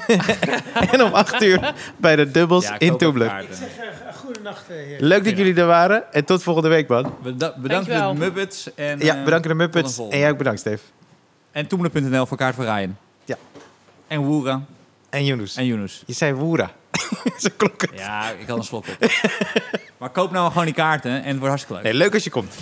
en 0.92 1.04
om 1.04 1.14
8 1.14 1.42
uur 1.42 1.74
bij 1.98 2.16
de 2.16 2.32
dubbels 2.32 2.66
Ja, 2.68 2.80
in 2.80 2.90
koop 2.90 3.00
Toebler. 3.00 3.28
ook 3.28 3.34
kaarten. 3.34 3.58
Goedenacht, 4.16 4.68
heer. 4.68 4.98
Leuk 5.02 5.24
dat 5.24 5.38
jullie 5.38 5.56
er 5.56 5.66
waren. 5.66 6.14
En 6.14 6.26
tot 6.26 6.44
volgende 6.44 6.70
week, 6.70 6.88
man. 6.88 7.14
Beda 7.24 7.54
bedankt 7.58 7.70
Dankjewel. 7.88 8.14
de 8.14 8.20
Muppets. 8.20 8.74
En, 8.76 9.00
Ja, 9.00 9.16
eh, 9.18 9.24
bedankt 9.24 9.48
de 9.48 9.54
Muppets. 9.54 9.98
En 10.10 10.20
jij 10.20 10.30
ook 10.32 10.38
bedankt, 10.38 10.60
Steve. 10.60 10.84
En 11.52 11.68
Toemelen.nl 11.68 12.26
voor 12.26 12.38
kaart 12.38 12.56
voor 12.56 12.64
Ryan. 12.66 12.98
Ja. 13.26 13.36
En 14.08 14.22
Woera. 14.22 14.62
En 15.10 15.26
Yunus. 15.26 15.56
En 15.56 15.66
Yunus. 15.66 16.04
Je 16.06 16.14
zei 16.14 16.34
Woera. 16.34 16.72
Zo 17.38 17.50
klonk 17.58 17.82
het. 17.82 17.92
Ja, 17.96 18.30
ik 18.30 18.48
had 18.48 18.58
een 18.58 18.64
slok 18.64 18.86
op. 18.88 19.12
maar 19.98 20.10
koop 20.10 20.32
nou 20.32 20.48
gewoon 20.52 20.66
die 20.66 20.74
kaarten 20.74 21.12
en 21.12 21.24
het 21.24 21.38
wordt 21.38 21.48
hartstikke 21.48 21.74
leuk. 21.74 21.84
Nee, 21.84 21.94
leuk 21.94 22.14
als 22.14 22.24
je 22.24 22.30
komt. 22.30 22.56